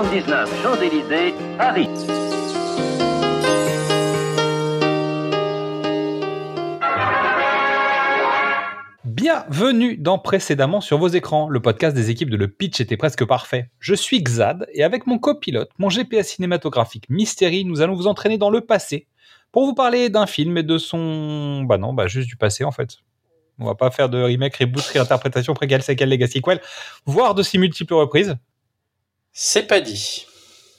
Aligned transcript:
79 0.00 0.62
Champs-Élysées, 0.62 1.34
Paris. 1.58 1.86
Bienvenue 9.04 9.98
dans 9.98 10.18
Précédemment 10.18 10.80
sur 10.80 10.96
vos 10.96 11.08
écrans, 11.08 11.50
le 11.50 11.60
podcast 11.60 11.94
des 11.94 12.08
équipes 12.08 12.30
de 12.30 12.38
Le 12.38 12.48
Pitch 12.48 12.80
était 12.80 12.96
presque 12.96 13.26
parfait. 13.26 13.68
Je 13.78 13.94
suis 13.94 14.22
Xad 14.22 14.66
et 14.72 14.84
avec 14.84 15.06
mon 15.06 15.18
copilote, 15.18 15.68
mon 15.76 15.90
GPS 15.90 16.28
cinématographique 16.28 17.04
Mystery, 17.10 17.66
nous 17.66 17.82
allons 17.82 17.94
vous 17.94 18.06
entraîner 18.06 18.38
dans 18.38 18.48
le 18.48 18.62
passé 18.62 19.06
pour 19.52 19.66
vous 19.66 19.74
parler 19.74 20.08
d'un 20.08 20.26
film 20.26 20.56
et 20.56 20.62
de 20.62 20.78
son... 20.78 21.64
Bah 21.64 21.76
non, 21.76 21.92
bah 21.92 22.06
juste 22.06 22.28
du 22.28 22.36
passé 22.36 22.64
en 22.64 22.72
fait. 22.72 23.00
On 23.58 23.66
va 23.66 23.74
pas 23.74 23.90
faire 23.90 24.08
de 24.08 24.22
remake, 24.22 24.56
reboot, 24.56 24.82
réinterprétation, 24.82 25.52
préquel, 25.52 25.82
sequel, 25.82 26.08
legacy, 26.08 26.40
quel, 26.40 26.62
voire 27.04 27.34
de 27.34 27.42
si 27.42 27.58
multiples 27.58 27.92
reprises. 27.92 28.38
C'est 29.32 29.66
pas 29.66 29.80
dit. 29.80 30.26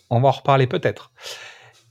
On 0.09 0.19
va 0.19 0.29
en 0.29 0.31
reparler 0.31 0.67
peut-être. 0.67 1.11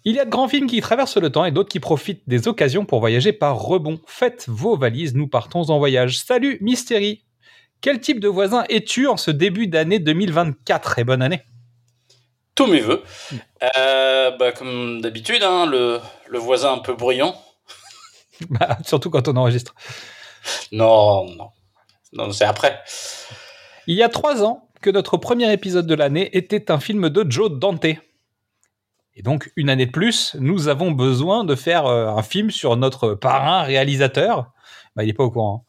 Il 0.05 0.15
y 0.15 0.21
a 0.21 0.25
de 0.25 0.31
grands 0.31 0.48
films 0.48 0.67
qui 0.67 0.81
traversent 0.81 1.19
le 1.19 1.31
temps 1.31 1.45
et 1.45 1.53
d'autres 1.53 1.69
qui 1.69 1.81
profitent 1.81 2.27
des 2.27 2.48
occasions 2.48 2.87
pour 2.87 3.01
voyager 3.01 3.33
par 3.33 3.59
rebond. 3.59 4.01
Faites 4.07 4.47
vos 4.48 4.77
valises, 4.77 5.15
nous 5.15 5.29
partons 5.29 5.69
en 5.69 5.79
voyage. 5.79 6.19
Salut 6.19 6.59
Mystery 6.62 7.25
Quel 7.81 8.01
type 8.01 8.21
de 8.21 8.29
voisin 8.29 8.65
es-tu 8.69 9.07
en 9.09 9.17
ce 9.17 9.31
début 9.31 9.67
d'année 9.67 9.99
2024 9.99 10.99
Et 10.99 11.05
bonne 11.05 11.21
année 11.21 11.43
Tous 12.55 12.67
mes 12.67 12.81
voeux. 12.81 13.03
Euh, 13.77 14.31
bah, 14.39 14.53
comme 14.53 15.03
d'habitude, 15.03 15.43
hein, 15.43 15.67
le, 15.67 16.01
le 16.29 16.39
voisin 16.39 16.75
un 16.75 16.79
peu 16.79 16.95
bruyant. 16.95 17.34
Bah, 18.49 18.79
Surtout 18.87 19.11
quand 19.11 19.29
on 19.29 19.37
enregistre. 19.37 19.75
Non, 20.73 21.27
non. 21.37 21.51
Non, 22.15 22.33
c'est 22.33 22.47
après. 22.47 22.83
Il 23.87 23.97
y 23.97 24.03
a 24.03 24.09
trois 24.09 24.43
ans 24.43 24.70
que 24.81 24.91
notre 24.91 25.17
premier 25.17 25.53
épisode 25.53 25.86
de 25.86 25.95
l'année 25.95 26.36
était 26.36 26.70
un 26.70 26.81
film 26.81 27.09
de 27.09 27.31
Joe 27.31 27.50
Dante. 27.50 27.84
Et 27.84 29.22
donc, 29.22 29.50
une 29.56 29.69
année 29.69 29.87
de 29.87 29.91
plus, 29.91 30.34
nous 30.39 30.69
avons 30.69 30.92
besoin 30.92 31.45
de 31.45 31.55
faire 31.55 31.87
euh, 31.87 32.09
un 32.09 32.22
film 32.22 32.50
sur 32.50 32.77
notre 32.77 33.14
parrain 33.14 33.62
réalisateur. 33.62 34.50
Bah, 34.97 35.03
il 35.05 35.06
n'est 35.09 35.12
pas 35.12 35.25
au 35.25 35.31
courant. 35.31 35.64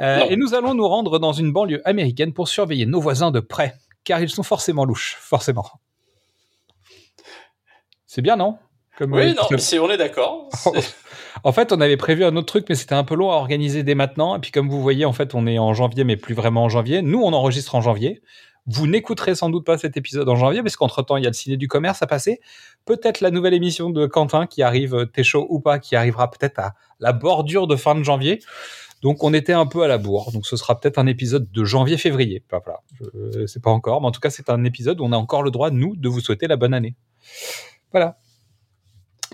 Euh, 0.00 0.18
Non. 0.20 0.26
et 0.30 0.36
nous 0.36 0.54
allons 0.54 0.74
nous 0.74 0.86
rendre 0.88 1.18
dans 1.18 1.32
une 1.32 1.52
banlieue 1.52 1.82
américaine 1.86 2.32
pour 2.32 2.48
surveiller 2.48 2.86
nos 2.86 3.00
voisins 3.00 3.30
de 3.30 3.40
près, 3.40 3.74
car 4.04 4.20
ils 4.20 4.30
sont 4.30 4.42
forcément 4.42 4.84
louches, 4.84 5.16
forcément. 5.20 5.66
C'est 8.06 8.22
bien, 8.22 8.36
non? 8.36 8.58
Comme, 8.96 9.12
Oui, 9.12 9.30
euh, 9.30 9.34
non, 9.34 9.58
c'est- 9.58 9.78
on 9.78 9.90
est 9.90 9.96
d'accord. 9.98 10.48
En 11.42 11.52
fait, 11.52 11.72
on 11.72 11.80
avait 11.80 11.96
prévu 11.96 12.24
un 12.24 12.34
autre 12.36 12.46
truc, 12.46 12.66
mais 12.68 12.74
c'était 12.74 12.94
un 12.94 13.04
peu 13.04 13.14
long 13.14 13.30
à 13.30 13.34
organiser 13.34 13.82
dès 13.82 13.94
maintenant. 13.94 14.36
Et 14.36 14.40
puis, 14.40 14.50
comme 14.50 14.68
vous 14.68 14.80
voyez, 14.82 15.04
en 15.04 15.12
fait, 15.12 15.34
on 15.34 15.46
est 15.46 15.58
en 15.58 15.74
janvier, 15.74 16.04
mais 16.04 16.16
plus 16.16 16.34
vraiment 16.34 16.64
en 16.64 16.68
janvier. 16.68 17.02
Nous, 17.02 17.20
on 17.20 17.32
enregistre 17.32 17.74
en 17.74 17.80
janvier. 17.80 18.22
Vous 18.66 18.88
n'écouterez 18.88 19.36
sans 19.36 19.48
doute 19.48 19.64
pas 19.64 19.78
cet 19.78 19.96
épisode 19.96 20.28
en 20.28 20.34
janvier, 20.34 20.62
parce 20.62 20.74
qu'entre-temps, 20.76 21.16
il 21.16 21.22
y 21.22 21.26
a 21.26 21.30
le 21.30 21.34
ciné 21.34 21.56
du 21.56 21.68
commerce 21.68 22.02
à 22.02 22.06
passer. 22.08 22.40
Peut-être 22.84 23.20
la 23.20 23.30
nouvelle 23.30 23.54
émission 23.54 23.90
de 23.90 24.06
Quentin 24.06 24.46
qui 24.46 24.62
arrive, 24.62 24.94
euh, 24.94 25.04
t'es 25.06 25.22
chaud 25.22 25.46
ou 25.50 25.60
pas, 25.60 25.78
qui 25.78 25.94
arrivera 25.94 26.30
peut-être 26.30 26.58
à 26.58 26.74
la 26.98 27.12
bordure 27.12 27.68
de 27.68 27.76
fin 27.76 27.94
de 27.94 28.02
janvier. 28.02 28.40
Donc, 29.02 29.22
on 29.22 29.32
était 29.34 29.52
un 29.52 29.66
peu 29.66 29.82
à 29.82 29.88
la 29.88 29.98
bourre. 29.98 30.32
Donc, 30.32 30.46
ce 30.46 30.56
sera 30.56 30.80
peut-être 30.80 30.98
un 30.98 31.06
épisode 31.06 31.52
de 31.52 31.64
janvier-février. 31.64 32.42
Voilà. 32.50 32.80
Je 33.34 33.40
ne 33.40 33.46
sais 33.46 33.60
pas 33.60 33.70
encore. 33.70 34.00
Mais 34.00 34.08
en 34.08 34.10
tout 34.10 34.20
cas, 34.20 34.30
c'est 34.30 34.50
un 34.50 34.64
épisode 34.64 35.00
où 35.00 35.04
on 35.04 35.12
a 35.12 35.16
encore 35.16 35.42
le 35.44 35.52
droit, 35.52 35.70
nous, 35.70 35.94
de 35.94 36.08
vous 36.08 36.20
souhaiter 36.20 36.48
la 36.48 36.56
bonne 36.56 36.74
année. 36.74 36.96
Voilà. 37.92 38.16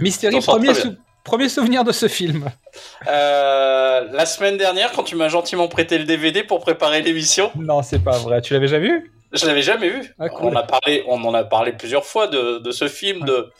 Mystery, 0.00 0.40
premier, 0.40 0.74
sou- 0.74 0.96
premier 1.24 1.48
souvenir 1.48 1.84
de 1.84 1.92
ce 1.92 2.08
film. 2.08 2.50
Euh, 3.08 4.06
la 4.12 4.26
semaine 4.26 4.56
dernière, 4.56 4.92
quand 4.92 5.02
tu 5.04 5.16
m'as 5.16 5.28
gentiment 5.28 5.68
prêté 5.68 5.98
le 5.98 6.04
DVD 6.04 6.42
pour 6.42 6.60
préparer 6.60 7.02
l'émission, 7.02 7.50
Non, 7.56 7.82
c'est 7.82 8.02
pas 8.02 8.18
vrai. 8.18 8.40
Tu 8.42 8.52
l'avais 8.54 8.68
jamais 8.68 8.88
vu? 8.88 9.12
Je 9.32 9.46
l'avais 9.46 9.62
jamais 9.62 9.88
vu. 9.88 10.14
Ah, 10.18 10.28
cool. 10.28 10.52
On 10.52 10.56
a 10.56 10.62
parlé, 10.62 11.04
on 11.08 11.22
en 11.24 11.32
a 11.34 11.44
parlé 11.44 11.72
plusieurs 11.72 12.04
fois 12.04 12.26
de, 12.26 12.58
de 12.58 12.70
ce 12.70 12.88
film. 12.88 13.24
De... 13.24 13.50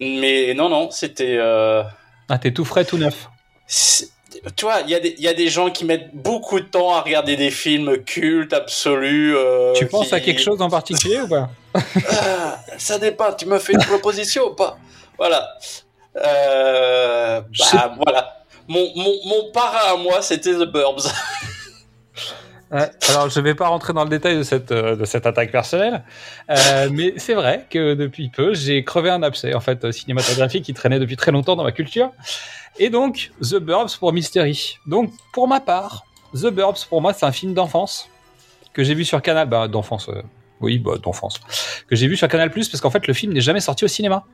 Mais 0.00 0.54
non, 0.54 0.68
non, 0.68 0.90
c'était. 0.90 1.36
euh, 1.38 1.82
Ah, 2.28 2.38
t'es 2.38 2.52
tout 2.52 2.64
frais, 2.64 2.84
tout 2.84 2.96
neuf. 2.96 3.28
Tu 4.56 4.64
vois, 4.64 4.80
il 4.84 4.90
y, 4.90 4.94
a 4.94 5.00
des- 5.00 5.14
il 5.18 5.22
y 5.24 5.28
a 5.28 5.34
des 5.34 5.48
gens 5.48 5.70
qui 5.70 5.84
mettent 5.84 6.14
beaucoup 6.14 6.60
de 6.60 6.64
temps 6.64 6.94
à 6.94 7.00
regarder 7.02 7.36
des 7.36 7.50
films 7.50 7.98
cultes, 8.04 8.52
absolus. 8.54 9.34
euh, 9.36 9.74
tu 9.74 9.86
penses 9.86 10.08
qui- 10.08 10.14
à 10.14 10.20
quelque 10.20 10.40
chose 10.40 10.62
en 10.62 10.70
particulier 10.70 11.20
ou 11.20 11.28
pas? 11.28 11.50
Ah, 11.74 12.58
ça 12.78 12.98
dépend, 12.98 13.32
tu 13.34 13.44
me 13.46 13.58
fais 13.58 13.72
une 13.74 13.80
proposition 13.84 14.44
ou 14.44 14.54
pas? 14.54 14.78
Voilà. 15.18 15.46
Euh, 16.16 17.40
bah, 17.40 17.94
voilà. 18.04 18.44
Mon, 18.68 18.86
mon, 18.96 19.14
mon 19.26 19.52
parrain 19.52 19.94
à 19.94 19.96
moi, 19.96 20.22
c'était 20.22 20.52
The 20.52 20.64
Burbs. 20.64 21.08
Alors, 22.70 23.28
je 23.28 23.40
vais 23.40 23.56
pas 23.56 23.66
rentrer 23.66 23.92
dans 23.92 24.04
le 24.04 24.10
détail 24.10 24.36
de 24.36 24.44
cette, 24.44 24.70
euh, 24.70 24.94
de 24.94 25.04
cette 25.04 25.26
attaque 25.26 25.50
personnelle, 25.50 26.04
euh, 26.50 26.88
mais 26.92 27.14
c'est 27.16 27.34
vrai 27.34 27.66
que 27.68 27.94
depuis 27.94 28.28
peu, 28.28 28.54
j'ai 28.54 28.84
crevé 28.84 29.10
un 29.10 29.24
abcès 29.24 29.54
en 29.54 29.60
fait 29.60 29.90
cinématographique 29.90 30.64
qui 30.64 30.72
traînait 30.72 31.00
depuis 31.00 31.16
très 31.16 31.32
longtemps 31.32 31.56
dans 31.56 31.64
ma 31.64 31.72
culture. 31.72 32.12
Et 32.78 32.88
donc, 32.88 33.32
The 33.42 33.56
Burbs 33.56 33.96
pour 33.98 34.12
Mystery. 34.12 34.78
Donc, 34.86 35.10
pour 35.32 35.48
ma 35.48 35.58
part, 35.58 36.04
The 36.32 36.46
Burbs 36.46 36.86
pour 36.88 37.02
moi, 37.02 37.12
c'est 37.12 37.26
un 37.26 37.32
film 37.32 37.54
d'enfance 37.54 38.08
que 38.72 38.84
j'ai 38.84 38.94
vu 38.94 39.04
sur 39.04 39.20
Canal, 39.20 39.48
bah, 39.48 39.66
d'enfance, 39.66 40.08
euh, 40.08 40.22
oui, 40.60 40.78
bah, 40.78 40.92
d'enfance, 41.02 41.40
que 41.88 41.96
j'ai 41.96 42.06
vu 42.06 42.16
sur 42.16 42.28
Canal 42.28 42.52
Plus 42.52 42.68
parce 42.68 42.80
qu'en 42.80 42.90
fait, 42.90 43.08
le 43.08 43.14
film 43.14 43.32
n'est 43.32 43.40
jamais 43.40 43.60
sorti 43.60 43.84
au 43.84 43.88
cinéma. 43.88 44.24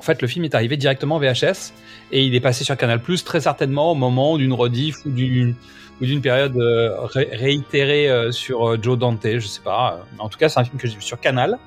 En 0.00 0.02
fait, 0.02 0.22
le 0.22 0.28
film 0.28 0.46
est 0.46 0.54
arrivé 0.54 0.78
directement 0.78 1.16
en 1.16 1.18
VHS 1.18 1.72
et 2.10 2.24
il 2.24 2.34
est 2.34 2.40
passé 2.40 2.64
sur 2.64 2.74
Canal 2.76 3.00
Plus 3.02 3.22
très 3.22 3.40
certainement 3.42 3.92
au 3.92 3.94
moment 3.94 4.38
d'une 4.38 4.54
rediff 4.54 4.96
ou 5.04 5.10
d'une 5.10 5.54
ou 6.00 6.06
d'une 6.06 6.22
période 6.22 6.56
euh, 6.56 6.98
ré- 7.02 7.28
réitérée 7.30 8.08
euh, 8.08 8.32
sur 8.32 8.66
euh, 8.70 8.78
Joe 8.80 8.96
Dante, 8.98 9.20
je 9.38 9.46
sais 9.46 9.60
pas. 9.60 10.00
En 10.18 10.30
tout 10.30 10.38
cas, 10.38 10.48
c'est 10.48 10.58
un 10.58 10.64
film 10.64 10.78
que 10.78 10.88
j'ai 10.88 10.94
vu 10.94 11.02
sur 11.02 11.20
Canal 11.20 11.58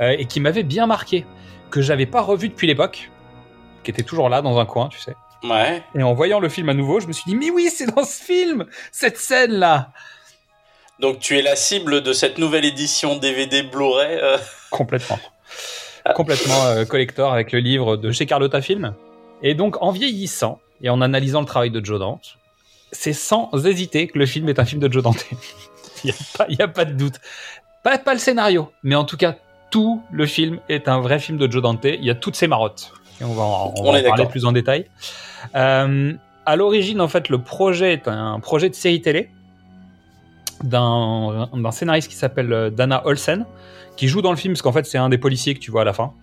et 0.00 0.24
qui 0.24 0.40
m'avait 0.40 0.62
bien 0.62 0.86
marqué, 0.86 1.26
que 1.70 1.82
j'avais 1.82 2.06
pas 2.06 2.22
revu 2.22 2.48
depuis 2.48 2.66
l'époque, 2.66 3.10
qui 3.84 3.90
était 3.90 4.02
toujours 4.02 4.30
là 4.30 4.40
dans 4.40 4.58
un 4.58 4.64
coin, 4.64 4.88
tu 4.88 4.98
sais. 4.98 5.14
Ouais. 5.44 5.82
Et 5.94 6.02
en 6.02 6.14
voyant 6.14 6.40
le 6.40 6.48
film 6.48 6.70
à 6.70 6.74
nouveau, 6.74 7.00
je 7.00 7.06
me 7.06 7.12
suis 7.12 7.24
dit, 7.26 7.34
mais 7.36 7.50
oui, 7.50 7.68
c'est 7.70 7.94
dans 7.94 8.02
ce 8.04 8.22
film, 8.22 8.64
cette 8.92 9.18
scène-là. 9.18 9.90
Donc 11.00 11.18
tu 11.18 11.38
es 11.38 11.42
la 11.42 11.54
cible 11.54 12.02
de 12.02 12.14
cette 12.14 12.38
nouvelle 12.38 12.64
édition 12.64 13.16
DVD 13.18 13.62
Blu-ray. 13.62 14.18
euh. 14.22 14.38
Complètement. 14.70 15.18
Complètement 16.14 16.64
euh, 16.66 16.84
collector 16.84 17.32
avec 17.32 17.52
le 17.52 17.58
livre 17.60 17.96
de 17.96 18.10
chez 18.12 18.26
Carlotta 18.26 18.60
Film. 18.60 18.94
Et 19.42 19.54
donc, 19.54 19.82
en 19.82 19.90
vieillissant 19.90 20.60
et 20.82 20.90
en 20.90 21.00
analysant 21.00 21.40
le 21.40 21.46
travail 21.46 21.70
de 21.70 21.84
Joe 21.84 21.98
Dante, 22.00 22.36
c'est 22.92 23.12
sans 23.12 23.50
hésiter 23.66 24.06
que 24.08 24.18
le 24.18 24.26
film 24.26 24.48
est 24.48 24.58
un 24.58 24.64
film 24.64 24.80
de 24.80 24.92
Joe 24.92 25.02
Dante. 25.02 25.24
Il 26.04 26.08
n'y 26.48 26.60
a, 26.62 26.68
pas- 26.68 26.82
a 26.82 26.84
de 26.86 26.92
doute. 26.94 27.14
Pas, 27.82 27.98
pas 27.98 28.12
le 28.14 28.18
scénario, 28.18 28.70
mais 28.82 28.94
en 28.94 29.04
tout 29.04 29.16
cas, 29.16 29.36
tout 29.70 30.02
le 30.10 30.26
film 30.26 30.58
est 30.68 30.88
un 30.88 31.00
vrai 31.00 31.18
film 31.18 31.38
de 31.38 31.50
Joe 31.50 31.62
Dante. 31.62 31.84
Il 31.84 32.04
y 32.04 32.10
a 32.10 32.14
toutes 32.14 32.36
ses 32.36 32.48
marottes. 32.48 32.92
Et 33.20 33.24
on 33.24 33.32
va 33.34 33.42
en, 33.42 33.74
on 33.76 33.88
On 33.88 33.92
va 33.92 34.00
est 34.00 34.06
en 34.06 34.10
parler 34.10 34.26
plus 34.26 34.44
en 34.46 34.52
détail. 34.52 34.86
Euh, 35.54 36.12
à 36.46 36.56
l'origine, 36.56 37.00
en 37.00 37.08
fait, 37.08 37.28
le 37.28 37.38
projet 37.38 37.92
est 37.92 38.08
un 38.08 38.40
projet 38.40 38.68
de 38.70 38.74
série 38.74 39.00
télé 39.02 39.30
d'un 40.64 41.48
d'un 41.54 41.70
scénariste 41.70 42.08
qui 42.08 42.16
s'appelle 42.16 42.52
euh, 42.52 42.70
Dana 42.70 43.02
Olsen, 43.06 43.46
qui 44.00 44.08
joue 44.08 44.22
dans 44.22 44.30
le 44.30 44.38
film 44.38 44.54
parce 44.54 44.62
qu'en 44.62 44.72
fait 44.72 44.86
c'est 44.86 44.96
un 44.96 45.10
des 45.10 45.18
policiers 45.18 45.52
que 45.52 45.58
tu 45.60 45.70
vois 45.70 45.82
à 45.82 45.84
la 45.84 45.92
fin. 45.92 46.14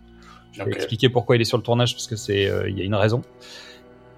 Je 0.52 0.64
vais 0.64 0.72
Ok. 0.72 0.76
expliquer 0.78 1.10
pourquoi 1.10 1.36
il 1.36 1.42
est 1.44 1.46
sur 1.46 1.58
le 1.58 1.64
tournage 1.64 1.94
parce 1.94 2.08
que 2.08 2.16
c'est 2.16 2.48
euh, 2.50 2.68
il 2.68 2.76
y 2.76 2.82
a 2.82 2.84
une 2.84 2.96
raison. 2.96 3.22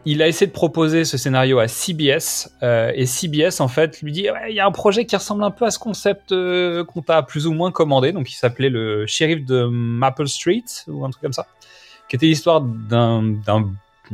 Il 0.06 0.22
a 0.22 0.30
essayé 0.30 0.48
de 0.48 0.54
proposer 0.54 1.04
ce 1.04 1.18
scénario 1.18 1.60
à 1.60 1.68
CBS 1.68 2.50
euh, 2.64 2.94
et 2.96 3.06
CBS 3.06 3.60
en 3.60 3.68
fait 3.68 4.02
lui 4.02 4.14
dit 4.14 4.32
Ouais, 4.32 4.46
il 4.50 4.56
y 4.56 4.62
a 4.62 4.66
un 4.66 4.72
projet 4.72 5.06
qui 5.06 5.14
ressemble 5.18 5.44
un 5.44 5.52
peu 5.52 5.66
à 5.66 5.72
ce 5.72 5.78
concept 5.78 6.32
euh, 6.32 6.86
qu'on 6.86 7.02
t'a 7.02 7.22
plus 7.22 7.48
ou 7.48 7.52
moins 7.54 7.72
commandé 7.74 8.14
donc 8.14 8.32
il 8.32 8.36
s'appelait 8.36 8.70
le 8.70 9.06
shérif 9.08 9.44
de 9.46 9.66
Maple 9.66 10.30
Street 10.30 10.64
ou 10.88 11.04
un 11.04 11.10
truc 11.10 11.22
comme 11.22 11.34
ça 11.34 11.48
qui 12.08 12.16
était 12.16 12.28
l'histoire 12.28 12.62
d'un 12.62 13.24
d'un 13.46 13.66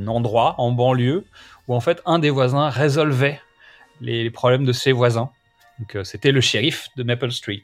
endroit 0.08 0.56
en 0.58 0.72
banlieue 0.72 1.24
où 1.68 1.76
en 1.76 1.80
fait 1.82 2.02
un 2.08 2.18
des 2.18 2.32
voisins 2.32 2.68
résolvait 2.70 3.40
les, 4.02 4.24
les 4.24 4.32
problèmes 4.32 4.66
de 4.66 4.74
ses 4.74 4.92
voisins 4.92 5.30
donc 5.78 6.04
c'était 6.04 6.32
le 6.32 6.42
shérif 6.42 6.88
de 6.98 7.04
Maple 7.04 7.32
Street 7.32 7.64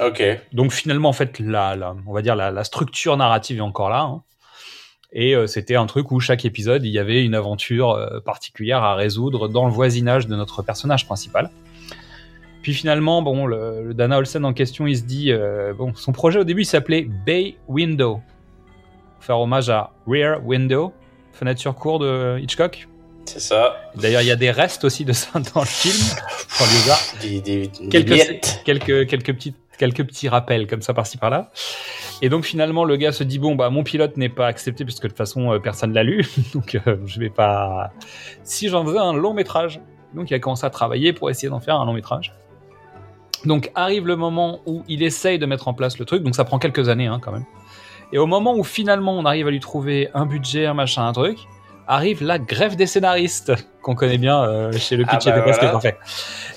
Ok. 0.00 0.22
donc 0.52 0.72
finalement, 0.72 1.08
en 1.08 1.12
fait, 1.12 1.38
la, 1.40 1.74
la- 1.76 1.94
on 2.06 2.12
va 2.12 2.22
dire 2.22 2.36
la, 2.36 2.50
la 2.50 2.64
structure 2.64 3.16
narrative 3.16 3.58
est 3.58 3.62
encore 3.62 3.90
là. 3.90 4.00
hein. 4.02 4.22
Et 5.12 5.34
euh, 5.34 5.46
c'était 5.46 5.74
un 5.76 5.86
truc 5.86 6.10
où 6.12 6.20
chaque 6.20 6.44
épisode, 6.44 6.84
il 6.84 6.90
y 6.90 6.98
avait 6.98 7.24
une 7.24 7.34
aventure 7.34 7.92
euh, 7.92 8.20
particulière 8.20 8.82
à 8.84 8.94
résoudre 8.94 9.48
dans 9.48 9.64
le 9.66 9.72
voisinage 9.72 10.26
de 10.26 10.36
notre 10.36 10.62
personnage 10.62 11.06
principal. 11.06 11.50
Puis 12.62 12.74
finalement, 12.74 13.22
bon, 13.22 13.46
le, 13.46 13.84
le 13.88 13.94
Dana 13.94 14.18
Olsen 14.18 14.44
en 14.44 14.52
question, 14.52 14.86
il 14.86 14.98
se 14.98 15.04
dit, 15.04 15.32
euh, 15.32 15.72
bon, 15.72 15.94
son 15.94 16.12
projet 16.12 16.38
au 16.40 16.44
début, 16.44 16.62
il 16.62 16.66
s'appelait 16.66 17.08
Bay 17.24 17.56
Window, 17.68 18.20
faire 19.20 19.38
hommage 19.40 19.70
à 19.70 19.92
Rear 20.06 20.44
Window, 20.46 20.92
fenêtre 21.32 21.60
sur 21.60 21.74
cour 21.74 21.98
de 21.98 22.38
Hitchcock. 22.40 22.86
C'est 23.24 23.40
ça. 23.40 23.76
D'ailleurs, 23.94 24.22
il 24.22 24.26
y 24.28 24.30
a 24.30 24.36
des 24.36 24.50
restes 24.50 24.84
aussi 24.84 25.04
de 25.06 25.12
ça 25.14 25.30
dans 25.54 25.60
le 25.60 25.66
film. 25.66 25.96
Dans 26.58 26.66
le 26.66 26.70
lézard. 26.72 26.98
Des, 27.22 27.40
des, 27.40 27.68
des 27.68 27.88
quelques, 27.88 28.40
quelques, 28.64 29.06
quelques, 29.08 29.34
petites, 29.34 29.56
quelques 29.78 30.04
petits 30.04 30.28
rappels 30.28 30.66
comme 30.66 30.82
ça 30.82 30.92
par-ci 30.92 31.16
par-là. 31.16 31.50
Et 32.20 32.28
donc 32.28 32.44
finalement, 32.44 32.84
le 32.84 32.96
gars 32.96 33.12
se 33.12 33.24
dit 33.24 33.38
bon 33.38 33.54
bah 33.54 33.70
mon 33.70 33.82
pilote 33.82 34.16
n'est 34.16 34.28
pas 34.28 34.46
accepté 34.46 34.84
puisque 34.84 35.04
de 35.04 35.08
toute 35.08 35.16
façon 35.16 35.52
euh, 35.52 35.58
personne 35.58 35.92
l'a 35.92 36.02
lu, 36.02 36.26
donc 36.54 36.74
euh, 36.74 36.96
je 37.06 37.20
vais 37.20 37.30
pas. 37.30 37.90
Si 38.42 38.68
j'en 38.68 38.84
faisais 38.84 38.98
un 38.98 39.12
long 39.12 39.32
métrage, 39.32 39.80
donc 40.14 40.30
il 40.30 40.34
a 40.34 40.38
commencé 40.38 40.66
à 40.66 40.70
travailler 40.70 41.12
pour 41.12 41.30
essayer 41.30 41.48
d'en 41.48 41.60
faire 41.60 41.76
un 41.76 41.86
long 41.86 41.94
métrage. 41.94 42.34
Donc 43.44 43.70
arrive 43.74 44.06
le 44.06 44.16
moment 44.16 44.60
où 44.66 44.82
il 44.88 45.02
essaye 45.02 45.38
de 45.38 45.46
mettre 45.46 45.68
en 45.68 45.74
place 45.74 45.98
le 45.98 46.04
truc, 46.04 46.22
donc 46.22 46.34
ça 46.34 46.44
prend 46.44 46.58
quelques 46.58 46.88
années 46.88 47.06
hein, 47.06 47.20
quand 47.22 47.32
même. 47.32 47.46
Et 48.12 48.18
au 48.18 48.26
moment 48.26 48.56
où 48.56 48.64
finalement 48.64 49.16
on 49.16 49.24
arrive 49.24 49.46
à 49.46 49.50
lui 49.50 49.60
trouver 49.60 50.08
un 50.14 50.26
budget, 50.26 50.66
un 50.66 50.74
machin, 50.74 51.06
un 51.06 51.12
truc, 51.12 51.38
arrive 51.88 52.22
la 52.22 52.38
grève 52.38 52.76
des 52.76 52.86
scénaristes 52.86 53.52
qu'on 53.82 53.94
connaît 53.94 54.18
bien 54.18 54.42
euh, 54.42 54.72
chez 54.72 54.96
le 54.96 55.04
Ah 55.08 55.16
pitch 55.16 55.24
bah 55.24 55.32
et 55.32 55.40
des 55.40 55.52
voilà. 55.52 55.76
en 55.76 55.80
fait. 55.80 55.96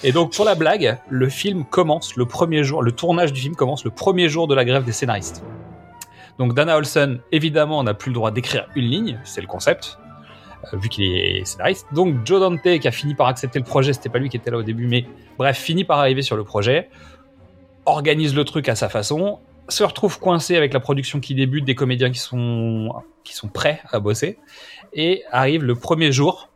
Et 0.03 0.11
donc 0.11 0.33
pour 0.35 0.45
la 0.45 0.55
blague, 0.55 0.99
le 1.09 1.29
film 1.29 1.63
commence 1.63 2.15
le 2.17 2.25
premier 2.25 2.63
jour, 2.63 2.83
le 2.83 2.91
tournage 2.91 3.31
du 3.31 3.39
film 3.39 3.55
commence 3.55 3.85
le 3.85 3.91
premier 3.91 4.27
jour 4.29 4.47
de 4.47 4.53
la 4.53 4.65
grève 4.65 4.83
des 4.83 4.91
scénaristes. 4.91 5.43
Donc 6.37 6.53
Dana 6.53 6.77
Olsen, 6.77 7.19
évidemment, 7.31 7.83
n'a 7.83 7.93
plus 7.93 8.09
le 8.09 8.15
droit 8.15 8.31
d'écrire 8.31 8.67
une 8.75 8.85
ligne, 8.85 9.19
c'est 9.23 9.41
le 9.41 9.47
concept, 9.47 9.97
euh, 10.73 10.77
vu 10.77 10.89
qu'il 10.89 11.05
est 11.05 11.45
scénariste. 11.45 11.87
Donc 11.93 12.25
Joe 12.25 12.41
Dante, 12.41 12.79
qui 12.79 12.87
a 12.87 12.91
fini 12.91 13.15
par 13.15 13.27
accepter 13.27 13.59
le 13.59 13.65
projet, 13.65 13.93
c'était 13.93 14.09
pas 14.09 14.19
lui 14.19 14.29
qui 14.29 14.37
était 14.37 14.51
là 14.51 14.57
au 14.57 14.63
début, 14.63 14.87
mais 14.87 15.05
bref, 15.37 15.57
finit 15.57 15.85
par 15.85 15.99
arriver 15.99 16.21
sur 16.21 16.35
le 16.35 16.43
projet, 16.43 16.89
organise 17.85 18.35
le 18.35 18.43
truc 18.43 18.67
à 18.67 18.75
sa 18.75 18.89
façon, 18.89 19.39
se 19.69 19.83
retrouve 19.83 20.19
coincé 20.19 20.57
avec 20.57 20.73
la 20.73 20.79
production 20.79 21.19
qui 21.19 21.35
débute, 21.35 21.63
des 21.63 21.75
comédiens 21.75 22.11
qui 22.11 22.19
sont, 22.19 22.91
qui 23.23 23.33
sont 23.33 23.47
prêts 23.47 23.79
à 23.89 23.99
bosser, 23.99 24.37
et 24.93 25.23
arrive 25.31 25.63
le 25.63 25.75
premier 25.75 26.11
jour 26.11 26.49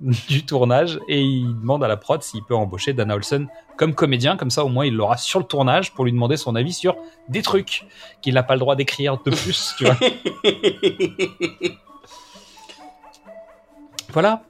du 0.00 0.44
tournage 0.44 0.98
et 1.08 1.20
il 1.20 1.58
demande 1.60 1.84
à 1.84 1.88
la 1.88 1.96
prod 1.96 2.22
s'il 2.22 2.42
peut 2.42 2.54
embaucher 2.54 2.92
Dana 2.92 3.14
Olsen 3.14 3.48
comme 3.76 3.94
comédien, 3.94 4.36
comme 4.36 4.50
ça 4.50 4.64
au 4.64 4.68
moins 4.68 4.84
il 4.86 4.94
l'aura 4.94 5.16
sur 5.16 5.38
le 5.38 5.46
tournage 5.46 5.92
pour 5.92 6.04
lui 6.04 6.12
demander 6.12 6.36
son 6.36 6.54
avis 6.54 6.72
sur 6.72 6.96
des 7.28 7.42
trucs 7.42 7.86
qu'il 8.20 8.34
n'a 8.34 8.42
pas 8.42 8.54
le 8.54 8.60
droit 8.60 8.76
d'écrire 8.76 9.18
de 9.24 9.30
plus, 9.30 9.74
tu 9.78 9.84
vois. 9.84 9.96
Voilà. 14.12 14.42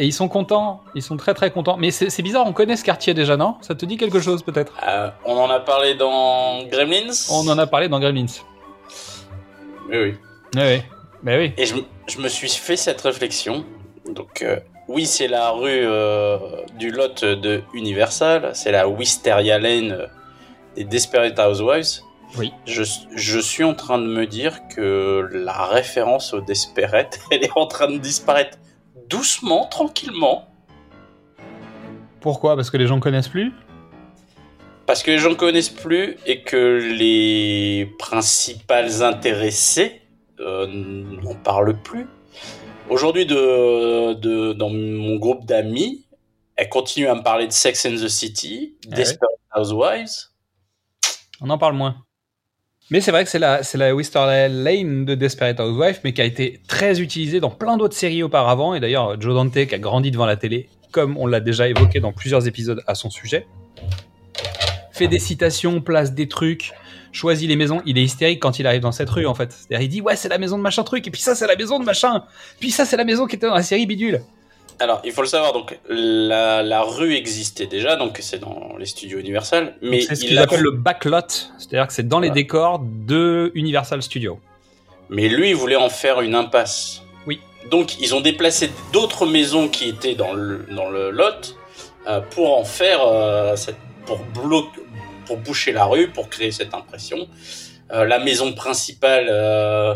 Et 0.00 0.06
ils 0.06 0.12
sont 0.12 0.28
contents, 0.28 0.80
ils 0.94 1.02
sont 1.02 1.16
très 1.16 1.34
très 1.34 1.50
contents. 1.50 1.76
Mais 1.76 1.90
c'est 1.90 2.10
c'est 2.10 2.22
bizarre, 2.22 2.46
on 2.46 2.52
connaît 2.52 2.76
ce 2.76 2.84
quartier 2.84 3.14
déjà, 3.14 3.36
non? 3.36 3.56
Ça 3.60 3.74
te 3.74 3.84
dit 3.84 3.96
quelque 3.96 4.20
chose 4.20 4.42
peut-être? 4.42 4.72
Euh, 4.86 5.10
on 5.24 5.36
en 5.36 5.50
a 5.50 5.60
parlé 5.60 5.94
dans 5.94 6.64
Gremlins? 6.64 7.12
On 7.30 7.48
en 7.48 7.58
a 7.58 7.66
parlé 7.66 7.88
dans 7.88 7.98
Gremlins. 7.98 8.26
Oui, 9.88 9.96
oui. 9.96 10.14
Oui, 10.54 10.62
oui. 10.62 10.82
Mais 11.22 11.38
oui. 11.38 11.52
Et 11.56 11.66
je, 11.66 12.20
me 12.20 12.28
suis 12.28 12.48
fait 12.48 12.76
cette 12.76 13.00
réflexion. 13.00 13.64
Donc, 14.06 14.42
euh, 14.42 14.58
oui, 14.86 15.06
c'est 15.06 15.28
la 15.28 15.50
rue 15.50 15.68
euh, 15.84 16.38
du 16.78 16.90
lot 16.90 17.24
de 17.24 17.62
Universal. 17.74 18.52
C'est 18.54 18.72
la 18.72 18.88
Wisteria 18.88 19.58
Lane 19.58 19.92
euh, 19.92 20.06
des 20.76 20.84
Desperate 20.84 21.38
Housewives. 21.38 22.02
Oui. 22.36 22.52
Je, 22.66 22.82
je 23.14 23.38
suis 23.38 23.64
en 23.64 23.74
train 23.74 23.98
de 23.98 24.06
me 24.06 24.26
dire 24.26 24.60
que 24.74 25.28
la 25.32 25.64
référence 25.66 26.32
au 26.34 26.40
Desperate, 26.40 27.18
elle 27.30 27.44
est 27.44 27.56
en 27.56 27.66
train 27.66 27.90
de 27.90 27.98
disparaître 27.98 28.58
doucement, 29.08 29.66
tranquillement. 29.66 30.48
Pourquoi? 32.20 32.56
Parce 32.56 32.70
que 32.70 32.76
les 32.76 32.86
gens 32.86 33.00
connaissent 33.00 33.28
plus? 33.28 33.52
Parce 34.86 35.02
que 35.02 35.10
les 35.10 35.18
gens 35.18 35.30
ne 35.30 35.34
connaissent 35.34 35.68
plus 35.68 36.16
et 36.26 36.42
que 36.42 36.78
les 36.96 37.92
principales 37.98 39.02
intéressés 39.02 40.00
euh, 40.02 40.07
n'en 40.40 41.34
parlent 41.34 41.76
plus. 41.82 42.06
Aujourd'hui, 42.90 43.26
de, 43.26 44.14
de, 44.14 44.52
dans 44.52 44.70
mon 44.70 45.16
groupe 45.16 45.44
d'amis, 45.44 46.06
elles 46.56 46.68
continuent 46.68 47.08
à 47.08 47.14
me 47.14 47.22
parler 47.22 47.46
de 47.46 47.52
Sex 47.52 47.86
and 47.86 47.96
the 47.96 48.08
City, 48.08 48.76
Ah 48.90 48.96
Desperate 48.96 49.30
Housewives. 49.54 50.30
On 51.40 51.50
en 51.50 51.58
parle 51.58 51.74
moins. 51.74 51.96
Mais 52.90 53.02
c'est 53.02 53.10
vrai 53.10 53.22
que 53.24 53.30
c'est 53.30 53.38
la, 53.38 53.62
c'est 53.62 53.76
la 53.76 53.94
Wister 53.94 54.18
Lane 54.50 55.04
de 55.04 55.14
Desperate 55.14 55.60
Housewives, 55.60 56.00
mais 56.04 56.14
qui 56.14 56.22
a 56.22 56.24
été 56.24 56.62
très 56.66 57.00
utilisée 57.00 57.38
dans 57.38 57.50
plein 57.50 57.76
d'autres 57.76 57.96
séries 57.96 58.22
auparavant. 58.22 58.74
Et 58.74 58.80
d'ailleurs, 58.80 59.20
Joe 59.20 59.34
Dante, 59.34 59.52
qui 59.52 59.74
a 59.74 59.78
grandi 59.78 60.10
devant 60.10 60.24
la 60.24 60.36
télé, 60.36 60.70
comme 60.90 61.18
on 61.18 61.26
l'a 61.26 61.40
déjà 61.40 61.68
évoqué 61.68 62.00
dans 62.00 62.12
plusieurs 62.12 62.48
épisodes 62.48 62.82
à 62.86 62.94
son 62.94 63.10
sujet, 63.10 63.46
fait 64.90 65.08
des 65.08 65.18
citations, 65.18 65.82
place 65.82 66.14
des 66.14 66.28
trucs, 66.28 66.72
choisit 67.12 67.48
les 67.48 67.56
maisons. 67.56 67.82
Il 67.86 67.98
est 67.98 68.02
hystérique 68.02 68.40
quand 68.40 68.58
il 68.58 68.66
arrive 68.66 68.82
dans 68.82 68.92
cette 68.92 69.10
rue, 69.10 69.26
en 69.26 69.34
fait. 69.34 69.52
C'est-à-dire, 69.52 69.84
il 69.84 69.88
dit, 69.88 70.00
ouais, 70.00 70.16
c'est 70.16 70.28
la 70.28 70.38
maison 70.38 70.58
de 70.58 70.62
machin 70.62 70.84
truc, 70.84 71.06
et 71.06 71.10
puis 71.10 71.20
ça, 71.20 71.34
c'est 71.34 71.46
la 71.46 71.56
maison 71.56 71.78
de 71.78 71.84
machin, 71.84 72.24
puis 72.60 72.70
ça, 72.70 72.84
c'est 72.84 72.96
la 72.96 73.04
maison 73.04 73.26
qui 73.26 73.36
était 73.36 73.46
dans 73.46 73.54
la 73.54 73.62
série 73.62 73.86
Bidule. 73.86 74.22
Alors, 74.80 75.02
il 75.04 75.10
faut 75.10 75.22
le 75.22 75.28
savoir, 75.28 75.52
donc 75.52 75.76
la, 75.88 76.62
la 76.62 76.82
rue 76.82 77.14
existait 77.16 77.66
déjà, 77.66 77.96
donc 77.96 78.18
c'est 78.20 78.38
dans 78.38 78.76
les 78.78 78.86
studios 78.86 79.18
Universal, 79.18 79.74
mais 79.82 80.00
C'est 80.02 80.14
ce 80.14 80.22
il 80.22 80.28
qu'ils 80.28 80.38
appellent 80.38 80.60
le 80.60 80.70
backlot, 80.70 81.26
c'est-à-dire 81.58 81.88
que 81.88 81.92
c'est 81.92 82.06
dans 82.06 82.20
les 82.20 82.30
décors 82.30 82.80
de 82.80 83.50
Universal 83.56 84.02
Studios. 84.02 84.38
Mais 85.10 85.28
lui, 85.28 85.50
il 85.50 85.56
voulait 85.56 85.76
en 85.76 85.88
faire 85.88 86.20
une 86.20 86.36
impasse. 86.36 87.02
Oui. 87.26 87.40
Donc, 87.70 87.98
ils 88.00 88.14
ont 88.14 88.20
déplacé 88.20 88.70
d'autres 88.92 89.26
maisons 89.26 89.68
qui 89.68 89.88
étaient 89.88 90.14
dans 90.14 90.32
le, 90.32 90.64
dans 90.70 90.90
le 90.90 91.10
lot 91.10 91.56
euh, 92.06 92.20
pour 92.20 92.56
en 92.56 92.64
faire, 92.64 93.00
euh, 93.04 93.56
cette, 93.56 93.78
pour, 94.06 94.18
bloquer, 94.18 94.80
pour 95.28 95.36
boucher 95.36 95.72
la 95.72 95.84
rue, 95.84 96.08
pour 96.08 96.28
créer 96.28 96.50
cette 96.50 96.74
impression. 96.74 97.28
Euh, 97.92 98.04
la 98.04 98.18
maison 98.18 98.52
principale 98.54 99.28
euh, 99.30 99.94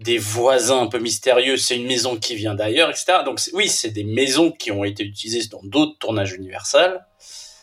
des 0.00 0.18
voisins 0.18 0.80
un 0.80 0.86
peu 0.86 1.00
mystérieux, 1.00 1.56
c'est 1.56 1.76
une 1.76 1.86
maison 1.86 2.16
qui 2.16 2.36
vient 2.36 2.54
d'ailleurs, 2.54 2.88
etc. 2.88 3.18
Donc, 3.24 3.40
oui, 3.52 3.68
c'est 3.68 3.90
des 3.90 4.04
maisons 4.04 4.52
qui 4.52 4.70
ont 4.70 4.84
été 4.84 5.04
utilisées 5.04 5.46
dans 5.50 5.60
d'autres 5.64 5.98
tournages 5.98 6.32
Universal. 6.32 7.04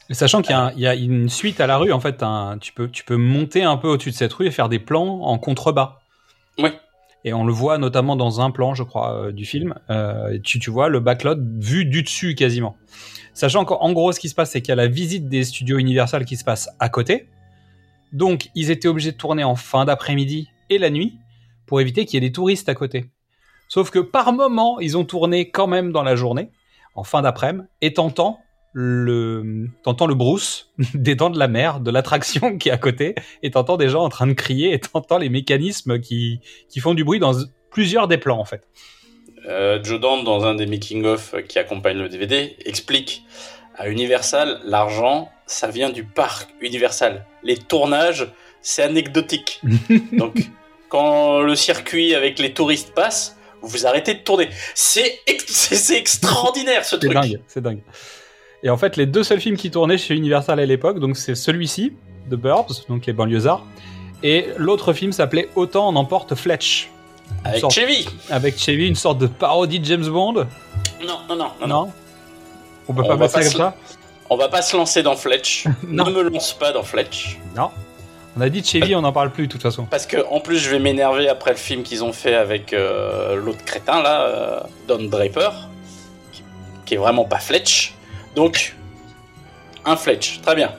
Et 0.10 0.14
Sachant 0.14 0.42
qu'il 0.42 0.52
y, 0.78 0.86
a 0.88 0.94
y 0.96 1.06
une 1.06 1.30
suite 1.30 1.60
à 1.62 1.68
la 1.68 1.78
rue, 1.78 1.92
en 1.92 2.00
fait, 2.00 2.22
un- 2.22 2.58
tu, 2.60 2.74
peux, 2.74 2.90
tu 2.90 3.04
peux 3.04 3.16
monter 3.16 3.64
un 3.64 3.78
peu 3.78 3.88
au-dessus 3.88 4.12
de 4.12 4.16
cette 4.16 4.34
rue 4.34 4.46
et 4.46 4.52
faire 4.52 4.70
des 4.70 4.78
plans 4.80 5.22
en 5.24 5.40
contrebas. 5.40 6.00
Oui. 6.60 6.70
Et 7.24 7.34
on 7.34 7.44
le 7.44 7.54
voit 7.54 7.80
notamment 7.80 8.16
dans 8.16 8.40
un 8.42 8.52
plan, 8.52 8.76
je 8.76 8.84
crois, 8.84 9.16
euh, 9.16 9.32
du 9.32 9.46
film. 9.46 9.74
Euh, 9.90 10.38
tu, 10.44 10.60
tu 10.60 10.70
vois 10.70 10.90
le 10.90 11.00
backlot 11.00 11.38
vu 11.60 11.86
du 11.86 12.04
dessus 12.04 12.36
quasiment. 12.36 12.78
Sachant 13.36 13.66
qu'en 13.66 13.92
gros, 13.92 14.14
ce 14.14 14.20
qui 14.22 14.30
se 14.30 14.34
passe, 14.34 14.52
c'est 14.52 14.62
qu'il 14.62 14.70
y 14.70 14.72
a 14.72 14.76
la 14.76 14.88
visite 14.88 15.28
des 15.28 15.44
studios 15.44 15.78
Universal 15.78 16.24
qui 16.24 16.38
se 16.38 16.46
passe 16.46 16.70
à 16.80 16.88
côté. 16.88 17.28
Donc, 18.14 18.50
ils 18.56 18.72
étaient 18.72 18.88
obligés 18.88 19.12
de 19.12 19.18
tourner 19.18 19.44
en 19.44 19.58
fin 19.58 19.84
d'après-midi 19.84 20.50
et 20.70 20.78
la 20.78 20.90
nuit 20.90 21.20
pour 21.66 21.82
éviter 21.82 22.06
qu'il 22.06 22.16
y 22.16 22.26
ait 22.26 22.30
des 22.30 22.32
touristes 22.32 22.70
à 22.70 22.76
côté. 22.76 23.12
Sauf 23.68 23.90
que 23.90 24.00
par 24.00 24.32
moment, 24.32 24.80
ils 24.80 24.98
ont 24.98 25.04
tourné 25.04 25.52
quand 25.52 25.68
même 25.68 25.92
dans 25.92 26.02
la 26.02 26.16
journée, 26.16 26.50
en 26.96 27.04
fin 27.04 27.22
d'après-midi, 27.22 27.68
et 27.82 27.94
t'entends 27.94 28.40
le, 28.72 29.68
t'entends 29.84 30.08
le 30.08 30.16
brousse 30.16 30.72
des 30.94 31.16
dents 31.16 31.30
de 31.30 31.38
la 31.38 31.50
mer, 31.50 31.82
de 31.82 31.92
l'attraction 31.92 32.58
qui 32.58 32.70
est 32.70 32.72
à 32.72 32.78
côté, 32.78 33.16
et 33.44 33.52
t'entends 33.52 33.76
des 33.76 33.90
gens 33.90 34.06
en 34.06 34.10
train 34.10 34.28
de 34.28 34.34
crier, 34.34 34.74
et 34.74 34.80
t'entends 34.80 35.18
les 35.18 35.30
mécanismes 35.30 36.00
qui, 36.00 36.40
qui 36.70 36.80
font 36.80 36.94
du 36.94 37.04
bruit 37.04 37.20
dans 37.20 37.34
plusieurs 37.70 38.08
des 38.08 38.18
plans, 38.18 38.40
en 38.40 38.46
fait. 38.46 38.66
Euh, 39.48 39.80
Joe 39.84 40.00
Dante, 40.00 40.24
dans 40.24 40.46
un 40.46 40.56
des 40.56 40.66
making-of 40.66 41.36
qui 41.48 41.60
accompagne 41.60 41.98
le 41.98 42.10
DVD, 42.10 42.56
explique 42.66 43.24
à 43.78 43.90
Universal, 43.90 44.60
l'argent, 44.64 45.30
ça 45.46 45.68
vient 45.68 45.90
du 45.90 46.04
parc 46.04 46.50
Universal. 46.62 47.26
Les 47.44 47.58
tournages, 47.58 48.28
c'est 48.62 48.84
anecdotique. 48.84 49.62
Donc, 50.14 50.38
quand 50.90 51.42
le 51.42 51.56
circuit 51.56 52.16
avec 52.16 52.40
les 52.40 52.54
touristes 52.54 52.94
passe, 52.94 53.38
vous 53.62 53.86
arrêtez 53.86 54.14
de 54.16 54.20
tourner. 54.20 54.50
C'est 54.74 55.20
ex- 55.28 55.46
c'est 55.48 55.76
c'est 55.76 55.98
extraordinaire 55.98 56.84
ce 56.86 56.92
C'est 57.00 57.00
truc. 57.08 57.14
dingue, 57.14 57.42
c'est 57.48 57.62
dingue. 57.62 57.82
Et 58.64 58.70
en 58.70 58.78
fait, 58.78 58.98
les 58.98 59.06
deux 59.06 59.24
seuls 59.24 59.42
films 59.42 59.58
qui 59.58 59.70
tournaient 59.70 59.98
chez 59.98 60.16
Universal 60.16 60.60
à 60.60 60.66
l'époque, 60.66 61.00
donc 61.00 61.18
c'est 61.18 61.36
celui-ci, 61.36 61.94
The 62.32 62.36
Burbs, 62.36 62.86
donc 62.90 63.06
les 63.06 63.14
banlieusards, 63.14 63.64
et 64.24 64.48
l'autre 64.58 64.94
film 64.94 65.12
s'appelait 65.12 65.50
Autant 65.56 65.88
en 65.88 65.96
emporte 65.96 66.34
Fletch, 66.34 66.90
Avec 67.44 67.60
Sorte- 67.62 67.74
Chevy. 67.74 68.08
avec 68.30 68.58
Chevy, 68.58 68.88
une 68.88 68.96
sorte 68.96 69.20
de 69.20 69.28
parodie 69.28 69.80
de 69.80 69.86
James 69.86 70.08
Bond. 70.08 70.34
Non, 70.34 71.20
non, 71.30 71.36
non, 71.36 71.52
non, 71.62 71.68
Non. 71.68 71.94
On 72.88 72.94
peut 72.94 73.02
On 73.04 73.08
pas 73.08 73.16
va 73.16 73.18
mettre 73.18 73.32
ça 73.34 73.40
pas 73.40 73.44
comme 73.44 73.52
se- 73.52 73.58
ça 73.58 73.76
On 74.30 74.38
va 74.38 74.48
pas 74.50 74.62
se 74.62 74.76
lancer 74.76 75.04
dans 75.04 75.16
Fletch. 75.16 75.66
ne 75.88 76.04
Non. 76.04 76.10
me 76.10 76.22
lance 76.24 76.54
pas 76.54 76.72
dans 76.72 76.84
Fletch. 76.84 77.40
Non. 77.56 77.70
On 78.38 78.42
a 78.42 78.50
dit 78.50 78.64
Chevy, 78.64 78.96
on 78.96 79.02
n'en 79.02 79.14
parle 79.14 79.32
plus 79.32 79.48
de 79.48 79.52
toute 79.52 79.62
façon. 79.62 79.86
Parce 79.86 80.06
que 80.06 80.18
en 80.30 80.40
plus, 80.42 80.58
je 80.58 80.70
vais 80.70 80.80
m'énerver 80.80 81.30
après 81.30 81.52
le 81.52 81.58
film 81.58 81.84
qu'ils 81.84 82.04
ont 82.04 82.12
fait 82.14 82.36
avec 82.36 82.74
euh, 82.74 83.36
l'autre 83.36 83.64
crétin 83.64 84.02
là, 84.02 84.22
euh, 84.24 84.60
Don 84.88 85.04
Draper, 85.04 85.52
qui, 86.34 86.44
qui 86.86 86.94
est 86.96 86.98
vraiment 86.98 87.24
pas 87.26 87.40
Fletch. 87.40 87.94
Donc, 88.36 88.76
un 89.86 89.96
Fletch, 89.96 90.42
très 90.42 90.56
bien. 90.56 90.74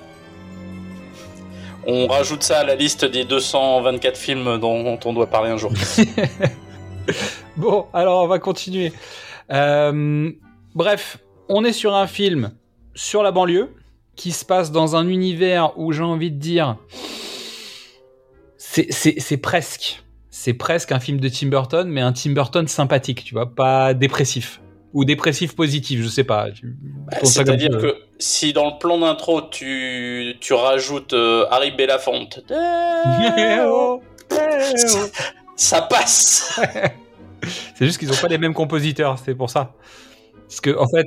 On 1.87 2.07
rajoute 2.09 2.43
ça 2.43 2.59
à 2.61 2.64
la 2.64 2.75
liste 2.75 3.05
des 3.05 3.25
224 3.25 4.16
films 4.16 4.59
dont 4.59 4.99
on 5.05 5.12
doit 5.12 5.28
parler 5.28 5.50
un 5.50 5.57
jour. 5.57 5.73
Bon, 7.57 7.87
alors 7.95 8.25
on 8.25 8.26
va 8.26 8.38
continuer. 8.40 8.93
Euh, 9.52 10.31
bref, 10.75 11.19
on 11.49 11.64
est 11.64 11.73
sur 11.73 11.95
un 11.95 12.07
film 12.09 12.52
sur 12.95 13.23
la 13.23 13.31
banlieue, 13.31 13.71
qui 14.16 14.33
se 14.33 14.45
passe 14.45 14.73
dans 14.73 14.97
un 14.97 15.07
univers 15.09 15.78
où 15.78 15.93
j'ai 15.93 16.02
envie 16.02 16.31
de 16.33 16.38
dire. 16.38 16.76
C'est 18.59 18.93
c'est- 18.93 19.21
c'est 19.21 19.37
presque. 19.37 20.02
C'est 20.31 20.52
presque 20.55 20.93
un 20.93 21.00
film 21.00 21.19
de 21.21 21.28
Tim 21.28 21.47
Burton, 21.49 21.88
mais 21.88 22.00
un 22.02 22.12
Tim 22.12 22.33
Burton 22.33 22.66
sympathique, 22.69 23.25
tu 23.25 23.35
vois, 23.35 23.55
pas 23.55 23.95
dépressif. 23.95 24.61
Ou 24.93 25.05
dépressif 25.05 25.55
positif, 25.55 26.02
je 26.02 26.09
sais 26.09 26.25
pas. 26.25 26.49
Bah, 27.11 27.19
C'est-à-dire 27.23 27.71
tu 27.71 27.76
veux. 27.76 27.93
que 27.93 27.96
si 28.19 28.53
dans 28.53 28.67
le 28.67 28.79
plan 28.79 28.99
d'intro 28.99 29.43
tu, 29.43 30.35
tu 30.41 30.53
rajoutes 30.55 31.13
euh, 31.13 31.47
Harry 31.51 31.71
Belafonte, 31.73 32.41
ça, 35.57 35.83
passe. 35.83 36.61
C'est 37.75 37.87
juste 37.87 37.99
qu'ils 37.99 38.11
ont 38.13 38.17
pas 38.17 38.29
les 38.29 38.39
mêmes 38.39 38.55
compositeurs, 38.55 39.19
c'est 39.19 39.35
pour 39.35 39.51
ça. 39.51 39.75
Parce 40.49 40.61
que 40.61 40.77
en 40.77 40.89
fait, 40.89 41.07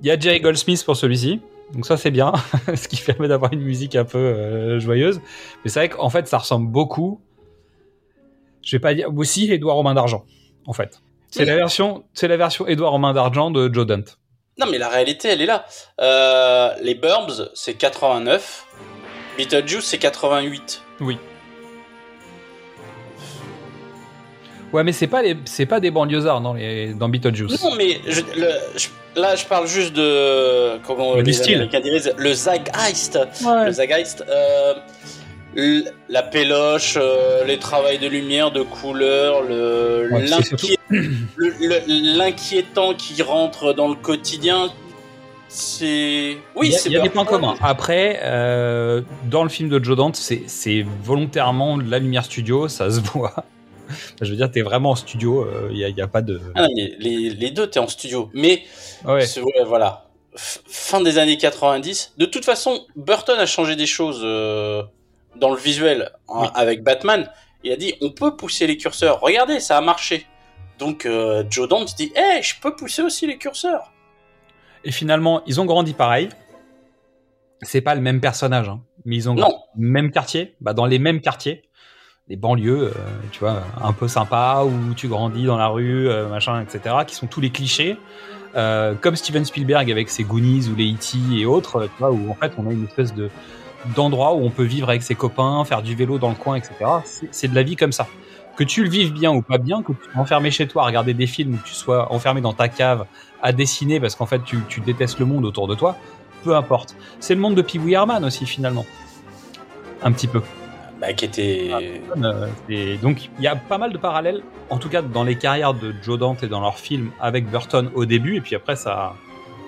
il 0.00 0.06
y 0.06 0.10
a 0.10 0.18
Jerry 0.18 0.40
Goldsmith 0.40 0.84
pour 0.84 0.96
celui-ci, 0.96 1.40
donc 1.72 1.86
ça 1.86 1.96
c'est 1.96 2.10
bien, 2.10 2.32
ce 2.74 2.88
qui 2.88 2.96
permet 2.96 3.28
d'avoir 3.28 3.52
une 3.52 3.60
musique 3.62 3.96
un 3.96 4.04
peu 4.04 4.18
euh, 4.18 4.80
joyeuse. 4.80 5.20
Mais 5.64 5.70
c'est 5.70 5.80
vrai 5.80 5.88
qu'en 5.88 6.10
fait, 6.10 6.28
ça 6.28 6.38
ressemble 6.38 6.70
beaucoup. 6.70 7.20
Je 8.62 8.76
vais 8.76 8.80
pas 8.80 8.94
dire 8.94 9.08
aussi 9.16 9.50
Édouard 9.50 9.78
aux 9.78 9.82
mains 9.82 9.94
d'argent, 9.94 10.24
en 10.66 10.72
fait. 10.72 11.00
C'est 11.28 11.40
Oui. 11.40 11.46
la 11.46 11.56
version, 11.56 12.04
c'est 12.12 12.28
la 12.28 12.36
version 12.36 12.66
Édouard 12.66 12.94
aux 12.94 12.98
mains 12.98 13.14
d'argent 13.14 13.50
de 13.50 13.72
Joe 13.72 13.86
Dante. 13.86 14.18
Non, 14.58 14.66
mais 14.70 14.78
la 14.78 14.88
réalité, 14.88 15.28
elle 15.28 15.40
est 15.42 15.46
là. 15.46 15.64
Euh, 16.00 16.70
les 16.82 16.94
Burbs, 16.94 17.50
c'est 17.54 17.74
89. 17.74 18.66
Beetlejuice, 19.38 19.84
c'est 19.84 19.98
88. 19.98 20.82
Oui. 21.00 21.18
Ouais, 24.72 24.84
mais 24.84 24.92
c'est 24.92 25.08
pas 25.08 25.22
les, 25.22 25.36
c'est 25.46 25.66
pas 25.66 25.80
des 25.80 25.90
banlieusards 25.90 26.40
dans 26.40 26.54
les, 26.54 26.94
dans 26.94 27.08
Beetlejuice. 27.08 27.60
Non, 27.62 27.74
mais 27.74 28.00
je- 28.06 28.20
le- 28.36 28.54
je- 28.76 28.88
là, 29.20 29.34
je 29.34 29.44
parle 29.46 29.66
juste 29.66 29.92
de. 29.94 30.78
Comment 30.86 31.14
les 31.16 31.32
style. 31.32 31.54
Américains 31.56 31.80
diraient 31.80 32.12
Le 32.16 32.32
Zeitgeist. 32.32 33.18
Ouais. 33.44 33.64
Le 33.66 33.72
Zeitgeist. 33.72 34.24
euh, 34.28 34.74
la 35.54 36.22
péloche, 36.22 36.94
euh, 37.00 37.44
les 37.44 37.58
travails 37.58 37.98
de 37.98 38.06
lumière, 38.08 38.50
de 38.52 38.62
couleur, 38.62 39.42
le- 39.42 40.08
Ouais, 40.12 40.26
c'est 40.26 40.30
l'inquié- 40.52 40.78
le- 40.90 41.54
le- 41.60 42.16
l'inquiétant 42.18 42.94
qui 42.94 43.20
rentre 43.22 43.72
dans 43.72 43.88
le 43.88 43.94
quotidien. 43.96 44.70
C'est. 45.48 46.36
Oui, 46.54 46.68
il 46.68 46.72
y 46.72 46.76
a, 46.76 46.78
c'est 46.78 46.88
il 46.90 46.92
y 46.92 46.96
a 46.96 47.00
des 47.00 47.08
points 47.10 47.24
communs. 47.24 47.56
Après, 47.60 48.20
euh, 48.22 49.02
dans 49.28 49.42
le 49.42 49.48
film 49.48 49.68
de 49.68 49.82
Joe 49.82 49.96
Dante, 49.96 50.14
c'est, 50.16 50.42
c'est 50.46 50.86
volontairement 51.02 51.76
de 51.76 51.90
la 51.90 51.98
lumière 51.98 52.24
studio, 52.24 52.68
ça 52.68 52.88
se 52.90 53.00
voit. 53.12 53.34
Je 54.22 54.30
veux 54.30 54.36
dire, 54.36 54.48
t'es 54.48 54.62
vraiment 54.62 54.90
en 54.90 54.94
studio, 54.94 55.42
euh, 55.42 55.66
il 55.72 55.76
n'y 55.78 55.84
a, 55.84 55.88
il 55.88 55.96
y 55.96 56.00
a 56.02 56.06
pas 56.06 56.22
de. 56.22 56.40
Ah 56.54 56.62
non, 56.62 56.68
mais 56.76 56.92
les, 57.00 57.30
les 57.30 57.50
deux, 57.50 57.66
t'es 57.66 57.80
en 57.80 57.88
studio. 57.88 58.30
Mais 58.32 58.62
Ouais. 59.04 59.26
C'est- 59.26 59.40
ouais, 59.40 59.64
voilà. 59.66 60.06
F- 60.36 60.60
fin 60.68 61.00
des 61.00 61.18
années 61.18 61.36
90. 61.36 62.12
De 62.16 62.26
toute 62.26 62.44
façon, 62.44 62.84
Burton 62.94 63.36
a 63.36 63.46
changé 63.46 63.74
des 63.74 63.86
choses 63.86 64.20
euh, 64.22 64.84
dans 65.36 65.50
le 65.50 65.56
visuel 65.56 66.10
hein, 66.28 66.40
Oui. 66.42 66.48
avec 66.54 66.82
Batman. 66.82 67.30
Il 67.64 67.72
a 67.72 67.76
dit 67.76 67.94
on 68.00 68.10
peut 68.10 68.36
pousser 68.36 68.66
les 68.66 68.76
curseurs. 68.76 69.20
Regardez, 69.20 69.60
ça 69.60 69.76
a 69.76 69.80
marché. 69.80 70.26
Donc 70.78 71.04
euh, 71.06 71.44
Joe 71.50 71.68
Dante 71.68 71.94
dit 71.96 72.12
hey, 72.16 72.42
je 72.42 72.54
peux 72.60 72.74
pousser 72.74 73.02
aussi 73.02 73.26
les 73.26 73.36
curseurs. 73.38 73.92
Et 74.84 74.92
finalement, 74.92 75.42
ils 75.46 75.60
ont 75.60 75.66
grandi 75.66 75.92
pareil. 75.92 76.30
C'est 77.62 77.82
pas 77.82 77.94
le 77.94 78.00
même 78.00 78.20
personnage, 78.20 78.68
hein, 78.70 78.80
mais 79.04 79.16
ils 79.16 79.28
ont 79.28 79.34
Non. 79.34 79.42
grandi 79.42 79.56
dans 79.76 79.82
le 79.82 79.88
même 79.88 80.10
quartier, 80.10 80.54
bah, 80.62 80.72
dans 80.72 80.86
les 80.86 80.98
mêmes 80.98 81.20
quartiers, 81.20 81.68
les 82.28 82.36
banlieues, 82.36 82.84
euh, 82.84 82.90
tu 83.32 83.40
vois, 83.40 83.62
un 83.82 83.92
peu 83.92 84.08
sympa 84.08 84.62
où 84.64 84.94
tu 84.94 85.08
grandis 85.08 85.44
dans 85.44 85.58
la 85.58 85.66
rue, 85.68 86.08
euh, 86.08 86.28
machin, 86.28 86.62
etc., 86.62 86.94
qui 87.06 87.14
sont 87.14 87.26
tous 87.26 87.40
les 87.42 87.50
clichés. 87.50 87.96
Comme 88.54 89.14
Steven 89.14 89.44
Spielberg 89.44 89.92
avec 89.92 90.08
ses 90.08 90.24
Goonies 90.24 90.68
ou 90.68 90.74
les 90.74 90.92
E.T. 90.92 91.18
et 91.38 91.46
autres, 91.46 91.84
tu 91.84 91.92
vois, 92.00 92.10
où 92.10 92.30
en 92.30 92.34
fait 92.34 92.52
on 92.58 92.68
a 92.68 92.72
une 92.72 92.84
espèce 92.84 93.14
de 93.14 93.30
d'endroit 93.96 94.34
où 94.34 94.44
on 94.44 94.50
peut 94.50 94.64
vivre 94.64 94.88
avec 94.88 95.02
ses 95.02 95.14
copains, 95.14 95.64
faire 95.64 95.82
du 95.82 95.94
vélo 95.94 96.18
dans 96.18 96.28
le 96.28 96.34
coin, 96.34 96.56
etc. 96.56 96.74
C'est- 97.30 97.48
de 97.48 97.54
la 97.54 97.62
vie 97.62 97.76
comme 97.76 97.92
ça. 97.92 98.06
Que 98.56 98.64
tu 98.64 98.82
le 98.84 98.90
vives 98.90 99.12
bien 99.12 99.32
ou 99.32 99.40
pas 99.42 99.58
bien, 99.58 99.82
que 99.82 99.92
tu 99.92 100.10
sois 100.12 100.20
enfermé 100.20 100.50
chez 100.50 100.66
toi 100.68 100.82
à 100.82 100.86
regarder 100.86 101.14
des 101.14 101.26
films 101.26 101.54
ou 101.54 101.56
que 101.58 101.66
tu 101.66 101.74
sois 101.74 102.12
enfermé 102.12 102.40
dans 102.40 102.52
ta 102.52 102.68
cave 102.68 103.06
à 103.42 103.52
dessiner 103.52 104.00
parce 104.00 104.14
qu'en 104.14 104.26
fait 104.26 104.42
tu, 104.44 104.58
tu 104.68 104.80
détestes 104.80 105.18
le 105.18 105.24
monde 105.24 105.44
autour 105.46 105.66
de 105.66 105.74
toi, 105.74 105.96
peu 106.44 106.54
importe. 106.54 106.94
C'est 107.20 107.34
le 107.34 107.40
monde 107.40 107.54
de 107.54 107.62
Pee 107.62 107.80
Herman 107.92 108.22
aussi 108.24 108.44
finalement. 108.46 108.84
Un 110.02 110.12
petit 110.12 110.26
peu. 110.26 110.42
Bah, 111.00 111.14
qui 111.14 111.24
était. 111.24 111.70
Euh, 112.22 112.46
et 112.68 112.96
donc 112.98 113.30
il 113.38 113.44
y 113.44 113.46
a 113.46 113.56
pas 113.56 113.78
mal 113.78 113.92
de 113.92 113.96
parallèles, 113.98 114.42
en 114.68 114.76
tout 114.76 114.90
cas 114.90 115.00
dans 115.00 115.24
les 115.24 115.36
carrières 115.36 115.72
de 115.72 115.94
Joe 116.02 116.18
Dante 116.18 116.42
et 116.42 116.48
dans 116.48 116.60
leurs 116.60 116.78
films 116.78 117.10
avec 117.20 117.50
Burton 117.50 117.90
au 117.94 118.04
début, 118.04 118.36
et 118.36 118.40
puis 118.42 118.54
après 118.54 118.76
ça, 118.76 119.14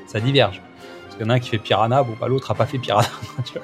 ça 0.06 0.20
diverge. 0.20 0.60
Parce 1.04 1.16
qu'il 1.16 1.24
y 1.24 1.28
en 1.28 1.30
a 1.30 1.36
un 1.36 1.40
qui 1.40 1.48
fait 1.48 1.58
Piranha, 1.58 2.02
bon 2.02 2.14
bah 2.20 2.28
l'autre 2.28 2.50
a 2.50 2.54
pas 2.54 2.66
fait 2.66 2.78
Piranha. 2.78 3.08
tu 3.46 3.54
vois. 3.54 3.62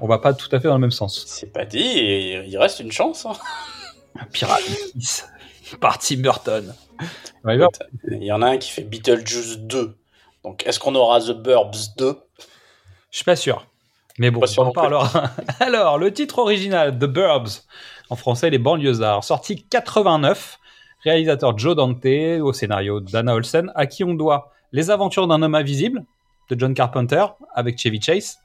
On 0.00 0.06
va 0.06 0.18
pas 0.18 0.34
tout 0.34 0.48
à 0.52 0.60
fait 0.60 0.68
dans 0.68 0.74
le 0.74 0.80
même 0.80 0.90
sens. 0.90 1.24
C'est 1.26 1.52
pas 1.52 1.64
dit, 1.64 1.78
et 1.80 2.44
il 2.46 2.58
reste 2.58 2.80
une 2.80 2.92
chance. 2.92 3.26
hein. 3.26 3.32
Piranha 4.32 4.58
6, 4.98 5.26
par 5.80 5.98
Tim 5.98 6.16
Burton. 6.18 6.74
Il 8.10 8.24
y 8.24 8.32
en 8.32 8.42
a 8.42 8.48
un 8.50 8.58
qui 8.58 8.70
fait 8.70 8.82
Beetlejuice 8.82 9.58
2. 9.58 9.96
Donc 10.44 10.66
est-ce 10.66 10.78
qu'on 10.78 10.94
aura 10.94 11.20
The 11.20 11.30
Burbs 11.32 11.94
2 11.96 12.16
Je 13.10 13.16
suis 13.16 13.24
pas 13.24 13.36
sûr. 13.36 13.66
Mais 14.18 14.30
bon, 14.30 14.40
Pas 14.40 14.46
sûr 14.46 14.62
on 14.62 14.66
en 14.66 14.68
non 14.68 14.72
plus. 14.72 14.80
parlera. 14.80 15.30
Alors, 15.60 15.96
le 15.98 16.12
titre 16.12 16.40
original, 16.40 16.98
The 16.98 17.04
Burbs, 17.04 17.62
en 18.10 18.16
français, 18.16 18.50
Les 18.50 18.58
banlieusards, 18.58 19.24
sorti 19.24 19.64
89, 19.70 20.58
réalisateur 21.04 21.56
Joe 21.56 21.74
Dante, 21.76 22.04
au 22.42 22.52
scénario 22.52 23.00
Dana 23.00 23.34
Olsen, 23.34 23.72
à 23.74 23.86
qui 23.86 24.04
on 24.04 24.12
doit 24.14 24.52
Les 24.72 24.90
aventures 24.90 25.26
d'un 25.26 25.40
homme 25.40 25.54
invisible, 25.54 26.04
de 26.50 26.58
John 26.58 26.74
Carpenter, 26.74 27.24
avec 27.54 27.78
Chevy 27.78 28.02
Chase, 28.02 28.38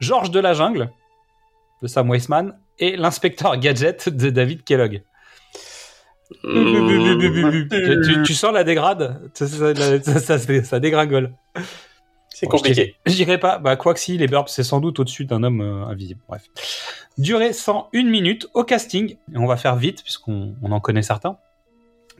Georges 0.00 0.30
de 0.30 0.40
la 0.40 0.52
jungle, 0.54 0.90
de 1.82 1.86
Sam 1.88 2.10
Weisman, 2.10 2.58
et 2.78 2.96
L'inspecteur 2.96 3.56
Gadget, 3.58 4.08
de 4.08 4.30
David 4.30 4.64
Kellogg. 4.64 5.02
tu, 6.42 8.00
tu- 8.04 8.22
tu 8.22 8.34
sens 8.34 8.52
la 8.52 8.64
dégrade? 8.64 9.30
Ça, 9.34 10.38
ça- 10.38 10.80
dégringole. 10.80 11.32
C'est 12.28 12.46
Bon, 12.46 12.52
compliqué. 12.56 12.94
Je 13.06 13.12
dirais 13.14 13.38
pas, 13.38 13.58
bah, 13.58 13.76
quoi 13.76 13.92
que 13.92 14.00
si, 14.00 14.16
les 14.16 14.26
Burbs, 14.28 14.48
c'est 14.48 14.62
sans 14.62 14.80
doute 14.80 14.98
au-dessus 15.00 15.26
d'un 15.26 15.42
homme 15.42 15.60
euh, 15.60 15.84
invisible. 15.86 16.20
Bref. 16.28 16.42
Durée 17.18 17.52
101 17.52 18.04
minutes 18.04 18.46
au 18.54 18.64
casting, 18.64 19.16
et 19.34 19.36
on 19.36 19.46
va 19.46 19.56
faire 19.56 19.76
vite 19.76 20.02
puisqu'on 20.02 20.54
on 20.62 20.72
en 20.72 20.80
connaît 20.80 21.02
certains. 21.02 21.36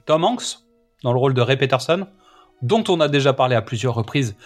Tom 0.04 0.25
Hanks, 0.25 0.58
dans 1.04 1.12
le 1.12 1.18
rôle 1.18 1.32
de 1.32 1.40
Ray 1.40 1.56
Peterson, 1.56 2.06
dont 2.60 2.84
on 2.88 3.00
a 3.00 3.08
déjà 3.08 3.32
parlé 3.32 3.54
à 3.54 3.62
plusieurs 3.62 3.94
reprises, 3.94 4.37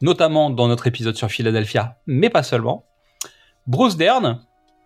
notamment 0.00 0.50
dans 0.50 0.68
notre 0.68 0.86
épisode 0.86 1.16
sur 1.16 1.28
Philadelphia, 1.28 1.96
mais 2.06 2.30
pas 2.30 2.42
seulement. 2.42 2.84
Bruce 3.66 3.96
Dern, 3.96 4.40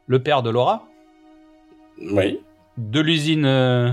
le 0.06 0.22
père 0.22 0.42
de 0.42 0.50
Laura, 0.50 0.86
Oui. 2.00 2.40
de 2.76 3.00
l'usine 3.00 3.46
euh, 3.46 3.92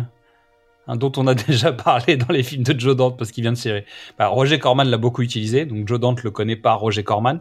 dont 0.88 1.12
on 1.18 1.28
a 1.28 1.34
déjà 1.48 1.72
parlé 1.72 2.18
dans 2.18 2.34
les 2.34 2.44
films 2.44 2.64
de 2.64 2.78
Joe 2.80 2.96
Dante 2.96 3.18
parce 3.18 3.32
qu'il 3.32 3.44
vient 3.44 3.52
de 3.54 3.58
série. 3.58 3.84
Bah, 4.18 4.28
Roger 4.28 4.60
Corman 4.60 4.88
l'a 4.88 4.98
beaucoup 4.98 5.22
utilisé, 5.22 5.66
donc 5.66 5.88
Joe 5.88 6.00
Dante 6.00 6.24
le 6.24 6.32
connaît 6.32 6.56
pas 6.56 6.74
Roger 6.74 7.04
Corman. 7.04 7.40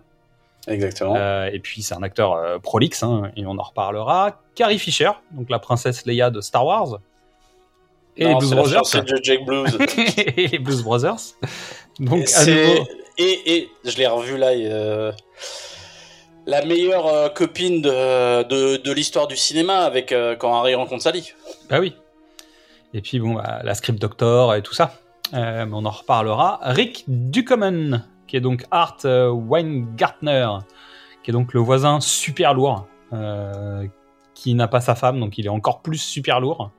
Exactement. 0.68 1.14
Euh, 1.16 1.48
et 1.50 1.58
puis 1.58 1.80
c'est 1.82 1.94
un 1.94 2.02
acteur 2.02 2.34
euh, 2.34 2.58
prolixe, 2.58 3.02
hein, 3.02 3.30
et 3.36 3.46
on 3.46 3.58
en 3.58 3.62
reparlera. 3.62 4.42
Carrie 4.54 4.78
Fisher, 4.78 5.10
donc 5.30 5.48
la 5.48 5.58
princesse 5.58 6.04
Leia 6.04 6.30
de 6.30 6.42
Star 6.42 6.66
Wars. 6.66 6.98
Et 8.16 8.26
les 8.26 8.34
Blues 8.34 8.50
Brothers. 8.52 8.82
Jack 9.22 9.44
Blues. 9.46 9.78
et 10.36 10.48
les 10.48 10.58
Blues 10.58 10.82
Brothers. 10.82 11.16
Donc 11.98 12.26
à 12.36 12.44
nouveau. 12.44 12.86
Et, 13.18 13.68
je 13.84 13.96
l'ai 13.96 14.06
revu 14.06 14.36
là. 14.36 14.48
euh, 14.48 15.12
La 16.46 16.64
meilleure 16.64 17.06
euh, 17.06 17.28
copine 17.28 17.82
de, 17.82 18.78
de, 18.78 18.92
l'histoire 18.92 19.26
du 19.26 19.36
cinéma 19.36 19.78
avec 19.78 20.12
euh, 20.12 20.36
quand 20.36 20.54
Harry 20.58 20.74
rencontre 20.74 21.02
Sally. 21.02 21.32
Bah 21.68 21.78
oui. 21.80 21.94
Et 22.94 23.00
puis 23.00 23.20
bon, 23.20 23.34
bah, 23.34 23.60
la 23.62 23.74
script 23.74 24.00
doctor 24.00 24.54
et 24.54 24.62
tout 24.62 24.74
ça. 24.74 24.94
On 25.32 25.84
en 25.84 25.90
reparlera. 25.90 26.58
Rick 26.62 27.04
Ducommun, 27.06 28.04
qui 28.26 28.36
est 28.36 28.40
donc 28.40 28.64
Art 28.72 28.98
Weingartner, 29.04 30.48
qui 31.22 31.30
est 31.30 31.32
donc 31.32 31.54
le 31.54 31.60
voisin 31.60 32.00
super 32.00 32.52
lourd, 32.52 32.88
qui 34.34 34.54
n'a 34.54 34.66
pas 34.66 34.80
sa 34.80 34.96
femme, 34.96 35.20
donc 35.20 35.38
il 35.38 35.46
est 35.46 35.50
encore 35.50 35.82
plus 35.82 35.98
super 35.98 36.40
lourd. 36.40 36.72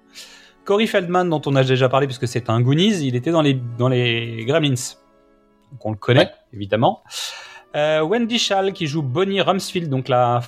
Corey 0.66 0.86
Feldman, 0.86 1.30
dont 1.30 1.42
on 1.46 1.56
a 1.56 1.64
déjà 1.64 1.88
parlé 1.88 2.08
puisque 2.08 2.28
c'est 2.28 2.50
un 2.50 2.60
Goonies, 2.60 3.06
il 3.08 3.16
était 3.16 3.32
dans 3.32 3.42
les, 3.42 3.54
dans 3.78 3.88
les 3.88 4.44
Gremlins. 4.46 4.76
Donc 5.72 5.86
on 5.86 5.92
le 5.92 5.98
connaît, 5.98 6.22
Ouais. 6.26 6.32
évidemment. 6.54 7.04
Euh, 7.76 8.02
Wendy 8.02 8.38
Schall, 8.40 8.74
qui 8.74 8.88
joue 8.88 9.02
Bonnie 9.02 9.42
Rumsfield, 9.42 9.90
donc 9.90 10.10
la 10.10 10.42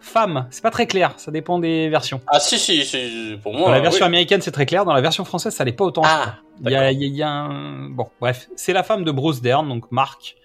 femme. 0.00 0.46
C'est 0.50 0.62
pas 0.62 0.70
très 0.70 0.86
clair, 0.86 1.12
ça 1.18 1.30
dépend 1.30 1.58
des 1.58 1.90
versions. 1.90 2.22
Ah 2.28 2.40
si, 2.40 2.58
si, 2.58 2.84
si 2.86 3.36
pour 3.42 3.52
moi. 3.52 3.66
Dans 3.68 3.74
la 3.74 3.80
version 3.80 4.04
oui. 4.06 4.08
américaine, 4.08 4.40
c'est 4.40 4.50
très 4.50 4.64
clair. 4.64 4.84
Dans 4.86 4.94
la 4.94 5.02
version 5.02 5.24
française, 5.26 5.54
ça 5.54 5.64
l'est 5.64 5.72
pas 5.72 5.84
autant. 5.84 6.02
Ah, 6.04 6.36
il 6.64 6.70
y 6.70 6.74
a, 6.76 6.90
il 6.90 7.02
y 7.02 7.08
y 7.18 7.22
un... 7.22 7.88
Bon, 7.90 8.08
bref. 8.20 8.48
C'est 8.56 8.72
la 8.72 8.82
femme 8.82 9.04
de 9.04 9.10
Bruce 9.12 9.42
Dern, 9.42 9.68
donc 9.68 9.90
Mark, 9.90 10.36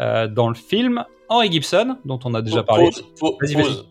euh, 0.00 0.26
dans 0.26 0.48
le 0.48 0.54
film. 0.56 1.04
Henry 1.28 1.50
Gibson, 1.52 1.96
dont 2.04 2.18
on 2.24 2.34
a 2.34 2.42
déjà 2.42 2.62
parlé. 2.64 2.90
Pause, 2.90 3.04
pause, 3.18 3.36
Vas-y, 3.40 3.54
pause. 3.62 3.88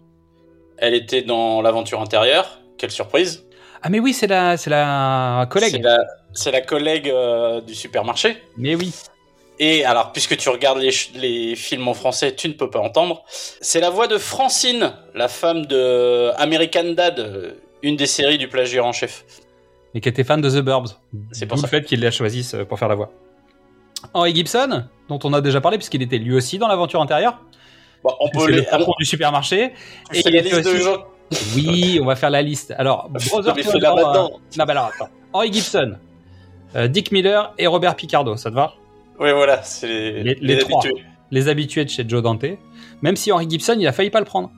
Elle 0.77 0.93
était 0.95 1.21
dans 1.21 1.61
l'aventure 1.61 2.01
intérieure. 2.01 2.59
Quelle 2.77 2.91
surprise. 2.91 3.45
Ah, 3.81 3.89
mais 3.89 3.99
oui, 3.99 4.13
c'est 4.13 4.27
la, 4.27 4.57
c'est 4.57 4.69
la 4.69 5.41
C'est 5.43 5.49
collègue. 5.49 5.83
la, 5.83 5.97
c'est 6.33 6.51
la 6.51 6.61
collègue 6.61 7.09
euh, 7.09 7.61
du 7.61 7.75
supermarché. 7.75 8.43
Mais 8.57 8.75
oui. 8.75 8.93
Et 9.59 9.85
alors, 9.85 10.11
puisque 10.11 10.35
tu 10.37 10.49
regardes 10.49 10.79
les, 10.79 10.91
les 11.15 11.55
films 11.55 11.87
en 11.87 11.93
français, 11.93 12.35
tu 12.35 12.47
ne 12.47 12.53
peux 12.53 12.69
pas 12.69 12.79
entendre. 12.79 13.23
C'est 13.27 13.79
la 13.79 13.89
voix 13.91 14.07
de 14.07 14.17
Francine, 14.17 14.93
la 15.13 15.27
femme 15.27 15.65
de 15.67 16.31
American 16.37 16.93
Dad, 16.95 17.19
euh, 17.19 17.51
une 17.83 17.95
des 17.95 18.07
séries 18.07 18.37
du 18.39 18.47
plagiaire 18.47 18.85
en 18.85 18.91
chef. 18.91 19.23
Et 19.93 20.01
qui 20.01 20.09
était 20.09 20.23
fan 20.23 20.41
de 20.41 20.49
The 20.49 20.63
Burbs. 20.63 20.89
C'est 21.31 21.45
pour 21.45 21.57
ça. 21.59 21.67
le 21.67 21.69
fait 21.69 21.83
qu'il 21.85 22.01
la 22.01 22.09
choisisse 22.09 22.55
euh, 22.55 22.65
pour 22.65 22.79
faire 22.79 22.87
la 22.87 22.95
voix. 22.95 23.11
Henry 24.13 24.33
Gibson, 24.35 24.85
dont 25.07 25.19
on 25.23 25.33
a 25.33 25.39
déjà 25.41 25.61
parlé, 25.61 25.77
puisqu'il 25.77 26.01
était 26.01 26.17
lui 26.17 26.35
aussi 26.35 26.57
dans 26.57 26.67
l'aventure 26.67 26.99
antérieure. 26.99 27.39
Bon, 28.03 28.11
on 28.19 28.29
peut 28.29 28.39
C'est 28.41 28.47
le 28.51 28.57
les. 28.57 28.63
patron 28.63 28.93
du 28.99 29.05
supermarché. 29.05 29.71
Et 30.13 30.21
il 30.25 30.33
la 30.33 30.39
était 30.39 30.49
liste 30.49 30.65
de 30.65 30.69
aussi- 30.73 30.83
gens. 30.83 31.03
Oui, 31.55 31.99
on 32.01 32.05
va 32.05 32.15
faire 32.15 32.29
la 32.31 32.41
liste. 32.41 32.73
Alors, 32.77 33.09
Brother 33.09 33.55
Mais 33.55 33.63
fais-la 33.63 33.91
Theodore, 33.91 34.09
euh, 34.09 34.37
Non, 34.57 34.65
bah 34.65 34.71
alors, 34.71 34.91
attends. 34.93 35.09
Henry 35.31 35.53
Gibson, 35.53 35.97
euh, 36.75 36.87
Dick 36.87 37.11
Miller 37.11 37.53
et 37.57 37.65
Robert 37.65 37.95
Picardo, 37.95 38.35
ça 38.35 38.49
te 38.49 38.55
va? 38.55 38.73
Oui, 39.23 39.31
voilà, 39.31 39.63
c'est 39.63 39.87
les, 39.87 40.23
Les- 40.23 40.35
les 40.41 40.57
trois. 40.59 40.81
habitués. 40.85 41.03
Les 41.31 41.47
habitués 41.47 41.85
de 41.85 41.89
chez 41.89 42.05
Joe 42.07 42.21
Dante. 42.21 42.45
Même 43.01 43.15
si 43.15 43.31
Henry 43.31 43.49
Gibson, 43.49 43.75
il 43.79 43.87
a 43.87 43.91
failli 43.91 44.09
pas 44.11 44.19
le 44.19 44.25
prendre. 44.25 44.51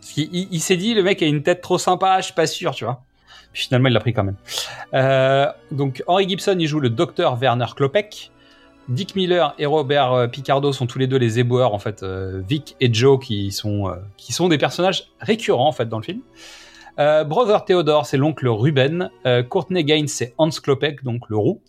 Parce 0.00 0.12
qu'il 0.12 0.28
il- 0.32 0.48
il 0.52 0.60
s'est 0.60 0.76
dit, 0.76 0.94
le 0.94 1.02
mec 1.02 1.22
a 1.22 1.26
une 1.26 1.42
tête 1.42 1.60
trop 1.60 1.78
sympa, 1.78 2.20
je 2.20 2.26
suis 2.26 2.34
pas 2.34 2.46
sûr, 2.46 2.74
tu 2.74 2.84
vois. 2.84 3.02
Puis 3.52 3.64
finalement, 3.64 3.88
il 3.88 3.92
l'a 3.94 4.00
pris 4.00 4.12
quand 4.12 4.22
même. 4.22 4.36
Euh, 4.94 5.46
donc, 5.72 6.04
Henry 6.06 6.28
Gibson, 6.28 6.56
il 6.58 6.66
joue 6.68 6.78
le 6.80 6.90
docteur 6.90 7.36
Werner 7.40 7.66
Klopek. 7.74 8.30
Dick 8.88 9.14
Miller 9.16 9.54
et 9.58 9.66
Robert 9.66 10.12
euh, 10.12 10.26
Picardo 10.26 10.72
sont 10.72 10.86
tous 10.86 10.98
les 10.98 11.06
deux 11.06 11.16
les 11.16 11.38
éboueurs, 11.38 11.74
en 11.74 11.78
fait. 11.78 12.02
euh, 12.02 12.42
Vic 12.48 12.76
et 12.80 12.92
Joe, 12.92 13.18
qui 13.24 13.50
sont, 13.52 13.88
euh, 13.88 13.94
qui 14.16 14.32
sont 14.32 14.48
des 14.48 14.58
personnages 14.58 15.08
récurrents, 15.20 15.68
en 15.68 15.72
fait, 15.72 15.88
dans 15.88 15.98
le 15.98 16.04
film. 16.04 16.20
Euh, 16.98 17.24
Brother 17.24 17.64
Theodore, 17.64 18.06
c'est 18.06 18.16
l'oncle 18.16 18.46
Ruben. 18.48 19.10
Courtney 19.48 19.84
Gaines, 19.84 20.08
c'est 20.08 20.34
Hans 20.38 20.50
Klopek, 20.50 21.02
donc 21.02 21.28
le 21.28 21.36
roux. 21.36 21.60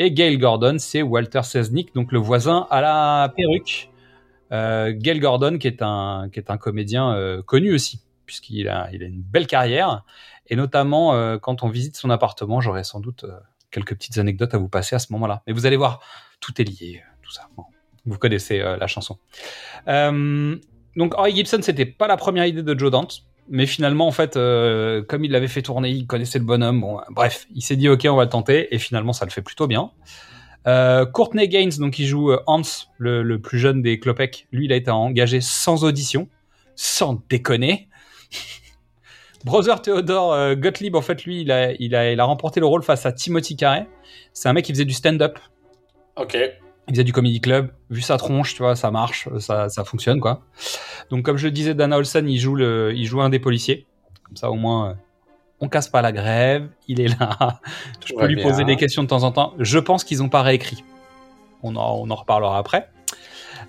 Et 0.00 0.12
Gail 0.12 0.38
Gordon, 0.38 0.76
c'est 0.78 1.02
Walter 1.02 1.42
Sesnick, 1.42 1.92
donc 1.92 2.12
le 2.12 2.20
voisin 2.20 2.68
à 2.70 2.80
la 2.80 3.34
perruque. 3.36 3.90
Euh, 4.52 4.92
Gail 4.96 5.18
Gordon, 5.18 5.58
qui 5.58 5.66
est 5.66 5.82
un, 5.82 6.30
qui 6.32 6.40
comédien 6.60 7.12
euh, 7.12 7.42
connu 7.42 7.74
aussi, 7.74 8.00
puisqu'il 8.24 8.68
a, 8.68 8.88
il 8.92 9.02
a 9.02 9.06
une 9.06 9.20
belle 9.20 9.48
carrière. 9.48 10.04
Et 10.46 10.54
notamment, 10.54 11.14
euh, 11.14 11.36
quand 11.38 11.64
on 11.64 11.68
visite 11.68 11.96
son 11.96 12.10
appartement, 12.10 12.60
j'aurai 12.60 12.84
sans 12.84 13.00
doute 13.00 13.26
quelques 13.72 13.94
petites 13.96 14.18
anecdotes 14.18 14.54
à 14.54 14.58
vous 14.58 14.68
passer 14.68 14.94
à 14.94 15.00
ce 15.00 15.12
moment-là. 15.14 15.42
Mais 15.48 15.52
vous 15.52 15.66
allez 15.66 15.76
voir, 15.76 16.00
tout 16.38 16.60
est 16.60 16.64
lié, 16.64 17.02
tout 17.22 17.32
ça. 17.32 17.48
Vous 18.06 18.18
connaissez 18.18 18.60
la 18.60 18.86
chanson. 18.86 19.18
Donc, 19.84 21.18
Henry 21.18 21.34
Gibson, 21.34 21.58
c'était 21.60 21.86
pas 21.86 22.06
la 22.06 22.16
première 22.16 22.46
idée 22.46 22.62
de 22.62 22.78
Joe 22.78 22.92
Dante. 22.92 23.24
Mais 23.50 23.66
finalement, 23.66 24.06
en 24.06 24.12
fait, 24.12 24.36
euh, 24.36 25.02
comme 25.02 25.24
il 25.24 25.30
l'avait 25.30 25.48
fait 25.48 25.62
tourner, 25.62 25.90
il 25.90 26.06
connaissait 26.06 26.38
le 26.38 26.44
bonhomme. 26.44 26.80
Bon, 26.80 27.00
bref, 27.10 27.46
il 27.54 27.62
s'est 27.62 27.76
dit, 27.76 27.88
OK, 27.88 28.06
on 28.08 28.16
va 28.16 28.24
le 28.24 28.30
tenter. 28.30 28.74
Et 28.74 28.78
finalement, 28.78 29.12
ça 29.12 29.24
le 29.24 29.30
fait 29.30 29.42
plutôt 29.42 29.66
bien. 29.66 29.90
Euh, 30.66 31.06
Courtney 31.06 31.48
Gaines, 31.48 31.72
donc 31.78 31.98
il 31.98 32.06
joue 32.06 32.30
euh, 32.30 32.42
Hans, 32.46 32.62
le, 32.98 33.36
plus 33.38 33.58
jeune 33.58 33.80
des 33.80 33.98
Klopek. 33.98 34.48
Lui, 34.52 34.66
il 34.66 34.72
a 34.72 34.76
été 34.76 34.90
engagé 34.90 35.40
sans 35.40 35.84
audition, 35.84 36.28
sans 36.74 37.22
déconner. 37.28 37.88
Brother 39.44 39.80
Theodore 39.80 40.56
Gottlieb, 40.56 40.96
en 40.96 41.00
fait, 41.00 41.24
lui, 41.24 41.42
il 41.42 41.52
a, 41.52 41.72
il, 41.72 41.94
a, 41.94 42.12
il 42.12 42.20
a 42.20 42.24
remporté 42.24 42.60
le 42.60 42.66
rôle 42.66 42.82
face 42.82 43.06
à 43.06 43.12
Timothy 43.12 43.56
Carey. 43.56 43.86
C'est 44.32 44.48
un 44.48 44.52
mec 44.52 44.64
qui 44.64 44.72
faisait 44.72 44.84
du 44.84 44.94
stand-up, 44.94 45.38
Ok. 46.18 46.36
Il 46.88 46.94
faisait 46.94 47.04
du 47.04 47.12
comedy 47.12 47.40
club. 47.40 47.70
Vu 47.90 48.00
sa 48.00 48.16
tronche, 48.16 48.54
tu 48.54 48.62
vois, 48.62 48.74
ça 48.76 48.90
marche, 48.90 49.28
ça, 49.38 49.68
ça 49.68 49.84
fonctionne, 49.84 50.20
quoi. 50.20 50.42
Donc, 51.10 51.24
comme 51.24 51.36
je 51.36 51.46
le 51.46 51.50
disais, 51.50 51.74
Dana 51.74 51.98
Olsen, 51.98 52.28
il 52.28 52.38
joue, 52.38 52.54
le, 52.54 52.92
il 52.94 53.04
joue 53.06 53.20
un 53.20 53.28
des 53.28 53.38
policiers. 53.38 53.86
Comme 54.24 54.36
ça, 54.36 54.50
au 54.50 54.54
moins, 54.54 54.90
euh, 54.90 54.94
on 55.60 55.68
casse 55.68 55.88
pas 55.88 56.02
la 56.02 56.12
grève. 56.12 56.68
Il 56.86 57.00
est 57.00 57.08
là. 57.18 57.60
Je 58.06 58.14
peux 58.14 58.20
Ouais, 58.22 58.28
lui 58.28 58.36
bien. 58.36 58.44
poser 58.48 58.64
des 58.64 58.76
questions 58.76 59.02
de 59.02 59.08
temps 59.08 59.22
en 59.22 59.32
temps. 59.32 59.54
Je 59.58 59.78
pense 59.78 60.04
qu'ils 60.04 60.22
ont 60.22 60.28
pas 60.28 60.42
réécrit. 60.42 60.82
On 61.62 61.76
en, 61.76 61.96
on 62.00 62.10
en 62.10 62.14
reparlera 62.14 62.58
après. 62.58 62.88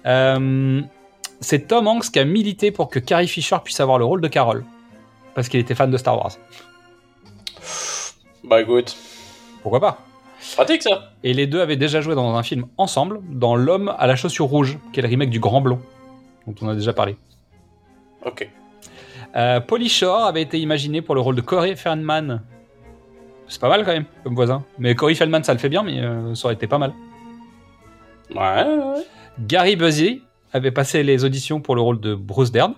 Euh, 0.05 0.81
c'est 1.41 1.67
Tom 1.67 1.88
Hanks 1.88 2.11
qui 2.11 2.19
a 2.19 2.25
milité 2.25 2.71
pour 2.71 2.89
que 2.89 2.99
Carrie 2.99 3.27
Fisher 3.27 3.57
puisse 3.63 3.79
avoir 3.79 3.97
le 3.97 4.05
rôle 4.05 4.21
de 4.21 4.27
Carol. 4.27 4.63
Parce 5.35 5.47
qu'il 5.49 5.59
était 5.59 5.75
fan 5.75 5.89
de 5.91 5.97
Star 5.97 6.17
Wars. 6.17 6.32
Bah 8.43 8.62
écoute, 8.62 8.95
Pourquoi 9.62 9.79
pas? 9.79 9.99
Pratique 10.56 10.84
ça. 10.84 11.12
Et 11.23 11.34
les 11.34 11.47
deux 11.47 11.62
avaient 11.62 11.75
déjà 11.75 12.02
joué 12.02 12.15
dans 12.15 12.36
un 12.36 12.43
film 12.43 12.65
ensemble, 12.78 13.19
dans 13.30 13.56
L'homme 13.56 13.93
à 13.97 14.08
la 14.08 14.15
chaussure 14.15 14.45
rouge, 14.45 14.78
qui 14.93 14.99
est 14.99 15.04
le 15.04 15.10
remake 15.10 15.30
du 15.30 15.39
Grand 15.39 15.62
Blond, 15.62 15.80
dont 16.47 16.56
on 16.62 16.69
a 16.69 16.75
déjà 16.75 16.93
parlé. 16.93 17.15
Ok. 18.25 18.49
Euh, 19.36 19.60
Shore 19.88 20.25
avait 20.25 20.41
été 20.41 20.60
imaginé 20.60 21.02
pour 21.02 21.15
le 21.15 21.21
rôle 21.21 21.36
de 21.36 21.41
Corey 21.41 21.75
Feldman. 21.75 22.41
C'est 23.47 23.62
pas 23.62 23.69
mal 23.69 23.84
quand 23.84 23.93
même, 23.93 24.06
comme 24.23 24.36
voisin. 24.36 24.63
Mais 24.78 24.95
Corey 24.95 25.15
Feldman, 25.15 25.43
ça 25.43 25.54
le 25.54 25.60
fait 25.60 25.69
bien, 25.69 25.84
mais 25.84 25.99
euh, 25.99 26.36
ça 26.36 26.45
aurait 26.45 26.56
été 26.56 26.67
pas 26.67 26.78
mal. 26.78 26.93
Ouais, 28.32 28.63
ouais, 28.63 28.78
ouais. 28.78 29.06
Gary 29.39 29.75
Busey 29.75 30.21
avait 30.54 30.71
passé 30.71 31.04
les 31.04 31.23
auditions 31.23 31.62
pour 31.62 31.75
le 31.75 31.82
rôle 31.82 31.99
de 31.99 32.13
Bruce 32.15 32.52
Dern, 32.52 32.75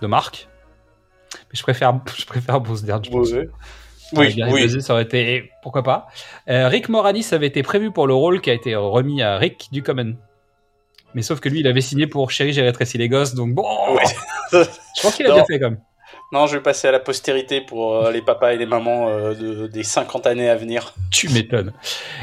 de 0.00 0.06
Mark. 0.06 0.48
Mais 1.34 1.58
je 1.58 1.62
préfère, 1.62 1.98
je 2.16 2.26
préfère 2.26 2.60
Bruce 2.60 2.82
Dern. 2.82 3.04
je 3.04 3.10
pense. 3.10 3.30
Oui, 4.20 4.34
Gary 4.34 4.52
oui. 4.52 4.62
Busey, 4.62 4.80
ça 4.80 4.92
aurait 4.94 5.02
été. 5.02 5.50
Pourquoi 5.62 5.82
pas. 5.82 6.06
Euh, 6.48 6.68
Rick 6.68 6.88
Moranis 6.88 7.26
avait 7.32 7.46
été 7.46 7.62
prévu 7.62 7.90
pour 7.90 8.06
le 8.06 8.14
rôle 8.14 8.40
qui 8.40 8.50
a 8.50 8.54
été 8.54 8.74
remis 8.74 9.22
à 9.22 9.36
Rick 9.38 9.68
Ducommun. 9.72 10.14
Mais 11.14 11.22
sauf 11.22 11.40
que 11.40 11.48
lui, 11.48 11.60
il 11.60 11.66
avait 11.66 11.80
signé 11.80 12.06
pour 12.06 12.30
Chérie, 12.30 12.52
j'ai 12.52 12.62
rétréci 12.62 12.98
les 12.98 13.08
gosses, 13.08 13.34
donc 13.34 13.54
bon. 13.54 13.64
Ouais. 13.94 14.02
Je 14.52 15.02
pense 15.02 15.14
qu'il 15.14 15.26
a 15.26 15.30
Non. 15.30 15.34
bien 15.36 15.44
fait 15.44 15.58
quand 15.60 15.70
même. 15.70 15.80
Non, 16.32 16.46
je 16.46 16.56
vais 16.56 16.62
passer 16.62 16.88
à 16.88 16.90
la 16.90 16.98
postérité 16.98 17.60
pour 17.60 17.94
euh, 17.96 18.10
les 18.10 18.20
papas 18.22 18.54
et 18.54 18.56
les 18.56 18.66
mamans 18.66 19.08
euh, 19.08 19.34
de, 19.34 19.66
des 19.68 19.82
50 19.84 20.26
années 20.26 20.48
à 20.48 20.56
venir. 20.56 20.92
Tu 21.12 21.28
m'étonnes. 21.28 21.72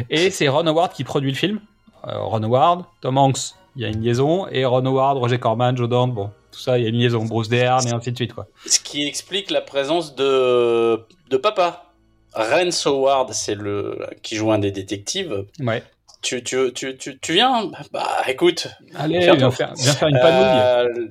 Et 0.09 0.29
c'est 0.31 0.49
Ron 0.49 0.67
Howard 0.67 0.91
qui 0.91 1.03
produit 1.05 1.31
le 1.31 1.37
film. 1.37 1.59
Ron 2.03 2.43
Howard, 2.43 2.83
Tom 3.01 3.17
Hanks, 3.17 3.53
il 3.75 3.83
y 3.83 3.85
a 3.85 3.89
une 3.89 4.01
liaison. 4.01 4.47
Et 4.47 4.65
Ron 4.65 4.85
Howard, 4.85 5.17
Roger 5.17 5.37
Corman, 5.39 5.77
Joe 5.77 5.87
Dante, 5.87 6.13
bon, 6.13 6.31
tout 6.51 6.59
ça, 6.59 6.77
il 6.77 6.83
y 6.83 6.85
a 6.85 6.89
une 6.89 6.97
liaison. 6.97 7.25
Bruce 7.25 7.49
Dern 7.49 7.87
et 7.87 7.91
ainsi 7.91 8.11
de 8.11 8.15
suite, 8.15 8.33
quoi. 8.33 8.47
Ce 8.65 8.79
qui 8.79 9.07
explique 9.07 9.49
la 9.49 9.61
présence 9.61 10.15
de, 10.15 10.99
de 11.29 11.37
papa. 11.37 11.85
Rance 12.33 12.85
Howard, 12.85 13.33
c'est 13.33 13.55
le 13.55 13.99
qui 14.21 14.35
joue 14.35 14.51
un 14.51 14.59
des 14.59 14.71
détectives. 14.71 15.45
Ouais. 15.59 15.83
Tu, 16.21 16.43
tu, 16.43 16.71
tu, 16.73 16.95
tu, 16.97 17.19
tu 17.19 17.33
viens? 17.33 17.71
Bah 17.91 18.07
écoute, 18.27 18.67
Allez, 18.95 19.19
viens 19.19 19.51
faire, 19.51 19.73
viens 19.73 19.93
faire 19.93 20.07
une 20.07 20.19
panouille. 20.19 20.61
Euh, 20.61 21.07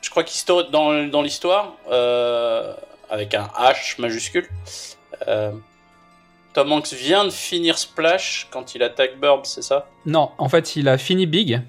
je 0.00 0.10
crois 0.10 0.24
qu'histoire 0.24 0.70
dans, 0.70 1.06
dans 1.08 1.22
l'histoire, 1.22 1.74
euh, 1.90 2.72
avec 3.10 3.34
un 3.34 3.48
H 3.58 4.00
majuscule, 4.00 4.48
euh, 5.28 5.52
Tom 6.54 6.72
Hanks 6.72 6.94
vient 6.94 7.24
de 7.24 7.30
finir 7.30 7.76
Splash 7.78 8.48
quand 8.50 8.74
il 8.74 8.82
attaque 8.82 9.20
Burb, 9.20 9.42
c'est 9.44 9.62
ça? 9.62 9.86
Non, 10.06 10.30
en 10.38 10.48
fait, 10.48 10.74
il 10.74 10.88
a 10.88 10.96
fini 10.96 11.26
Big. 11.26 11.60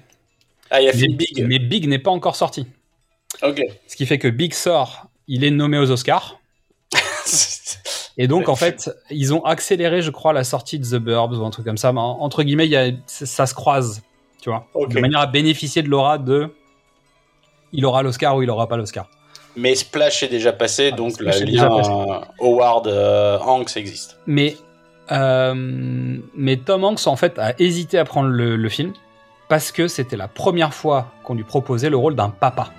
Ah, 0.70 0.80
il 0.80 0.88
a 0.88 0.92
mais, 0.92 1.08
Big. 1.08 1.44
mais 1.46 1.58
Big 1.58 1.88
n'est 1.88 1.98
pas 1.98 2.10
encore 2.10 2.36
sorti. 2.36 2.66
Ok. 3.42 3.60
Ce 3.86 3.96
qui 3.96 4.06
fait 4.06 4.18
que 4.18 4.28
Big 4.28 4.54
sort, 4.54 5.06
il 5.28 5.44
est 5.44 5.50
nommé 5.50 5.78
aux 5.78 5.90
Oscars. 5.90 6.40
Et 8.18 8.26
donc, 8.28 8.48
en 8.48 8.56
fait, 8.56 8.90
ils 9.10 9.32
ont 9.32 9.44
accéléré, 9.44 10.02
je 10.02 10.10
crois, 10.10 10.32
la 10.32 10.44
sortie 10.44 10.78
de 10.78 10.84
The 10.84 11.00
Burbs 11.00 11.38
ou 11.38 11.44
un 11.44 11.50
truc 11.50 11.64
comme 11.64 11.78
ça. 11.78 11.92
Mais 11.92 12.00
entre 12.00 12.42
guillemets, 12.42 12.66
il 12.66 12.72
y 12.72 12.76
a, 12.76 12.90
ça 13.06 13.46
se 13.46 13.54
croise, 13.54 14.02
tu 14.42 14.50
vois. 14.50 14.66
De 14.88 15.00
manière 15.00 15.20
à 15.20 15.26
bénéficier 15.26 15.82
de 15.82 15.88
l'aura 15.88 16.18
de. 16.18 16.52
Il 17.72 17.86
aura 17.86 18.02
l'Oscar 18.02 18.36
ou 18.36 18.42
il 18.42 18.50
aura 18.50 18.68
pas 18.68 18.76
l'Oscar. 18.76 19.08
Mais 19.56 19.74
Splash 19.74 20.22
est 20.22 20.28
déjà 20.28 20.52
passé, 20.52 20.90
Ah, 20.92 20.96
donc 20.96 21.18
le 21.18 21.30
lien 21.44 21.68
passé. 21.68 21.90
Howard 22.40 22.86
euh, 22.88 23.38
Hanks 23.38 23.76
existe. 23.76 24.18
Mais, 24.26 24.56
euh, 25.12 25.54
mais 26.34 26.56
Tom 26.56 26.84
Hanks, 26.84 27.06
en 27.06 27.16
fait, 27.16 27.38
a 27.38 27.54
hésité 27.58 27.98
à 27.98 28.04
prendre 28.04 28.28
le, 28.28 28.56
le 28.56 28.68
film 28.68 28.92
parce 29.50 29.72
que 29.72 29.88
c'était 29.88 30.16
la 30.16 30.28
première 30.28 30.72
fois 30.72 31.08
qu'on 31.24 31.34
lui 31.34 31.42
proposait 31.42 31.90
le 31.90 31.96
rôle 31.96 32.14
d'un 32.14 32.30
papa. 32.30 32.70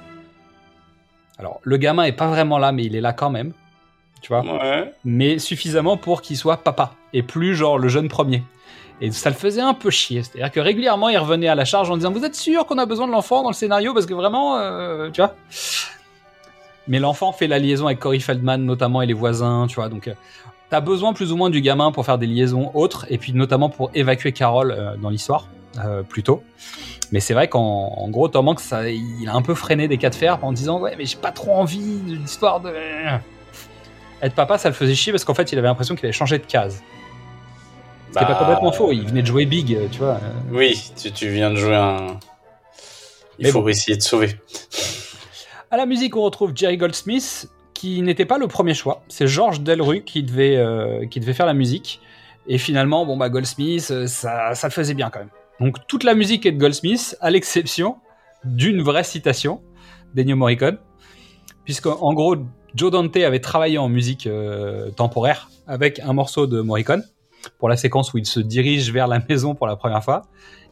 Alors, 1.37 1.59
le 1.63 1.75
gamin 1.75 2.03
est 2.05 2.13
pas 2.13 2.27
vraiment 2.27 2.57
là, 2.57 2.71
mais 2.71 2.85
il 2.85 2.95
est 2.95 3.01
là 3.01 3.11
quand 3.11 3.29
même. 3.29 3.51
Tu 4.21 4.29
vois 4.29 4.41
Ouais. 4.41 4.93
mais 5.03 5.37
suffisamment 5.37 5.97
pour 5.97 6.21
qu'il 6.21 6.37
soit 6.37 6.57
papa 6.57 6.93
et 7.11 7.23
plus 7.23 7.55
genre 7.55 7.77
le 7.77 7.89
jeune 7.89 8.07
premier. 8.07 8.43
Et 9.01 9.11
ça 9.11 9.29
le 9.29 9.35
faisait 9.35 9.61
un 9.61 9.73
peu 9.73 9.89
chier. 9.89 10.23
C'est-à-dire 10.23 10.49
que 10.51 10.59
régulièrement, 10.61 11.09
il 11.09 11.17
revenait 11.17 11.49
à 11.49 11.55
la 11.55 11.65
charge 11.65 11.89
en 11.89 11.97
disant 11.97 12.11
Vous 12.11 12.23
êtes 12.23 12.35
sûr 12.35 12.65
qu'on 12.65 12.77
a 12.77 12.85
besoin 12.85 13.05
de 13.07 13.11
l'enfant 13.11 13.41
dans 13.43 13.49
le 13.49 13.55
scénario? 13.55 13.93
Parce 13.93 14.05
que 14.05 14.13
vraiment, 14.13 14.57
euh, 14.57 15.09
tu 15.11 15.19
vois. 15.21 15.35
Mais 16.87 16.99
l'enfant 16.99 17.33
fait 17.33 17.47
la 17.47 17.59
liaison 17.59 17.87
avec 17.87 17.99
Corey 17.99 18.19
Feldman, 18.19 18.63
notamment, 18.63 19.01
et 19.01 19.07
les 19.07 19.13
voisins, 19.13 19.65
tu 19.67 19.75
vois. 19.75 19.89
Donc, 19.89 20.07
euh, 20.07 20.13
t'as 20.69 20.79
besoin 20.81 21.11
plus 21.13 21.31
ou 21.33 21.35
moins 21.35 21.49
du 21.49 21.59
gamin 21.61 21.91
pour 21.91 22.05
faire 22.05 22.17
des 22.17 22.27
liaisons 22.27 22.71
autres, 22.75 23.07
et 23.09 23.17
puis 23.17 23.33
notamment 23.33 23.69
pour 23.69 23.91
évacuer 23.93 24.31
Carole 24.31 24.71
euh, 24.71 24.95
dans 24.97 25.09
l'histoire, 25.09 25.47
euh, 25.79 26.03
plus 26.03 26.23
tôt. 26.23 26.43
Mais 27.11 27.19
c'est 27.19 27.33
vrai 27.33 27.47
qu'en 27.47 27.59
en 27.61 28.09
gros, 28.09 28.27
Tom 28.27 28.47
Hanks, 28.47 28.59
ça, 28.61 28.89
il 28.89 29.27
a 29.27 29.33
un 29.33 29.41
peu 29.41 29.53
freiné 29.55 29.87
des 29.87 29.97
cas 29.97 30.09
de 30.09 30.15
fer 30.15 30.39
en 30.43 30.51
disant 30.53 30.79
Ouais, 30.79 30.95
mais 30.97 31.05
j'ai 31.05 31.17
pas 31.17 31.31
trop 31.31 31.53
envie 31.53 31.99
de 31.99 32.15
l'histoire 32.15 32.59
de. 32.61 32.71
Être 34.21 34.35
papa, 34.35 34.57
ça 34.57 34.69
le 34.69 34.75
faisait 34.75 34.95
chier 34.95 35.11
parce 35.11 35.25
qu'en 35.25 35.33
fait, 35.33 35.51
il 35.51 35.57
avait 35.57 35.67
l'impression 35.67 35.95
qu'il 35.95 36.05
avait 36.05 36.13
changé 36.13 36.37
de 36.37 36.45
case. 36.45 36.83
Est 38.11 38.13
pas 38.13 38.25
Bah, 38.25 38.35
complètement 38.35 38.71
faux. 38.71 38.91
Il 38.91 39.07
venait 39.07 39.21
de 39.21 39.27
jouer 39.27 39.45
Big, 39.45 39.77
tu 39.91 39.99
vois. 39.99 40.19
Oui, 40.51 40.91
tu, 41.01 41.11
tu 41.11 41.29
viens 41.29 41.49
de 41.49 41.55
jouer 41.55 41.75
un. 41.75 42.19
Il 43.39 43.45
Mais 43.45 43.51
faut 43.51 43.61
bon. 43.61 43.69
essayer 43.69 43.97
de 43.97 44.01
sauver. 44.03 44.35
À 45.71 45.77
la 45.77 45.85
musique, 45.85 46.15
on 46.15 46.21
retrouve 46.21 46.51
Jerry 46.53 46.77
Goldsmith, 46.77 47.49
qui 47.73 48.01
n'était 48.01 48.25
pas 48.25 48.37
le 48.37 48.47
premier 48.47 48.73
choix. 48.73 49.01
C'est 49.07 49.25
Georges 49.27 49.61
Delru 49.61 50.03
qui 50.03 50.21
devait, 50.21 50.57
euh, 50.57 51.07
qui 51.07 51.19
devait 51.19 51.33
faire 51.33 51.45
la 51.47 51.53
musique. 51.53 52.01
Et 52.47 52.57
finalement, 52.57 53.05
bon 53.05 53.17
bah 53.17 53.29
Goldsmith, 53.29 53.89
euh, 53.91 54.07
ça, 54.07 54.53
ça 54.53 54.67
le 54.67 54.71
faisait 54.73 54.93
bien 54.93 55.09
quand 55.09 55.19
même. 55.19 55.29
Donc 55.61 55.77
toute 55.87 56.03
la 56.03 56.15
musique 56.15 56.45
est 56.45 56.51
de 56.51 56.57
Goldsmith, 56.57 57.15
à 57.21 57.29
l'exception 57.29 57.97
d'une 58.43 58.81
vraie 58.81 59.03
citation 59.03 59.61
d'Ennio 60.15 60.35
Morricone, 60.35 60.77
puisque 61.65 61.85
en 61.87 62.13
gros 62.13 62.35
Joe 62.75 62.91
Dante 62.91 63.15
avait 63.17 63.39
travaillé 63.39 63.77
en 63.77 63.87
musique 63.87 64.25
euh, 64.27 64.89
temporaire 64.91 65.49
avec 65.67 65.99
un 65.99 66.13
morceau 66.13 66.47
de 66.47 66.61
Morricone 66.61 67.03
pour 67.59 67.69
la 67.69 67.77
séquence 67.77 68.13
où 68.13 68.17
il 68.17 68.25
se 68.25 68.39
dirige 68.39 68.91
vers 68.91 69.07
la 69.07 69.19
maison 69.29 69.55
pour 69.55 69.67
la 69.67 69.75
première 69.75 70.03
fois, 70.03 70.23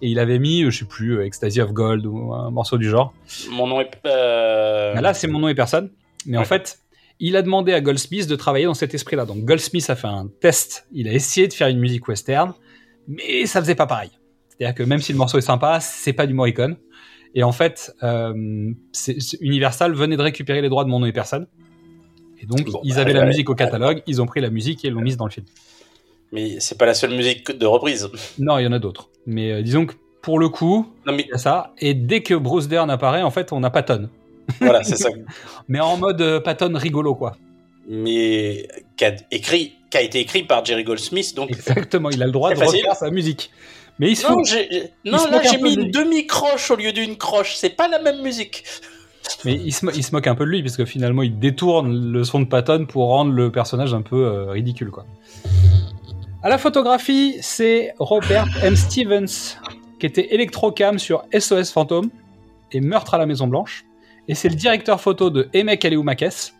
et 0.01 0.07
il 0.07 0.19
avait 0.19 0.39
mis, 0.39 0.63
euh, 0.63 0.69
je 0.71 0.79
sais 0.79 0.85
plus, 0.85 1.17
euh, 1.17 1.25
Ecstasy 1.25 1.61
of 1.61 1.71
Gold 1.71 2.05
ou 2.05 2.33
un 2.33 2.49
morceau 2.51 2.77
du 2.77 2.89
genre. 2.89 3.13
Mon 3.51 3.67
nom 3.67 3.81
est. 3.81 3.91
euh, 4.05 4.93
Là, 4.99 5.13
c'est 5.13 5.27
mon 5.27 5.39
nom 5.39 5.47
et 5.49 5.55
personne. 5.55 5.91
Mais 6.25 6.37
en 6.37 6.43
fait, 6.45 6.79
il 7.19 7.35
a 7.35 7.41
demandé 7.41 7.73
à 7.73 7.81
Goldsmith 7.81 8.27
de 8.27 8.35
travailler 8.35 8.65
dans 8.65 8.73
cet 8.73 8.93
esprit-là. 8.93 9.25
Donc 9.25 9.45
Goldsmith 9.45 9.89
a 9.89 9.95
fait 9.95 10.07
un 10.07 10.27
test. 10.41 10.87
Il 10.91 11.07
a 11.07 11.11
essayé 11.13 11.47
de 11.47 11.53
faire 11.53 11.67
une 11.67 11.79
musique 11.79 12.07
western, 12.07 12.53
mais 13.07 13.45
ça 13.45 13.61
faisait 13.61 13.75
pas 13.75 13.87
pareil. 13.87 14.11
C'est-à-dire 14.59 14.75
que 14.75 14.83
même 14.83 14.99
si 14.99 15.13
le 15.13 15.17
morceau 15.17 15.37
est 15.37 15.41
sympa, 15.41 15.79
c'est 15.79 16.13
pas 16.13 16.27
du 16.27 16.33
Morricone. 16.33 16.75
Et 17.33 17.43
en 17.43 17.51
fait, 17.51 17.93
euh, 18.03 18.33
Universal 19.39 19.93
venait 19.93 20.17
de 20.17 20.21
récupérer 20.21 20.61
les 20.61 20.69
droits 20.69 20.83
de 20.83 20.89
mon 20.89 20.99
nom 20.99 21.05
et 21.05 21.13
personne. 21.13 21.47
Et 22.41 22.45
donc, 22.45 22.65
Bon, 22.69 22.81
ils 22.83 22.95
bah, 22.95 23.01
avaient 23.01 23.13
la 23.13 23.25
musique 23.25 23.49
au 23.49 23.55
catalogue, 23.55 24.01
ils 24.07 24.21
ont 24.21 24.25
pris 24.25 24.41
la 24.41 24.49
musique 24.49 24.83
et 24.83 24.89
l'ont 24.89 25.01
mise 25.01 25.17
dans 25.17 25.25
le 25.25 25.31
film. 25.31 25.45
Mais 26.31 26.59
c'est 26.59 26.77
pas 26.77 26.85
la 26.85 26.93
seule 26.93 27.11
musique 27.11 27.51
de 27.51 27.65
reprise. 27.65 28.09
Non, 28.37 28.57
il 28.57 28.65
y 28.65 28.67
en 28.67 28.71
a 28.71 28.79
d'autres. 28.79 29.09
Mais 29.25 29.51
euh, 29.51 29.61
disons 29.61 29.85
que 29.85 29.93
pour 30.21 30.39
le 30.39 30.49
coup, 30.49 30.87
Non, 31.05 31.13
mais 31.13 31.23
il 31.23 31.29
y 31.29 31.33
a 31.33 31.37
ça. 31.37 31.73
Et 31.79 31.93
dès 31.93 32.21
que 32.21 32.33
Bruce 32.33 32.67
Dern 32.67 32.89
apparaît, 32.89 33.21
en 33.21 33.31
fait, 33.31 33.53
on 33.53 33.63
a 33.63 33.69
Patton. 33.69 34.09
voilà, 34.59 34.83
c'est 34.83 34.97
ça. 34.97 35.09
Mais 35.67 35.79
en 35.79 35.97
mode 35.97 36.21
euh, 36.21 36.39
Patton 36.39 36.73
rigolo, 36.75 37.15
quoi. 37.15 37.37
Mais 37.87 38.67
qui 38.97 39.05
a, 39.05 39.15
écrit, 39.31 39.75
qui 39.89 39.97
a 39.97 40.01
été 40.01 40.19
écrit 40.19 40.43
par 40.43 40.63
Jerry 40.65 40.83
Goldsmith, 40.83 41.35
donc. 41.35 41.49
Exactement, 41.51 42.09
il 42.09 42.21
a 42.21 42.25
le 42.25 42.31
droit 42.31 42.53
de 42.53 42.59
refaire 42.59 42.95
sa 42.95 43.09
musique. 43.09 43.51
Mais 43.99 44.15
se 44.15 44.25
Non, 44.27 45.17
se 45.19 45.29
là 45.31 45.41
j'ai 45.43 45.57
mis 45.61 45.75
de 45.75 45.81
une 45.83 45.91
demi-croche 45.91 46.71
au 46.71 46.75
lieu 46.75 46.91
d'une 46.93 47.17
croche. 47.17 47.55
C'est 47.55 47.69
pas 47.75 47.87
la 47.87 47.99
même 47.99 48.21
musique. 48.21 48.63
Mais 49.45 49.53
il 49.53 49.71
se, 49.73 49.85
mo- 49.85 49.91
il 49.93 50.03
se 50.03 50.11
moque 50.13 50.25
un 50.27 50.35
peu 50.35 50.45
de 50.45 50.49
lui, 50.49 50.63
parce 50.63 50.75
que 50.77 50.85
finalement, 50.85 51.21
il 51.21 51.37
détourne 51.37 52.11
le 52.11 52.23
son 52.23 52.39
de 52.39 52.45
Patton 52.45 52.85
pour 52.87 53.09
rendre 53.09 53.31
le 53.31 53.51
personnage 53.51 53.93
un 53.93 54.01
peu 54.01 54.25
euh, 54.25 54.51
ridicule, 54.51 54.89
quoi. 54.89 55.05
À 56.41 56.49
la 56.49 56.57
photographie, 56.57 57.35
c'est 57.41 57.93
Robert 57.99 58.47
M. 58.63 58.75
Stevens, 58.75 59.57
qui 59.99 60.05
était 60.05 60.33
électrocam 60.33 60.97
sur 60.97 61.23
SOS 61.37 61.71
Fantôme 61.71 62.09
et 62.71 62.79
Meurtre 62.79 63.13
à 63.13 63.17
la 63.17 63.25
Maison 63.25 63.45
Blanche. 63.47 63.83
Et 64.29 64.35
c'est 64.35 64.49
le 64.49 64.55
directeur 64.55 65.01
photo 65.01 65.29
de 65.29 65.49
Emek 65.53 65.83
Aleumakes, 65.83 66.53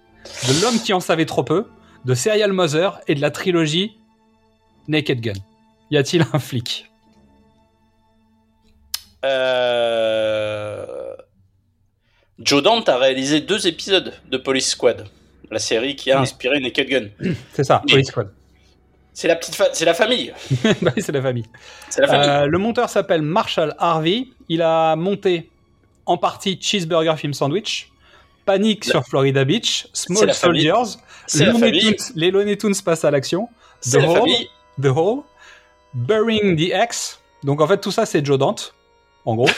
de 0.48 0.62
L'homme 0.62 0.80
qui 0.84 0.92
en 0.92 1.00
savait 1.00 1.26
trop 1.26 1.44
peu, 1.44 1.66
de 2.04 2.14
Serial 2.14 2.52
Mother 2.52 3.00
et 3.08 3.16
de 3.16 3.22
la 3.22 3.32
trilogie 3.32 3.98
Naked 4.90 5.22
Gun. 5.22 5.34
Y 5.92 5.98
a-t-il 5.98 6.26
un 6.34 6.40
flic? 6.40 6.89
Euh... 9.26 10.86
Joe 12.40 12.64
Dante 12.64 12.88
a 12.90 12.98
réalisé 12.98 13.42
deux 13.42 13.68
épisodes 13.68 14.14
de 14.30 14.38
Police 14.38 14.70
Squad, 14.70 15.06
la 15.52 15.60
série 15.60 15.96
qui 15.96 16.12
a 16.12 16.18
Oui. 16.18 16.24
inspiré 16.24 16.60
Naked 16.60 16.88
Gun. 16.88 17.08
C'est 17.54 17.64
ça. 17.66 17.82
Police 17.90 18.08
Squad. 18.08 18.32
C'est 19.14 19.28
la 19.28 19.36
petite, 19.36 19.60
c'est 19.74 19.84
la 19.86 19.94
famille. 19.94 20.32
Bah 20.82 20.92
oui, 20.96 21.02
c'est 21.02 21.12
la 21.12 21.22
famille. 21.22 21.44
C'est 21.90 22.00
la 22.00 22.08
famille. 22.08 22.30
Euh, 22.30 22.46
le 22.46 22.58
monteur 22.58 22.90
s'appelle 22.90 23.22
Marshall 23.22 23.76
Harvey. 23.78 24.28
Il 24.48 24.62
a 24.62 24.96
monté 24.96 25.50
en 26.06 26.16
partie 26.18 26.58
Cheeseburger 26.62 27.18
Film 27.18 27.34
Sandwich, 27.34 27.92
Panic 28.46 28.86
La- 28.86 28.92
sur 28.92 29.04
Florida 29.06 29.44
Beach, 29.44 29.88
Small 29.92 30.28
la. 30.28 30.34
Soldiers, 30.34 30.72
la 31.36 31.52
les 32.16 32.32
Looney 32.32 32.56
Tunes 32.58 32.76
passent 32.86 33.04
à 33.04 33.12
l'action, 33.12 33.50
The 33.82 33.96
la 33.96 34.08
Hall, 34.10 34.18
famille. 34.20 34.50
The 34.82 34.86
Hall, 34.96 35.24
Burying 35.94 36.56
the 36.56 36.72
X. 36.86 37.20
Donc 37.44 37.60
en 37.60 37.68
fait 37.68 37.80
tout 37.82 37.92
ça 37.92 38.06
c'est 38.06 38.26
Joe 38.26 38.38
Dante, 38.38 38.74
en 39.26 39.36
gros. 39.36 39.50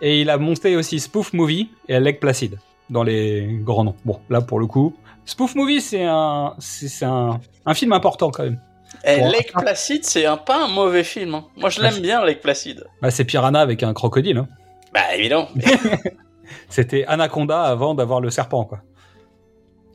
et 0.00 0.20
il 0.20 0.30
a 0.30 0.38
monté 0.38 0.76
aussi 0.76 1.00
Spoof 1.00 1.32
Movie 1.32 1.68
et 1.88 1.98
Lake 2.00 2.20
Placid 2.20 2.58
dans 2.90 3.02
les 3.02 3.58
grands 3.62 3.84
noms. 3.84 3.96
Bon 4.04 4.20
là 4.30 4.40
pour 4.40 4.58
le 4.60 4.66
coup, 4.66 4.94
Spoof 5.24 5.54
Movie 5.54 5.80
c'est 5.80 6.04
un 6.04 6.54
c'est 6.58 7.04
un, 7.04 7.40
un 7.66 7.74
film 7.74 7.92
important 7.92 8.30
quand 8.30 8.44
même. 8.44 8.60
Eh. 9.04 9.16
Lake 9.20 9.52
Placid, 9.52 10.04
c'est 10.04 10.24
un, 10.24 10.36
pas 10.36 10.64
un 10.64 10.68
mauvais 10.68 11.02
film. 11.02 11.34
hein. 11.34 11.44
Moi, 11.56 11.68
je 11.68 11.80
l'aime 11.82 11.98
bien, 12.00 12.24
Lake 12.24 12.40
Placid. 12.40 12.84
Bah, 13.02 13.10
c'est 13.10 13.24
Piranha 13.24 13.60
avec 13.60 13.82
un 13.82 13.92
crocodile. 13.92 14.38
hein. 14.38 14.48
Bah, 14.94 15.16
évidemment. 15.16 15.48
C'était 16.68 17.04
Anaconda 17.06 17.62
avant 17.64 17.94
d'avoir 17.94 18.20
le 18.20 18.30
serpent, 18.30 18.64
quoi. 18.64 18.80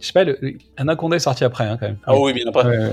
Je 0.02 0.08
sais 0.08 0.14
pas, 0.14 0.26
le, 0.26 0.38
Anaconda 0.78 1.16
est 1.16 1.20
sorti 1.20 1.46
après, 1.46 1.64
hein, 1.66 1.78
quand 1.80 1.88
même. 1.88 1.98
Ah 2.06 2.18
oui, 2.18 2.34
bien 2.34 2.46
après. 2.48 2.66
Ouais. 2.66 2.92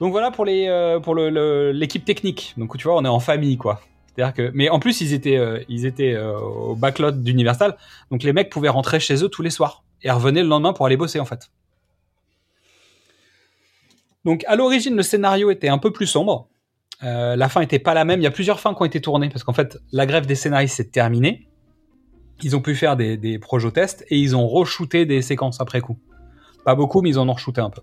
Donc 0.00 0.12
voilà 0.12 0.30
pour 0.30 0.44
les 0.44 0.66
euh, 0.68 1.00
pour 1.00 1.14
le- 1.16 1.28
le- 1.30 1.72
l'équipe 1.72 2.04
technique. 2.04 2.54
Donc 2.56 2.76
tu 2.78 2.84
vois, 2.84 2.96
on 2.96 3.04
est 3.04 3.08
en 3.08 3.20
famille, 3.20 3.56
quoi. 3.58 3.80
C'est-à-dire 4.14 4.34
que, 4.34 4.50
mais 4.54 4.68
en 4.68 4.80
plus 4.80 5.00
ils 5.00 5.12
étaient 5.12 5.36
euh, 5.36 5.62
ils 5.68 5.86
étaient 5.86 6.14
euh, 6.14 6.38
au 6.38 6.74
backlot 6.74 7.12
d'Universal, 7.12 7.76
donc 8.10 8.22
les 8.22 8.32
mecs 8.32 8.50
pouvaient 8.50 8.68
rentrer 8.68 9.00
chez 9.00 9.22
eux 9.22 9.28
tous 9.28 9.42
les 9.42 9.50
soirs 9.50 9.84
et 10.02 10.10
revenaient 10.10 10.42
le 10.42 10.48
lendemain 10.48 10.72
pour 10.72 10.86
aller 10.86 10.96
bosser 10.96 11.20
en 11.20 11.24
fait. 11.24 11.50
Donc 14.24 14.44
à 14.46 14.56
l'origine 14.56 14.96
le 14.96 15.02
scénario 15.02 15.50
était 15.50 15.68
un 15.68 15.78
peu 15.78 15.92
plus 15.92 16.06
sombre. 16.06 16.48
Euh, 17.02 17.34
la 17.36 17.48
fin 17.48 17.62
était 17.62 17.78
pas 17.78 17.94
la 17.94 18.04
même. 18.04 18.20
Il 18.20 18.24
y 18.24 18.26
a 18.26 18.30
plusieurs 18.30 18.60
fins 18.60 18.74
qui 18.74 18.82
ont 18.82 18.84
été 18.84 19.00
tournées 19.00 19.30
parce 19.30 19.44
qu'en 19.44 19.54
fait 19.54 19.78
la 19.92 20.06
grève 20.06 20.26
des 20.26 20.34
scénaristes 20.34 20.76
s'est 20.76 20.90
terminée. 20.90 21.46
Ils 22.42 22.56
ont 22.56 22.60
pu 22.60 22.74
faire 22.74 22.96
des, 22.96 23.16
des 23.16 23.38
projets 23.38 23.70
tests 23.70 24.04
et 24.08 24.18
ils 24.18 24.34
ont 24.34 24.46
re-shooté 24.46 25.06
des 25.06 25.22
séquences 25.22 25.60
après 25.60 25.80
coup. 25.80 25.98
Pas 26.64 26.74
beaucoup, 26.74 27.00
mais 27.00 27.10
ils 27.10 27.18
en 27.18 27.28
ont 27.28 27.34
re-shooté 27.34 27.60
un 27.60 27.70
peu. 27.70 27.82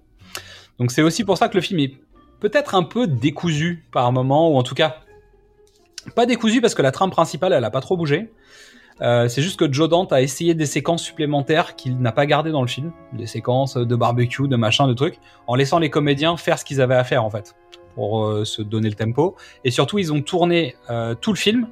Donc 0.78 0.92
c'est 0.92 1.02
aussi 1.02 1.24
pour 1.24 1.38
ça 1.38 1.48
que 1.48 1.56
le 1.56 1.62
film 1.62 1.80
est 1.80 1.94
peut-être 2.40 2.76
un 2.76 2.84
peu 2.84 3.08
décousu 3.08 3.86
par 3.92 4.12
moment, 4.12 4.52
ou 4.52 4.58
en 4.58 4.64
tout 4.64 4.76
cas 4.76 4.98
pas 6.16 6.26
décousu 6.26 6.62
parce 6.62 6.76
que 6.76 6.82
la 6.82 6.92
trame 6.92 7.12
principale 7.12 7.54
elle 7.54 7.64
a 7.64 7.72
pas 7.72 7.82
trop 7.82 7.98
bougé. 7.98 8.32
Euh, 9.02 9.28
c'est 9.28 9.42
juste 9.42 9.60
que 9.60 9.72
Joe 9.72 9.90
Dante 9.90 10.12
a 10.12 10.22
essayé 10.22 10.56
des 10.56 10.66
séquences 10.66 11.04
supplémentaires 11.04 11.76
qu'il 11.76 12.00
n'a 12.00 12.12
pas 12.12 12.26
gardées 12.26 12.52
dans 12.52 12.64
le 12.64 12.68
film, 12.68 12.92
des 13.14 13.28
séquences 13.28 13.78
de 13.78 13.96
barbecue, 13.96 14.48
de 14.48 14.56
machin, 14.56 14.88
de 14.88 14.94
trucs, 14.94 15.20
en 15.46 15.56
laissant 15.56 15.78
les 15.78 15.92
comédiens 15.92 16.36
faire 16.36 16.58
ce 16.58 16.66
qu'ils 16.66 16.82
avaient 16.82 16.96
à 16.96 17.04
faire 17.04 17.24
en 17.24 17.30
fait, 17.30 17.56
pour 17.94 18.26
euh, 18.26 18.44
se 18.44 18.62
donner 18.62 18.90
le 18.90 18.96
tempo. 18.96 19.36
Et 19.64 19.72
surtout 19.72 20.00
ils 20.00 20.12
ont 20.12 20.22
tourné 20.22 20.76
euh, 20.90 21.14
tout 21.14 21.32
le 21.32 21.38
film 21.38 21.68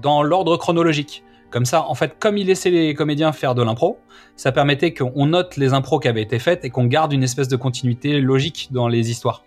dans 0.00 0.22
l'ordre 0.22 0.56
chronologique. 0.56 1.24
Comme 1.50 1.66
ça, 1.66 1.86
en 1.86 1.94
fait, 1.94 2.14
comme 2.18 2.38
il 2.38 2.46
laissait 2.46 2.70
les 2.70 2.94
comédiens 2.94 3.30
faire 3.32 3.54
de 3.54 3.62
l'impro, 3.62 3.98
ça 4.36 4.52
permettait 4.52 4.94
qu'on 4.94 5.26
note 5.26 5.58
les 5.58 5.74
impros 5.74 5.98
qui 6.00 6.08
avaient 6.08 6.22
été 6.22 6.38
faites 6.38 6.64
et 6.64 6.70
qu'on 6.70 6.86
garde 6.86 7.12
une 7.12 7.22
espèce 7.22 7.48
de 7.48 7.56
continuité 7.56 8.22
logique 8.22 8.68
dans 8.70 8.88
les 8.88 9.10
histoires. 9.10 9.44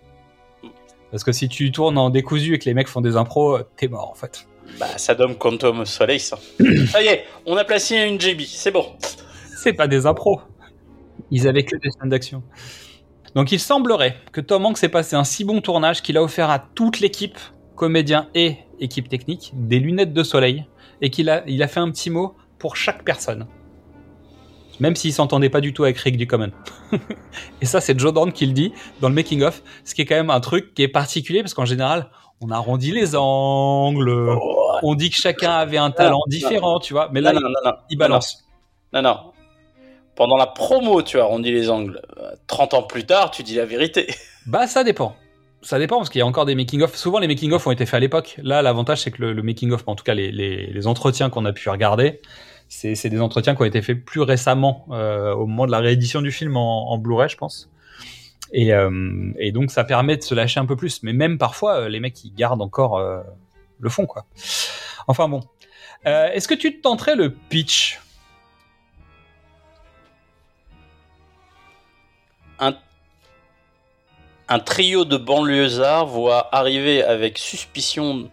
Parce 1.12 1.24
que 1.24 1.32
si 1.32 1.48
tu 1.48 1.72
tournes 1.72 1.98
en 1.98 2.10
décousu 2.10 2.54
et 2.56 2.60
que 2.60 2.66
les 2.66 2.74
mecs 2.74 2.88
font 2.88 3.02
des 3.02 3.16
impros, 3.16 3.60
t'es 3.78 3.88
mort 3.88 4.10
en 4.10 4.16
fait. 4.16 4.48
Bah, 4.80 4.98
ça 4.98 5.16
donne 5.16 5.36
Quantum 5.36 5.86
Solace. 5.86 6.24
ça. 6.24 6.40
ça 6.92 7.02
y 7.02 7.08
est, 7.08 7.26
on 7.46 7.56
a 7.56 7.64
placé 7.64 7.96
une 7.98 8.20
JB, 8.20 8.42
c'est 8.42 8.72
bon. 8.72 8.86
C'est 9.58 9.74
pas 9.74 9.88
des 9.88 10.06
impros. 10.06 10.42
Ils 11.32 11.48
avaient 11.48 11.64
que 11.64 11.76
des 11.78 11.90
scènes 11.90 12.10
d'action. 12.10 12.44
Donc 13.36 13.52
il 13.52 13.60
semblerait 13.60 14.16
que 14.32 14.42
Tom 14.42 14.66
Hanks 14.66 14.84
ait 14.84 14.90
passé 14.90 15.16
un 15.16 15.24
si 15.24 15.44
bon 15.44 15.62
tournage 15.62 16.02
qu'il 16.02 16.18
a 16.18 16.24
offert 16.24 16.50
à 16.50 16.60
toute 16.60 17.00
l'équipe, 17.00 17.38
comédiens 17.76 18.30
et 18.34 18.58
équipe 18.80 19.10
technique, 19.10 19.52
des 19.54 19.80
lunettes 19.80 20.14
de 20.14 20.24
soleil 20.24 20.66
et 21.02 21.10
qu'il 21.10 21.30
a, 21.30 21.44
il 21.48 21.62
a 21.62 21.68
fait 21.68 21.80
un 21.80 21.92
petit 21.92 22.10
mot 22.10 22.36
pour 22.60 22.76
chaque 22.76 23.04
personne. 23.04 23.48
Même 24.80 24.96
s'il 24.96 25.14
s'entendait 25.14 25.50
pas 25.50 25.62
du 25.62 25.74
tout 25.74 25.84
avec 25.84 25.98
Rick 25.98 26.18
Ducommun. 26.18 26.52
et 27.62 27.66
ça, 27.66 27.82
c'est 27.82 27.98
Joe 28.00 28.14
Dante 28.14 28.34
qui 28.34 28.46
le 28.46 28.54
dit 28.54 28.74
dans 29.02 29.10
le 29.10 29.16
making 29.16 29.44
of, 29.44 29.62
ce 29.84 29.96
qui 29.96 30.02
est 30.02 30.06
quand 30.06 30.16
même 30.16 30.30
un 30.30 30.40
truc 30.40 30.74
qui 30.74 30.84
est 30.84 30.88
particulier 30.88 31.42
parce 31.42 31.54
qu'en 31.54 31.66
général, 31.66 32.10
on 32.42 32.52
arrondit 32.52 32.92
les 32.92 33.16
angles, 33.16 34.10
Oh, 34.10 34.72
on 34.84 34.96
dit 34.96 35.10
que 35.10 35.16
chacun 35.16 35.52
avait 35.52 35.78
un 35.78 35.92
talent 35.92 36.18
non, 36.18 36.30
différent, 36.30 36.80
tu 36.80 36.94
vois. 36.94 37.10
Mais 37.12 37.22
là, 37.22 37.34
non, 37.34 37.40
non, 37.42 37.50
non, 37.50 37.72
non. 37.72 37.78
il 37.90 37.98
balance. 37.98 38.44
Non, 38.94 39.02
non. 39.02 39.18
Pendant 40.16 40.38
la 40.38 40.48
promo, 40.48 41.02
tu 41.02 41.20
as 41.20 41.24
arrondi 41.24 41.52
les 41.52 41.70
angles. 41.70 42.02
Euh, 42.18 42.32
30 42.48 42.74
ans 42.74 42.84
plus 42.84 43.06
tard, 43.06 43.32
tu 43.32 43.44
dis 43.44 43.56
la 43.56 43.66
vérité. 43.66 44.08
Bah 44.48 44.68
ça 44.68 44.84
dépend. 44.84 45.16
Ça 45.64 45.80
dépend 45.80 45.98
parce 45.98 46.12
qu'il 46.12 46.20
y 46.20 46.22
a 46.22 46.26
encore 46.28 46.46
des 46.46 46.54
making-of. 46.54 46.96
Souvent 46.96 47.18
les 47.18 47.28
making-of 47.28 47.66
ont 47.66 47.72
été 47.72 47.88
faits 47.88 47.96
à 47.96 48.00
l'époque. 48.00 48.38
Là 48.44 48.62
l'avantage 48.62 49.02
c'est 49.02 49.10
que 49.10 49.24
le, 49.24 49.34
le 49.34 49.42
making-of, 49.42 49.82
en 49.88 49.96
tout 49.96 50.04
cas 50.04 50.14
les, 50.14 50.32
les, 50.32 50.68
les 50.68 50.86
entretiens 50.86 51.32
qu'on 51.32 51.46
a 51.46 51.52
pu 51.52 51.68
regarder, 51.68 52.22
c'est 52.68 53.10
des 53.10 53.22
entretiens 53.22 53.56
qui 53.56 53.62
ont 53.62 53.66
été 53.66 53.82
faits 53.82 54.04
plus 54.04 54.22
récemment 54.22 54.86
euh, 54.92 55.34
au 55.34 55.46
moment 55.46 55.66
de 55.66 55.72
la 55.72 55.80
réédition 55.80 56.22
du 56.22 56.32
film 56.32 56.58
en, 56.58 56.98
Blu-ray 56.98 57.30
je 57.30 57.38
pense. 57.38 57.70
Et, 58.52 58.74
euh, 58.74 59.32
et 59.38 59.52
donc 59.52 59.72
ça 59.72 59.84
permet 59.84 60.18
de 60.18 60.24
se 60.24 60.36
lâcher 60.36 60.60
un 60.60 60.66
peu 60.66 60.76
plus. 60.76 61.04
Mais 61.04 61.14
même 61.14 61.38
parfois 61.38 61.82
euh, 61.82 61.90
les 61.90 62.00
mecs 62.00 62.24
ils 62.24 62.34
gardent 62.34 62.62
encore 62.62 63.00
le 63.80 63.90
fond 63.90 64.06
quoi. 64.06 64.26
Enfin 65.08 65.28
bon. 65.30 65.42
Est-ce 66.06 66.48
que 66.48 66.54
tu 66.54 66.76
te 66.76 66.82
tenterais 66.82 67.16
le 67.16 67.32
pitch? 67.32 68.00
Un, 72.60 72.76
un 74.48 74.60
trio 74.60 75.04
de 75.04 75.18
banlieusards 75.18 76.06
voit 76.06 76.56
arriver 76.56 77.04
avec 77.04 77.38
suspicion 77.40 78.30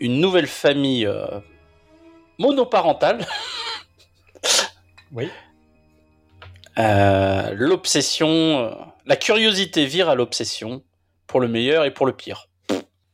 une 0.00 0.20
nouvelle 0.20 0.46
famille 0.46 1.08
monoparentale. 2.38 3.26
Oui. 5.12 5.28
Euh, 6.78 7.50
l'obsession, 7.54 8.28
euh, 8.28 8.70
la 9.06 9.16
curiosité 9.16 9.86
vire 9.86 10.08
à 10.08 10.14
l'obsession 10.14 10.82
pour 11.26 11.40
le 11.40 11.48
meilleur 11.48 11.84
et 11.84 11.92
pour 11.92 12.06
le 12.06 12.12
pire. 12.12 12.48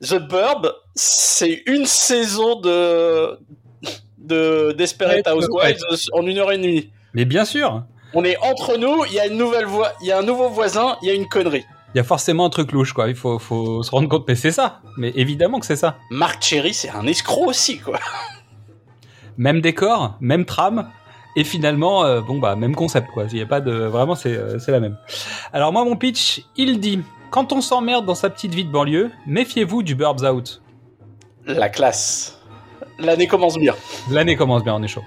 The 0.02 0.14
Burb, 0.14 0.72
c'est 0.94 1.62
une 1.66 1.84
saison 1.84 2.58
de 2.60 3.38
de 4.16 4.72
Desperate 4.78 5.26
Ouais, 5.26 5.32
Housewives 5.32 5.78
en 6.12 6.26
une 6.26 6.38
heure 6.38 6.52
et 6.52 6.58
demie. 6.58 6.90
Mais 7.12 7.24
bien 7.26 7.44
sûr, 7.44 7.82
On 8.14 8.24
est 8.24 8.36
entre 8.38 8.76
nous, 8.78 9.04
il 9.06 9.12
y 9.12 9.20
a 9.20 9.26
une 9.26 9.36
nouvelle 9.36 9.66
voix, 9.66 9.92
il 10.00 10.06
y 10.06 10.12
a 10.12 10.18
un 10.18 10.22
nouveau 10.22 10.48
voisin, 10.48 10.96
il 11.02 11.08
y 11.08 11.10
a 11.10 11.14
une 11.14 11.28
connerie. 11.28 11.64
il 11.94 11.98
y 11.98 12.00
a 12.00 12.04
forcément 12.04 12.46
un 12.46 12.50
truc 12.50 12.72
louche, 12.72 12.92
quoi. 12.94 13.08
Il 13.08 13.14
faut, 13.16 13.38
faut 13.38 13.82
se 13.82 13.90
rendre 13.90 14.08
compte, 14.08 14.24
mais 14.26 14.36
c'est 14.36 14.52
ça. 14.52 14.80
Mais 14.96 15.12
évidemment 15.16 15.58
que 15.60 15.66
c'est 15.66 15.76
ça. 15.76 15.98
Mark 16.10 16.42
Cherry, 16.42 16.72
c'est 16.72 16.90
un 16.90 17.06
escroc 17.06 17.46
aussi, 17.48 17.78
quoi. 17.78 17.98
Même 19.38 19.60
décor, 19.60 20.16
même 20.20 20.44
trame. 20.44 20.88
Et 21.36 21.44
finalement, 21.44 22.04
euh, 22.04 22.20
bon 22.20 22.38
bah 22.38 22.56
même 22.56 22.74
concept 22.74 23.08
quoi. 23.12 23.24
Il 23.30 23.38
y 23.38 23.42
a 23.42 23.46
pas 23.46 23.60
de 23.60 23.72
vraiment 23.72 24.14
c'est 24.14 24.36
euh, 24.36 24.58
c'est 24.58 24.72
la 24.72 24.80
même. 24.80 24.96
Alors 25.52 25.72
moi 25.72 25.84
mon 25.84 25.96
pitch, 25.96 26.44
il 26.56 26.80
dit 26.80 27.00
quand 27.30 27.52
on 27.52 27.60
s'emmerde 27.60 28.04
dans 28.04 28.16
sa 28.16 28.30
petite 28.30 28.54
vie 28.54 28.64
de 28.64 28.70
banlieue, 28.70 29.10
méfiez-vous 29.26 29.82
du 29.82 29.94
Burbs 29.94 30.24
Out. 30.24 30.60
La 31.46 31.68
classe. 31.68 32.40
L'année 32.98 33.28
commence 33.28 33.56
bien. 33.56 33.74
L'année 34.10 34.36
commence 34.36 34.64
bien, 34.64 34.74
on 34.74 34.82
est 34.82 34.88
chaud. 34.88 35.04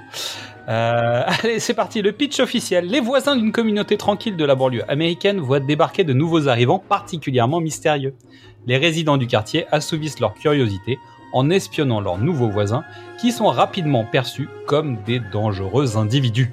Euh, 0.69 1.23
allez, 1.43 1.59
c'est 1.59 1.73
parti, 1.73 2.01
le 2.01 2.11
pitch 2.11 2.39
officiel. 2.39 2.87
Les 2.87 2.99
voisins 2.99 3.35
d'une 3.35 3.51
communauté 3.51 3.97
tranquille 3.97 4.37
de 4.37 4.45
la 4.45 4.55
banlieue 4.55 4.89
américaine 4.89 5.39
voient 5.39 5.59
débarquer 5.59 6.03
de 6.03 6.13
nouveaux 6.13 6.47
arrivants 6.47 6.79
particulièrement 6.79 7.59
mystérieux. 7.59 8.15
Les 8.65 8.77
résidents 8.77 9.17
du 9.17 9.27
quartier 9.27 9.65
assouvissent 9.71 10.19
leur 10.19 10.33
curiosité 10.33 10.97
en 11.33 11.49
espionnant 11.49 11.99
leurs 11.99 12.17
nouveaux 12.17 12.49
voisins 12.49 12.83
qui 13.19 13.31
sont 13.31 13.47
rapidement 13.47 14.05
perçus 14.05 14.47
comme 14.65 14.97
des 15.03 15.19
dangereux 15.19 15.97
individus. 15.97 16.51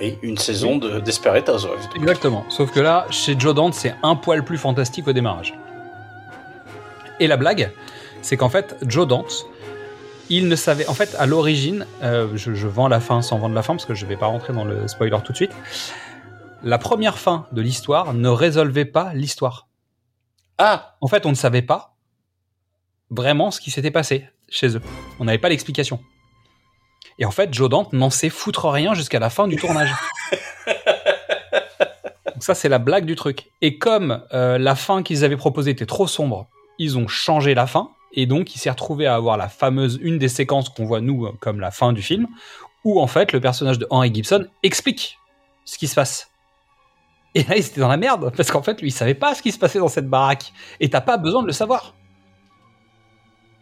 Oui, 0.00 0.18
une 0.22 0.36
saison 0.36 0.76
de 0.78 1.00
Desperate 1.00 1.48
Housewives. 1.48 1.88
Exactement. 1.94 2.44
Sauf 2.48 2.70
que 2.70 2.80
là, 2.80 3.06
chez 3.10 3.38
Joe 3.38 3.54
Dante, 3.54 3.74
c'est 3.74 3.94
un 4.02 4.16
poil 4.16 4.44
plus 4.44 4.58
fantastique 4.58 5.06
au 5.08 5.12
démarrage. 5.12 5.54
Et 7.20 7.26
la 7.26 7.36
blague, 7.36 7.72
c'est 8.20 8.36
qu'en 8.36 8.48
fait, 8.50 8.76
Joe 8.82 9.06
Dante, 9.06 9.46
il 10.28 10.48
ne 10.48 10.56
savait. 10.56 10.86
En 10.88 10.94
fait, 10.94 11.14
à 11.18 11.26
l'origine, 11.26 11.86
euh, 12.02 12.28
je, 12.34 12.52
je 12.54 12.66
vends 12.66 12.88
la 12.88 13.00
fin 13.00 13.22
sans 13.22 13.38
vendre 13.38 13.54
la 13.54 13.62
fin 13.62 13.74
parce 13.74 13.86
que 13.86 13.94
je 13.94 14.04
vais 14.04 14.16
pas 14.16 14.26
rentrer 14.26 14.52
dans 14.52 14.64
le 14.64 14.86
spoiler 14.88 15.16
tout 15.24 15.32
de 15.32 15.36
suite. 15.36 15.52
La 16.62 16.78
première 16.78 17.18
fin 17.18 17.46
de 17.52 17.62
l'histoire 17.62 18.12
ne 18.12 18.28
résolvait 18.28 18.84
pas 18.86 19.12
l'histoire. 19.14 19.68
Ah, 20.58 20.96
En 21.00 21.06
fait, 21.06 21.26
on 21.26 21.30
ne 21.30 21.34
savait 21.34 21.62
pas 21.62 21.95
vraiment 23.10 23.50
ce 23.50 23.60
qui 23.60 23.70
s'était 23.70 23.90
passé 23.90 24.26
chez 24.48 24.76
eux. 24.76 24.82
On 25.18 25.24
n'avait 25.24 25.38
pas 25.38 25.48
l'explication. 25.48 26.00
Et 27.18 27.24
en 27.24 27.30
fait, 27.30 27.52
Joe 27.54 27.68
Dante 27.68 27.92
n'en 27.92 28.10
sait 28.10 28.28
foutre 28.28 28.68
rien 28.68 28.94
jusqu'à 28.94 29.18
la 29.18 29.30
fin 29.30 29.48
du 29.48 29.56
tournage. 29.56 29.90
Donc 32.26 32.42
ça, 32.42 32.54
c'est 32.54 32.68
la 32.68 32.78
blague 32.78 33.06
du 33.06 33.16
truc. 33.16 33.50
Et 33.62 33.78
comme 33.78 34.22
euh, 34.34 34.58
la 34.58 34.74
fin 34.74 35.02
qu'ils 35.02 35.24
avaient 35.24 35.38
proposée 35.38 35.70
était 35.70 35.86
trop 35.86 36.06
sombre, 36.06 36.48
ils 36.78 36.98
ont 36.98 37.08
changé 37.08 37.54
la 37.54 37.66
fin. 37.66 37.90
Et 38.12 38.26
donc, 38.26 38.54
il 38.54 38.58
s'est 38.58 38.70
retrouvé 38.70 39.06
à 39.06 39.14
avoir 39.14 39.36
la 39.36 39.48
fameuse, 39.48 39.98
une 40.02 40.18
des 40.18 40.28
séquences 40.28 40.68
qu'on 40.68 40.84
voit 40.84 41.00
nous 41.00 41.32
comme 41.40 41.60
la 41.60 41.70
fin 41.70 41.92
du 41.92 42.02
film, 42.02 42.26
où 42.84 43.00
en 43.00 43.06
fait, 43.06 43.32
le 43.32 43.40
personnage 43.40 43.78
de 43.78 43.86
Henry 43.90 44.12
Gibson 44.12 44.46
explique 44.62 45.18
ce 45.64 45.78
qui 45.78 45.88
se 45.88 45.94
passe. 45.94 46.30
Et 47.34 47.42
là, 47.44 47.56
ils 47.56 47.66
étaient 47.66 47.80
dans 47.80 47.88
la 47.88 47.98
merde, 47.98 48.32
parce 48.34 48.50
qu'en 48.50 48.62
fait, 48.62 48.80
lui, 48.80 48.88
il 48.88 48.92
savait 48.92 49.14
pas 49.14 49.34
ce 49.34 49.42
qui 49.42 49.52
se 49.52 49.58
passait 49.58 49.78
dans 49.78 49.88
cette 49.88 50.08
baraque. 50.08 50.52
Et 50.80 50.88
t'as 50.88 51.02
pas 51.02 51.18
besoin 51.18 51.42
de 51.42 51.46
le 51.46 51.52
savoir. 51.52 51.94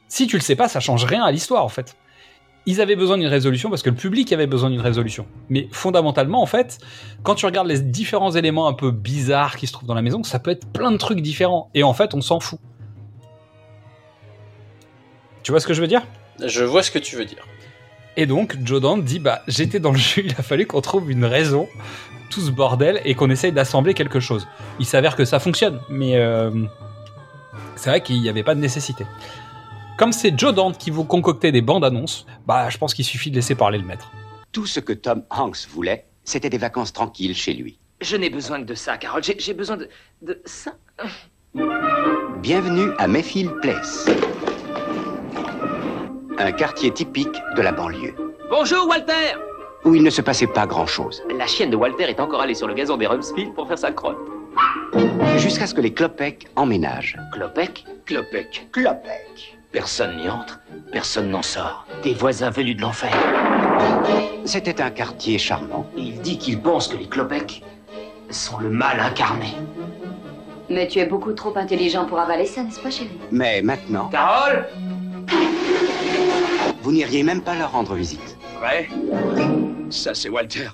Si 0.09 0.27
tu 0.27 0.37
le 0.37 0.43
sais 0.43 0.57
pas, 0.57 0.69
ça 0.69 0.81
change 0.81 1.05
rien 1.05 1.25
à 1.25 1.33
l'histoire, 1.33 1.65
en 1.65 1.69
fait. 1.69 1.97
Ils 2.67 2.81
avaient 2.81 2.97
besoin 2.97 3.19
d'une 3.19 3.29
résolution 3.29 3.69
parce 3.69 3.83
que 3.83 3.91
le 3.91 3.97
public 3.97 4.33
avait 4.33 4.47
besoin 4.47 4.71
d'une 4.71 4.81
résolution. 4.81 5.27
Mais 5.51 5.69
fondamentalement, 5.71 6.41
en 6.41 6.47
fait, 6.47 6.79
quand 7.23 7.35
tu 7.35 7.45
regardes 7.45 7.67
les 7.67 7.81
différents 7.81 8.33
éléments 8.33 8.69
un 8.69 8.73
peu 8.73 8.91
bizarres 8.91 9.57
qui 9.57 9.67
se 9.67 9.73
trouvent 9.73 9.89
dans 9.89 9.95
la 9.95 10.03
maison, 10.03 10.23
ça 10.23 10.39
peut 10.39 10.51
être 10.51 10.67
plein 10.69 10.91
de 10.91 10.97
trucs 10.97 11.21
différents. 11.21 11.69
Et 11.75 11.83
en 11.83 11.93
fait, 11.93 12.15
on 12.15 12.23
s'en 12.23 12.41
fout. 12.41 12.59
Tu 15.43 15.51
vois 15.51 15.61
ce 15.61 15.67
que 15.67 15.75
je 15.75 15.83
veux 15.83 15.87
dire? 15.87 16.03
Je 16.43 16.65
vois 16.65 16.83
ce 16.83 16.91
que 16.91 16.99
tu 16.99 17.17
veux 17.17 17.27
dire. 17.27 17.47
Et 18.17 18.27
donc, 18.27 18.57
Joe 18.65 18.81
Dante 18.81 19.05
dit 19.05 19.19
bah 19.19 19.43
j'étais 19.47 19.81
dans 19.81 19.93
le 19.93 19.99
jeu, 19.99 20.23
il 20.25 20.33
a 20.33 20.43
fallu 20.43 20.67
qu'on 20.67 20.81
trouve 20.81 21.11
une 21.11 21.25
raison, 21.25 21.69
tout 22.31 22.41
ce 22.41 22.51
bordel, 22.51 23.01
et 23.05 23.15
qu'on 23.15 23.29
essaye 23.29 23.53
d'assembler 23.53 23.93
quelque 23.93 24.21
chose. 24.21 24.47
Il 24.79 24.87
s'avère 24.87 25.17
que 25.17 25.25
ça 25.25 25.39
fonctionne, 25.39 25.81
mais 25.91 26.17
euh, 26.17 26.51
c'est 27.77 27.91
vrai 27.91 28.01
qu'il 28.01 28.21
n'y 28.21 28.29
avait 28.29 28.43
pas 28.43 28.55
de 28.55 28.61
nécessité. 28.61 29.05
Comme 29.97 30.13
c'est 30.13 30.37
Joe 30.39 30.53
Dante 30.55 30.77
qui 30.79 30.91
vous 30.91 31.05
concoctait 31.05 31.53
des 31.53 31.63
bandes 31.63 31.85
annonces, 31.85 32.27
bah 32.47 32.69
je 32.69 32.79
pense 32.79 32.95
qu'il 32.95 33.05
suffit 33.05 33.31
de 33.31 33.37
laisser 33.37 33.55
parler 33.55 33.79
le 33.79 33.85
maître. 33.85 34.11
Tout 34.53 34.67
ce 34.67 34.81
que 34.81 34.93
Tom 34.93 35.23
Hanks 35.31 35.69
voulait, 35.71 36.07
c'était 36.25 36.51
des 36.51 36.59
vacances 36.59 36.93
tranquilles 36.93 37.35
chez 37.35 37.55
lui. 37.55 37.79
Je 38.01 38.17
n'ai 38.17 38.29
besoin 38.31 38.61
que 38.61 38.67
de 38.67 38.75
ça, 38.75 38.97
Carole. 38.99 39.23
J'ai 39.23 39.55
besoin 39.55 39.77
de, 39.77 39.89
de 40.23 40.41
ça. 40.45 40.73
Bienvenue 42.43 42.91
à 42.99 43.07
Mayfield 43.07 43.53
Place. 43.63 44.07
Un 46.39 46.51
quartier 46.53 46.91
typique 46.93 47.37
de 47.57 47.63
la 47.63 47.71
banlieue, 47.73 48.15
Bonjour, 48.51 48.87
Walter 48.89 49.37
où 49.85 49.95
il 49.95 50.03
ne 50.03 50.09
se 50.09 50.23
passait 50.23 50.47
pas 50.47 50.67
grand-chose, 50.67 51.23
La 51.39 51.47
chienne 51.47 51.69
de 51.69 51.77
Walter 51.77 52.05
est 52.05 52.19
encore 52.19 52.41
allée 52.41 52.55
sur 52.55 52.67
le 52.67 52.73
gazon 52.73 52.97
des 52.97 53.07
Rumsfield 53.07 53.53
pour 53.55 53.69
faire 53.69 53.79
sa 53.79 53.93
crotte. 53.93 54.17
jusqu'à 55.37 55.67
ce 55.67 55.75
que 55.75 55.83
les 55.83 55.93
Klopek 55.93 56.49
emménagent. 56.57 57.19
Clopec 57.35 57.85
Clopec. 58.07 58.67
Clopec. 58.73 59.54
Personne 59.75 60.17
n'y 60.19 60.31
entre, 60.31 60.61
personne 60.93 61.31
n'en 61.31 61.43
sort. 61.43 61.85
Des 62.05 62.15
voisins 62.15 62.49
venus 62.49 62.77
de 62.77 62.83
l'enfer. 62.83 63.11
C'était 64.45 64.81
un 64.81 64.91
quartier 64.91 65.37
charmant. 65.37 65.85
Il 65.97 66.21
dit 66.21 66.39
qu'il 66.39 66.61
pense 66.61 66.87
que 66.87 66.97
les 66.97 67.09
Clopec 67.09 67.65
sont 68.31 68.59
le 68.59 68.71
mal 68.71 69.01
incarné. 69.01 69.49
Mais 70.71 70.87
tu 70.87 71.01
es 71.01 71.07
beaucoup 71.07 71.33
trop 71.33 71.59
intelligent 71.59 72.05
pour 72.05 72.21
avaler 72.21 72.47
ça, 72.47 72.63
n'est-ce 72.63 72.79
pas, 72.79 72.93
chérie? 72.93 73.19
Mais 73.33 73.63
maintenant, 73.63 74.11
Carole 74.11 74.69
vous 76.81 76.93
n'iriez 76.93 77.25
même 77.25 77.43
pas 77.43 77.57
leur 77.57 77.73
rendre 77.73 77.95
visite. 77.95 78.37
Ouais. 78.63 78.89
Ça, 79.91 80.15
c'est 80.15 80.29
Walter. 80.29 80.69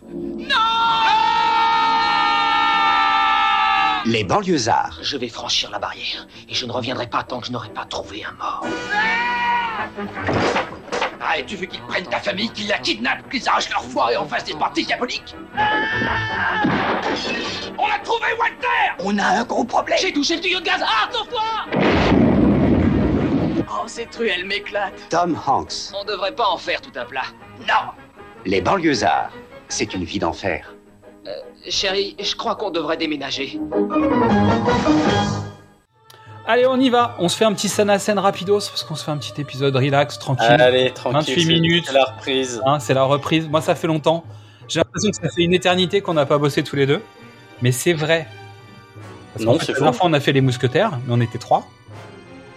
Les 4.06 4.24
banlieusards. 4.24 4.98
Je 5.02 5.16
vais 5.16 5.28
franchir 5.28 5.70
la 5.70 5.78
barrière 5.78 6.26
et 6.48 6.54
je 6.54 6.66
ne 6.66 6.72
reviendrai 6.72 7.06
pas 7.06 7.22
tant 7.22 7.40
que 7.40 7.46
je 7.46 7.52
n'aurai 7.52 7.68
pas 7.70 7.84
trouvé 7.84 8.24
un 8.24 8.32
mort. 8.32 8.64
Ah, 11.20 11.38
et 11.38 11.44
tu 11.44 11.56
veux 11.56 11.66
qu'ils 11.66 11.82
prennent 11.82 12.06
ta 12.06 12.18
famille, 12.18 12.50
qu'ils 12.50 12.68
la 12.68 12.78
kidnappent, 12.78 13.28
qu'ils 13.30 13.46
arrachent 13.48 13.70
leur 13.70 13.84
foie 13.84 14.12
et 14.12 14.16
en 14.16 14.26
fassent 14.26 14.44
des 14.44 14.54
parties 14.54 14.84
diaboliques? 14.84 15.34
On 17.78 17.86
a 17.86 17.98
trouvé 18.02 18.26
Walter 18.38 18.94
On 19.00 19.18
a 19.18 19.26
un 19.40 19.44
gros 19.44 19.64
problème. 19.64 19.98
J'ai 20.00 20.12
touché 20.12 20.36
le 20.36 20.40
tuyau 20.42 20.60
de 20.60 20.64
gaz 20.64 20.82
Ah, 20.82 21.08
sauve-toi 21.12 21.42
Oh, 23.72 23.84
cette 23.86 24.14
rue, 24.16 24.28
elle 24.28 24.46
m'éclate 24.46 24.94
Tom 25.10 25.38
Hanks. 25.46 25.92
On 25.94 26.04
devrait 26.04 26.34
pas 26.34 26.48
en 26.48 26.56
faire 26.58 26.80
tout 26.80 26.92
un 26.98 27.04
plat. 27.04 27.24
Non 27.60 27.92
Les 28.44 28.60
banlieusards. 28.60 29.30
C'est 29.68 29.94
une 29.94 30.04
vie 30.04 30.18
d'enfer. 30.18 30.74
Chérie, 31.68 32.16
je 32.18 32.34
crois 32.36 32.56
qu'on 32.56 32.70
devrait 32.70 32.96
déménager. 32.96 33.60
Allez, 36.46 36.66
on 36.66 36.80
y 36.80 36.88
va. 36.90 37.14
On 37.18 37.28
se 37.28 37.36
fait 37.36 37.44
un 37.44 37.52
petit 37.52 37.68
scène 37.68 37.90
à 37.90 37.98
scène 37.98 38.18
rapidos 38.18 38.58
parce 38.70 38.82
qu'on 38.82 38.94
se 38.96 39.04
fait 39.04 39.10
un 39.10 39.18
petit 39.18 39.38
épisode 39.40 39.76
relax, 39.76 40.18
tranquille. 40.18 40.46
Allez, 40.48 40.90
tranquille. 40.92 41.20
28 41.34 41.40
c'est- 41.42 41.46
minutes. 41.52 41.84
C'est 41.86 41.92
la 41.92 42.04
reprise. 42.04 42.62
Hein, 42.64 42.80
c'est 42.80 42.94
la 42.94 43.04
reprise. 43.04 43.48
Moi, 43.48 43.60
ça 43.60 43.74
fait 43.74 43.86
longtemps. 43.86 44.24
J'ai 44.68 44.80
l'impression 44.80 45.10
que 45.10 45.16
ça 45.16 45.28
fait 45.34 45.42
une 45.42 45.52
éternité 45.52 46.00
qu'on 46.00 46.14
n'a 46.14 46.26
pas 46.26 46.38
bossé 46.38 46.62
tous 46.64 46.76
les 46.76 46.86
deux. 46.86 47.02
Mais 47.62 47.72
c'est 47.72 47.92
vrai. 47.92 48.26
Parce 49.34 49.44
Non, 49.44 49.58
c'est 49.60 49.74
fois, 49.76 49.92
on 50.00 50.12
a 50.12 50.20
fait 50.20 50.32
les 50.32 50.40
mousquetaires, 50.40 50.98
mais 51.06 51.14
on 51.14 51.20
était 51.20 51.38
trois. 51.38 51.68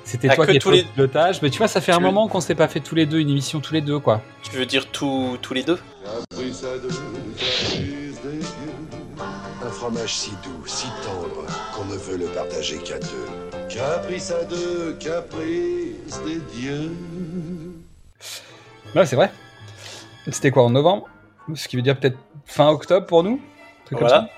C'était 0.06 0.30
Ah, 0.32 0.36
toi 0.36 0.48
qui 0.48 0.60
tous 0.60 0.70
étais 0.70 0.78
les- 0.78 0.84
pilotage. 0.84 1.42
Mais 1.42 1.50
tu 1.50 1.60
vois, 1.60 1.68
ça 1.68 1.82
fait 1.82 1.92
un 1.92 1.98
veux- 1.98 2.04
moment 2.06 2.28
qu'on 2.28 2.42
s'est 2.42 2.56
pas 2.56 2.68
fait 2.68 2.80
tous 2.80 2.96
les 2.96 3.06
deux 3.06 3.20
une 3.20 3.30
émission 3.30 3.60
tous 3.60 3.74
les 3.74 3.82
deux, 3.82 4.00
quoi. 4.00 4.22
Tu 4.44 4.52
veux 4.58 4.66
dire 4.66 4.88
tous 4.88 5.38
tous 5.42 5.54
les 5.54 5.64
deux? 5.64 5.78
Un 9.66 9.70
fromage 9.70 10.14
si 10.14 10.32
doux, 10.44 10.66
si 10.66 10.88
tendre, 11.06 11.46
qu'on 11.74 11.86
ne 11.86 11.96
veut 11.96 12.18
le 12.18 12.26
partager 12.28 12.78
qu'à 12.80 13.00
deux. 13.00 13.28
Caprice 13.70 14.32
à 14.32 14.44
deux, 14.44 14.94
caprice 15.00 16.20
des 16.26 16.40
dieux. 16.54 16.92
Ouais, 18.96 19.06
c'est 19.06 19.16
vrai. 19.16 19.32
C'était 20.32 20.52
quoi 20.52 20.64
en 20.64 20.70
novembre? 20.70 21.08
Ce 21.56 21.68
qui 21.68 21.76
veut 21.76 21.82
dire 21.82 21.98
peut-être 22.00 22.18
fin 22.46 22.68
octobre 22.70 23.06
pour 23.08 23.24
nous? 23.24 23.36
Un 23.42 23.86
truc 23.86 24.00
comme 24.00 24.08
Voilà. 24.08 24.30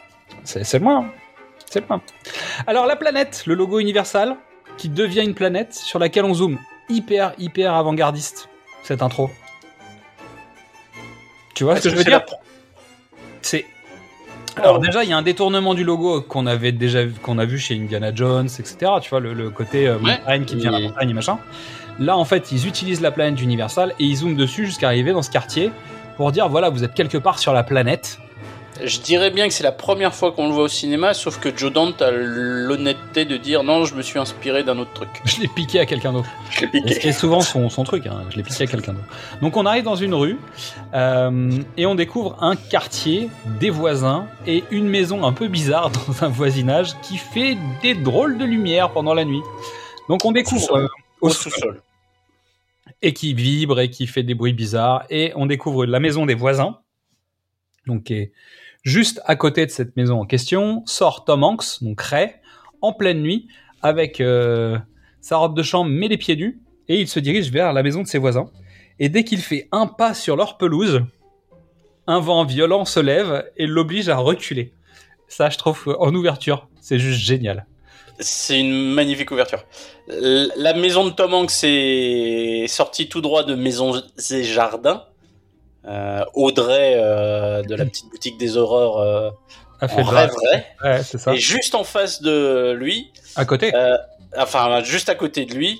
ça? 0.43 0.63
C'est 0.63 0.79
loin. 0.79 1.05
hein. 1.05 1.11
C'est 1.69 1.87
loin. 1.87 2.01
Alors, 2.67 2.85
la 2.85 2.95
planète, 2.95 3.43
le 3.47 3.55
logo 3.55 3.79
Universal, 3.79 4.37
qui 4.77 4.89
devient 4.89 5.21
une 5.23 5.35
planète 5.35 5.73
sur 5.73 5.97
laquelle 5.99 6.25
on 6.25 6.33
zoome. 6.33 6.59
Hyper, 6.89 7.33
hyper 7.39 7.73
avant-gardiste, 7.73 8.47
cette 8.83 9.01
intro. 9.01 9.29
Tu 11.55 11.63
vois 11.63 11.77
ce 11.77 11.83
que 11.83 11.89
je 11.89 11.95
veux 11.95 12.03
dire? 12.03 12.23
la- 12.29 12.37
C'est. 13.41 13.65
Alors 14.57 14.79
déjà, 14.79 15.03
il 15.03 15.09
y 15.09 15.13
a 15.13 15.17
un 15.17 15.21
détournement 15.21 15.73
du 15.73 15.83
logo 15.83 16.21
qu'on 16.21 16.45
avait 16.45 16.71
déjà 16.71 17.03
vu- 17.05 17.13
qu'on 17.21 17.37
a 17.39 17.45
vu 17.45 17.59
chez 17.59 17.75
Indiana 17.75 18.11
Jones, 18.13 18.45
etc. 18.47 18.91
Tu 19.01 19.09
vois 19.09 19.19
le, 19.19 19.33
le 19.33 19.49
côté 19.49 19.87
euh, 19.87 19.97
Ouais. 19.97 20.17
montagne 20.19 20.45
qui 20.45 20.55
devient 20.55 20.69
la 20.71 20.79
Et- 20.79 20.83
montagne 20.87 21.09
et 21.09 21.13
machin. 21.13 21.37
Là, 21.99 22.17
en 22.17 22.25
fait, 22.25 22.51
ils 22.51 22.67
utilisent 22.67 23.01
la 23.01 23.11
planète 23.11 23.41
Universal 23.41 23.93
et 23.99 24.05
ils 24.05 24.15
zooment 24.17 24.35
dessus 24.35 24.65
jusqu'à 24.65 24.87
arriver 24.87 25.11
dans 25.13 25.21
ce 25.21 25.29
quartier 25.31 25.71
pour 26.17 26.31
dire 26.31 26.47
voilà, 26.49 26.69
vous 26.69 26.83
êtes 26.83 26.93
quelque 26.93 27.17
part 27.17 27.39
sur 27.39 27.53
la 27.53 27.63
planète 27.63 28.19
Je 28.83 28.99
dirais 28.99 29.31
bien 29.31 29.47
que 29.47 29.53
c'est 29.53 29.63
la 29.63 29.71
première 29.71 30.13
fois 30.13 30.33
qu'on 30.33 30.47
le 30.47 30.53
voit 30.53 30.63
au 30.63 30.67
cinéma, 30.67 31.13
sauf 31.13 31.39
que 31.39 31.55
Joe 31.55 31.71
Dante 31.71 32.01
a 32.01 32.11
l'honnêteté 32.11 33.23
de 33.23 33.37
dire 33.37 33.63
non, 33.63 33.85
je 33.85 33.95
me 33.95 34.01
suis 34.01 34.19
inspiré 34.19 34.63
d'un 34.63 34.77
autre 34.79 34.91
truc. 34.93 35.09
Je 35.23 35.39
l'ai 35.39 35.47
piqué 35.47 35.79
à 35.79 35.85
quelqu'un 35.85 36.11
d'autre. 36.11 36.27
Je 36.51 36.61
l'ai 36.61 36.67
piqué. 36.67 36.93
Ce 36.93 36.99
qui 36.99 37.07
est 37.07 37.13
souvent 37.13 37.39
son, 37.39 37.69
son 37.69 37.83
truc, 37.85 38.05
hein. 38.05 38.23
je 38.29 38.35
l'ai 38.35 38.43
piqué 38.43 38.63
à 38.63 38.67
quelqu'un 38.67 38.93
d'autre. 38.93 39.07
Donc 39.41 39.55
on 39.55 39.65
arrive 39.65 39.83
dans 39.85 39.95
une 39.95 40.13
rue 40.13 40.37
euh, 40.93 41.51
et 41.77 41.85
on 41.85 41.95
découvre 41.95 42.35
un 42.43 42.55
quartier, 42.57 43.29
des 43.61 43.69
voisins 43.69 44.27
et 44.45 44.65
une 44.71 44.89
maison 44.89 45.23
un 45.25 45.31
peu 45.31 45.47
bizarre 45.47 45.89
dans 45.91 46.23
un 46.25 46.27
voisinage 46.29 46.99
qui 47.01 47.17
fait 47.17 47.57
des 47.81 47.93
drôles 47.95 48.37
de 48.37 48.43
lumière 48.45 48.91
pendant 48.91 49.13
la 49.13 49.23
nuit. 49.23 49.41
Donc 50.09 50.25
on 50.25 50.33
découvre 50.33 50.59
Sous-sol. 50.61 50.83
euh, 50.83 50.87
Au 51.21 51.27
au 51.27 51.29
sous-sol. 51.31 51.81
et 53.01 53.13
qui 53.13 53.33
vibre 53.33 53.79
et 53.79 53.89
qui 53.89 54.05
fait 54.05 54.23
des 54.23 54.35
bruits 54.35 54.53
bizarres. 54.53 55.05
Et 55.09 55.31
on 55.37 55.45
découvre 55.45 55.85
la 55.85 56.01
maison 56.01 56.25
des 56.25 56.35
voisins, 56.35 56.79
donc 57.87 58.03
qui 58.03 58.13
est 58.15 58.31
juste 58.85 59.19
à 59.25 59.35
côté 59.35 59.65
de 59.65 59.71
cette 59.71 59.97
maison 59.97 60.21
en 60.21 60.25
question. 60.25 60.83
Sort 60.85 61.25
Tom 61.25 61.43
Hanks, 61.43 61.81
donc 61.81 61.99
Ray, 61.99 62.35
en 62.81 62.93
pleine 62.93 63.21
nuit, 63.21 63.47
avec 63.81 64.21
euh, 64.21 64.77
sa 65.19 65.37
robe 65.37 65.57
de 65.57 65.63
chambre 65.63 65.89
mais 65.89 66.07
les 66.07 66.17
pieds 66.17 66.37
nus, 66.37 66.61
et 66.87 67.01
il 67.01 67.07
se 67.09 67.19
dirige 67.19 67.51
vers 67.51 67.73
la 67.73 67.83
maison 67.83 68.03
de 68.03 68.07
ses 68.07 68.19
voisins. 68.19 68.49
Et 68.99 69.09
dès 69.09 69.25
qu'il 69.25 69.39
fait 69.39 69.67
un 69.73 69.87
pas 69.87 70.13
sur 70.13 70.37
leur 70.37 70.57
pelouse, 70.57 71.03
un 72.07 72.19
vent 72.19 72.45
violent 72.45 72.85
se 72.85 72.99
lève 72.99 73.43
et 73.57 73.65
l'oblige 73.65 74.07
à 74.07 74.17
reculer. 74.17 74.71
Ça, 75.27 75.49
je 75.49 75.57
trouve, 75.57 75.97
en 75.99 76.13
ouverture, 76.13 76.69
c'est 76.79 76.99
juste 76.99 77.19
génial. 77.19 77.65
C'est 78.19 78.59
une 78.59 78.93
magnifique 78.93 79.31
ouverture. 79.31 79.65
La 80.07 80.73
maison 80.73 81.03
de 81.03 81.09
Tom 81.09 81.33
Hanks 81.33 81.63
est 81.63 82.67
sortie 82.67 83.09
tout 83.09 83.19
droit 83.19 83.43
de 83.43 83.55
Maisons 83.55 84.01
et 84.29 84.43
Jardins. 84.43 85.03
Euh, 85.87 86.23
Audrey 86.33 86.93
euh, 86.97 87.61
de 87.61 87.75
la 87.75 87.85
petite 87.85 88.09
boutique 88.09 88.37
des 88.39 88.57
horreurs 88.57 88.97
euh, 88.97 89.29
A 89.81 89.85
en 89.93 90.03
rêverait. 90.03 90.65
Ouais, 90.83 91.03
ça. 91.03 91.33
Et 91.33 91.37
juste 91.37 91.75
en 91.75 91.83
face 91.83 92.21
de 92.21 92.71
lui, 92.71 93.11
À 93.35 93.45
côté. 93.45 93.73
euh, 93.75 93.95
enfin 94.37 94.81
juste 94.83 95.09
à 95.09 95.15
côté 95.15 95.45
de 95.45 95.53
lui, 95.53 95.79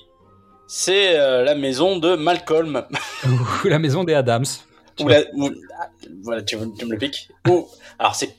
c'est 0.68 1.18
la 1.18 1.56
maison 1.56 1.98
de 1.98 2.16
Malcolm. 2.16 2.86
Ou 3.64 3.68
la 3.68 3.80
maison 3.80 4.04
des 4.04 4.14
Adams. 4.14 4.46
Ou 5.00 5.08
la- 5.08 5.24
ou- 5.34 5.50
ah, 5.82 5.88
voilà, 6.24 6.42
tu, 6.44 6.58
tu 6.78 6.86
me 6.86 6.92
le 6.92 6.98
piques. 6.98 7.30
Ou- 7.50 7.68
alors 8.00 8.16
c'est 8.16 8.36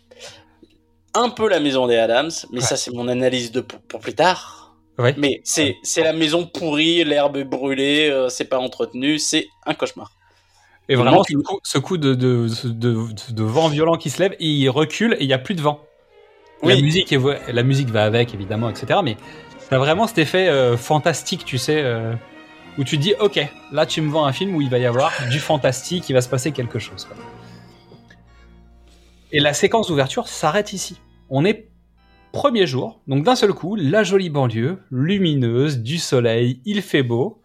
un 1.14 1.30
peu 1.30 1.48
la 1.48 1.60
maison 1.60 1.86
des 1.86 1.96
Adams, 1.96 2.30
mais 2.52 2.60
ça 2.60 2.76
c'est 2.76 2.92
mon 2.92 3.08
analyse 3.08 3.50
de 3.50 3.60
pour, 3.60 3.80
pour 3.80 4.00
plus 4.00 4.14
tard. 4.14 4.74
Ouais. 4.98 5.14
Mais 5.18 5.40
c'est 5.44 5.74
la 5.96 6.12
maison 6.12 6.46
pourrie, 6.46 7.04
l'herbe 7.04 7.36
est 7.38 7.44
brûlée, 7.44 8.08
euh, 8.10 8.28
c'est 8.28 8.44
pas 8.46 8.58
entretenu, 8.58 9.18
c'est 9.18 9.46
un 9.66 9.74
cauchemar. 9.74 10.12
Et 10.88 10.94
vraiment, 10.94 11.24
ce 11.24 11.36
coup, 11.36 11.60
ce 11.62 11.78
coup 11.78 11.96
de, 11.98 12.14
de, 12.14 12.48
de, 12.64 13.06
de 13.32 13.42
vent 13.42 13.68
violent 13.68 13.96
qui 13.96 14.08
se 14.10 14.22
lève, 14.22 14.32
et 14.38 14.46
il 14.46 14.68
recule 14.68 15.14
et 15.18 15.24
il 15.24 15.26
n'y 15.26 15.32
a 15.32 15.38
plus 15.38 15.54
de 15.54 15.60
vent. 15.62 15.80
La, 16.62 16.76
musique 16.76 17.12
est, 17.12 17.16
vo- 17.16 17.34
la 17.48 17.62
musique 17.62 17.88
va 17.90 18.04
avec, 18.04 18.32
évidemment, 18.34 18.70
etc. 18.70 19.00
Mais 19.04 19.16
t'as 19.68 19.78
vraiment 19.78 20.06
cet 20.06 20.18
effet 20.18 20.48
euh, 20.48 20.76
fantastique, 20.76 21.44
tu 21.44 21.58
sais, 21.58 21.82
euh, 21.82 22.14
où 22.78 22.84
tu 22.84 22.96
te 22.98 23.02
dis, 23.02 23.14
ok, 23.20 23.40
là 23.72 23.84
tu 23.84 24.00
me 24.00 24.10
vends 24.10 24.24
un 24.26 24.32
film 24.32 24.54
où 24.54 24.60
il 24.62 24.70
va 24.70 24.78
y 24.78 24.86
avoir 24.86 25.12
du 25.30 25.38
fantastique, 25.40 26.08
il 26.08 26.12
va 26.12 26.20
se 26.20 26.28
passer 26.28 26.52
quelque 26.52 26.78
chose. 26.78 27.04
quoi. 27.04 27.16
Et 29.32 29.40
la 29.40 29.52
séquence 29.54 29.88
d'ouverture 29.88 30.28
s'arrête 30.28 30.72
ici. 30.72 31.00
On 31.30 31.44
est 31.44 31.68
premier 32.32 32.66
jour, 32.66 33.00
donc 33.08 33.24
d'un 33.24 33.34
seul 33.34 33.52
coup, 33.52 33.76
la 33.76 34.02
jolie 34.04 34.30
banlieue, 34.30 34.78
lumineuse, 34.90 35.78
du 35.80 35.98
soleil, 35.98 36.60
il 36.64 36.80
fait 36.82 37.02
beau, 37.02 37.40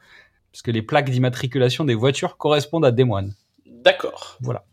parce 0.51 0.61
que 0.61 0.71
les 0.71 0.81
plaques 0.81 1.09
d'immatriculation 1.09 1.85
des 1.85 1.95
voitures 1.95 2.37
correspondent 2.37 2.85
à 2.85 2.91
des 2.91 3.03
moines. 3.03 3.33
D'accord. 3.65 4.37
Voilà. 4.41 4.63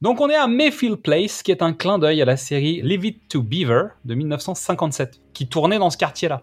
Donc 0.00 0.20
on 0.20 0.28
est 0.28 0.36
à 0.36 0.46
Mayfield 0.46 0.96
Place, 0.96 1.42
qui 1.42 1.50
est 1.50 1.62
un 1.62 1.72
clin 1.72 1.98
d'œil 1.98 2.22
à 2.22 2.24
la 2.24 2.36
série 2.36 2.80
Leave 2.82 3.04
It 3.04 3.28
to 3.28 3.42
Beaver 3.42 3.88
de 4.04 4.14
1957, 4.14 5.20
qui 5.32 5.48
tournait 5.48 5.78
dans 5.78 5.90
ce 5.90 5.96
quartier-là. 5.96 6.42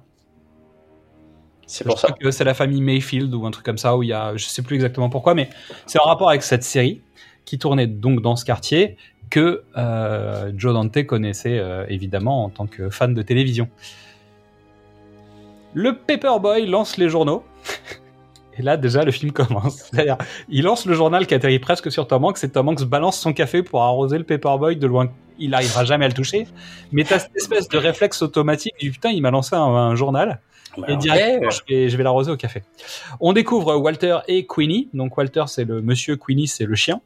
C'est 1.68 1.84
Je 1.84 1.90
pour 1.90 2.00
ça. 2.00 2.08
crois 2.08 2.18
que 2.18 2.32
c'est 2.32 2.44
la 2.44 2.54
famille 2.54 2.82
Mayfield 2.82 3.34
ou 3.34 3.46
un 3.46 3.52
truc 3.52 3.66
comme 3.66 3.78
ça, 3.78 3.98
où 3.98 4.04
il 4.04 4.10
y 4.10 4.14
a, 4.14 4.36
je 4.36 4.46
sais 4.46 4.62
plus 4.62 4.76
exactement 4.76 5.10
pourquoi, 5.10 5.34
mais 5.34 5.50
c'est 5.88 6.00
en 6.00 6.04
rapport 6.04 6.30
avec 6.30 6.44
cette 6.44 6.64
série 6.64 7.02
qui 7.46 7.58
tournait 7.58 7.88
donc 7.88 8.22
dans 8.22 8.36
ce 8.36 8.46
quartier 8.46 8.98
que 9.30 9.64
euh, 9.78 10.52
Joe 10.56 10.74
Dante 10.74 11.06
connaissait 11.06 11.58
euh, 11.58 11.86
évidemment 11.90 12.44
en 12.46 12.50
tant 12.50 12.68
que 12.68 12.90
fan 12.90 13.14
de 13.14 13.22
télévision. 13.22 13.68
Le 15.74 15.98
Paperboy 15.98 16.68
lance 16.68 16.98
les 16.98 17.10
journaux. 17.10 17.44
Et 18.58 18.62
là, 18.62 18.78
déjà, 18.78 19.04
le 19.04 19.12
film 19.12 19.32
commence. 19.34 19.90
C'est-à-dire, 19.92 20.18
il 20.50 20.64
lance 20.64 20.86
le 20.86 20.94
journal 20.94 21.28
qui 21.28 21.34
atterrit 21.34 21.60
presque 21.60 21.92
sur 21.92 22.08
Tom 22.08 22.26
Hanks 22.26 22.44
et 22.44 22.50
Tom 22.50 22.70
Hanks 22.70 22.84
balance 22.84 23.20
son 23.20 23.34
café 23.34 23.64
pour 23.64 23.84
arroser 23.84 24.18
le 24.18 24.24
Paperboy 24.24 24.76
de 24.78 24.88
loin. 24.88 25.10
Il 25.40 25.50
n'arrivera 25.52 25.84
jamais 25.86 26.06
à 26.06 26.08
le 26.08 26.14
toucher. 26.14 26.48
Mais 26.92 27.04
t'as 27.04 27.20
cette 27.20 27.36
espèce 27.36 27.68
de 27.68 27.78
réflexe 27.78 28.22
automatique 28.22 28.74
du 28.80 28.92
putain, 28.92 29.10
il 29.12 29.22
m'a 29.22 29.32
lancé 29.32 29.56
un, 29.56 29.60
un 29.62 29.96
journal 29.96 30.40
Bah, 30.78 30.86
et 30.88 30.92
ouais. 30.92 30.98
directement, 30.98 31.50
je 31.50 31.62
vais, 31.68 31.90
je 31.90 31.98
vais 31.98 32.04
l'arroser 32.04 32.32
au 32.32 32.38
café. 32.38 32.64
On 33.20 33.34
découvre 33.34 33.76
Walter 33.76 34.20
et 34.28 34.46
Queenie. 34.46 34.90
Donc 34.94 35.18
Walter, 35.18 35.44
c'est 35.48 35.66
le 35.66 35.82
monsieur, 35.82 36.16
Queenie, 36.16 36.48
c'est 36.48 36.66
le 36.66 36.76
chien. 36.76 37.02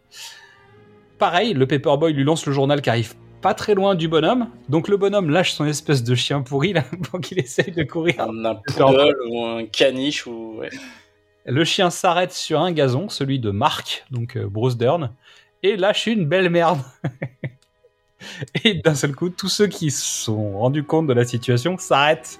Pareil, 1.17 1.53
le 1.53 1.65
Paperboy 1.67 2.13
lui 2.13 2.23
lance 2.23 2.45
le 2.45 2.53
journal 2.53 2.81
qui 2.81 2.89
arrive 2.89 3.13
pas 3.41 3.53
très 3.53 3.73
loin 3.73 3.95
du 3.95 4.07
bonhomme. 4.07 4.49
Donc 4.69 4.88
le 4.88 4.97
bonhomme 4.97 5.29
lâche 5.29 5.53
son 5.53 5.65
espèce 5.65 6.03
de 6.03 6.13
chien 6.15 6.41
pourri 6.41 6.73
là 6.73 6.83
pour 7.09 7.19
qu'il 7.19 7.39
essaye 7.39 7.71
de 7.71 7.83
courir. 7.83 8.15
Un, 8.21 8.45
un 8.45 8.55
poodle 8.55 9.15
ou 9.29 9.43
un 9.45 9.65
caniche 9.65 10.27
ou 10.27 10.57
ouais. 10.59 10.69
Le 11.49 11.63
chien 11.63 11.89
s'arrête 11.89 12.31
sur 12.31 12.62
un 12.62 12.71
gazon, 12.71 13.09
celui 13.09 13.39
de 13.39 13.49
Mark, 13.49 14.05
donc 14.12 14.38
euh, 14.38 14.45
Bruce 14.47 14.77
Dern, 14.77 15.09
et 15.63 15.77
lâche 15.77 16.05
une 16.05 16.27
belle 16.27 16.51
merde. 16.51 16.77
et 18.63 18.75
d'un 18.75 18.93
seul 18.93 19.15
coup, 19.15 19.29
tous 19.29 19.49
ceux 19.49 19.65
qui 19.65 19.89
sont 19.89 20.59
rendus 20.59 20.83
compte 20.83 21.07
de 21.07 21.13
la 21.13 21.25
situation 21.25 21.75
s'arrêtent 21.79 22.39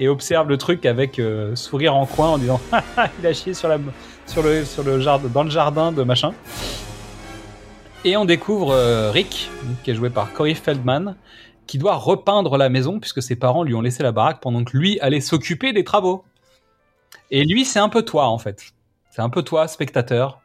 et 0.00 0.08
observent 0.08 0.48
le 0.48 0.58
truc 0.58 0.86
avec 0.86 1.20
euh, 1.20 1.54
sourire 1.54 1.94
en 1.94 2.04
coin 2.04 2.30
en 2.30 2.38
disant 2.38 2.60
Ah, 2.72 3.08
il 3.20 3.26
a 3.28 3.32
chié 3.32 3.54
sur 3.54 3.68
le 3.68 5.00
jardin, 5.00 5.28
dans 5.28 5.44
le 5.44 5.50
jardin 5.50 5.92
de 5.92 6.02
machin. 6.02 6.34
Et 8.04 8.16
on 8.16 8.24
découvre 8.24 8.72
euh, 8.72 9.12
Rick, 9.12 9.50
qui 9.84 9.92
est 9.92 9.94
joué 9.94 10.10
par 10.10 10.32
Corey 10.32 10.54
Feldman, 10.54 11.14
qui 11.68 11.78
doit 11.78 11.94
repeindre 11.94 12.56
la 12.56 12.68
maison 12.70 12.98
puisque 12.98 13.22
ses 13.22 13.36
parents 13.36 13.62
lui 13.62 13.76
ont 13.76 13.82
laissé 13.82 14.02
la 14.02 14.10
baraque 14.10 14.40
pendant 14.40 14.64
que 14.64 14.76
lui 14.76 14.98
allait 14.98 15.20
s'occuper 15.20 15.72
des 15.72 15.84
travaux. 15.84 16.24
Et 17.30 17.44
lui, 17.44 17.64
c'est 17.64 17.78
un 17.78 17.88
peu 17.88 18.02
toi 18.02 18.26
en 18.28 18.38
fait. 18.38 18.62
C'est 19.10 19.22
un 19.22 19.28
peu 19.30 19.42
toi, 19.42 19.68
spectateur. 19.68 20.40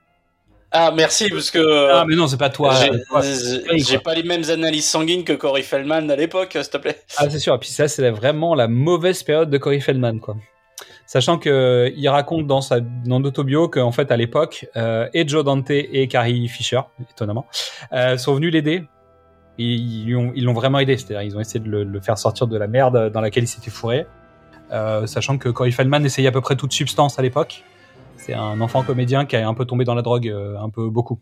Ah 0.76 0.91
merci 0.96 1.30
parce 1.30 1.52
que 1.52 1.91
Ah 1.91 2.04
mais 2.08 2.15
non, 2.15 2.26
c'est 2.28 2.38
pas 2.38 2.50
toi. 2.50 2.74
j'ai- 3.78 4.00
pas 4.00 4.15
les 4.15 4.24
mêmes 4.24 4.50
analyses 4.50 4.88
sanguines 4.89 5.24
que 5.24 5.34
Corey 5.34 5.62
Feldman 5.62 6.10
à 6.10 6.15
l'époque, 6.15 6.54
s'il 6.60 6.67
te 6.69 6.78
plaît. 6.78 7.00
Ah 7.17 7.30
c'est 7.30 7.38
sûr. 7.39 7.54
Et 7.54 7.60
puis 7.60 7.69
ça, 7.69 7.88
c'est 7.88 8.10
vraiment 8.10 8.56
la 8.56 8.67
mauvaise 8.67 9.22
période 9.22 9.50
de 9.52 9.58
Corey 9.60 9.80
Feldman, 9.80 10.19
quoi. 10.19 10.36
Sachant 11.06 11.38
que 11.38 11.50
euh, 11.50 11.91
il 11.96 12.08
raconte 12.10 12.48
dans 12.48 12.62
sa 12.62 12.80
dans 12.80 13.19
l'autobio 13.19 13.67
qu'en 13.69 13.91
fait 13.91 14.10
à 14.12 14.17
l'époque, 14.17 14.65
euh, 14.76 15.08
et 15.13 15.28
Joe 15.28 15.43
Dante 15.43 15.69
et 15.69 16.08
Carrie 16.08 16.48
Fisher, 16.48 16.80
étonnamment, 17.12 17.46
euh, 17.91 18.17
sont 18.17 18.34
venus 18.34 18.52
l'aider. 18.52 18.84
Ils 19.60 20.06
lui 20.06 20.15
ont- 20.15 20.32
ils 20.36 20.43
l'ont 20.46 20.54
vraiment 20.54 20.80
aidé. 20.80 20.98
C'est-à-dire 20.98 21.22
ils 21.22 21.38
ont 21.38 21.39
essayé 21.39 21.60
de 21.60 21.69
le, 21.69 21.84
le 21.84 22.02
faire 22.02 22.17
sortir 22.17 22.48
de 22.48 22.58
la 22.58 22.65
merde 22.67 23.12
dans 23.12 23.22
laquelle 23.22 23.43
il 23.43 23.48
s'était 23.48 23.69
fourré. 23.69 24.08
Euh, 24.73 25.05
sachant 25.05 25.38
que 25.38 25.49
Corey 25.49 25.71
Feldman 25.71 26.03
essayait 26.03 26.27
à 26.27 26.31
peu 26.31 26.41
près 26.41 26.55
toute 26.55 26.73
substance 26.73 27.19
à 27.19 27.21
l'époque. 27.21 27.63
C'est 28.17 28.33
un 28.33 28.59
enfant 28.59 28.83
comédien 28.83 29.25
qui 29.25 29.36
est 29.36 29.41
un 29.41 29.53
peu 29.53 29.65
tombé 29.65 29.86
dans 29.86 29.93
la 29.93 30.01
drogue, 30.01 30.27
euh, 30.27 30.57
un 30.59 30.69
peu 30.69 30.89
beaucoup. 30.89 31.19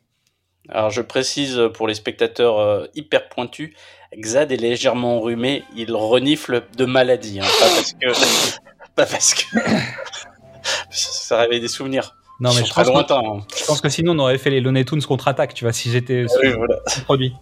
Alors 0.69 0.89
je 0.89 1.01
précise 1.01 1.59
pour 1.73 1.87
les 1.87 1.95
spectateurs 1.95 2.59
euh, 2.59 2.85
hyper 2.95 3.27
pointus, 3.27 3.75
Xad 4.15 4.51
est 4.51 4.57
légèrement 4.57 5.17
enrhumé, 5.17 5.63
il 5.75 5.93
renifle 5.93 6.63
de 6.77 6.85
maladie, 6.85 7.39
hein, 7.39 7.45
pas 7.59 7.65
parce 7.65 7.93
que, 7.93 8.57
pas 8.95 9.05
parce 9.05 9.33
que 9.33 9.59
ça 10.91 11.39
réveille 11.39 11.59
des 11.59 11.67
souvenirs. 11.67 12.15
Non 12.39 12.51
mais 12.53 12.63
je 12.63 12.73
pense, 12.73 12.87
que, 12.87 13.13
hein. 13.13 13.41
je 13.57 13.65
pense 13.65 13.81
que 13.81 13.89
sinon 13.89 14.13
on 14.13 14.19
aurait 14.19 14.37
fait 14.37 14.49
les 14.49 14.61
Looney 14.61 14.85
Tunes 14.85 15.01
contre-attaque, 15.01 15.53
tu 15.53 15.65
vois, 15.65 15.73
si 15.73 15.91
j'étais 15.91 16.25
Ah 16.29 16.33
oui, 16.41 16.53
voilà. 16.53 16.77
produit. 17.05 17.33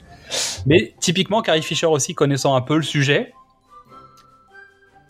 Mais 0.66 0.94
typiquement, 1.00 1.42
Carrie 1.42 1.62
Fisher 1.62 1.88
aussi 1.88 2.16
connaissant 2.16 2.56
un 2.56 2.62
peu 2.62 2.78
le 2.78 2.84
sujet, 2.84 3.34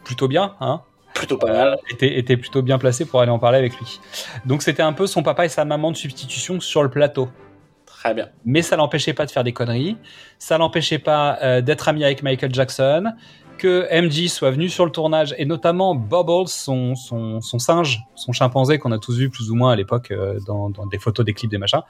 plutôt 0.03 0.27
bien, 0.27 0.55
hein, 0.59 0.81
Plutôt 1.13 1.37
pas 1.37 1.51
mal. 1.51 1.77
était, 1.89 2.17
était 2.17 2.37
plutôt 2.37 2.61
bien 2.61 2.77
placé 2.77 3.05
pour 3.05 3.21
aller 3.21 3.31
en 3.31 3.39
parler 3.39 3.57
avec 3.57 3.77
lui. 3.77 3.99
Donc 4.45 4.61
c'était 4.61 4.83
un 4.83 4.93
peu 4.93 5.07
son 5.07 5.23
papa 5.23 5.45
et 5.45 5.49
sa 5.49 5.65
maman 5.65 5.91
de 5.91 5.97
substitution 5.97 6.59
sur 6.59 6.83
le 6.83 6.89
plateau. 6.89 7.29
Très 7.85 8.13
bien. 8.13 8.29
Mais 8.45 8.61
ça 8.61 8.77
l'empêchait 8.77 9.13
pas 9.13 9.25
de 9.25 9.31
faire 9.31 9.43
des 9.43 9.51
conneries, 9.51 9.97
ça 10.37 10.57
l'empêchait 10.57 10.99
pas 10.99 11.37
euh, 11.41 11.59
d'être 11.59 11.89
ami 11.89 12.05
avec 12.05 12.23
Michael 12.23 12.53
Jackson, 12.53 13.11
que 13.57 13.87
MJ 13.91 14.29
soit 14.29 14.51
venu 14.51 14.69
sur 14.69 14.85
le 14.85 14.91
tournage, 14.91 15.35
et 15.37 15.45
notamment 15.45 15.93
Bubbles, 15.93 16.47
son, 16.47 16.95
son, 16.95 17.41
son 17.41 17.59
singe, 17.59 17.99
son 18.15 18.31
chimpanzé 18.31 18.79
qu'on 18.79 18.93
a 18.93 18.99
tous 18.99 19.17
vu 19.17 19.29
plus 19.29 19.51
ou 19.51 19.55
moins 19.55 19.73
à 19.73 19.75
l'époque 19.75 20.11
euh, 20.11 20.39
dans, 20.47 20.69
dans 20.69 20.85
des 20.85 20.97
photos, 20.97 21.25
des 21.25 21.33
clips, 21.33 21.51
des 21.51 21.57
machins, 21.57 21.81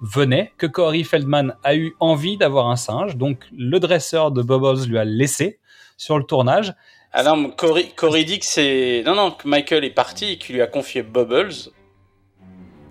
venait, 0.00 0.52
que 0.56 0.66
Corey 0.66 1.02
Feldman 1.02 1.54
a 1.64 1.74
eu 1.74 1.96
envie 1.98 2.36
d'avoir 2.36 2.68
un 2.68 2.76
singe, 2.76 3.16
donc 3.16 3.48
le 3.52 3.80
dresseur 3.80 4.30
de 4.30 4.42
Bubbles 4.42 4.86
lui 4.86 4.98
a 4.98 5.04
laissé 5.04 5.58
sur 5.96 6.16
le 6.16 6.24
tournage. 6.24 6.74
Ah 7.18 7.22
non, 7.22 7.36
mais 7.36 7.50
Corey, 7.56 7.86
Corey 7.96 8.24
dit 8.24 8.38
que 8.38 8.44
c'est... 8.44 9.02
Non, 9.06 9.14
non, 9.14 9.30
que 9.30 9.48
Michael 9.48 9.84
est 9.84 9.90
parti 9.90 10.32
et 10.32 10.38
qu'il 10.38 10.54
lui 10.56 10.60
a 10.62 10.66
confié 10.66 11.02
Bubbles. 11.02 11.54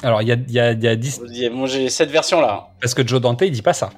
Alors 0.03 0.21
il 0.21 0.28
y 0.28 0.32
a, 0.32 0.36
y 0.47 0.59
a, 0.59 0.71
y 0.73 0.88
a 0.88 0.95
dix- 0.95 1.21
Moi, 1.51 1.67
j'ai 1.67 1.89
cette 1.89 2.09
version-là. 2.09 2.69
parce 2.82 2.93
que 2.95 3.07
Joe 3.07 3.21
Dante 3.21 3.41
il 3.43 3.51
dit 3.51 3.61
pas 3.61 3.73
ça. 3.73 3.91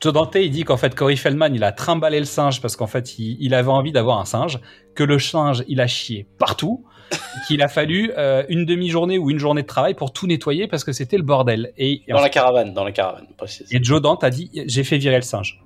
Joe 0.00 0.12
Dante, 0.12 0.34
il 0.36 0.50
dit 0.50 0.64
qu'en 0.64 0.76
fait, 0.78 0.94
Corey 0.94 1.14
Feldman, 1.16 1.54
il 1.54 1.62
a 1.62 1.72
trimballé 1.72 2.18
le 2.18 2.24
singe 2.24 2.60
parce 2.62 2.74
qu'en 2.74 2.86
fait, 2.86 3.18
il, 3.18 3.36
il 3.38 3.52
avait 3.54 3.68
envie 3.70 3.92
d'avoir 3.92 4.18
un 4.18 4.24
singe, 4.24 4.58
que 4.94 5.04
le 5.04 5.18
singe, 5.18 5.62
il 5.68 5.78
a 5.80 5.86
chié 5.86 6.26
partout, 6.38 6.84
qu'il 7.46 7.60
a 7.62 7.68
fallu 7.68 8.10
euh, 8.16 8.42
une 8.48 8.64
demi-journée 8.64 9.18
ou 9.18 9.30
une 9.30 9.38
journée 9.38 9.60
de 9.62 9.66
travail 9.66 9.92
pour 9.94 10.12
tout 10.12 10.26
nettoyer 10.26 10.66
parce 10.68 10.84
que 10.84 10.92
c'était 10.92 11.16
le 11.18 11.22
bordel. 11.22 11.72
Et, 11.76 12.02
et 12.08 12.12
Dans 12.12 12.20
la 12.20 12.28
caravane, 12.30 12.72
dans 12.72 12.84
la 12.84 12.92
caravane, 12.92 13.26
précise. 13.36 13.68
et 13.72 13.78
Joe 13.84 14.00
Dante 14.00 14.24
a 14.24 14.30
dit, 14.30 14.50
j'ai 14.66 14.84
fait 14.84 14.96
virer 14.98 15.16
le 15.16 15.22
singe. 15.22 15.60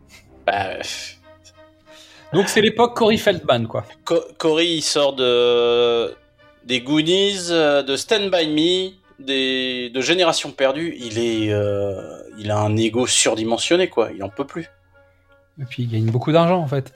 Bah, 0.47 0.79
Donc 2.35 2.49
c'est 2.49 2.61
l'époque 2.61 2.97
Corey 2.97 3.17
Feldman, 3.17 3.67
quoi. 3.67 3.85
Co- 4.05 4.25
Cory, 4.39 4.67
il 4.67 4.83
sort 4.83 5.15
de 5.15 6.15
des 6.65 6.81
Goonies, 6.81 7.49
euh, 7.51 7.83
de 7.83 7.95
Stand 7.97 8.31
By 8.31 8.49
Me, 8.49 9.25
des 9.25 9.91
de 9.91 10.01
Génération 10.01 10.51
Perdue. 10.51 10.97
Il 10.99 11.19
est, 11.19 11.53
euh, 11.53 12.01
il 12.39 12.51
a 12.51 12.59
un 12.59 12.77
ego 12.77 13.07
surdimensionné, 13.07 13.89
quoi. 13.89 14.11
Il 14.13 14.23
en 14.25 14.29
peut 14.29 14.47
plus. 14.47 14.69
Et 15.61 15.65
puis 15.65 15.85
il 15.85 15.91
gagne 15.91 16.07
beaucoup 16.11 16.33
d'argent, 16.33 16.59
en 16.59 16.67
fait. 16.67 16.93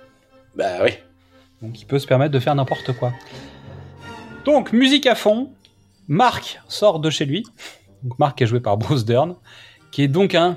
Bah 0.56 0.82
oui. 0.82 0.90
Donc 1.62 1.80
il 1.80 1.84
peut 1.84 1.98
se 1.98 2.06
permettre 2.06 2.32
de 2.32 2.38
faire 2.40 2.54
n'importe 2.54 2.92
quoi. 2.92 3.12
Donc 4.44 4.72
musique 4.72 5.06
à 5.06 5.14
fond, 5.14 5.52
Mark 6.08 6.60
sort 6.68 6.98
de 7.00 7.10
chez 7.10 7.26
lui. 7.26 7.44
Donc 8.02 8.18
Mark 8.18 8.40
est 8.42 8.46
joué 8.46 8.60
par 8.60 8.76
Bruce 8.76 9.04
Dern, 9.04 9.36
qui 9.92 10.02
est 10.02 10.08
donc 10.08 10.34
un 10.34 10.56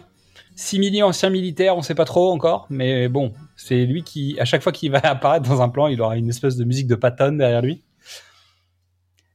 simili 0.55 1.01
ancien 1.03 1.29
militaire, 1.29 1.75
on 1.75 1.81
sait 1.81 1.95
pas 1.95 2.05
trop 2.05 2.31
encore, 2.31 2.67
mais 2.69 3.07
bon, 3.07 3.33
c'est 3.63 3.85
lui 3.85 4.03
qui, 4.03 4.39
à 4.39 4.45
chaque 4.45 4.63
fois 4.63 4.71
qu'il 4.71 4.91
va 4.91 4.99
apparaître 5.03 5.47
dans 5.47 5.61
un 5.61 5.69
plan, 5.69 5.87
il 5.87 6.01
aura 6.01 6.17
une 6.17 6.29
espèce 6.29 6.55
de 6.55 6.63
musique 6.63 6.87
de 6.87 6.95
Patton 6.95 7.33
derrière 7.33 7.61
lui. 7.61 7.83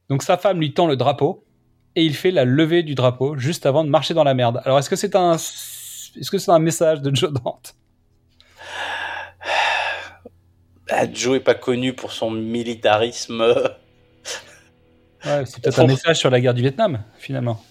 Donc 0.09 0.21
sa 0.21 0.37
femme 0.37 0.59
lui 0.59 0.73
tend 0.73 0.87
le 0.87 0.97
drapeau 0.97 1.45
et 1.95 2.03
il 2.03 2.13
fait 2.13 2.31
la 2.31 2.45
levée 2.45 2.83
du 2.83 2.93
drapeau 2.93 3.37
juste 3.37 3.65
avant 3.65 3.83
de 3.83 3.89
marcher 3.89 4.13
dans 4.13 4.23
la 4.23 4.33
merde. 4.33 4.61
Alors 4.65 4.79
est-ce 4.79 4.89
que 4.89 4.95
c'est 4.95 5.15
un, 5.15 5.35
est-ce 5.35 6.29
que 6.29 6.37
c'est 6.37 6.51
un 6.51 6.59
message 6.59 7.01
de 7.01 7.15
Joe 7.15 7.31
Dante? 7.31 7.75
Bah, 10.89 11.09
Joe 11.13 11.37
est 11.37 11.41
pas 11.43 11.55
connu 11.55 11.93
pour 11.93 12.11
son 12.11 12.29
militarisme. 12.29 13.41
Ouais, 15.25 15.45
c'est 15.45 15.61
peut-être 15.61 15.79
un 15.79 15.87
message 15.87 16.17
sur 16.17 16.29
la 16.29 16.39
guerre 16.39 16.53
du 16.53 16.61
Vietnam, 16.61 17.03
finalement. 17.17 17.63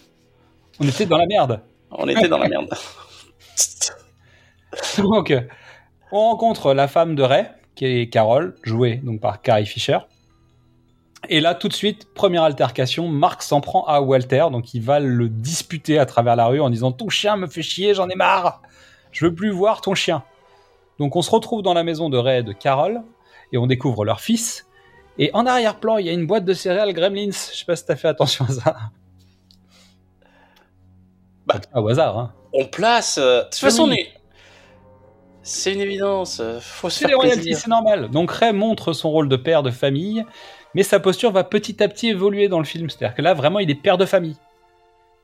On 0.80 0.88
était 0.88 1.06
dans 1.06 1.18
la 1.18 1.26
merde. 1.26 1.60
On 1.90 2.08
était 2.08 2.28
dans 2.28 2.38
la 2.38 2.48
merde. 2.48 2.68
Donc, 4.98 5.32
on 6.12 6.20
rencontre 6.20 6.72
la 6.74 6.88
femme 6.88 7.14
de 7.14 7.22
Ray, 7.22 7.46
qui 7.74 7.84
est 7.86 8.08
Carole, 8.08 8.56
jouée 8.62 8.96
donc 9.02 9.20
par 9.20 9.42
Carrie 9.42 9.66
Fisher. 9.66 9.98
Et 11.28 11.40
là, 11.40 11.54
tout 11.54 11.68
de 11.68 11.72
suite, 11.72 12.12
première 12.14 12.44
altercation, 12.44 13.08
Mark 13.08 13.42
s'en 13.42 13.60
prend 13.60 13.84
à 13.86 14.00
Walter, 14.00 14.46
donc 14.52 14.74
il 14.74 14.82
va 14.82 15.00
le 15.00 15.28
disputer 15.28 15.98
à 15.98 16.06
travers 16.06 16.36
la 16.36 16.46
rue 16.46 16.60
en 16.60 16.70
disant 16.70 16.92
Ton 16.92 17.08
chien 17.08 17.36
me 17.36 17.46
fait 17.48 17.62
chier, 17.62 17.94
j'en 17.94 18.08
ai 18.08 18.14
marre 18.14 18.62
Je 19.10 19.26
veux 19.26 19.34
plus 19.34 19.50
voir 19.50 19.80
ton 19.80 19.94
chien. 19.94 20.22
Donc 20.98 21.16
on 21.16 21.22
se 21.22 21.30
retrouve 21.30 21.62
dans 21.62 21.74
la 21.74 21.82
maison 21.82 22.08
de 22.10 22.16
Ray 22.16 22.40
et 22.40 22.42
de 22.42 22.52
Carole, 22.52 23.02
et 23.52 23.58
on 23.58 23.66
découvre 23.66 24.04
leur 24.04 24.20
fils. 24.20 24.66
Et 25.18 25.30
en 25.34 25.46
arrière-plan, 25.46 25.98
il 25.98 26.06
y 26.06 26.10
a 26.10 26.12
une 26.12 26.26
boîte 26.26 26.44
de 26.44 26.52
céréales 26.52 26.92
Gremlins. 26.92 27.30
Je 27.32 27.56
sais 27.58 27.64
pas 27.64 27.74
si 27.74 27.84
t'as 27.86 27.96
fait 27.96 28.08
attention 28.08 28.44
à 28.44 28.48
ça. 28.52 28.76
Bah. 31.46 31.60
Au 31.74 31.88
hasard, 31.88 32.18
hein. 32.18 32.32
On 32.52 32.66
place. 32.66 33.18
euh, 33.18 33.40
De 33.40 33.44
toute 33.44 33.54
façon, 33.56 33.88
Oui. 33.88 34.06
C'est 35.46 35.72
une 35.72 35.80
évidence. 35.80 36.40
euh, 36.40 36.58
Faut 36.60 36.90
se 36.90 36.98
C'est 36.98 37.04
les 37.04 37.10
faire 37.10 37.18
royalties, 37.18 37.40
plaisir. 37.42 37.58
c'est 37.62 37.70
normal. 37.70 38.08
Donc 38.10 38.30
Ray 38.30 38.52
montre 38.52 38.92
son 38.92 39.10
rôle 39.10 39.28
de 39.28 39.36
père 39.36 39.62
de 39.62 39.70
famille, 39.70 40.24
mais 40.74 40.82
sa 40.82 41.00
posture 41.00 41.30
va 41.32 41.44
petit 41.44 41.82
à 41.82 41.88
petit 41.88 42.08
évoluer 42.08 42.48
dans 42.48 42.58
le 42.58 42.64
film. 42.64 42.90
C'est-à-dire 42.90 43.14
que 43.16 43.22
là, 43.22 43.32
vraiment, 43.34 43.58
il 43.60 43.70
est 43.70 43.74
père 43.74 43.96
de 43.98 44.04
famille. 44.04 44.36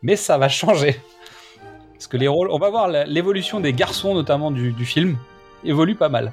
Mais 0.02 0.16
ça 0.16 0.38
va 0.38 0.48
changer. 0.48 1.00
Parce 1.92 2.06
que 2.06 2.16
les 2.16 2.28
rôles, 2.28 2.50
on 2.50 2.58
va 2.58 2.70
voir 2.70 2.88
l'évolution 2.88 3.60
des 3.60 3.72
garçons, 3.72 4.14
notamment 4.14 4.50
du, 4.50 4.72
du 4.72 4.84
film, 4.84 5.16
évolue 5.64 5.94
pas 5.94 6.08
mal. 6.08 6.32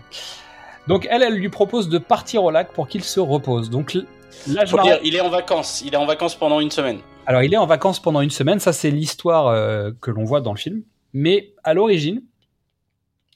Donc 0.87 1.07
elle, 1.09 1.21
elle 1.21 1.35
lui 1.35 1.49
propose 1.49 1.89
de 1.89 1.97
partir 1.99 2.43
au 2.43 2.49
lac 2.51 2.71
pour 2.73 2.87
qu'il 2.87 3.03
se 3.03 3.19
repose. 3.19 3.69
Donc 3.69 3.93
là, 4.47 4.65
je 4.65 4.81
dire, 4.81 4.99
il 5.03 5.15
est 5.15 5.21
en 5.21 5.29
vacances. 5.29 5.83
Il 5.85 5.93
est 5.93 5.97
en 5.97 6.05
vacances 6.05 6.35
pendant 6.35 6.59
une 6.59 6.71
semaine. 6.71 6.99
Alors, 7.27 7.43
il 7.43 7.53
est 7.53 7.57
en 7.57 7.67
vacances 7.67 7.99
pendant 7.99 8.21
une 8.21 8.31
semaine. 8.31 8.59
Ça, 8.59 8.73
c'est 8.73 8.89
l'histoire 8.89 9.47
euh, 9.47 9.91
que 10.01 10.09
l'on 10.09 10.23
voit 10.23 10.41
dans 10.41 10.53
le 10.53 10.57
film. 10.57 10.81
Mais 11.13 11.53
à 11.63 11.75
l'origine, 11.75 12.23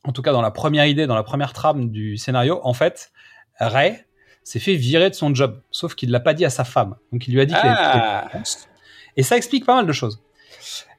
en 0.04 0.12
tout 0.12 0.22
cas 0.22 0.32
dans 0.32 0.42
la 0.42 0.52
première 0.52 0.86
idée, 0.86 1.08
dans 1.08 1.16
la 1.16 1.24
première 1.24 1.54
trame 1.54 1.90
du 1.90 2.18
scénario, 2.18 2.60
en 2.64 2.74
fait, 2.74 3.12
Ray 3.60 4.04
s'est 4.44 4.60
fait 4.60 4.76
virer 4.76 5.10
de 5.10 5.16
son 5.16 5.34
job. 5.34 5.62
Sauf 5.72 5.96
qu'il 5.96 6.10
ne 6.10 6.14
l'a 6.14 6.20
pas 6.20 6.34
dit 6.34 6.46
à 6.46 6.50
sa 6.50 6.64
femme. 6.64 6.96
Donc, 7.12 7.28
il 7.28 7.34
lui 7.34 7.42
a 7.42 7.46
dit 7.46 7.54
qu'il 7.54 7.64
Ah, 7.64 8.28
vacances. 8.32 8.68
Et 9.16 9.24
ça 9.24 9.38
explique 9.38 9.66
pas 9.66 9.76
mal 9.76 9.86
de 9.86 9.94
choses. 9.94 10.22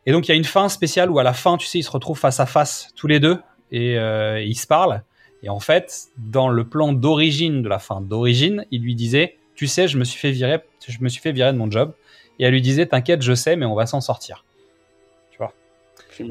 Et 0.06 0.12
donc, 0.12 0.28
il 0.28 0.30
y 0.30 0.32
a 0.32 0.36
une 0.36 0.44
fin 0.44 0.68
spéciale 0.68 1.10
où 1.10 1.18
à 1.18 1.22
la 1.22 1.32
fin, 1.32 1.56
tu 1.56 1.66
sais, 1.66 1.78
ils 1.78 1.82
se 1.82 1.90
retrouvent 1.90 2.18
face 2.18 2.40
à 2.40 2.46
face, 2.46 2.92
tous 2.96 3.06
les 3.06 3.20
deux, 3.20 3.38
et 3.70 3.98
euh, 3.98 4.40
ils 4.40 4.54
se 4.54 4.66
parlent. 4.66 5.02
Et 5.42 5.48
en 5.48 5.60
fait, 5.60 6.08
dans 6.16 6.48
le 6.48 6.66
plan 6.66 6.92
d'origine 6.92 7.62
de 7.62 7.68
la 7.68 7.78
fin 7.78 8.00
d'origine, 8.00 8.64
il 8.70 8.82
lui 8.82 8.94
disait, 8.94 9.36
tu 9.54 9.66
sais, 9.66 9.88
je 9.88 9.98
me 9.98 10.04
suis 10.04 10.18
fait 10.18 10.30
virer, 10.30 10.60
je 10.86 10.98
me 11.00 11.08
suis 11.08 11.20
fait 11.20 11.32
virer 11.32 11.52
de 11.52 11.58
mon 11.58 11.70
job. 11.70 11.92
Et 12.38 12.44
elle 12.44 12.52
lui 12.52 12.62
disait, 12.62 12.86
t'inquiète, 12.86 13.22
je 13.22 13.34
sais, 13.34 13.56
mais 13.56 13.66
on 13.66 13.74
va 13.74 13.86
s'en 13.86 14.00
sortir. 14.00 14.44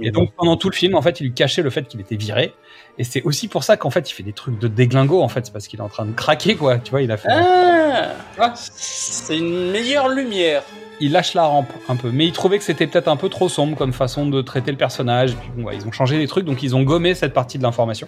Et 0.01 0.11
donc 0.11 0.31
pendant 0.38 0.55
tout 0.57 0.69
le 0.69 0.75
film, 0.75 0.95
en 0.95 1.01
fait, 1.01 1.19
il 1.19 1.23
lui 1.23 1.34
cachait 1.34 1.61
le 1.61 1.69
fait 1.69 1.88
qu'il 1.88 1.99
était 2.01 2.15
viré. 2.15 2.53
Et 2.97 3.03
c'est 3.03 3.21
aussi 3.23 3.47
pour 3.47 3.63
ça 3.63 3.75
qu'en 3.77 3.89
fait, 3.89 4.09
il 4.09 4.13
fait 4.13 4.23
des 4.23 4.34
trucs 4.34 4.59
de 4.59 4.67
déglingo. 4.67 5.21
En 5.21 5.27
fait, 5.27 5.45
c'est 5.45 5.51
parce 5.51 5.67
qu'il 5.67 5.79
est 5.79 5.84
en 5.84 5.89
train 5.89 6.05
de 6.05 6.11
craquer, 6.13 6.55
quoi. 6.55 6.77
Tu 6.77 6.91
vois, 6.91 7.01
il 7.01 7.11
a 7.11 7.17
fait. 7.17 7.27
Ah, 7.31 8.09
Ah. 8.39 8.53
c'est 8.55 9.38
une 9.38 9.71
meilleure 9.71 10.09
lumière. 10.09 10.63
Il 10.99 11.11
lâche 11.11 11.34
la 11.34 11.43
rampe 11.45 11.71
un 11.89 11.95
peu, 11.95 12.09
mais 12.11 12.25
il 12.25 12.31
trouvait 12.31 12.57
que 12.59 12.63
c'était 12.63 12.88
peut-être 12.88 13.07
un 13.07 13.15
peu 13.15 13.29
trop 13.29 13.49
sombre 13.49 13.75
comme 13.77 13.93
façon 13.93 14.27
de 14.27 14.41
traiter 14.41 14.71
le 14.71 14.77
personnage. 14.77 15.31
Et 15.31 15.36
puis 15.36 15.49
bon, 15.55 15.63
ouais, 15.63 15.75
ils 15.75 15.86
ont 15.88 15.91
changé 15.91 16.17
des 16.17 16.27
trucs, 16.27 16.45
donc 16.45 16.61
ils 16.63 16.75
ont 16.75 16.84
gommé 16.84 17.13
cette 17.15 17.34
partie 17.34 17.57
de 17.57 17.63
l'information. 17.63 18.07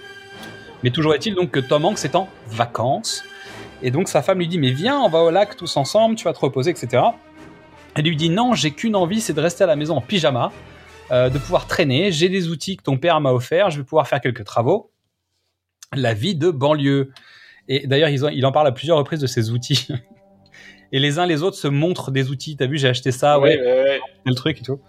Mais 0.83 0.91
toujours 0.91 1.13
est-il 1.15 1.33
donc 1.35 1.51
que 1.51 1.59
Tom 1.59 1.83
Hanks 1.85 2.03
est 2.05 2.15
en 2.15 2.29
vacances. 2.47 3.23
Et 3.81 3.91
donc 3.91 4.07
sa 4.07 4.21
femme 4.21 4.37
lui 4.39 4.47
dit 4.47 4.59
mais 4.59 4.71
viens, 4.71 4.99
on 4.99 5.09
va 5.09 5.19
au 5.19 5.29
lac 5.31 5.57
tous 5.57 5.75
ensemble, 5.77 6.15
tu 6.15 6.25
vas 6.25 6.33
te 6.33 6.39
reposer, 6.39 6.71
etc. 6.71 7.03
Elle 7.95 8.05
lui 8.05 8.15
dit 8.15 8.29
non, 8.29 8.53
j'ai 8.53 8.71
qu'une 8.71 8.95
envie, 8.95 9.19
c'est 9.19 9.33
de 9.33 9.41
rester 9.41 9.63
à 9.63 9.67
la 9.67 9.75
maison 9.75 9.97
en 9.97 10.01
pyjama, 10.01 10.51
euh, 11.11 11.29
de 11.29 11.37
pouvoir 11.37 11.67
traîner. 11.67 12.11
J'ai 12.11 12.29
des 12.29 12.49
outils 12.49 12.77
que 12.77 12.83
ton 12.83 12.97
père 12.97 13.19
m'a 13.21 13.31
offert, 13.31 13.69
je 13.69 13.77
vais 13.77 13.83
pouvoir 13.83 14.07
faire 14.07 14.21
quelques 14.21 14.43
travaux. 14.43 14.91
La 15.93 16.13
vie 16.13 16.35
de 16.35 16.49
banlieue. 16.49 17.11
Et 17.67 17.87
d'ailleurs, 17.87 18.09
il 18.09 18.45
en 18.45 18.51
parle 18.51 18.67
à 18.67 18.71
plusieurs 18.71 18.97
reprises 18.97 19.19
de 19.19 19.27
ces 19.27 19.51
outils. 19.51 19.87
Et 20.91 20.99
les 20.99 21.19
uns 21.19 21.25
les 21.25 21.43
autres 21.43 21.57
se 21.57 21.67
montrent 21.67 22.11
des 22.11 22.29
outils. 22.29 22.55
T'as 22.55 22.67
vu, 22.67 22.77
j'ai 22.77 22.87
acheté 22.87 23.11
ça, 23.11 23.39
ouais, 23.39 23.59
ouais, 23.59 23.83
ouais. 23.83 23.99
le 24.25 24.35
truc 24.35 24.59
et 24.59 24.61
tout. 24.61 24.79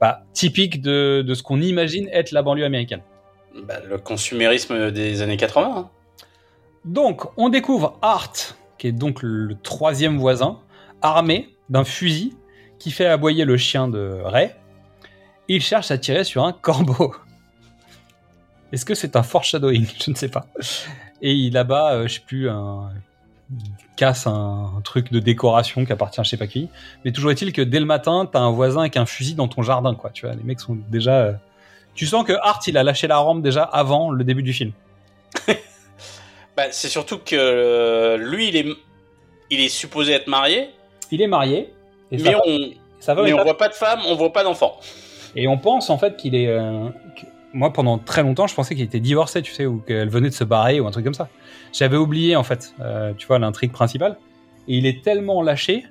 Bah, 0.00 0.24
typique 0.32 0.80
de, 0.80 1.22
de 1.26 1.34
ce 1.34 1.42
qu'on 1.42 1.60
imagine 1.60 2.08
être 2.10 2.32
la 2.32 2.42
banlieue 2.42 2.64
américaine. 2.64 3.02
Bah, 3.64 3.80
le 3.86 3.98
consumérisme 3.98 4.90
des 4.90 5.22
années 5.22 5.36
80. 5.36 5.72
hein. 5.76 5.90
Donc, 6.84 7.26
on 7.36 7.50
découvre 7.50 7.98
Art, 8.00 8.32
qui 8.78 8.86
est 8.88 8.92
donc 8.92 9.22
le 9.22 9.54
troisième 9.62 10.16
voisin, 10.16 10.60
armé 11.02 11.50
d'un 11.68 11.84
fusil 11.84 12.34
qui 12.78 12.90
fait 12.90 13.06
aboyer 13.06 13.44
le 13.44 13.56
chien 13.58 13.88
de 13.88 14.20
Ray. 14.24 14.50
Il 15.52 15.60
cherche 15.62 15.90
à 15.90 15.98
tirer 15.98 16.22
sur 16.24 16.44
un 16.44 16.52
corbeau. 16.52 17.14
Est-ce 18.72 18.84
que 18.84 18.94
c'est 18.94 19.16
un 19.16 19.22
foreshadowing? 19.24 19.84
Je 20.04 20.10
ne 20.10 20.14
sais 20.16 20.28
pas. 20.28 20.46
Et 21.22 21.32
il 21.32 21.56
abat, 21.56 21.94
euh, 21.94 22.06
je 22.08 22.14
sais 22.14 22.20
plus, 22.26 22.48
un... 22.48 22.88
il 23.50 23.56
casse 23.96 24.26
un, 24.28 24.70
un 24.76 24.80
truc 24.82 25.10
de 25.12 25.18
décoration 25.18 25.84
qui 25.84 25.92
appartient 25.92 26.20
à 26.20 26.22
je 26.22 26.30
sais 26.30 26.36
pas 26.36 26.46
qui. 26.46 26.68
Mais 27.04 27.10
toujours 27.12 27.30
est-il 27.32 27.52
que 27.52 27.62
dès 27.62 27.80
le 27.80 27.84
matin, 27.84 28.28
t'as 28.32 28.38
un 28.38 28.50
voisin 28.52 28.80
avec 28.82 28.96
un 28.96 29.06
fusil 29.06 29.34
dans 29.34 29.48
ton 29.48 29.62
jardin, 29.62 29.94
quoi. 29.94 30.10
Tu 30.10 30.24
vois, 30.24 30.34
les 30.36 30.42
mecs 30.44 30.60
sont 30.60 30.78
déjà. 30.88 31.16
euh, 31.24 31.32
Tu 31.94 32.06
sens 32.06 32.24
que 32.24 32.32
Art, 32.42 32.60
il 32.68 32.78
a 32.78 32.82
lâché 32.84 33.06
la 33.08 33.18
rampe 33.18 33.42
déjà 33.42 33.64
avant 33.64 34.10
le 34.12 34.22
début 34.24 34.42
du 34.42 34.52
film. 34.52 34.72
Bah, 36.56 36.64
c'est 36.72 36.88
surtout 36.88 37.18
que 37.18 37.36
euh, 37.36 38.16
lui, 38.16 38.48
il 38.48 38.56
est, 38.56 38.66
il 39.50 39.60
est 39.60 39.68
supposé 39.68 40.12
être 40.12 40.26
marié, 40.26 40.70
Il 41.10 41.22
est 41.22 41.26
marié. 41.28 41.72
Et 42.10 42.18
mais 42.18 42.34
on, 42.34 42.40
mais 43.24 43.32
pas- 43.32 43.44
voit 43.44 43.56
pas 43.56 43.68
de 43.68 43.74
femme, 43.74 44.00
on 44.06 44.14
voit 44.16 44.32
pas 44.32 44.42
d'enfant. 44.44 44.78
Et 45.36 45.46
on 45.48 45.58
pense 45.58 45.90
en 45.90 45.98
fait 45.98 46.16
qu'il 46.16 46.34
est. 46.34 46.48
euh, 46.48 46.88
Moi, 47.52 47.72
pendant 47.72 47.98
très 47.98 48.22
longtemps, 48.22 48.46
je 48.46 48.54
pensais 48.54 48.74
qu'il 48.74 48.84
était 48.84 49.00
divorcé, 49.00 49.42
tu 49.42 49.52
sais, 49.52 49.66
ou 49.66 49.78
qu'elle 49.78 50.08
venait 50.08 50.28
de 50.28 50.34
se 50.34 50.44
barrer 50.44 50.80
ou 50.80 50.86
un 50.86 50.90
truc 50.90 51.04
comme 51.04 51.14
ça. 51.14 51.28
J'avais 51.72 51.96
oublié 51.96 52.36
en 52.36 52.42
fait, 52.44 52.74
euh, 52.80 53.12
tu 53.16 53.26
vois, 53.26 53.38
l'intrigue 53.38 53.72
principale. 53.72 54.16
Et 54.68 54.76
il 54.76 54.86
est 54.86 55.02
tellement 55.02 55.42
lâché 55.42 55.84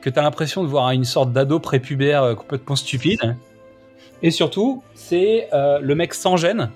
que 0.00 0.10
t'as 0.10 0.22
l'impression 0.22 0.62
de 0.62 0.68
voir 0.68 0.90
une 0.90 1.04
sorte 1.04 1.32
d'ado 1.32 1.58
prépubère 1.60 2.22
euh, 2.22 2.34
complètement 2.34 2.76
stupide. 2.76 3.36
Et 4.22 4.30
surtout, 4.30 4.82
c'est 4.94 5.48
le 5.52 5.94
mec 5.94 6.14
sans 6.14 6.36
gêne 6.36 6.70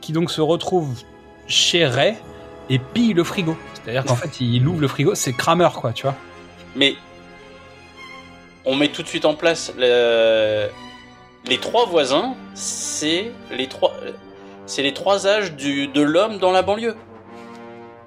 qui 0.00 0.12
donc 0.12 0.30
se 0.30 0.40
retrouve 0.40 1.02
chez 1.46 1.86
Ray 1.86 2.14
et 2.68 2.78
pille 2.78 3.12
le 3.12 3.22
frigo. 3.22 3.56
C'est-à-dire 3.74 4.04
qu'en 4.04 4.16
fait, 4.16 4.40
il 4.40 4.66
ouvre 4.66 4.80
le 4.80 4.88
frigo, 4.88 5.14
c'est 5.14 5.32
Kramer, 5.32 5.68
quoi, 5.74 5.92
tu 5.92 6.02
vois. 6.02 6.16
Mais 6.74 6.94
on 8.64 8.74
met 8.74 8.88
tout 8.88 9.02
de 9.02 9.08
suite 9.08 9.24
en 9.24 9.34
place 9.34 9.72
le- 9.78 10.66
les 11.46 11.58
trois 11.58 11.86
voisins, 11.86 12.34
c'est 12.54 13.32
les 13.50 13.68
trois, 13.68 13.94
c'est 14.66 14.82
les 14.82 14.92
trois 14.92 15.26
âges 15.26 15.52
du, 15.54 15.88
de 15.88 16.02
l'homme 16.02 16.38
dans 16.38 16.52
la 16.52 16.62
banlieue. 16.62 16.96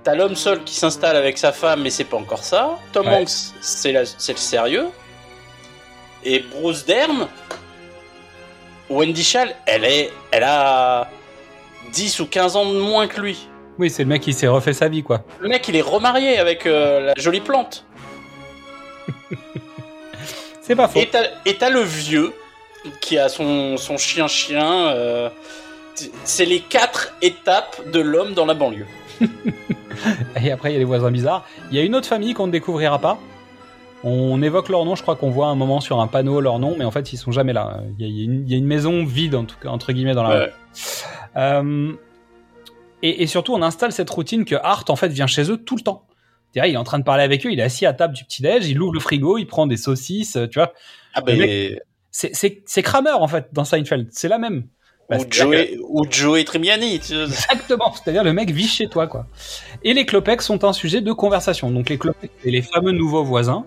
T'as 0.04 0.16
l'homme 0.16 0.36
seul 0.36 0.64
qui 0.64 0.76
s'installe 0.76 1.16
avec 1.16 1.38
sa 1.38 1.52
femme, 1.52 1.82
mais 1.82 1.90
c'est 1.90 2.04
pas 2.04 2.18
encore 2.18 2.44
ça. 2.44 2.78
Tom 2.92 3.08
Ouais. 3.08 3.22
Hanks, 3.22 3.54
c'est 3.62 3.92
le 3.94 4.06
sérieux. 4.06 4.88
Et 6.26 6.40
Bruce 6.40 6.86
Dern, 6.86 7.28
Wendy 8.90 9.24
Schall, 9.24 9.56
elle 9.66 9.86
est, 9.86 10.12
elle 10.32 10.44
a, 10.44 11.10
10 11.92 12.20
ou 12.20 12.26
15 12.26 12.56
ans 12.56 12.66
de 12.66 12.80
moins 12.80 13.08
que 13.08 13.22
lui. 13.22 13.48
Oui, 13.80 13.90
c'est 13.90 14.04
le 14.04 14.10
mec 14.10 14.22
qui 14.22 14.34
s'est 14.34 14.48
refait 14.48 14.74
sa 14.74 14.88
vie, 14.88 15.04
quoi. 15.04 15.24
Le 15.40 15.50
mec, 15.50 15.68
il 15.68 15.76
est 15.76 15.82
remarié 15.82 16.38
avec 16.38 16.66
euh, 16.66 17.00
la 17.00 17.14
jolie 17.18 17.42
plante. 17.42 17.86
C'est 20.62 20.76
pas 20.76 20.88
faux. 20.88 21.00
Et 21.00 21.58
t'as 21.58 21.70
le 21.70 21.82
vieux 21.82 22.34
qui 23.02 23.18
a 23.18 23.30
son, 23.30 23.78
son 23.78 23.98
chien-chien. 23.98 24.88
euh, 24.90 25.30
c'est 26.24 26.46
les 26.46 26.60
quatre 26.60 27.14
étapes 27.22 27.82
de 27.92 28.00
l'homme 28.00 28.34
dans 28.34 28.46
la 28.46 28.54
banlieue. 28.54 28.88
Et 30.44 30.52
après, 30.52 30.72
il 30.72 30.74
y 30.74 30.76
a 30.76 30.80
les 30.80 30.86
voisins 30.86 31.12
bizarres. 31.12 31.46
Il 31.72 31.78
y 31.78 31.80
a 31.80 31.84
une 31.84 31.96
autre 31.96 32.08
famille 32.08 32.34
qu'on 32.34 32.48
ne 32.48 32.52
découvrira 32.52 33.00
pas. 33.00 33.20
On 34.04 34.42
évoque 34.42 34.68
leur 34.68 34.84
nom, 34.84 34.96
je 34.96 35.02
crois 35.02 35.16
qu'on 35.16 35.30
voit 35.30 35.48
un 35.48 35.56
moment 35.56 35.80
sur 35.80 36.02
un 36.02 36.08
panneau 36.08 36.42
leur 36.42 36.60
nom, 36.60 36.76
mais 36.78 36.84
en 36.84 36.92
fait, 36.92 37.14
ils 37.14 37.18
sont 37.18 37.32
jamais 37.32 37.54
là. 37.54 37.80
Il 37.98 38.06
y 38.06 38.06
a, 38.06 38.12
il 38.12 38.18
y 38.18 38.22
a 38.22 38.26
une, 38.26 38.44
il 38.46 38.52
y 38.52 38.56
a 38.56 38.58
une 38.58 38.66
maison 38.66 39.06
vide, 39.06 39.36
en 39.36 39.46
tout 39.46 39.56
cas, 39.62 39.70
entre 39.70 39.94
guillemets, 39.94 40.14
dans 40.14 40.24
la 40.24 40.40
Ouais. 40.40 40.52
Euh, 41.38 41.94
et, 43.02 43.24
et 43.24 43.28
surtout, 43.28 43.54
on 43.54 43.62
installe 43.62 43.92
cette 43.94 44.10
routine 44.10 44.44
que 44.46 44.56
Art, 44.56 44.84
en 44.90 44.96
fait, 44.96 45.08
vient 45.08 45.28
chez 45.28 45.50
eux 45.50 45.58
tout 45.58 45.76
le 45.78 45.82
temps. 45.84 46.06
C'est-à-dire, 46.52 46.72
il 46.72 46.76
est 46.76 46.78
en 46.80 46.84
train 46.84 47.00
de 47.00 47.04
parler 47.04 47.24
avec 47.24 47.46
eux, 47.46 47.52
il 47.52 47.60
est 47.60 47.64
assis 47.64 47.86
à 47.86 47.94
table 47.94 48.14
du 48.14 48.26
petit-déj, 48.26 48.68
il 48.68 48.82
ouvre 48.82 48.94
le 48.94 49.00
frigo, 49.00 49.38
il 49.38 49.46
prend 49.46 49.68
des 49.68 49.78
saucisses, 49.78 50.38
tu 50.52 50.60
vois. 50.60 50.74
Ah 51.14 51.22
ben, 51.22 51.80
C'est- 52.14 52.34
C'est 52.34 52.62
c'est 52.66 52.82
Kramer, 52.84 53.12
en 53.12 53.28
fait, 53.28 53.48
dans 53.52 53.66
Seinfeld. 53.66 54.08
C'est 54.12 54.30
la 54.30 54.38
même. 54.38 54.68
Bah, 55.10 55.18
ou, 55.20 55.26
Joey, 55.30 55.78
ou 55.90 56.06
Joey 56.10 56.46
Tribbiani. 56.46 57.00
tu- 57.02 57.14
Exactement, 57.14 57.92
c'est-à-dire 57.94 58.24
le 58.24 58.32
mec 58.32 58.52
vit 58.52 58.68
chez 58.70 58.88
toi, 58.88 59.08
quoi. 59.08 59.26
Et 59.84 59.94
les 59.94 60.06
Klopeks 60.06 60.42
sont 60.42 60.64
un 60.64 60.72
sujet 60.72 61.02
de 61.02 61.12
conversation. 61.12 61.70
Donc 61.72 61.90
les 61.90 61.98
Klopeks, 61.98 62.32
c'est 62.42 62.50
les 62.52 62.62
fameux 62.62 62.92
nouveaux 62.94 63.24
voisins 63.26 63.66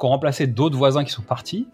qui 0.00 0.06
ont 0.06 0.10
remplacé 0.10 0.46
d'autres 0.46 0.76
voisins 0.78 1.04
qui 1.04 1.10
sont 1.12 1.22
partis. 1.22 1.66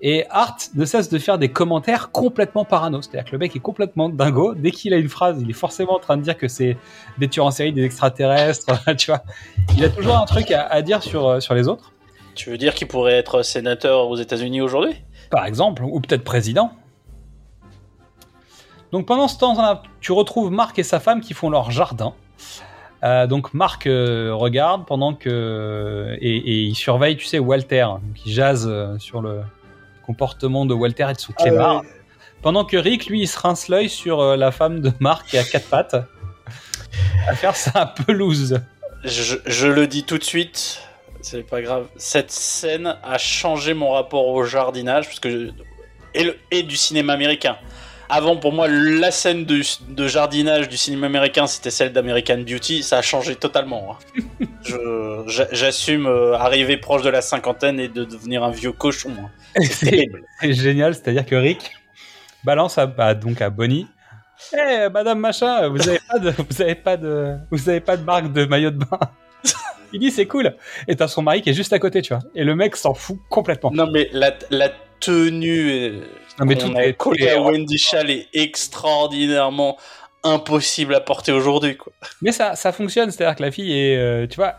Et 0.00 0.24
Art 0.30 0.56
ne 0.76 0.84
cesse 0.84 1.08
de 1.08 1.18
faire 1.18 1.38
des 1.38 1.48
commentaires 1.50 2.10
complètement 2.12 2.64
parano. 2.64 3.02
C'est-à-dire 3.02 3.24
que 3.24 3.32
le 3.32 3.38
mec 3.38 3.56
est 3.56 3.60
complètement 3.60 4.08
dingo. 4.08 4.54
Dès 4.54 4.70
qu'il 4.70 4.94
a 4.94 4.96
une 4.98 5.08
phrase, 5.08 5.38
il 5.42 5.50
est 5.50 5.54
forcément 5.54 5.94
en 5.96 5.98
train 5.98 6.16
de 6.16 6.22
dire 6.22 6.38
que 6.38 6.46
c'est 6.48 6.76
des 7.18 7.28
tueurs 7.28 7.46
en 7.46 7.50
série, 7.50 7.72
des 7.72 7.82
extraterrestres, 7.84 8.66
tu 8.96 9.10
vois. 9.10 9.22
Il 9.76 9.84
a 9.84 9.88
toujours 9.88 10.16
un 10.16 10.24
truc 10.26 10.50
à, 10.52 10.62
à 10.66 10.82
dire 10.82 11.02
sur, 11.02 11.26
euh, 11.26 11.40
sur 11.40 11.54
les 11.54 11.66
autres, 11.66 11.92
Tu 12.36 12.50
veux 12.50 12.58
dire 12.58 12.74
qu'il 12.74 12.86
pourrait 12.86 13.14
être 13.16 13.42
sénateur 13.42 14.08
aux 14.08 14.16
États-Unis 14.16 14.60
aujourd'hui? 14.60 14.94
Par 15.30 15.46
exemple, 15.46 15.82
ou 15.82 16.00
peut-être 16.00 16.24
président. 16.24 16.72
Donc 18.92 19.06
pendant 19.06 19.28
ce 19.28 19.38
temps-là, 19.38 19.82
tu 20.00 20.12
retrouves 20.12 20.50
Marc 20.50 20.78
et 20.78 20.82
sa 20.82 21.00
femme 21.00 21.20
qui 21.20 21.34
font 21.34 21.50
leur 21.50 21.70
jardin. 21.70 22.14
Euh, 23.04 23.26
donc 23.26 23.52
Marc 23.52 23.86
euh, 23.86 24.34
regarde 24.34 24.86
pendant 24.86 25.14
que 25.14 26.16
et, 26.20 26.36
et 26.36 26.62
il 26.62 26.74
surveille, 26.74 27.16
tu 27.16 27.26
sais, 27.26 27.38
Walter 27.38 27.86
qui 28.14 28.32
jase 28.32 28.66
euh, 28.66 28.98
sur 28.98 29.20
le 29.20 29.42
comportement 30.06 30.64
de 30.64 30.72
Walter 30.72 31.08
et 31.10 31.12
de 31.12 31.18
son 31.18 31.32
clébard. 31.32 31.82
Pendant 32.42 32.64
que 32.64 32.76
Rick, 32.76 33.06
lui, 33.06 33.22
il 33.22 33.26
se 33.26 33.38
rince 33.38 33.68
l'œil 33.68 33.88
sur 33.88 34.20
euh, 34.20 34.36
la 34.36 34.52
femme 34.52 34.80
de 34.80 34.92
Marc 35.00 35.26
qui 35.26 35.38
a 35.38 35.44
quatre 35.44 35.68
pattes 35.68 35.96
à 37.28 37.34
faire 37.34 37.56
sa 37.56 37.86
pelouse. 37.86 38.60
je, 39.04 39.36
je 39.44 39.66
le 39.66 39.86
dis 39.86 40.04
tout 40.04 40.16
de 40.16 40.24
suite, 40.24 40.80
c'est 41.26 41.42
pas 41.42 41.60
grave. 41.62 41.86
Cette 41.96 42.30
scène 42.30 42.96
a 43.02 43.18
changé 43.18 43.74
mon 43.74 43.90
rapport 43.92 44.26
au 44.28 44.44
jardinage 44.44 45.06
parce 45.06 45.20
que 45.20 45.30
je- 45.30 45.50
et, 46.14 46.24
le- 46.24 46.36
et 46.50 46.62
du 46.62 46.76
cinéma 46.76 47.12
américain. 47.14 47.56
Avant, 48.08 48.36
pour 48.36 48.52
moi, 48.52 48.68
la 48.68 49.10
scène 49.10 49.44
de, 49.44 49.60
de 49.88 50.06
jardinage 50.06 50.68
du 50.68 50.76
cinéma 50.76 51.06
américain, 51.06 51.48
c'était 51.48 51.72
celle 51.72 51.92
d'American 51.92 52.38
Beauty. 52.38 52.84
Ça 52.84 52.98
a 52.98 53.02
changé 53.02 53.34
totalement. 53.34 53.98
hein. 54.40 54.46
J'assume 55.52 56.06
euh, 56.06 56.34
arriver 56.34 56.76
proche 56.76 57.02
de 57.02 57.10
la 57.10 57.20
cinquantaine 57.20 57.80
et 57.80 57.88
de 57.88 58.04
devenir 58.04 58.44
un 58.44 58.50
vieux 58.52 58.70
cochon. 58.72 59.10
hein. 59.20 59.60
C'est 59.70 60.08
génial, 60.52 60.94
c'est-à-dire 60.94 61.26
que 61.26 61.34
Rick 61.34 61.72
balance 62.44 62.78
à, 62.78 62.86
donc 63.14 63.40
à 63.42 63.50
Bonnie. 63.50 63.88
Eh, 64.52 64.88
Madame 64.92 65.18
Machin, 65.18 65.66
vous 65.68 65.88
avez 65.88 66.00
pas 66.08 66.18
de, 66.20 66.30
vous 66.48 66.62
avez 66.62 66.74
pas 66.76 66.96
de, 66.96 67.34
vous 67.50 67.68
avez 67.68 67.80
pas 67.80 67.96
de 67.96 68.04
marque 68.04 68.32
de 68.32 68.44
maillot 68.44 68.70
de 68.70 68.78
bain. 68.84 69.00
Il 69.92 70.00
dit 70.00 70.10
c'est 70.10 70.26
cool. 70.26 70.54
Et 70.88 70.96
t'as 70.96 71.08
son 71.08 71.22
mari 71.22 71.42
qui 71.42 71.50
est 71.50 71.54
juste 71.54 71.72
à 71.72 71.78
côté, 71.78 72.02
tu 72.02 72.12
vois. 72.14 72.22
Et 72.34 72.44
le 72.44 72.54
mec 72.54 72.76
s'en 72.76 72.94
fout 72.94 73.18
complètement. 73.28 73.70
Non, 73.72 73.88
mais 73.90 74.08
la, 74.12 74.32
la 74.50 74.70
tenue 75.00 75.70
euh, 75.70 76.00
Non, 76.38 76.46
mais 76.46 76.56
tout 76.56 76.72
a 76.76 76.86
est- 76.86 76.94
collée 76.94 77.28
à 77.30 77.40
Wendy 77.40 77.78
Schall 77.78 78.10
est 78.10 78.28
extraordinairement 78.34 79.76
impossible 80.24 80.94
à 80.94 81.00
porter 81.00 81.32
aujourd'hui. 81.32 81.76
quoi. 81.76 81.92
Mais 82.22 82.32
ça, 82.32 82.56
ça 82.56 82.72
fonctionne, 82.72 83.10
c'est-à-dire 83.10 83.36
que 83.36 83.42
la 83.42 83.50
fille 83.50 83.72
est, 83.72 83.96
euh, 83.96 84.26
tu 84.26 84.36
vois, 84.36 84.56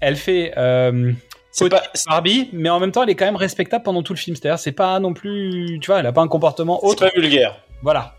elle 0.00 0.16
fait 0.16 0.52
euh, 0.56 1.12
C'est 1.52 1.68
pas, 1.68 1.82
Barbie, 2.06 2.48
mais 2.52 2.68
en 2.68 2.80
même 2.80 2.92
temps 2.92 3.02
elle 3.04 3.10
est 3.10 3.14
quand 3.14 3.24
même 3.26 3.36
respectable 3.36 3.84
pendant 3.84 4.02
tout 4.02 4.12
le 4.12 4.18
film. 4.18 4.34
C'est-à-dire 4.36 4.58
c'est 4.58 4.72
pas 4.72 4.98
non 4.98 5.14
plus, 5.14 5.78
tu 5.80 5.86
vois, 5.86 6.00
elle 6.00 6.06
a 6.06 6.12
pas 6.12 6.22
un 6.22 6.28
comportement 6.28 6.78
c'est 6.82 6.86
autre. 6.88 7.08
pas 7.08 7.20
vulgaire. 7.20 7.60
Voilà. 7.82 8.14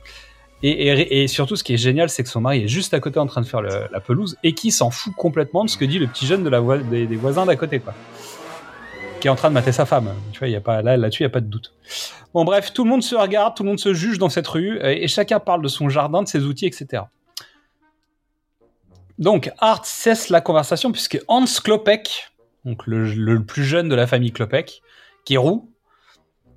Et, 0.64 1.28
surtout, 1.28 1.56
ce 1.56 1.64
qui 1.64 1.74
est 1.74 1.78
génial, 1.78 2.10
c'est 2.10 2.24
que 2.24 2.30
son 2.30 2.42
mari 2.42 2.64
est 2.64 2.68
juste 2.68 2.94
à 2.94 3.00
côté 3.00 3.20
en 3.20 3.28
train 3.28 3.42
de 3.42 3.46
faire 3.46 3.62
la 3.62 4.00
pelouse 4.00 4.38
et 4.44 4.54
qui 4.54 4.72
s'en 4.72 4.90
fout 4.90 5.14
complètement 5.16 5.64
de 5.64 5.70
ce 5.70 5.78
que 5.78 5.86
dit 5.86 6.00
le 6.00 6.08
petit 6.08 6.26
jeune 6.26 6.44
de 6.44 6.50
la 6.50 6.62
des, 6.78 7.06
voisins 7.16 7.46
d'à 7.46 7.56
côté, 7.56 7.80
quoi. 7.80 7.94
Qui 9.20 9.28
est 9.28 9.32
en 9.32 9.36
train 9.36 9.50
de 9.50 9.54
mater 9.54 9.72
sa 9.72 9.86
femme. 9.86 10.14
Tu 10.32 10.40
vois, 10.40 10.48
y 10.48 10.56
a 10.56 10.62
pas, 10.62 10.82
là, 10.82 10.98
là-dessus, 10.98 11.24
il 11.24 11.26
n'y 11.26 11.32
a 11.32 11.34
pas 11.34 11.42
de 11.42 11.48
doute. 11.48 11.74
Bon, 12.34 12.44
bref, 12.44 12.74
tout 12.74 12.84
le 12.84 12.90
monde 12.90 13.04
se 13.04 13.16
regarde, 13.16 13.56
tout 13.56 13.64
le 13.64 13.70
monde 13.70 13.80
se 13.80 13.94
juge 13.94 14.18
dans 14.18 14.30
cette 14.30 14.48
rue 14.48 14.80
euh, 14.80 14.96
et 14.96 15.08
chacun 15.08 15.40
parle 15.40 15.62
de 15.62 15.68
son 15.68 15.90
jardin, 15.90 16.24
de 16.24 16.28
ses 16.28 16.44
outils, 16.44 16.66
etc. 16.66 17.04
Donc, 19.18 19.52
Art 19.60 19.86
cesse 19.86 20.30
la 20.30 20.42
conversation 20.42 20.92
puisque 20.92 21.20
Hans 21.28 21.46
Klopek, 21.64 22.32
donc 22.66 22.86
le, 22.86 23.12
le 23.12 23.44
plus 23.44 23.64
jeune 23.64 23.90
de 23.90 23.96
la 23.96 24.06
famille 24.06 24.32
Klopek, 24.32 24.82
qui 25.24 25.36
est 25.36 25.38
roux, 25.38 25.72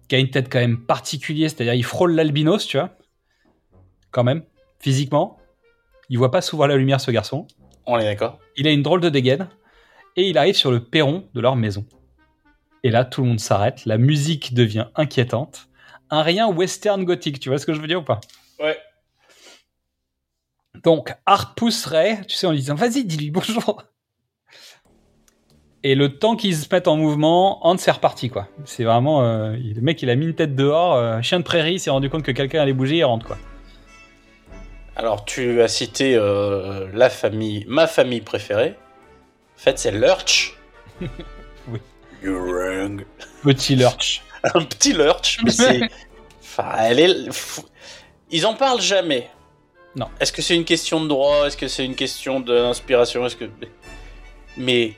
qui 0.08 0.16
a 0.16 0.18
une 0.18 0.30
tête 0.30 0.50
quand 0.50 0.58
même 0.58 0.84
particulière, 0.84 1.50
c'est-à-dire 1.50 1.74
il 1.74 1.84
frôle 1.84 2.14
l'albinos, 2.14 2.66
tu 2.66 2.78
vois 2.78 2.90
quand 4.10 4.24
même, 4.24 4.44
physiquement. 4.78 5.38
Il 6.08 6.18
voit 6.18 6.30
pas 6.30 6.42
souvent 6.42 6.66
la 6.66 6.76
lumière, 6.76 7.00
ce 7.00 7.10
garçon. 7.10 7.46
On 7.86 7.98
est 7.98 8.04
d'accord. 8.04 8.38
Il 8.56 8.66
a 8.66 8.70
une 8.70 8.82
drôle 8.82 9.00
de 9.00 9.08
dégaine. 9.08 9.48
Et 10.16 10.28
il 10.28 10.38
arrive 10.38 10.56
sur 10.56 10.72
le 10.72 10.82
perron 10.84 11.28
de 11.34 11.40
leur 11.40 11.54
maison. 11.54 11.86
Et 12.82 12.90
là, 12.90 13.04
tout 13.04 13.22
le 13.22 13.28
monde 13.28 13.40
s'arrête. 13.40 13.84
La 13.86 13.96
musique 13.96 14.54
devient 14.54 14.86
inquiétante. 14.96 15.68
Un 16.10 16.22
rien 16.22 16.48
western 16.48 17.04
gothique, 17.04 17.38
tu 17.38 17.48
vois 17.48 17.58
ce 17.58 17.66
que 17.66 17.72
je 17.72 17.80
veux 17.80 17.86
dire 17.86 18.00
ou 18.00 18.04
pas? 18.04 18.20
Ouais. 18.58 18.76
Donc, 20.82 21.14
Art 21.26 21.54
pousserait, 21.54 22.22
tu 22.26 22.36
sais, 22.36 22.46
en 22.46 22.50
lui 22.50 22.58
disant 22.58 22.74
Vas-y, 22.74 23.04
dis-lui 23.04 23.30
bonjour. 23.30 23.84
Et 25.82 25.94
le 25.94 26.18
temps 26.18 26.36
qu'ils 26.36 26.56
se 26.56 26.66
mettent 26.70 26.88
en 26.88 26.96
mouvement, 26.96 27.64
Hans 27.66 27.76
est 27.76 27.90
reparti, 27.90 28.28
quoi. 28.28 28.48
C'est 28.64 28.84
vraiment. 28.84 29.22
euh, 29.22 29.52
le 29.56 29.80
mec, 29.80 30.02
il 30.02 30.10
a 30.10 30.16
mis 30.16 30.26
une 30.26 30.34
tête 30.34 30.54
dehors. 30.54 30.94
euh, 30.94 31.22
chien 31.22 31.38
de 31.38 31.44
prairie, 31.44 31.74
il 31.74 31.78
s'est 31.80 31.90
rendu 31.90 32.10
compte 32.10 32.22
que 32.22 32.32
quelqu'un 32.32 32.60
allait 32.60 32.72
bouger, 32.72 32.96
il 32.98 33.04
rentre, 33.04 33.26
quoi. 33.26 33.38
Alors, 35.00 35.24
tu 35.24 35.62
as 35.62 35.68
cité 35.68 36.14
euh, 36.14 36.86
la 36.92 37.08
famille, 37.08 37.64
ma 37.66 37.86
famille 37.86 38.20
préférée. 38.20 38.76
En 39.56 39.58
fait, 39.58 39.78
c'est 39.78 39.92
Lurch. 39.92 40.58
Oui. 41.68 41.78
You're 42.22 42.38
wrong. 42.38 43.06
Petit 43.42 43.76
lurch. 43.76 44.22
Un 44.54 44.62
petit 44.64 44.92
Lurch, 44.92 45.38
mais 45.42 45.50
c'est. 45.50 45.80
Enfin, 46.42 46.72
elle 46.80 46.98
est. 47.00 47.64
Ils 48.30 48.44
en 48.44 48.54
parlent 48.54 48.80
jamais. 48.80 49.30
Non. 49.96 50.08
Est-ce 50.20 50.32
que 50.32 50.42
c'est 50.42 50.54
une 50.54 50.64
question 50.66 51.02
de 51.02 51.08
droit? 51.08 51.46
Est-ce 51.46 51.56
que 51.56 51.68
c'est 51.68 51.84
une 51.84 51.94
question 51.94 52.40
d'inspiration? 52.40 53.24
Est-ce 53.24 53.36
que. 53.36 53.46
Mais. 54.58 54.94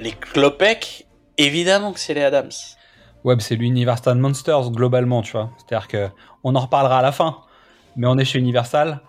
Les 0.00 0.12
Klopek, 0.12 1.06
évidemment 1.38 1.92
que 1.92 2.00
c'est 2.00 2.14
les 2.14 2.22
Adams. 2.22 2.50
Ouais, 3.22 3.36
c'est 3.38 3.56
l'Universal 3.56 4.18
Monsters 4.18 4.70
globalement, 4.70 5.22
tu 5.22 5.32
vois. 5.32 5.50
C'est-à-dire 5.58 5.88
que 5.88 6.08
on 6.42 6.56
en 6.56 6.60
reparlera 6.60 6.98
à 6.98 7.02
la 7.02 7.12
fin, 7.12 7.42
mais 7.96 8.06
on 8.06 8.18
est 8.18 8.24
chez 8.24 8.38
Universal, 8.38 9.00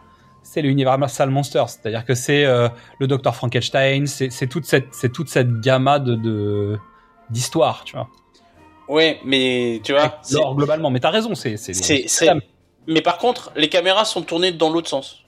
c'est 0.43 0.61
l'Universal 0.61 1.29
Monsters. 1.29 1.69
C'est-à-dire 1.69 2.05
que 2.05 2.15
c'est 2.15 2.45
euh, 2.45 2.69
le 2.99 3.07
Docteur 3.07 3.35
Frankenstein, 3.35 4.07
c'est 4.07 4.47
toute 4.47 4.65
cette 4.65 4.87
c'est 4.93 5.11
toute 5.11 5.29
cette 5.29 5.59
gamma 5.61 5.99
de 5.99 6.15
de- 6.15 6.77
d'histoire, 7.29 7.83
tu 7.83 7.95
vois. 7.95 8.07
Ouais, 8.87 9.19
mais 9.25 9.81
tu 9.83 9.91
vois. 9.91 10.19
L'or 10.31 10.55
globalement, 10.55 10.89
mais 10.89 10.99
t'as 11.01 11.09
raison, 11.09 11.35
c'est 11.35 11.57
c'est 11.57 11.73
C'est, 11.73 12.05
c'est- 12.07 12.31
Mais 12.87 13.01
par 13.01 13.17
contre, 13.17 13.51
les 13.57 13.67
caméras 13.67 14.05
sont 14.05 14.21
tournées 14.21 14.53
dans 14.53 14.69
l'autre 14.69 14.87
sens. 14.89 15.23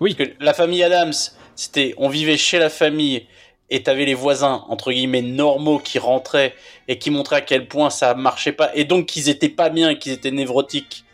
Oui. 0.00 0.14
Parce 0.14 0.30
que 0.30 0.34
la 0.44 0.54
famille 0.54 0.82
Adams, 0.84 1.12
c'était, 1.56 1.92
on 1.98 2.08
vivait 2.08 2.36
chez 2.36 2.58
la 2.60 2.70
famille 2.70 3.26
et 3.68 3.82
t'avais 3.82 4.04
les 4.04 4.14
voisins 4.14 4.64
entre 4.68 4.92
guillemets 4.92 5.22
normaux 5.22 5.78
qui 5.80 5.98
rentraient 5.98 6.54
et 6.86 6.98
qui 6.98 7.10
montraient 7.10 7.36
à 7.36 7.40
quel 7.40 7.66
point 7.68 7.90
ça 7.90 8.14
marchait 8.14 8.52
pas 8.52 8.70
et 8.74 8.84
donc 8.84 9.06
qu'ils 9.06 9.28
étaient 9.28 9.48
pas 9.48 9.68
bien, 9.70 9.94
qu'ils 9.96 10.12
étaient 10.12 10.30
névrotiques 10.30 11.04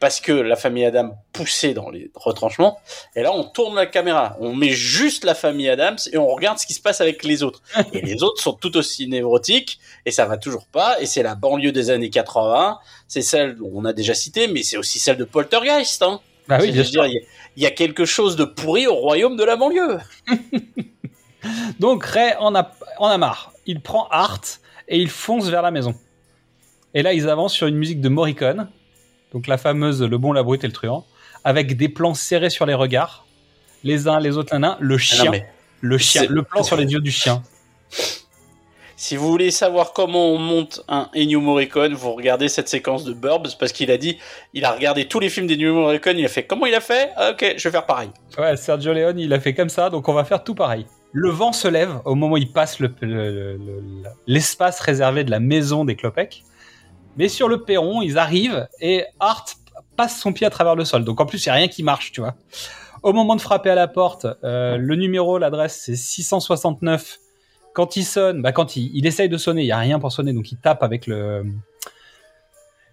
parce 0.00 0.20
que 0.20 0.32
la 0.32 0.56
famille 0.56 0.84
Adams 0.84 1.14
poussait 1.32 1.74
dans 1.74 1.90
les 1.90 2.10
retranchements. 2.14 2.78
Et 3.14 3.22
là, 3.22 3.32
on 3.32 3.44
tourne 3.44 3.74
la 3.74 3.86
caméra, 3.86 4.36
on 4.40 4.54
met 4.54 4.70
juste 4.70 5.24
la 5.24 5.34
famille 5.34 5.68
Adams 5.68 5.98
et 6.12 6.18
on 6.18 6.26
regarde 6.26 6.58
ce 6.58 6.66
qui 6.66 6.74
se 6.74 6.80
passe 6.80 7.00
avec 7.00 7.24
les 7.24 7.42
autres. 7.42 7.62
Et 7.92 8.00
les 8.00 8.22
autres 8.22 8.42
sont 8.42 8.52
tout 8.52 8.76
aussi 8.76 9.08
névrotiques 9.08 9.78
et 10.04 10.10
ça 10.10 10.26
va 10.26 10.36
toujours 10.36 10.66
pas. 10.66 11.00
Et 11.00 11.06
c'est 11.06 11.22
la 11.22 11.34
banlieue 11.34 11.72
des 11.72 11.90
années 11.90 12.10
80. 12.10 12.78
C'est 13.08 13.22
celle 13.22 13.56
dont 13.56 13.70
on 13.74 13.84
a 13.84 13.92
déjà 13.92 14.14
cité, 14.14 14.48
mais 14.48 14.62
c'est 14.62 14.76
aussi 14.76 14.98
celle 14.98 15.16
de 15.16 15.24
Poltergeist. 15.24 16.02
Hein. 16.02 16.20
Bah 16.48 16.58
oui, 16.60 16.72
bien 16.72 16.84
sûr. 16.84 17.06
il 17.06 17.22
y 17.56 17.62
y, 17.62 17.66
a 17.66 17.70
quelque 17.70 18.04
chose 18.04 18.36
de 18.36 18.44
pourri 18.44 18.86
au 18.86 18.94
royaume 18.94 19.36
de 19.36 19.44
la 19.44 19.56
banlieue. 19.56 19.98
Donc 21.80 22.04
Ray 22.04 22.34
en 22.38 22.54
a 22.54 22.72
en 22.98 23.08
a 23.08 23.18
marre. 23.18 23.52
Il 23.66 23.80
prend 23.80 24.06
Art 24.10 24.42
et 24.88 24.98
il 24.98 25.08
fonce 25.08 25.48
vers 25.48 25.62
la 25.62 25.70
maison. 25.70 25.94
Et 26.94 27.02
là, 27.02 27.12
ils 27.12 27.28
avancent 27.28 27.52
sur 27.52 27.66
une 27.66 27.76
musique 27.76 28.00
de 28.00 28.08
Morricone, 28.08 28.70
donc 29.36 29.48
la 29.48 29.58
fameuse 29.58 30.02
Le 30.02 30.16
bon, 30.16 30.32
la 30.32 30.42
brute 30.42 30.64
et 30.64 30.66
le 30.66 30.72
truand, 30.72 31.04
avec 31.44 31.76
des 31.76 31.90
plans 31.90 32.14
serrés 32.14 32.48
sur 32.48 32.64
les 32.64 32.72
regards, 32.72 33.26
les 33.84 34.08
uns 34.08 34.18
les 34.18 34.38
autres 34.38 34.54
l'un 34.54 34.60
l'un, 34.60 34.76
le 34.80 34.94
Ah 34.94 34.98
chien, 34.98 35.30
mais 35.30 35.46
le 35.82 35.98
chien, 35.98 36.24
le 36.26 36.42
plan 36.42 36.62
sur 36.62 36.74
les 36.78 36.90
yeux 36.90 37.00
du 37.00 37.10
chien. 37.10 37.42
si 38.96 39.14
vous 39.14 39.28
voulez 39.28 39.50
savoir 39.50 39.92
comment 39.92 40.30
on 40.32 40.38
monte 40.38 40.82
un 40.88 41.10
Ennio 41.14 41.42
Morricone, 41.42 41.92
vous 41.92 42.12
regardez 42.14 42.48
cette 42.48 42.70
séquence 42.70 43.04
de 43.04 43.12
Burbs 43.12 43.48
parce 43.60 43.72
qu'il 43.72 43.90
a 43.90 43.98
dit, 43.98 44.16
il 44.54 44.64
a 44.64 44.72
regardé 44.72 45.06
tous 45.06 45.20
les 45.20 45.28
films 45.28 45.46
d'Ennio 45.46 45.74
Morricone, 45.74 46.16
il 46.18 46.24
a 46.24 46.28
fait 46.28 46.44
comment 46.46 46.64
il 46.64 46.74
a 46.74 46.80
fait? 46.80 47.10
Ah, 47.16 47.32
Ok, 47.32 47.56
je 47.58 47.68
vais 47.68 47.72
faire 47.72 47.84
pareil. 47.84 48.08
Ouais, 48.38 48.56
Sergio 48.56 48.94
Leone, 48.94 49.18
il 49.18 49.34
a 49.34 49.38
fait 49.40 49.52
comme 49.52 49.68
ça, 49.68 49.90
donc 49.90 50.08
on 50.08 50.14
va 50.14 50.24
faire 50.24 50.42
tout 50.42 50.54
pareil. 50.54 50.86
Le 51.12 51.28
vent 51.28 51.52
se 51.52 51.68
lève 51.68 52.00
au 52.06 52.14
moment 52.14 52.34
où 52.34 52.38
il 52.38 52.50
passe 52.50 52.80
le- 52.80 52.94
le- 53.02 53.56
le- 53.58 53.82
l'espace 54.26 54.80
réservé 54.80 55.24
de 55.24 55.30
la 55.30 55.40
maison 55.40 55.84
des 55.84 55.94
Klopek. 55.94 56.42
Mais 57.16 57.28
sur 57.28 57.48
le 57.48 57.62
perron, 57.62 58.02
ils 58.02 58.18
arrivent 58.18 58.68
et 58.80 59.04
Art 59.20 59.46
passe 59.96 60.20
son 60.20 60.32
pied 60.32 60.46
à 60.46 60.50
travers 60.50 60.74
le 60.74 60.84
sol. 60.84 61.04
Donc 61.04 61.20
en 61.20 61.26
plus, 61.26 61.44
il 61.44 61.48
n'y 61.48 61.52
a 61.52 61.54
rien 61.54 61.68
qui 61.68 61.82
marche, 61.82 62.12
tu 62.12 62.20
vois. 62.20 62.34
Au 63.02 63.12
moment 63.12 63.36
de 63.36 63.40
frapper 63.40 63.70
à 63.70 63.74
la 63.74 63.88
porte, 63.88 64.26
euh, 64.44 64.76
le 64.76 64.96
numéro, 64.96 65.38
l'adresse, 65.38 65.80
c'est 65.84 65.96
669. 65.96 67.18
Quand 67.72 67.96
il 67.96 68.04
sonne, 68.04 68.42
bah 68.42 68.52
quand 68.52 68.76
il, 68.76 68.90
il 68.94 69.06
essaye 69.06 69.28
de 69.28 69.36
sonner, 69.36 69.62
il 69.62 69.66
n'y 69.66 69.72
a 69.72 69.78
rien 69.78 69.98
pour 69.98 70.10
sonner, 70.12 70.32
donc 70.32 70.50
il 70.52 70.56
tape 70.58 70.82
avec 70.82 71.06
le... 71.06 71.44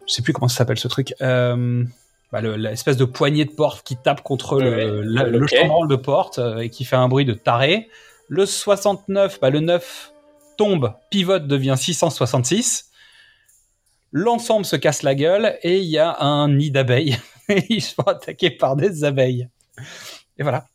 Je 0.08 0.14
sais 0.14 0.22
plus 0.22 0.34
comment 0.34 0.48
ça 0.50 0.58
s'appelle 0.58 0.78
ce 0.80 0.88
truc. 0.90 1.14
Euh, 1.22 1.84
bah, 2.32 2.42
le- 2.42 2.56
l'espèce 2.58 2.98
de 2.98 3.06
poignée 3.06 3.46
de 3.46 3.52
porte 3.52 3.84
qui 3.86 3.96
tape 3.96 4.22
contre 4.22 4.60
le, 4.60 4.70
Ouais, 5.00 5.02
la- 5.06 5.24
le 5.24 5.40
le 5.40 5.46
quai. 5.48 5.58
chambranle 5.62 5.88
de 5.88 5.96
porte 5.96 6.40
euh, 6.40 6.58
et 6.58 6.70
qui 6.70 6.84
fait 6.84 6.96
un 6.98 7.08
bruit 7.08 7.26
de 7.26 7.34
taré. 7.34 7.90
Le 8.28 8.46
69, 8.46 9.40
bah, 9.40 9.50
le 9.50 9.60
9 9.62 10.12
tombe, 10.58 10.94
pivote, 11.10 11.48
devient 11.48 11.76
666. 11.78 12.90
L'ensemble 14.16 14.64
se 14.64 14.76
casse 14.76 15.02
la 15.02 15.16
gueule 15.16 15.58
et 15.64 15.80
il 15.80 15.90
y 15.90 15.98
a 15.98 16.22
un 16.22 16.48
nid 16.48 16.70
d'abeilles. 16.70 17.18
Et 17.50 17.66
Ils 17.70 17.82
se 17.82 17.96
font 17.96 18.04
attaquer 18.04 18.52
par 18.52 18.76
des 18.76 19.04
abeilles. 19.04 19.50
Et 20.38 20.44
voilà. 20.44 20.66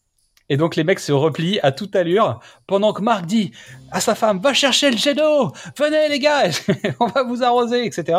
Et 0.51 0.57
donc 0.57 0.77
les 0.77 0.83
mecs 0.83 0.99
se 0.99 1.13
replient 1.13 1.61
à 1.63 1.73
toute 1.73 1.95
allure 1.95 2.41
pendant 2.67 2.93
que 2.93 3.01
Marc 3.01 3.27
dit 3.27 3.53
à 3.93 4.01
sa 4.01 4.15
femme 4.15 4.41
va 4.41 4.55
chercher 4.55 4.91
le 4.91 4.97
jet 4.97 5.15
d'eau, 5.15 5.53
venez 5.77 6.09
les 6.09 6.19
gars, 6.19 6.49
on 7.01 7.07
va 7.07 7.23
vous 7.23 7.43
arroser, 7.43 7.85
etc. 7.85 8.19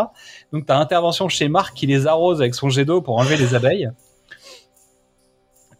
Donc 0.53 0.67
t'as 0.67 0.77
intervention 0.77 1.27
chez 1.27 1.49
Marc 1.49 1.75
qui 1.75 1.87
les 1.87 2.07
arrose 2.07 2.39
avec 2.39 2.55
son 2.55 2.69
jet 2.69 2.85
d'eau 2.85 3.01
pour 3.01 3.17
enlever 3.17 3.35
les 3.35 3.55
abeilles. 3.55 3.89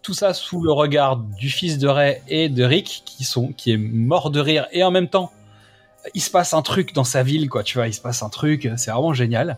Tout 0.01 0.13
ça 0.13 0.33
sous 0.33 0.61
le 0.61 0.71
regard 0.71 1.17
du 1.17 1.49
fils 1.49 1.77
de 1.77 1.87
Ray 1.87 2.21
et 2.27 2.49
de 2.49 2.63
Rick 2.63 3.03
qui 3.05 3.23
sont 3.23 3.53
qui 3.53 3.71
est 3.71 3.77
mort 3.77 4.31
de 4.31 4.39
rire 4.39 4.67
et 4.71 4.83
en 4.83 4.91
même 4.91 5.07
temps 5.07 5.31
il 6.13 6.21
se 6.21 6.29
passe 6.29 6.53
un 6.53 6.61
truc 6.61 6.93
dans 6.93 7.03
sa 7.03 7.23
ville 7.23 7.49
quoi, 7.49 7.63
tu 7.63 7.77
vois, 7.77 7.87
il 7.87 7.93
se 7.93 8.01
passe 8.01 8.23
un 8.23 8.29
truc, 8.29 8.69
c'est 8.77 8.91
vraiment 8.91 9.13
génial. 9.13 9.57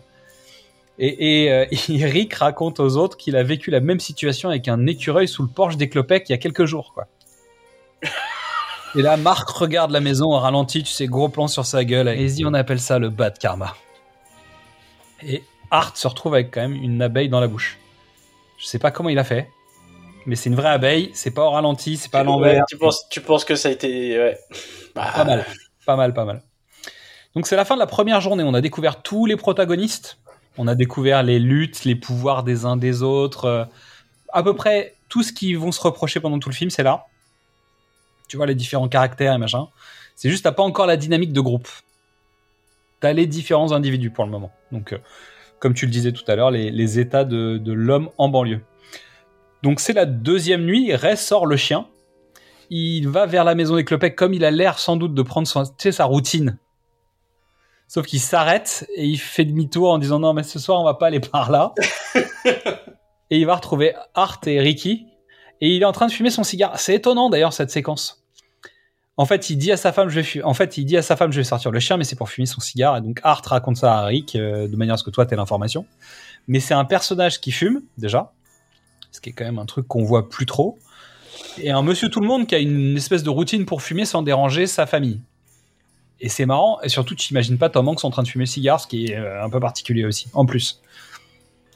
Et, 1.00 1.46
et, 1.46 1.52
euh, 1.52 1.66
et 1.90 2.06
Rick 2.06 2.34
raconte 2.36 2.80
aux 2.80 2.98
autres 2.98 3.18
qu'il 3.18 3.36
a 3.36 3.44
vécu 3.44 3.72
la 3.72 3.80
même 3.80 4.00
situation 4.00 4.50
avec 4.50 4.68
un 4.68 4.86
écureuil 4.88 5.28
sous 5.28 5.44
le 5.44 5.50
porche 5.50 5.78
des 5.78 5.90
Clopec 5.90 6.30
il 6.30 6.32
y 6.32 6.36
a 6.36 6.38
quelques 6.38 6.66
jours, 6.66 6.94
quoi. 6.94 7.08
Et 8.94 9.02
là, 9.02 9.16
Marc 9.16 9.50
regarde 9.50 9.92
la 9.92 10.02
maison 10.02 10.26
au 10.26 10.38
ralenti, 10.38 10.84
tu 10.84 10.92
sais, 10.92 11.08
gros 11.08 11.30
plan 11.30 11.48
sur 11.48 11.66
sa 11.66 11.86
gueule, 11.86 12.10
et 12.10 12.26
il 12.26 12.34
dit 12.34 12.46
on 12.46 12.54
appelle 12.54 12.82
ça 12.82 13.00
le 13.00 13.10
bad 13.10 13.38
karma. 13.38 13.74
Et 15.26 15.44
Art 15.70 15.96
se 15.96 16.10
retrouve 16.10 16.34
avec 16.34 16.52
quand 16.52 16.60
même 16.60 16.76
une 16.76 17.02
abeille 17.02 17.30
dans 17.30 17.40
la 17.40 17.48
bouche. 17.48 17.78
Je 18.58 18.66
sais 18.66 18.80
pas 18.80 18.92
comment 18.92 19.08
il 19.08 19.18
a 19.18 19.24
fait, 19.24 19.50
mais 20.26 20.36
c'est 20.36 20.50
une 20.50 20.56
vraie 20.56 20.70
abeille, 20.72 21.10
c'est 21.14 21.32
pas 21.32 21.46
au 21.46 21.52
ralenti, 21.52 21.96
c'est 21.96 22.12
pas 22.12 22.20
à 22.20 22.24
l'envers. 22.24 22.66
Tu, 22.68 22.78
penses, 22.78 23.08
tu 23.10 23.22
penses 23.22 23.46
que 23.46 23.56
ça 23.56 23.70
a 23.70 23.72
été. 23.72 24.20
Ouais. 24.20 24.38
Bah, 24.94 25.10
Pas 25.16 25.24
mal, 25.24 25.46
pas 25.86 25.96
mal, 25.96 26.14
pas 26.14 26.26
mal. 26.26 26.42
Donc 27.36 27.48
c'est 27.48 27.56
la 27.56 27.66
fin 27.66 27.76
de 27.76 27.80
la 27.80 27.88
première 27.88 28.22
journée. 28.22 28.44
On 28.44 28.54
a 28.54 28.62
découvert 28.62 29.02
tous 29.02 29.26
les 29.26 29.36
protagonistes. 29.36 30.18
On 30.58 30.68
a 30.68 30.76
découvert 30.76 31.24
les 31.24 31.40
luttes, 31.40 31.86
les 31.86 31.96
pouvoirs 31.96 32.44
des 32.44 32.66
uns 32.66 32.78
des 32.78 33.04
autres. 33.04 33.46
euh, 33.46 33.66
à 34.34 34.44
peu 34.44 34.56
près 34.56 34.96
tout 35.10 35.24
ce 35.24 35.34
qu'ils 35.34 35.58
vont 35.58 35.72
se 35.72 35.82
reprocher 35.82 36.20
pendant 36.20 36.40
tout 36.40 36.50
le 36.50 36.56
film, 36.56 36.70
c'est 36.70 36.84
là. 36.84 37.06
Tu 38.28 38.38
vois 38.38 38.46
les 38.46 38.56
différents 38.56 38.88
caractères 38.88 39.34
et 39.34 39.38
machin. 39.38 39.68
C'est 40.16 40.30
juste 40.30 40.44
t'as 40.44 40.52
pas 40.52 40.64
encore 40.64 40.86
la 40.86 40.98
dynamique 40.98 41.34
de 41.34 41.42
groupe. 41.42 41.68
T'as 43.00 43.14
les 43.14 43.26
différents 43.26 43.72
individus 43.72 44.12
pour 44.12 44.26
le 44.26 44.32
moment. 44.32 44.52
Donc, 44.72 44.94
euh, 44.94 45.00
comme 45.60 45.74
tu 45.74 45.86
le 45.86 45.92
disais 45.92 46.12
tout 46.12 46.24
à 46.28 46.36
l'heure, 46.36 46.52
les, 46.52 47.00
états 47.00 47.26
de, 47.26 47.58
de 47.58 47.74
l'homme 47.74 48.10
en 48.18 48.30
banlieue. 48.30 48.62
Donc 49.64 49.80
c'est 49.80 49.94
la 49.94 50.06
deuxième 50.06 50.64
nuit. 50.66 50.94
Ray 50.96 51.18
sort 51.18 51.46
le 51.46 51.58
chien 51.58 51.88
il 52.72 53.10
va 53.10 53.26
vers 53.26 53.44
la 53.44 53.54
maison 53.54 53.76
des 53.76 53.84
Clopec 53.84 54.16
comme 54.16 54.34
il 54.34 54.46
a 54.46 54.50
l'air 54.50 54.80
sans 54.80 54.96
doute 54.96 55.14
de 55.14 55.22
prendre 55.22 55.48
son, 55.48 55.66
tu 55.66 55.72
sais, 55.80 55.92
sa 55.92 56.06
routine. 56.06 56.58
Sauf 57.90 58.06
qu'il 58.06 58.22
s'arrête 58.22 58.88
et 58.96 59.06
il 59.06 59.18
fait 59.18 59.44
demi-tour 59.44 59.92
en 59.92 59.98
disant 59.98 60.20
non 60.20 60.34
mais 60.34 60.44
ce 60.44 60.58
soir 60.58 60.80
on 60.80 60.86
va 60.86 60.94
pas 60.94 61.08
aller 61.08 61.20
par 61.20 61.52
là. 61.52 61.74
et 63.30 63.38
il 63.38 63.46
va 63.46 63.56
retrouver 63.56 63.94
Art 64.14 64.40
et 64.46 64.62
Ricky 64.62 65.06
et 65.60 65.76
il 65.76 65.82
est 65.82 65.86
en 65.86 65.92
train 65.92 66.08
de 66.08 66.14
fumer 66.14 66.30
son 66.30 66.46
cigare. 66.46 66.80
C'est 66.80 66.96
étonnant 66.96 67.30
d'ailleurs 67.30 67.52
cette 67.52 67.70
séquence. 67.70 68.24
En 69.18 69.26
fait, 69.26 69.50
il 69.50 69.58
dit 69.58 69.74
à 69.74 69.78
sa 69.78 69.92
femme 69.92 70.08
je 70.08 70.22
vais 70.22 70.44
en 70.44 70.54
fait, 70.54 70.78
il 70.78 70.86
dit 70.86 70.96
à 70.96 71.02
sa 71.02 71.18
femme 71.18 71.34
je 71.34 71.42
vais 71.42 71.44
sortir 71.44 71.72
le 71.72 71.80
chien 71.82 71.98
mais 71.98 72.06
c'est 72.06 72.16
pour 72.16 72.30
fumer 72.30 72.46
son 72.46 72.62
cigare 72.62 72.96
et 72.96 73.02
donc 73.02 73.20
Art 73.24 73.42
raconte 73.46 73.76
ça 73.76 74.00
à 74.00 74.06
Rick 74.06 74.38
euh, 74.38 74.70
de 74.70 74.76
manière 74.78 74.94
à 74.94 74.98
ce 74.98 75.04
que 75.04 75.12
toi 75.12 75.26
t'aies 75.26 75.36
l'information. 75.36 75.86
Mais 76.48 76.62
c'est 76.62 76.74
un 76.74 76.86
personnage 76.86 77.42
qui 77.42 77.52
fume 77.52 77.82
déjà, 77.98 78.32
ce 79.12 79.20
qui 79.20 79.32
est 79.32 79.34
quand 79.34 79.44
même 79.44 79.60
un 79.60 79.66
truc 79.66 79.90
qu'on 79.90 80.06
voit 80.06 80.30
plus 80.30 80.46
trop 80.46 80.80
et 81.58 81.72
un 81.72 81.82
monsieur 81.82 82.10
tout 82.10 82.20
le 82.20 82.28
monde 82.28 82.48
qui 82.48 82.56
a 82.56 82.60
une 82.60 82.96
espèce 82.96 83.24
de 83.24 83.30
routine 83.30 83.66
pour 83.66 83.82
fumer 83.82 84.06
sans 84.06 84.22
déranger 84.22 84.68
sa 84.68 84.86
famille. 84.86 85.22
Et 86.20 86.30
c'est 86.30 86.46
marrant, 86.46 86.80
et 86.82 86.90
surtout 86.90 87.16
tu 87.16 87.28
t'imagines 87.28 87.58
pas 87.58 87.70
Tom 87.70 87.88
Hanks 87.88 88.06
en 88.06 88.12
train 88.12 88.24
de 88.24 88.28
fumer 88.28 88.44
le 88.44 88.50
cigare, 88.50 88.80
ce 88.80 88.88
qui 88.88 89.08
est 89.08 89.16
euh, 89.16 89.44
un 89.44 89.50
peu 89.50 89.60
particulier 89.60 90.06
aussi, 90.06 90.28
en 90.34 90.46
plus. 90.46 90.82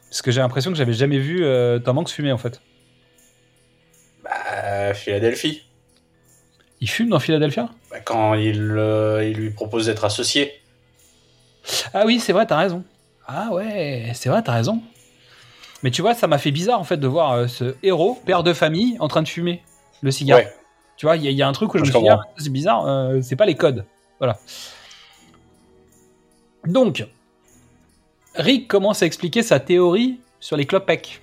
Parce 0.09 0.21
que 0.21 0.31
j'ai 0.31 0.39
l'impression 0.39 0.71
que 0.71 0.77
j'avais 0.77 0.93
jamais 0.93 1.17
vu 1.17 1.43
euh, 1.43 1.79
Tom 1.79 1.97
Hanks 1.97 2.09
fumer 2.09 2.31
en 2.31 2.37
fait. 2.37 2.61
bah, 4.23 4.93
Philadelphie. 4.93 5.63
Il 6.81 6.89
fume 6.89 7.09
dans 7.09 7.19
Philadelphia? 7.19 7.69
Bah, 7.89 7.99
quand 8.01 8.35
il, 8.35 8.61
euh, 8.77 9.27
il 9.27 9.37
lui 9.37 9.49
propose 9.49 9.87
d'être 9.87 10.05
associé. 10.05 10.51
Ah 11.93 12.03
oui, 12.05 12.19
c'est 12.19 12.33
vrai, 12.33 12.45
t'as 12.45 12.57
raison. 12.57 12.83
Ah 13.27 13.49
ouais, 13.51 14.11
c'est 14.13 14.29
vrai, 14.29 14.43
t'as 14.43 14.53
raison. 14.53 14.81
Mais 15.83 15.91
tu 15.91 16.01
vois, 16.01 16.13
ça 16.15 16.27
m'a 16.27 16.37
fait 16.37 16.51
bizarre 16.51 16.79
en 16.79 16.83
fait 16.83 16.97
de 16.97 17.07
voir 17.07 17.33
euh, 17.33 17.47
ce 17.47 17.75
héros, 17.83 18.19
père 18.25 18.43
de 18.43 18.53
famille, 18.53 18.95
en 18.99 19.07
train 19.07 19.21
de 19.21 19.27
fumer 19.27 19.61
le 20.01 20.11
cigare. 20.11 20.39
Ouais. 20.39 20.53
Tu 20.97 21.05
vois, 21.05 21.17
il 21.17 21.23
y, 21.23 21.27
a- 21.27 21.31
il 21.31 21.37
y 21.37 21.41
a 21.43 21.47
un 21.47 21.51
truc 21.51 21.73
où 21.73 21.77
je, 21.77 21.83
Je 21.83 21.89
me 21.89 21.93
suis 21.93 22.01
dit, 22.03 22.09
ah, 22.09 22.19
c'est 22.37 22.49
bizarre, 22.51 22.87
euh, 22.87 23.19
c'est 23.21 23.35
pas 23.35 23.45
les 23.45 23.55
codes. 23.55 23.85
Voilà. 24.19 24.37
Donc, 26.65 27.05
Rick 28.35 28.67
commence 28.67 29.03
à 29.03 29.05
expliquer 29.05 29.43
sa 29.43 29.59
théorie 29.59 30.19
sur 30.39 30.57
les 30.57 30.65
Klopek. 30.65 31.21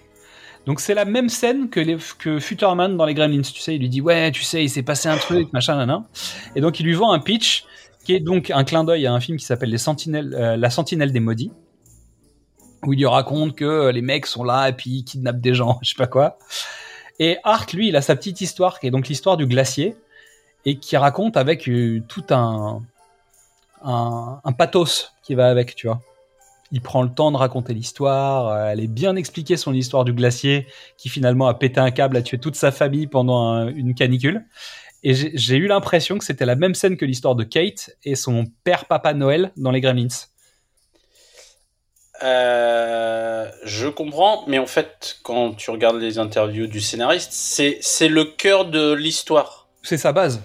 Donc 0.66 0.78
c'est 0.78 0.94
la 0.94 1.05
même 1.05 1.28
scène 1.28 1.68
que, 1.70 1.80
les, 1.80 1.96
que 2.18 2.38
Futterman 2.38 2.96
dans 2.96 3.05
les 3.05 3.14
Gremlins. 3.14 3.42
Tu 3.42 3.61
sais, 3.61 3.74
il 3.74 3.80
lui 3.80 3.88
dit 3.88 4.00
ouais, 4.00 4.30
tu 4.30 4.42
sais, 4.44 4.62
il 4.62 4.68
s'est 4.70 4.84
passé 4.84 5.09
un 5.09 5.16
truc, 5.16 5.53
machin, 5.53 5.74
nanan. 5.74 6.05
Et 6.55 6.61
donc 6.61 6.78
il 6.78 6.86
lui 6.86 6.94
vend 6.94 7.12
un 7.12 7.18
pitch 7.18 7.64
qui 8.05 8.14
est 8.14 8.20
donc 8.20 8.50
un 8.50 8.62
clin 8.62 8.84
d'œil 8.84 9.07
à 9.09 9.12
un 9.12 9.18
film 9.18 9.38
qui 9.38 9.44
s'appelle 9.44 9.70
Les 9.70 9.78
Sentinelles, 9.78 10.32
euh, 10.38 10.57
La 10.57 10.70
Sentinelle 10.70 11.11
des 11.12 11.18
Maudits, 11.20 11.50
où 12.87 12.93
il 12.93 12.99
lui 12.99 13.07
raconte 13.07 13.55
que 13.57 13.64
euh, 13.64 13.93
les 13.93 14.03
mecs 14.03 14.26
sont 14.26 14.45
là 14.45 14.68
et 14.68 14.72
puis 14.72 14.91
ils 14.91 15.05
kidnappent 15.05 15.41
des 15.41 15.55
gens, 15.55 15.78
je 15.83 15.91
sais 15.91 15.97
pas 15.97 16.07
quoi. 16.07 16.39
Et 17.18 17.39
Art, 17.45 17.66
lui, 17.72 17.89
il 17.89 17.97
a 17.97 18.03
sa 18.03 18.16
petite 18.16 18.41
histoire 18.41 18.80
qui 18.80 18.87
est 18.87 18.91
donc 18.91 19.09
l'histoire 19.09 19.37
du 19.37 19.47
glacier 19.47 19.97
et 20.64 20.76
qui 20.78 20.97
raconte 20.97 21.37
avec 21.37 21.68
euh, 21.68 22.03
tout 22.09 22.24
un, 22.30 22.80
un 23.85 24.53
pathos 24.53 25.12
qui 25.22 25.35
va 25.35 25.49
avec, 25.49 25.74
tu 25.74 25.87
vois. 25.87 26.01
Il 26.74 26.80
prend 26.80 27.03
le 27.03 27.11
temps 27.12 27.30
de 27.30 27.37
raconter 27.37 27.74
l'histoire, 27.74 28.49
euh, 28.49 28.68
elle 28.70 28.80
est 28.80 28.87
bien 28.87 29.14
expliquée 29.16 29.57
son 29.59 29.74
histoire 29.74 30.05
du 30.05 30.12
glacier 30.14 30.66
qui 30.97 31.11
finalement 31.11 31.47
a 31.47 31.55
pété 31.55 31.80
un 31.80 31.91
câble, 31.91 32.16
a 32.16 32.22
tué 32.22 32.39
toute 32.39 32.57
sa 32.57 32.72
famille 32.72 33.07
pendant 33.07 33.47
un- 33.53 33.68
une 33.68 33.95
canicule. 33.95 34.47
Et 35.03 35.14
j'ai 35.14 35.33
j'ai 35.35 35.57
eu 35.57 35.66
l'impression 35.66 36.16
que 36.16 36.24
c'était 36.24 36.47
la 36.47 36.55
même 36.55 36.74
scène 36.74 36.97
que 36.97 37.05
l'histoire 37.05 37.35
de 37.35 37.45
Kate 37.45 37.91
et 38.05 38.14
son 38.14 38.47
père 38.64 38.87
Papa 38.87 39.12
Noël 39.14 39.53
dans 39.57 39.70
les 39.72 39.80
Gremlins. 39.80 40.07
Euh, 42.23 43.51
je 43.64 43.89
comprends, 43.89 44.45
mais 44.47 44.59
en 44.59 44.66
fait, 44.66 45.18
quand 45.23 45.55
tu 45.55 45.70
regardes 45.70 45.97
les 46.01 46.18
interviews 46.18 46.66
du 46.66 46.81
scénariste, 46.81 47.33
c'est 47.33 47.79
c'est 47.81 48.09
le 48.09 48.25
cœur 48.25 48.64
de 48.66 48.93
l'histoire. 48.93 49.68
C'est 49.83 49.97
sa 49.99 50.12
base. 50.12 50.43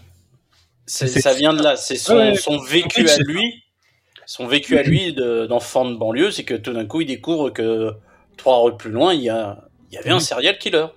C'est- 0.85 1.07
C'est- 1.07 1.21
Ça 1.21 1.33
vient 1.33 1.53
de 1.53 1.61
là. 1.61 1.75
C'est 1.75 1.97
son, 1.97 2.15
Ouais, 2.15 2.31
ouais. 2.31 2.35
son 2.35 2.57
vécu 2.59 3.07
à 3.09 3.17
lui. 3.19 3.63
Son 4.25 4.47
vécu 4.47 4.77
à 4.77 4.83
lui 4.83 5.13
de- 5.13 5.45
d'enfant 5.45 5.85
de, 5.85 5.95
banlieue, 5.95 6.31
c'est 6.31 6.43
que 6.43 6.53
tout 6.55 6.73
d'un 6.73 6.85
coup, 6.85 7.01
il 7.01 7.05
découvre 7.05 7.49
que 7.49 7.93
trois 8.37 8.61
rues 8.61 8.75
plus 8.75 8.91
loin, 8.91 9.13
il 9.13 9.21
y, 9.21 9.29
a, 9.29 9.57
il 9.91 9.95
y 9.95 9.97
avait 9.97 10.09
un 10.09 10.19
serial 10.19 10.57
killer. 10.57 10.87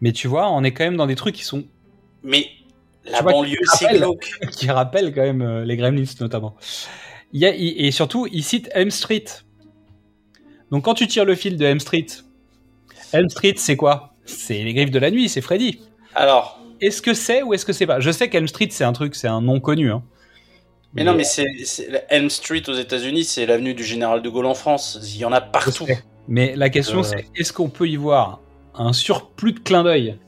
Mais 0.00 0.12
tu 0.12 0.26
vois, 0.26 0.50
on 0.50 0.64
est 0.64 0.72
quand 0.72 0.84
même 0.84 0.96
dans 0.96 1.06
des 1.06 1.14
trucs 1.14 1.34
qui 1.36 1.44
sont 1.44 1.64
Mais 2.24 2.48
la 3.04 3.20
vois, 3.22 3.32
banlieue, 3.32 3.56
qui 3.58 3.76
c'est 3.78 3.84
rappelle. 3.86 4.00
glauque. 4.00 4.30
qui 4.52 4.70
rappellent 4.70 5.14
quand 5.14 5.22
même 5.22 5.42
euh, 5.42 5.64
les 5.64 5.76
Gremlins 5.76 6.04
notamment. 6.20 6.56
Il 7.32 7.40
y 7.40 7.46
a, 7.46 7.54
il- 7.54 7.84
et 7.84 7.90
surtout, 7.90 8.26
il 8.30 8.42
cite 8.44 8.68
Elm 8.74 8.90
Street. 8.90 9.24
Donc 10.70 10.84
quand 10.84 10.94
tu 10.94 11.06
tires 11.06 11.24
le 11.24 11.34
fil 11.34 11.56
de 11.56 11.64
Elm 11.64 11.80
Street, 11.80 12.06
Elm 13.12 13.28
Street 13.28 13.54
c'est 13.56 13.76
quoi? 13.76 14.14
C'est 14.24 14.62
les 14.62 14.72
griffes 14.74 14.90
de 14.90 14.98
la 14.98 15.10
nuit, 15.10 15.28
c'est 15.28 15.40
Freddy. 15.40 15.80
Alors, 16.14 16.58
Est-ce 16.80 17.00
que 17.00 17.14
c'est 17.14 17.42
ou 17.42 17.54
est-ce 17.54 17.64
que 17.64 17.72
c'est 17.72 17.86
pas? 17.86 18.00
Je 18.00 18.10
sais 18.10 18.28
qu'Elm 18.28 18.48
Street 18.48 18.68
c'est 18.70 18.84
un 18.84 18.92
truc, 18.92 19.14
c'est 19.14 19.28
un 19.28 19.40
nom 19.40 19.60
connu. 19.60 19.90
Hein. 19.92 20.02
mais 20.94 21.04
non, 21.04 21.14
mais 21.14 21.24
c'est 21.24 21.46
Elm 22.10 22.28
Street 22.28 22.62
aux 22.68 22.74
États-Unis, 22.74 23.24
c'est 23.24 23.46
l'avenue 23.46 23.72
du 23.74 23.84
général 23.84 24.20
de 24.22 24.28
Gaulle 24.28 24.46
en 24.46 24.54
France. 24.54 24.98
Il 25.14 25.18
y 25.20 25.24
en 25.24 25.32
a 25.32 25.40
partout. 25.40 25.86
Mais 26.28 26.54
la 26.56 26.68
question, 26.70 27.00
Euh. 27.00 27.02
c'est 27.02 27.26
est-ce 27.36 27.52
qu'on 27.52 27.68
peut 27.68 27.88
y 27.88 27.96
voir 27.96 28.40
un 28.74 28.92
surplus 28.92 29.52
de 29.52 29.60
clin 29.60 29.82
d'œil? 29.84 30.18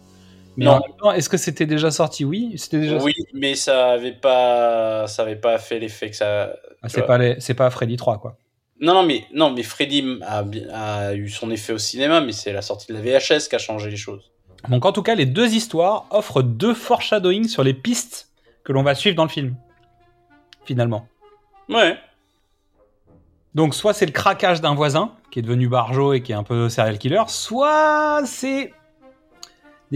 Mais 0.56 0.66
Non. 0.66 0.72
en 0.72 0.80
même 0.80 0.96
temps, 0.98 1.12
est-ce 1.12 1.28
que 1.28 1.36
c'était 1.36 1.66
déjà 1.66 1.90
sorti? 1.90 2.24
Oui, 2.24 2.54
c'était 2.56 2.78
déjà 2.78 2.98
Oui, 2.98 3.12
mais 3.32 3.54
ça 3.56 3.90
avait 3.92 4.12
pas, 4.12 5.06
ça 5.08 5.22
avait 5.22 5.36
pas 5.36 5.58
fait 5.58 5.78
l'effet 5.80 6.10
que 6.10 6.16
ça. 6.16 6.54
Ah, 6.82 6.88
c'est 6.88 7.02
pas, 7.02 7.18
les- 7.18 7.40
c'est 7.40 7.54
pas 7.54 7.68
Freddy 7.70 7.96
3, 7.96 8.18
quoi. 8.18 8.36
Non, 8.80 8.94
non, 8.94 9.02
mais 9.04 9.24
non, 9.32 9.50
mais 9.50 9.62
Freddy 9.62 10.18
a, 10.22 11.14
eu 11.14 11.28
son 11.28 11.50
effet 11.50 11.72
au 11.72 11.78
cinéma, 11.78 12.20
mais 12.20 12.32
c'est 12.32 12.52
la 12.52 12.62
sortie 12.62 12.86
de 12.88 12.94
la 12.94 13.00
VHS 13.00 13.48
qui 13.48 13.54
a 13.54 13.58
changé 13.58 13.90
les 13.90 13.96
choses. 13.96 14.30
Donc 14.68 14.84
en 14.84 14.92
tout 14.92 15.02
cas, 15.02 15.14
les 15.14 15.26
deux 15.26 15.54
histoires 15.54 16.06
offrent 16.10 16.42
deux 16.42 16.74
foreshadowing 16.74 17.48
sur 17.48 17.62
les 17.62 17.74
pistes 17.74 18.28
que 18.64 18.72
l'on 18.72 18.82
va 18.82 18.94
suivre 18.94 19.16
dans 19.16 19.24
le 19.24 19.28
film. 19.30 19.56
Finalement. 20.64 21.06
Ouais. 21.68 21.96
Donc 23.54 23.74
soit 23.74 23.92
c'est 23.92 24.06
le 24.06 24.12
craquage 24.12 24.60
d'un 24.60 24.74
voisin 24.74 25.12
qui 25.30 25.38
est 25.38 25.42
devenu 25.42 25.68
barjo 25.68 26.12
et 26.12 26.22
qui 26.22 26.32
est 26.32 26.34
un 26.34 26.42
peu 26.42 26.68
serial 26.68 26.98
killer, 26.98 27.22
soit 27.28 28.22
c'est 28.24 28.72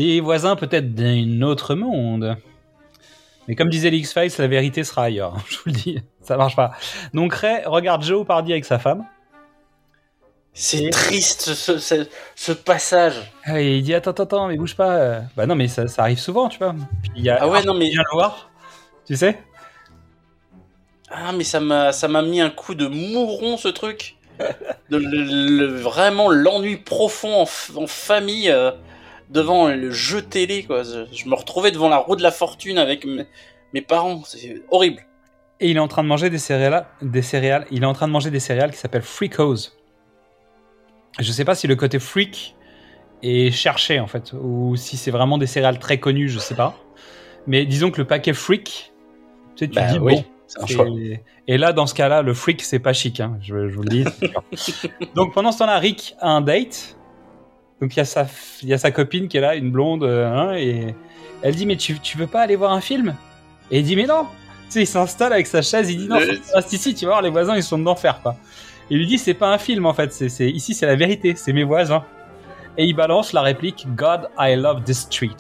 des 0.07 0.21
voisins 0.21 0.57
peut-être 0.57 0.95
d'un 0.95 1.43
autre 1.43 1.75
monde. 1.75 2.37
Mais 3.47 3.55
comme 3.55 3.69
disait 3.69 3.91
l'X-Files, 3.91 4.31
la 4.39 4.47
vérité 4.47 4.85
sera 4.85 5.05
ailleurs. 5.05 5.35
Je 5.49 5.57
vous 5.57 5.63
le 5.67 5.73
dis, 5.73 5.99
ça 6.21 6.37
marche 6.37 6.55
pas. 6.57 6.73
Donc 7.15 7.35
Ray 7.35 7.63
regarde 7.67 8.03
Joe 8.05 8.27
Pardy 8.27 8.53
avec 8.53 8.65
sa 8.65 8.79
femme. 8.79 9.05
C'est 10.53 10.91
triste 10.91 11.55
ce, 11.55 11.79
ce, 11.79 12.07
ce 12.35 12.53
passage. 12.53 13.15
Ah, 13.45 13.61
Et 13.61 13.77
il 13.79 13.83
dit 13.83 13.95
attends, 13.95 14.11
attends, 14.11 14.25
attends, 14.25 14.49
mais 14.49 14.57
bouge 14.57 14.75
pas. 14.75 15.21
Bah 15.37 15.47
non, 15.47 15.55
mais 15.55 15.69
ça, 15.69 15.87
ça 15.87 16.03
arrive 16.03 16.19
souvent, 16.19 16.49
tu 16.49 16.59
vois. 16.59 16.75
Puis 17.03 17.13
il 17.17 17.23
y 17.25 17.31
a 17.31 17.39
Ah 17.41 17.49
ouais, 17.49 17.63
non, 17.65 17.75
mais- 17.75 17.91
le 17.93 18.03
voir, 18.13 18.51
tu 19.07 19.15
sais? 19.17 19.39
Ah, 21.11 21.33
mais 21.33 21.45
ça 21.45 21.61
m'a, 21.61 21.93
ça 21.93 22.09
m'a 22.09 22.23
mis 22.23 22.41
un 22.41 22.51
coup 22.51 22.75
de 22.75 22.87
mouron 22.87 23.57
ce 23.57 23.69
truc. 23.69 24.17
De- 24.91 24.97
le- 24.99 25.57
le- 25.59 25.75
vraiment 25.77 26.29
l'ennui 26.29 26.77
profond 26.77 27.43
en 27.43 27.87
famille 27.87 28.51
euh, 28.51 28.71
devant 29.31 29.69
le 29.69 29.91
jeu 29.91 30.23
télé 30.23 30.63
quoi. 30.65 30.83
Je, 30.83 31.07
je 31.13 31.29
me 31.29 31.35
retrouvais 31.35 31.71
devant 31.71 31.89
la 31.89 31.99
roue 31.99 32.17
de 32.17 32.23
la 32.23 32.31
fortune 32.31 32.79
avec 32.79 33.05
mes, 33.05 33.27
mes 33.75 33.83
parents. 33.83 34.23
C'est 34.25 34.63
horrible. 34.71 35.03
Et 35.61 35.71
il 35.71 35.77
est 35.77 35.81
en 35.81 35.89
train 35.89 36.03
de 36.05 36.09
manger 36.09 36.31
des 36.31 36.39
céréales, 36.39 36.87
des 37.03 37.23
céréales. 37.23 37.67
Il 37.71 37.83
est 37.83 37.87
en 37.87 37.93
train 37.93 38.07
de 38.07 38.13
manger 38.13 38.31
des 38.31 38.41
céréales 38.41 38.71
qui 38.71 38.79
s'appellent 38.79 39.03
Freakos. 39.03 39.73
Je 41.19 41.33
sais 41.33 41.45
pas 41.45 41.55
si 41.57 41.67
le 41.67 41.75
côté 41.75 41.99
freak 41.99 42.55
est 43.23 43.51
cherché 43.51 43.99
en 43.99 44.07
fait, 44.07 44.33
ou 44.35 44.77
si 44.77 44.97
c'est 44.97 45.11
vraiment 45.11 45.37
des 45.39 45.47
céréales 45.49 45.81
très 45.81 45.99
connues, 45.99 46.29
je 46.29 46.39
sais 46.39 46.55
pas. 46.55 46.77
Mais 47.49 47.67
disons 47.67 47.91
que 47.91 47.99
le 47.99 48.07
paquet 48.07 48.35
freak, 48.35 48.93
tu 49.57 49.65
sais, 49.65 49.69
tu 49.69 49.75
Bah 49.75 49.91
dis 49.91 49.99
oui, 49.99 50.15
bon. 50.15 50.25
c'est 50.47 50.63
un 50.63 50.67
choix. 50.67 50.87
Et 51.49 51.59
là, 51.59 51.73
dans 51.73 51.87
ce 51.87 51.95
cas-là, 51.95 52.23
le 52.23 52.35
freak, 52.35 52.63
c'est 52.63 52.79
pas 52.79 52.93
chic, 52.93 53.19
hein, 53.19 53.37
je, 53.41 53.69
je 53.69 53.75
vous 53.75 53.83
le 53.83 53.89
dis. 53.89 54.05
Donc 55.17 55.35
pendant 55.35 55.51
ce 55.51 55.59
temps-là, 55.59 55.79
Rick 55.79 56.15
a 56.21 56.29
un 56.31 56.41
date. 56.41 56.97
Donc 57.81 57.95
il 57.95 57.99
y, 57.99 58.01
a 58.01 58.05
sa, 58.05 58.27
il 58.63 58.69
y 58.69 58.75
a 58.75 58.79
sa 58.79 58.91
copine 58.91 59.29
qui 59.29 59.37
est 59.37 59.41
là, 59.41 59.55
une 59.55 59.71
blonde, 59.71 60.03
euh, 60.03 60.27
hein, 60.27 60.55
et 60.57 60.95
elle 61.43 61.55
dit 61.55 61.67
Mais 61.67 61.77
tu, 61.77 61.99
tu 62.01 62.19
veux 62.19 62.27
pas 62.27 62.41
aller 62.41 62.57
voir 62.57 62.73
un 62.73 62.81
film? 62.81 63.15
Et 63.71 63.79
il 63.79 63.85
dit 63.85 63.95
Mais 63.95 64.07
non 64.07 64.27
Tu 64.67 64.73
sais, 64.73 64.83
il 64.83 64.87
s'installe 64.87 65.33
avec 65.33 65.47
sa 65.47 65.63
chaise, 65.63 65.91
il 65.91 65.99
dit 65.99 66.09
Non, 66.09 66.19
tu 66.19 66.41
restes 66.55 66.73
ici, 66.73 66.95
tu 66.95 67.05
vas 67.05 67.13
voir, 67.13 67.23
les 67.23 67.31
voisins, 67.31 67.55
ils 67.55 67.63
sont 67.63 67.79
d'enfer, 67.79 68.21
quoi. 68.23 68.37
Il 68.91 68.99
lui 68.99 69.07
dit 69.07 69.19
C'est 69.19 69.35
pas 69.35 69.53
un 69.53 69.59
film, 69.59 69.87
en 69.87 69.95
fait, 69.95 70.13
c'est, 70.13 70.51
ici, 70.51 70.75
c'est 70.75 70.87
la 70.87 70.97
vérité, 70.97 71.35
c'est 71.37 71.53
mes 71.53 71.65
voisins. 71.65 72.05
Et 72.77 72.85
il 72.85 72.95
balance 72.95 73.33
la 73.33 73.43
réplique 73.43 73.87
God, 73.95 74.29
I 74.39 74.57
love 74.57 74.83
this 74.83 75.01
street. 75.01 75.37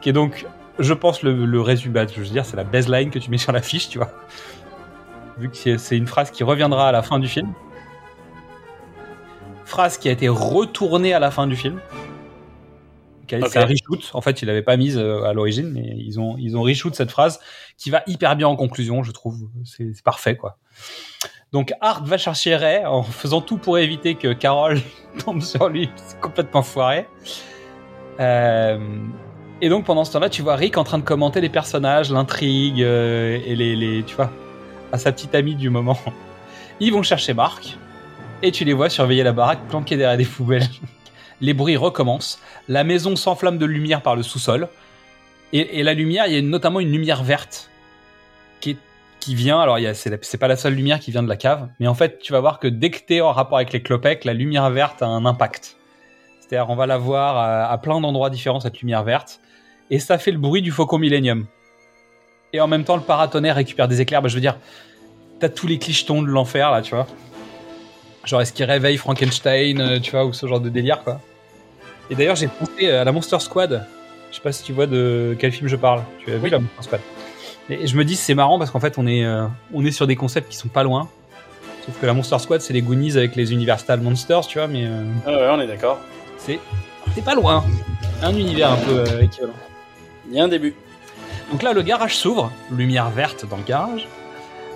Qui 0.00 0.10
est 0.10 0.12
donc, 0.12 0.46
je 0.78 0.92
pense, 0.92 1.22
le, 1.22 1.46
le 1.46 1.60
résumé, 1.60 1.94
bah, 1.94 2.06
je 2.06 2.20
veux 2.20 2.26
dire, 2.26 2.44
c'est 2.44 2.56
la 2.56 2.64
baseline 2.64 3.10
que 3.10 3.18
tu 3.18 3.30
mets 3.30 3.38
sur 3.38 3.52
la 3.52 3.62
fiche, 3.62 3.88
tu 3.88 3.98
vois. 3.98 4.10
Vu 5.38 5.50
que 5.50 5.76
c'est 5.78 5.96
une 5.96 6.06
phrase 6.06 6.30
qui 6.30 6.44
reviendra 6.44 6.88
à 6.88 6.92
la 6.92 7.02
fin 7.02 7.18
du 7.18 7.28
film. 7.28 7.52
Phrase 9.74 9.98
qui 9.98 10.08
a 10.08 10.12
été 10.12 10.28
retournée 10.28 11.14
à 11.14 11.18
la 11.18 11.32
fin 11.32 11.48
du 11.48 11.56
film. 11.56 11.80
C'est 13.28 13.56
un 13.56 13.66
reshoot. 13.66 14.08
En 14.12 14.20
fait, 14.20 14.40
il 14.40 14.46
l'avait 14.46 14.62
pas 14.62 14.76
mise 14.76 14.96
euh, 14.96 15.24
à 15.24 15.32
l'origine, 15.32 15.68
mais 15.72 15.96
ils 15.98 16.20
ont, 16.20 16.36
ils 16.38 16.56
ont 16.56 16.62
reshoot 16.62 16.94
cette 16.94 17.10
phrase 17.10 17.40
qui 17.76 17.90
va 17.90 18.04
hyper 18.06 18.36
bien 18.36 18.46
en 18.46 18.54
conclusion, 18.54 19.02
je 19.02 19.10
trouve. 19.10 19.48
C'est 19.64 20.00
parfait, 20.04 20.36
quoi. 20.36 20.58
Donc, 21.50 21.72
Art 21.80 22.04
va 22.04 22.18
chercher 22.18 22.54
Ray 22.54 22.86
en 22.86 23.02
faisant 23.02 23.40
tout 23.40 23.56
pour 23.56 23.76
éviter 23.76 24.14
que 24.14 24.32
Carol 24.32 24.78
tombe 25.24 25.42
sur 25.42 25.68
lui. 25.68 25.90
C'est 25.96 26.20
complètement 26.20 26.62
foiré. 26.62 27.08
Euh, 28.20 28.78
et 29.60 29.68
donc, 29.68 29.86
pendant 29.86 30.04
ce 30.04 30.12
temps-là, 30.12 30.30
tu 30.30 30.42
vois 30.42 30.54
Rick 30.54 30.78
en 30.78 30.84
train 30.84 30.98
de 30.98 31.04
commenter 31.04 31.40
les 31.40 31.48
personnages, 31.48 32.12
l'intrigue 32.12 32.80
euh, 32.80 33.40
et 33.44 33.56
les, 33.56 33.74
les, 33.74 34.04
tu 34.04 34.14
vois, 34.14 34.30
à 34.92 34.98
sa 34.98 35.10
petite 35.10 35.34
amie 35.34 35.56
du 35.56 35.68
moment. 35.68 35.98
Ils 36.78 36.92
vont 36.92 37.02
chercher 37.02 37.34
Marc 37.34 37.76
et 38.42 38.52
tu 38.52 38.64
les 38.64 38.72
vois 38.72 38.88
surveiller 38.88 39.22
la 39.22 39.32
baraque 39.32 39.66
planquée 39.68 39.96
derrière 39.96 40.18
des 40.18 40.24
poubelles. 40.24 40.68
Les 41.40 41.52
bruits 41.52 41.76
recommencent. 41.76 42.38
La 42.68 42.84
maison 42.84 43.16
s'enflamme 43.16 43.58
de 43.58 43.66
lumière 43.66 44.02
par 44.02 44.14
le 44.14 44.22
sous-sol. 44.22 44.68
Et, 45.52 45.82
la 45.82 45.94
lumière, 45.94 46.26
il 46.26 46.34
y 46.34 46.38
a 46.38 46.42
notamment 46.42 46.80
une 46.80 46.90
lumière 46.90 47.22
verte 47.22 47.70
qui, 48.60 48.76
qui 49.20 49.34
vient. 49.34 49.60
Alors, 49.60 49.78
c'est 49.94 50.38
pas 50.38 50.48
la 50.48 50.56
seule 50.56 50.74
lumière 50.74 51.00
qui 51.00 51.10
vient 51.10 51.22
de 51.22 51.28
la 51.28 51.36
cave, 51.36 51.68
mais 51.78 51.86
en 51.86 51.94
fait, 51.94 52.18
tu 52.18 52.32
vas 52.32 52.40
voir 52.40 52.58
que 52.58 52.66
dès 52.66 52.90
que 52.90 52.98
tu 52.98 53.14
es 53.14 53.20
en 53.20 53.32
rapport 53.32 53.58
avec 53.58 53.72
les 53.72 53.82
clopecs, 53.82 54.24
la 54.24 54.32
lumière 54.32 54.68
verte 54.70 55.02
a 55.02 55.06
un 55.06 55.24
impact. 55.26 55.76
C'est-à-dire, 56.40 56.70
on 56.70 56.76
va 56.76 56.86
la 56.86 56.98
voir 56.98 57.70
à, 57.70 57.78
plein 57.78 58.00
d'endroits 58.00 58.30
différents, 58.30 58.60
cette 58.60 58.80
lumière 58.80 59.02
verte. 59.02 59.40
Et 59.90 59.98
ça 59.98 60.18
fait 60.18 60.32
le 60.32 60.38
bruit 60.38 60.60
du 60.60 60.72
Faucon 60.72 60.98
Millennium. 60.98 61.46
Et 62.52 62.60
en 62.60 62.66
même 62.66 62.84
temps, 62.84 62.96
le 62.96 63.02
paratonnerre 63.02 63.56
récupère 63.56 63.88
des 63.88 64.00
éclairs. 64.00 64.22
Bah, 64.22 64.28
je 64.28 64.34
veux 64.34 64.40
dire, 64.40 64.58
t'as 65.40 65.48
tous 65.48 65.66
les 65.66 65.78
clichetons 65.78 66.22
de 66.22 66.28
l'enfer, 66.28 66.70
là, 66.70 66.82
tu 66.82 66.94
vois. 66.94 67.06
Genre, 68.24 68.40
est-ce 68.40 68.52
qu'il 68.52 68.64
réveille 68.64 68.96
Frankenstein, 68.96 69.80
euh, 69.80 70.00
tu 70.00 70.12
vois, 70.12 70.24
ou 70.24 70.32
ce 70.32 70.46
genre 70.46 70.60
de 70.60 70.68
délire, 70.70 71.02
quoi. 71.04 71.20
Et 72.10 72.14
d'ailleurs, 72.14 72.36
j'ai 72.36 72.48
pensé 72.48 72.90
à 72.90 73.04
la 73.04 73.12
Monster 73.12 73.38
Squad. 73.40 73.86
Je 74.30 74.36
sais 74.36 74.42
pas 74.42 74.52
si 74.52 74.62
tu 74.62 74.72
vois 74.72 74.86
de 74.86 75.36
quel 75.38 75.52
film 75.52 75.68
je 75.68 75.76
parle. 75.76 76.02
Tu 76.24 76.32
as 76.32 76.36
vu 76.38 76.48
la 76.48 76.58
Monster 76.58 76.82
Squad 76.82 77.00
Et 77.70 77.86
je 77.86 77.96
me 77.96 78.04
dis, 78.04 78.16
c'est 78.16 78.34
marrant 78.34 78.58
parce 78.58 78.70
qu'en 78.70 78.80
fait, 78.80 78.98
on 78.98 79.06
est, 79.06 79.24
euh, 79.24 79.46
on 79.72 79.84
est 79.84 79.90
sur 79.90 80.06
des 80.06 80.16
concepts 80.16 80.50
qui 80.50 80.56
sont 80.56 80.68
pas 80.68 80.82
loin. 80.82 81.08
Sauf 81.86 82.00
que 82.00 82.06
la 82.06 82.14
Monster 82.14 82.38
Squad, 82.38 82.60
c'est 82.62 82.72
les 82.72 82.82
Goonies 82.82 83.16
avec 83.16 83.36
les 83.36 83.52
Universal 83.52 84.00
Monsters, 84.00 84.46
tu 84.46 84.58
vois, 84.58 84.68
mais 84.68 84.84
euh, 84.86 85.04
Ah 85.26 85.30
ouais, 85.30 85.48
on 85.52 85.60
est 85.60 85.66
d'accord. 85.66 85.98
c'est 86.38 86.58
c'est 87.14 87.24
pas 87.24 87.34
loin. 87.34 87.62
Un 88.22 88.34
univers 88.34 88.72
un 88.72 88.76
peu 88.76 88.98
euh, 89.00 89.20
équivalent. 89.20 89.52
Il 90.30 90.34
y 90.36 90.40
a 90.40 90.44
un 90.44 90.48
début. 90.48 90.74
Donc 91.52 91.62
là, 91.62 91.74
le 91.74 91.82
garage 91.82 92.16
s'ouvre, 92.16 92.50
lumière 92.70 93.10
verte 93.10 93.46
dans 93.48 93.58
le 93.58 93.62
garage. 93.62 94.08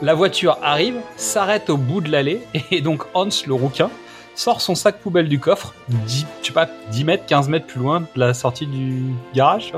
La 0.01 0.15
voiture 0.15 0.59
arrive, 0.63 1.01
s'arrête 1.17 1.71
au 1.71 1.77
bout 1.77 2.01
de 2.01 2.13
l'allée, 2.13 2.41
et 2.71 2.81
donc 2.81 3.03
Hans, 3.15 3.29
le 3.47 3.55
rouquin, 3.55 3.91
sort 4.37 4.61
son 4.61 4.77
sac 4.77 5.01
poubelle 5.01 5.29
du 5.29 5.41
coffre, 5.41 5.75
10, 5.89 6.27
je 6.41 6.47
sais 6.47 6.53
pas, 6.53 6.69
10 6.93 7.05
mètres, 7.05 7.27
15 7.27 7.49
mètres 7.49 7.67
plus 7.67 7.81
loin 7.81 8.03
de 8.03 8.21
la 8.21 8.33
sortie 8.33 8.69
du 8.69 9.03
garage. 9.35 9.73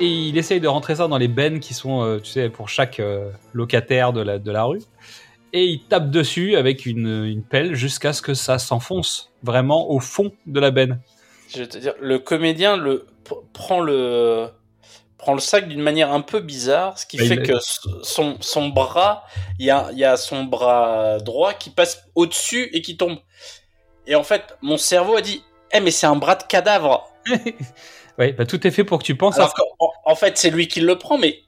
Et 0.00 0.06
il 0.06 0.38
essaye 0.38 0.60
de 0.60 0.68
rentrer 0.68 0.96
ça 0.96 1.08
dans 1.08 1.18
les 1.18 1.28
bennes 1.28 1.60
qui 1.60 1.74
sont, 1.74 2.02
euh, 2.02 2.20
tu 2.20 2.30
sais, 2.30 2.48
pour 2.48 2.70
chaque 2.70 3.00
euh, 3.00 3.30
locataire 3.52 4.14
de 4.14 4.22
la, 4.22 4.38
de 4.38 4.50
la 4.50 4.64
rue. 4.64 4.80
Et 5.52 5.66
il 5.66 5.80
tape 5.82 6.10
dessus 6.10 6.56
avec 6.56 6.86
une, 6.86 7.26
une 7.26 7.42
pelle 7.42 7.74
jusqu'à 7.74 8.14
ce 8.14 8.22
que 8.22 8.32
ça 8.32 8.58
s'enfonce 8.58 9.30
vraiment 9.42 9.90
au 9.90 10.00
fond 10.00 10.32
de 10.46 10.58
la 10.58 10.70
benne. 10.70 10.98
Je 11.48 11.58
vais 11.58 11.68
te 11.68 11.76
dire, 11.76 11.92
le 12.00 12.18
comédien 12.18 12.78
le 12.78 13.04
prend 13.52 13.80
le 13.80 14.48
prend 15.22 15.34
le 15.34 15.40
sac 15.40 15.68
d'une 15.68 15.80
manière 15.80 16.12
un 16.12 16.20
peu 16.20 16.40
bizarre, 16.40 16.98
ce 16.98 17.06
qui 17.06 17.16
Bah, 17.16 17.24
fait 17.24 17.42
que 17.42 17.52
son, 18.02 18.36
son 18.40 18.68
bras, 18.68 19.24
il 19.60 19.64
y 19.66 19.70
a, 19.70 19.88
il 19.92 19.98
y 19.98 20.04
a 20.04 20.16
son 20.16 20.44
bras 20.44 21.18
droit 21.20 21.54
qui 21.54 21.70
passe 21.70 22.04
au-dessus 22.16 22.68
et 22.72 22.82
qui 22.82 22.96
tombe. 22.96 23.18
Et 24.08 24.16
en 24.16 24.24
fait, 24.24 24.56
mon 24.62 24.76
cerveau 24.76 25.16
a 25.16 25.20
dit, 25.22 25.44
eh 25.72 25.78
mais 25.80 25.92
c'est 25.92 26.06
un 26.06 26.16
bras 26.16 26.34
de 26.34 26.42
cadavre. 26.42 27.08
Ouais, 28.18 28.34
bah, 28.34 28.44
tout 28.44 28.66
est 28.66 28.70
fait 28.70 28.84
pour 28.84 28.98
que 28.98 29.04
tu 29.04 29.16
penses 29.16 29.36
Alors 29.38 29.54
en, 29.78 29.88
en 30.04 30.14
fait, 30.14 30.36
c'est 30.36 30.50
lui 30.50 30.68
qui 30.68 30.82
le 30.82 30.98
prend, 30.98 31.16
mais 31.16 31.40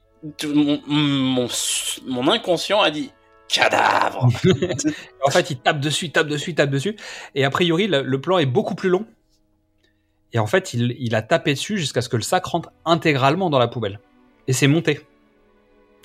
mon, 0.43 0.81
mon, 0.87 1.47
mon 2.07 2.27
inconscient 2.27 2.81
a 2.81 2.89
dit, 2.89 3.11
cadavre. 3.47 4.27
En 5.23 5.29
fait, 5.29 5.51
il 5.51 5.59
tape 5.59 5.79
dessus, 5.79 6.11
tape 6.11 6.27
dessus, 6.27 6.55
tape 6.55 6.71
dessus. 6.71 6.95
Et 7.35 7.45
a 7.45 7.51
priori, 7.51 7.85
le, 7.85 8.01
le 8.01 8.19
plan 8.19 8.39
est 8.39 8.47
beaucoup 8.47 8.73
plus 8.73 8.89
long. 8.89 9.05
Et 10.35 10.39
en 10.39 10.47
fait, 10.47 10.73
il, 10.73 10.95
il 10.99 11.15
a 11.15 11.21
tapé 11.21 11.53
dessus 11.53 11.77
jusqu'à 11.77 12.01
ce 12.01 12.09
que 12.09 12.17
le 12.17 12.21
sac 12.21 12.43
rentre 12.45 12.69
intégralement 12.83 13.49
dans 13.49 13.57
la 13.57 13.69
poubelle. 13.69 13.99
Et 14.47 14.53
c'est 14.53 14.67
monté. 14.67 14.99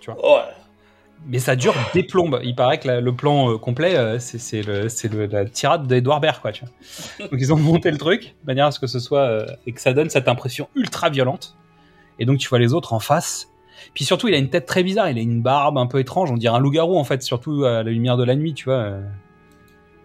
Ouais. 0.07 0.14
Mais 1.26 1.41
ça 1.41 1.57
dure 1.57 1.74
des 1.95 2.05
plombes. 2.05 2.39
Il 2.45 2.55
paraît 2.55 2.78
que 2.78 2.87
la- 2.87 3.01
le 3.01 3.12
plan 3.14 3.51
euh, 3.51 3.59
complet, 3.59 3.97
euh, 3.97 4.18
c'est 4.20 4.62
la 4.62 5.45
tirade 5.47 5.87
d'Edouard 5.89 6.20
Baird, 6.20 6.41
quoi. 6.41 6.53
Tu 6.53 6.64
vois. 6.64 7.26
Donc 7.28 7.41
ils 7.41 7.53
ont 7.53 7.57
monté 7.57 7.91
le 7.91 7.99
truc 7.99 8.37
de 8.43 8.47
manière 8.47 8.66
à 8.66 8.70
ce 8.70 8.78
que 8.78 8.87
ce 8.87 9.01
soit 9.01 9.22
euh, 9.22 9.47
et 9.66 9.72
que 9.72 9.81
ça 9.81 9.93
donne 9.93 10.09
cette 10.11 10.28
impression 10.28 10.68
ultra 10.76 11.11
violente. 11.11 11.57
Et 12.20 12.24
donc 12.24 12.39
tu 12.39 12.49
vois 12.49 12.61
les 12.61 12.72
autres 12.72 12.93
en 12.93 13.01
face. 13.01 13.49
Puis 13.95 14.05
surtout, 14.05 14.28
il 14.28 14.35
a 14.35 14.39
une 14.39 14.49
tête 14.51 14.64
très 14.66 14.85
bizarre. 14.85 15.11
Il 15.11 15.18
a 15.18 15.22
une 15.22 15.43
barbe 15.43 15.76
un 15.76 15.87
peu 15.87 15.99
étrange. 15.99 16.31
On 16.31 16.37
dirait 16.37 16.55
un 16.57 16.61
loup-garou 16.61 16.97
en 16.97 17.05
fait, 17.05 17.20
surtout 17.22 17.64
à 17.64 17.83
la 17.83 17.91
lumière 17.91 18.16
de 18.16 18.24
la 18.24 18.37
nuit, 18.37 18.55
tu 18.55 18.66
vois. 18.66 18.93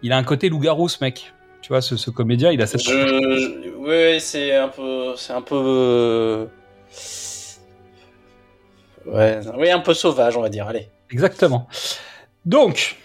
Il 0.02 0.12
a 0.12 0.16
un 0.18 0.24
côté 0.24 0.48
loup-garou, 0.48 0.88
ce 0.88 0.98
mec. 1.02 1.32
Tu 1.66 1.72
vois, 1.72 1.82
ce, 1.82 1.96
ce 1.96 2.10
comédien, 2.10 2.52
il 2.52 2.62
a 2.62 2.66
cette. 2.68 2.80
Je, 2.82 3.76
ouais, 3.76 4.20
c'est 4.20 4.54
un 4.54 4.68
peu, 4.68 5.16
c'est 5.16 5.32
un 5.32 5.42
peu, 5.42 6.48
ouais, 9.04 9.40
oui, 9.58 9.68
un 9.72 9.80
peu 9.80 9.92
sauvage, 9.92 10.36
on 10.36 10.42
va 10.42 10.48
dire. 10.48 10.68
Allez. 10.68 10.88
Exactement. 11.10 11.66
Donc, 12.44 12.96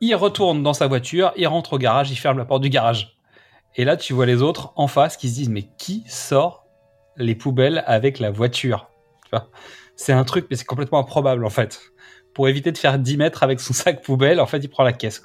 Il 0.00 0.16
retourne 0.16 0.64
dans 0.64 0.74
sa 0.74 0.88
voiture, 0.88 1.32
il 1.36 1.46
rentre 1.46 1.74
au 1.74 1.78
garage, 1.78 2.10
il 2.10 2.16
ferme 2.16 2.36
la 2.36 2.44
porte 2.44 2.62
du 2.62 2.68
garage. 2.70 3.16
Et 3.76 3.84
là, 3.84 3.96
tu 3.96 4.12
vois 4.12 4.26
les 4.26 4.42
autres 4.42 4.72
en 4.74 4.88
face 4.88 5.16
qui 5.16 5.28
se 5.28 5.34
disent 5.34 5.48
mais 5.48 5.68
qui 5.78 6.02
sort 6.08 6.66
les 7.16 7.36
poubelles 7.36 7.84
avec 7.86 8.18
la 8.18 8.32
voiture? 8.32 8.90
C'est 9.94 10.12
un 10.12 10.24
truc, 10.24 10.48
mais 10.50 10.56
c'est 10.56 10.64
complètement 10.64 10.98
improbable 10.98 11.44
en 11.44 11.50
fait. 11.50 11.91
Pour 12.34 12.48
éviter 12.48 12.72
de 12.72 12.78
faire 12.78 12.98
10 12.98 13.16
mètres 13.18 13.42
avec 13.42 13.60
son 13.60 13.72
sac 13.74 14.02
poubelle, 14.02 14.40
en 14.40 14.46
fait, 14.46 14.58
il 14.58 14.68
prend 14.68 14.82
la 14.84 14.92
caisse. 14.92 15.22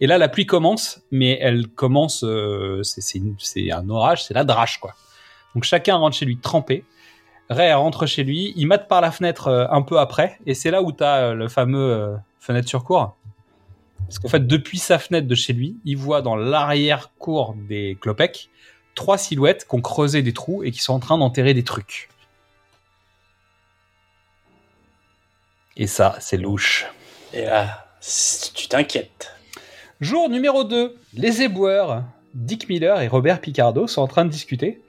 Et 0.00 0.06
là, 0.06 0.18
la 0.18 0.28
pluie 0.28 0.46
commence, 0.46 1.02
mais 1.10 1.38
elle 1.40 1.68
commence, 1.68 2.24
euh, 2.24 2.82
c'est- 2.82 3.70
un 3.70 3.88
orage, 3.88 4.24
c'est 4.24 4.34
la 4.34 4.44
drache 4.44 4.78
quoi. 4.78 4.94
Donc 5.54 5.64
chacun 5.64 5.96
rentre 5.96 6.16
chez 6.16 6.26
lui 6.26 6.38
trempé. 6.38 6.84
Ray 7.48 7.72
rentre 7.72 8.06
chez 8.06 8.22
lui, 8.22 8.52
il 8.56 8.66
mate 8.66 8.86
par 8.88 9.00
la 9.00 9.10
fenêtre 9.10 9.48
euh, 9.48 9.66
un 9.70 9.82
peu 9.82 9.98
après, 9.98 10.38
et 10.46 10.54
c'est 10.54 10.70
là 10.70 10.82
où 10.82 10.92
tu 10.92 11.02
as 11.02 11.34
le 11.34 11.48
fameux 11.48 11.92
euh, 11.92 12.16
fenêtre 12.38 12.68
sur 12.68 12.84
cour. 12.84 13.16
Parce 14.06 14.18
qu'en 14.20 14.28
fait, 14.28 14.46
depuis 14.46 14.78
sa 14.78 14.98
fenêtre 14.98 15.26
de 15.26 15.34
chez 15.34 15.52
lui, 15.52 15.76
il 15.84 15.96
voit 15.96 16.22
dans 16.22 16.36
l'arrière-cour 16.36 17.54
des 17.68 17.96
Clopec 18.00 18.50
trois 18.94 19.18
silhouettes 19.18 19.66
qui 19.68 19.74
ont 19.74 19.80
creusé 19.80 20.22
des 20.22 20.32
trous 20.32 20.62
et 20.64 20.70
qui 20.70 20.80
sont 20.80 20.92
en 20.94 20.98
train 21.00 21.18
d'enterrer 21.18 21.54
des 21.54 21.64
trucs. 21.64 22.08
Et 25.76 25.86
ça, 25.86 26.16
c'est 26.20 26.36
louche. 26.36 26.86
Et 27.32 27.44
là, 27.44 27.86
tu 28.54 28.68
t'inquiètes. 28.68 29.34
Jour 30.00 30.28
numéro 30.28 30.64
2, 30.64 30.96
les 31.14 31.42
éboueurs, 31.42 32.04
Dick 32.34 32.68
Miller 32.68 33.00
et 33.00 33.08
Robert 33.08 33.40
Picardo 33.40 33.86
sont 33.86 34.02
en 34.02 34.06
train 34.06 34.24
de 34.24 34.30
discuter. 34.30 34.80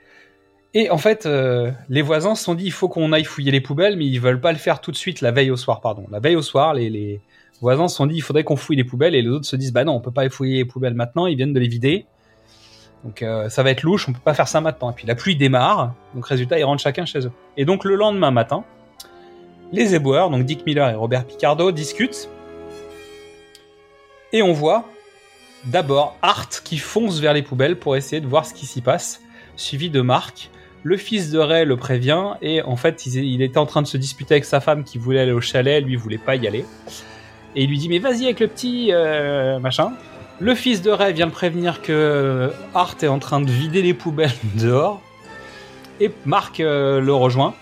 Et 0.74 0.90
en 0.90 0.98
fait, 0.98 1.26
euh, 1.26 1.72
les 1.90 2.02
voisins 2.02 2.36
se 2.36 2.44
sont 2.44 2.56
dit 2.56 2.64
il 2.64 2.72
faut 2.72 2.88
qu'on 2.88 3.12
aille 3.12 3.26
fouiller 3.26 3.52
les 3.52 3.60
poubelles, 3.60 3.98
mais 3.98 4.06
ils 4.06 4.20
veulent 4.22 4.40
pas 4.40 4.54
le 4.54 4.58
faire 4.58 4.80
tout 4.80 4.92
de 4.92 4.96
suite 4.96 5.20
la 5.22 5.32
veille 5.32 5.52
au 5.52 5.58
soir, 5.58 5.82
pardon. 5.82 6.06
La 6.10 6.20
veille 6.20 6.38
au 6.38 6.42
soir, 6.42 6.74
les, 6.74 6.90
les 6.90 7.20
voisins 7.60 7.90
se 7.90 7.98
sont 7.98 8.06
dit 8.06 8.16
il 8.16 8.22
faudrait 8.22 8.46
qu'on 8.46 8.56
fouille 8.56 8.78
les 8.78 8.86
poubelles, 8.86 9.14
et 9.14 9.22
les 9.22 9.28
autres 9.28 9.46
se 9.46 9.58
disent 9.58 9.74
bah 9.74 9.84
non, 9.84 9.94
on 9.94 10.00
peut 10.00 10.12
pas 10.12 10.30
fouiller 10.30 10.58
les 10.58 10.66
poubelles 10.66 10.94
maintenant, 10.94 11.26
ils 11.26 11.36
viennent 11.36 11.54
de 11.54 11.60
les 11.60 11.68
vider. 11.68 12.06
Donc 13.04 13.22
euh, 13.22 13.50
ça 13.50 13.64
va 13.64 13.72
être 13.72 13.84
louche, 13.84 14.08
on 14.08 14.14
peut 14.14 14.20
pas 14.24 14.34
faire 14.34 14.48
ça 14.48 14.62
maintenant. 14.62 14.92
Et 14.92 14.94
puis 14.94 15.08
la 15.08 15.16
pluie 15.16 15.36
démarre, 15.36 15.94
donc 16.16 16.26
résultat, 16.26 16.58
ils 16.58 16.64
rentrent 16.64 16.84
chacun 16.84 17.06
chez 17.06 17.20
eux. 17.26 17.32
Et 17.58 17.66
donc 17.66 17.84
le 17.84 17.96
lendemain 17.96 18.32
matin, 18.32 18.64
les 19.72 19.96
éboueurs, 19.96 20.30
donc 20.30 20.46
Dick 20.46 20.66
Miller 20.66 20.90
et 20.90 20.96
Robert 20.96 21.26
Picardo, 21.26 21.72
discutent. 21.72 22.30
Et 24.34 24.42
on 24.42 24.54
voit 24.54 24.86
d'abord 25.66 26.18
Art 26.22 26.50
qui 26.64 26.78
fonce 26.78 27.20
vers 27.20 27.34
les 27.34 27.42
poubelles 27.42 27.78
pour 27.78 27.96
essayer 27.96 28.22
de 28.22 28.28
voir 28.28 28.46
ce 28.46 28.54
qui 28.54 28.66
s'y 28.66 28.82
passe, 28.82 29.22
suivi 29.56 29.90
de 29.90 30.02
Marc. 30.02 30.50
Le 30.84 30.98
fils 30.98 31.30
de 31.30 31.38
Ray 31.38 31.66
le 31.66 31.78
prévient 31.78 32.32
et 32.42 32.64
en 32.64 32.76
fait 32.76 33.06
il, 33.06 33.42
était 33.44 33.60
en 33.60 33.68
train 33.68 33.84
de 33.84 33.88
se 33.88 33.98
disputer 33.98 34.36
avec 34.36 34.46
sa 34.46 34.60
femme 34.60 34.84
qui 34.84 34.98
voulait 34.98 35.20
aller 35.20 35.32
au 35.32 35.42
chalet, 35.42 35.84
lui 35.84 35.96
voulait 35.96 36.18
pas 36.18 36.36
y 36.36 36.48
aller. 36.48 36.66
Et 37.56 37.64
il 37.64 37.70
lui 37.70 37.78
dit 37.78 37.88
mais 37.88 38.00
vas-y 38.00 38.26
avec 38.26 38.40
le 38.40 38.48
petit 38.48 38.90
euh, 38.92 39.60
machin. 39.60 39.94
Le 40.40 40.56
fils 40.56 40.82
de 40.82 40.90
Ray 40.90 41.14
vient 41.14 41.28
le 41.28 41.32
prévenir 41.32 41.84
que 41.84 42.52
Art 42.74 42.96
est 43.04 43.08
en 43.08 43.20
train 43.20 43.42
de 43.42 43.52
vider 43.52 43.84
les 43.84 43.94
poubelles 43.94 44.32
dehors. 44.56 45.02
Et 46.00 46.10
Marc 46.26 46.60
euh, 46.60 47.00
le 47.00 47.14
rejoint. 47.14 47.54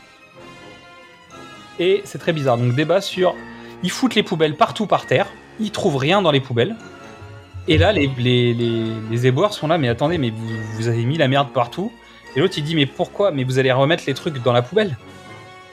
Et 1.79 2.01
c'est 2.05 2.17
très 2.17 2.33
bizarre. 2.33 2.57
Donc 2.57 2.75
débat 2.75 3.01
sur... 3.01 3.35
Ils 3.81 3.91
foutent 3.91 4.15
les 4.15 4.23
poubelles 4.23 4.55
partout 4.55 4.85
par 4.85 5.05
terre. 5.05 5.27
Ils 5.59 5.71
trouvent 5.71 5.97
rien 5.97 6.21
dans 6.21 6.31
les 6.31 6.41
poubelles. 6.41 6.75
Et 7.67 7.77
là, 7.77 7.91
les, 7.91 8.07
les, 8.17 9.33
sont 9.51 9.67
là. 9.67 9.77
Mais 9.77 9.87
attendez, 9.87 10.17
mais 10.17 10.31
vous, 10.75 10.87
avez 10.87 11.05
mis 11.05 11.17
la 11.17 11.27
merde 11.27 11.49
partout. 11.53 11.91
Et 12.35 12.39
l'autre, 12.39 12.55
il 12.57 12.63
dit, 12.63 12.75
mais 12.75 12.85
pourquoi? 12.85 13.31
Mais 13.31 13.43
vous 13.43 13.59
allez 13.59 13.71
remettre 13.71 14.03
les 14.07 14.13
trucs 14.13 14.41
dans 14.43 14.53
la 14.53 14.61
poubelle. 14.61 14.97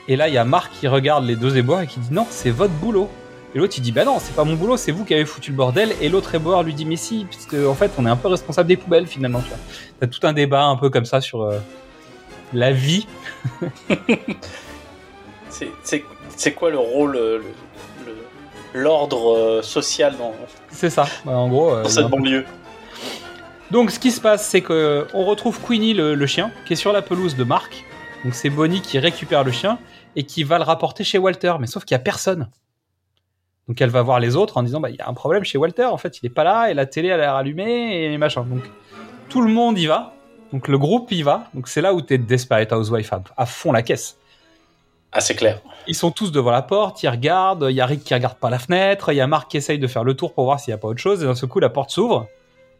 Et 0.09 0.15
là, 0.15 0.29
il 0.29 0.35
y 0.35 0.39
a 0.39 0.45
Marc 0.45 0.73
qui 0.73 0.87
regarde 0.87 1.25
les 1.25 1.35
deux 1.35 1.57
éboueurs 1.57 1.81
et 1.81 1.87
qui 1.87 1.99
dit, 1.99 2.13
non, 2.13 2.27
c'est 2.31 2.51
votre 2.51 2.75
boulot. 2.75 3.11
Et 3.55 3.59
l'autre, 3.59 3.75
il 3.79 3.81
dit, 3.81 3.93
bah 3.93 4.05
non, 4.05 4.19
c'est 4.21 4.35
pas 4.35 4.45
mon 4.45 4.55
boulot, 4.55 4.77
c'est 4.77 4.93
vous 4.93 5.05
qui 5.05 5.15
avez 5.15 5.25
foutu 5.25 5.51
le 5.51 5.57
bordel. 5.57 5.95
Et 6.01 6.09
l'autre 6.09 6.35
éboueur 6.35 6.63
lui 6.63 6.75
dit, 6.75 6.85
mais 6.85 6.97
si, 6.97 7.25
parce 7.25 7.65
en 7.65 7.75
fait, 7.75 7.91
on 7.99 8.07
est 8.07 8.11
un 8.11 8.17
peu 8.17 8.29
responsable 8.29 8.69
des 8.69 8.77
poubelles 8.77 9.07
finalement. 9.07 9.43
T'as 9.99 10.07
tout 10.07 10.21
un 10.25 10.33
débat 10.33 10.65
un 10.67 10.77
peu 10.77 10.91
comme 10.91 11.07
ça 11.07 11.21
sur 11.21 11.43
euh, 11.43 11.59
la 12.53 12.73
vie. 12.73 13.07
C'est- 15.83 16.53
quoi 16.53 16.71
le 16.71 16.79
rôle, 16.79 17.17
euh, 17.17 17.41
l'ordre 18.75 19.37
euh, 19.37 19.63
social 19.63 20.17
dans, 20.17 20.35
C'est 20.71 20.91
ça. 20.91 21.07
Bah, 21.25 21.33
en 21.33 21.49
gros. 21.49 21.75
euh, 21.75 21.83
dans 21.83 21.89
cette 21.89 22.09
banlieue? 22.09 22.45
Donc 23.71 23.91
ce 23.91 23.99
qui 23.99 24.11
se 24.13 24.21
passe, 24.21 24.47
c'est 24.47 24.61
que 24.61 25.07
on 25.15 25.25
retrouve 25.25 25.61
Queenie 25.61 25.95
le, 25.95 26.15
le 26.15 26.27
chien 26.27 26.53
qui 26.67 26.75
est 26.75 26.77
sur 26.77 26.93
la 26.93 27.03
pelouse 27.03 27.37
de 27.37 27.45
Marc. 27.45 27.85
Donc 28.25 28.35
c'est 28.35 28.51
Bonnie 28.51 28.81
qui 28.81 28.99
récupère 28.99 29.45
le 29.45 29.51
chien 29.51 29.79
et 30.15 30.25
qui 30.25 30.45
va 30.45 30.59
le 30.59 30.65
rapporter 30.65 31.05
chez 31.05 31.19
Walter, 31.19 31.55
mais 31.59 31.67
sauf 31.67 31.85
qu'il 31.85 31.95
y 31.95 31.97
a 31.97 32.01
personne. 32.01 32.49
Donc 33.69 33.81
elle 33.81 33.91
va 33.91 34.03
voir 34.03 34.21
les 34.21 34.37
autres 34.37 34.57
en 34.57 34.63
disant 34.63 34.79
bah 34.81 34.91
il 34.91 34.97
y 34.97 35.01
a 35.01 35.09
un 35.09 35.15
problème 35.15 35.43
chez 35.43 35.59
Walter, 35.59 35.87
en 35.87 35.97
fait 35.97 36.19
il 36.23 36.27
est 36.27 36.31
pas 36.31 36.45
là 36.45 36.71
et 36.71 36.75
la 36.75 36.87
télé 36.87 37.11
a 37.11 37.17
l'air 37.17 37.35
allumée 37.35 38.05
et 38.13 38.19
machin. 38.19 38.43
Donc 38.43 38.63
tout 39.29 39.41
le 39.43 39.51
monde 39.53 39.77
y 39.79 39.87
va. 39.87 40.15
Donc 40.53 40.69
le 40.69 40.79
groupe 40.79 41.11
y 41.11 41.23
va. 41.23 41.49
Donc 41.55 41.67
c'est 41.67 41.81
là 41.81 41.93
où 41.93 42.01
t'es 42.01 42.19
Desperate 42.19 42.73
Housewife 42.73 43.13
à, 43.13 43.23
à 43.37 43.47
fond 43.47 43.73
la 43.73 43.83
caisse. 43.83 44.17
Ah, 45.13 45.21
c'est 45.21 45.35
clair. 45.35 45.61
Ils 45.87 45.95
sont 45.95 46.11
tous 46.11 46.33
devant 46.33 46.51
la 46.51 46.63
porte, 46.63 47.03
ils 47.03 47.09
regardent, 47.09 47.69
il 47.71 47.77
y 47.77 47.81
a 47.81 47.87
Rick 47.87 48.05
qui 48.05 48.13
regarde 48.13 48.39
pas 48.39 48.51
la 48.51 48.59
fenêtre, 48.59 49.13
il 49.13 49.17
y 49.17 49.21
a 49.21 49.27
Marc 49.27 49.51
qui 49.51 49.57
essaye 49.57 49.79
de 49.79 49.87
faire 49.87 50.05
le 50.05 50.15
tour 50.15 50.35
pour 50.35 50.45
voir 50.45 50.61
s'il 50.61 50.73
y 50.73 50.75
a 50.75 50.79
pas 50.79 50.89
autre 50.89 51.01
chose, 51.01 51.23
et 51.23 51.27
d'un 51.27 51.35
seul 51.35 51.49
coup 51.49 51.61
la 51.61 51.71
porte 51.71 51.91
s'ouvre, 51.91 52.29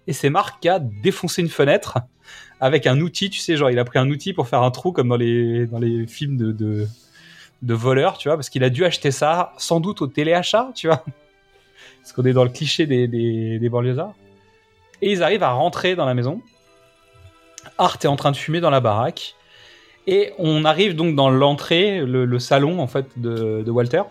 et 0.07 0.13
c'est 0.13 0.31
Marc 0.31 0.61
qui 0.61 0.69
a 0.69 0.79
défoncé 0.79 1.43
une 1.43 1.49
fenêtre 1.49 1.99
avec 2.61 2.87
un 2.87 3.01
outil, 3.01 3.31
tu 3.31 3.39
sais, 3.39 3.57
genre 3.57 3.71
il 3.71 3.79
a 3.79 3.85
pris 3.85 3.99
un 3.99 4.11
outil 4.11 4.33
pour 4.33 4.49
faire 4.49 4.63
un 4.63 4.71
trou 4.71 4.93
comme 4.93 5.09
dans 5.09 5.17
les, 5.17 5.67
dans 5.67 5.79
les 5.79 6.07
films 6.07 6.37
de, 6.37 6.53
de, 7.63 7.75
voleurs, 7.75 8.19
tu 8.19 8.29
vois, 8.29 8.37
parce 8.37 8.51
qu'il 8.51 8.65
a 8.65 8.71
dû 8.71 8.85
acheter 8.85 9.11
ça 9.11 9.53
sans 9.57 9.81
doute 9.81 10.03
au 10.03 10.07
téléachat, 10.07 10.71
tu 10.75 10.89
vois, 10.89 11.05
parce 12.03 12.13
qu'on 12.13 12.25
est 12.25 12.33
dans 12.33 12.45
le 12.45 12.51
cliché 12.51 12.87
des, 12.87 13.09
des, 13.09 13.59
des. 13.59 13.71
Et 15.03 15.13
ils 15.13 15.23
arrivent 15.23 15.43
à 15.43 15.53
rentrer 15.53 15.95
dans 15.95 16.07
la 16.07 16.15
maison. 16.15 16.41
Art 17.79 17.99
est 18.03 18.07
en 18.07 18.17
train 18.17 18.31
de 18.31 18.37
fumer 18.37 18.61
dans 18.61 18.71
la 18.71 18.81
baraque. 18.81 19.36
Et 20.07 20.33
on 20.39 20.65
arrive 20.65 20.95
donc 20.95 21.15
dans 21.17 21.31
l'entrée, 21.31 22.01
le, 22.01 22.25
le 22.25 22.39
salon 22.39 22.79
en 22.81 22.87
fait 22.87 23.07
de, 23.17 23.63
de 23.63 23.71
Walter. 23.71 24.03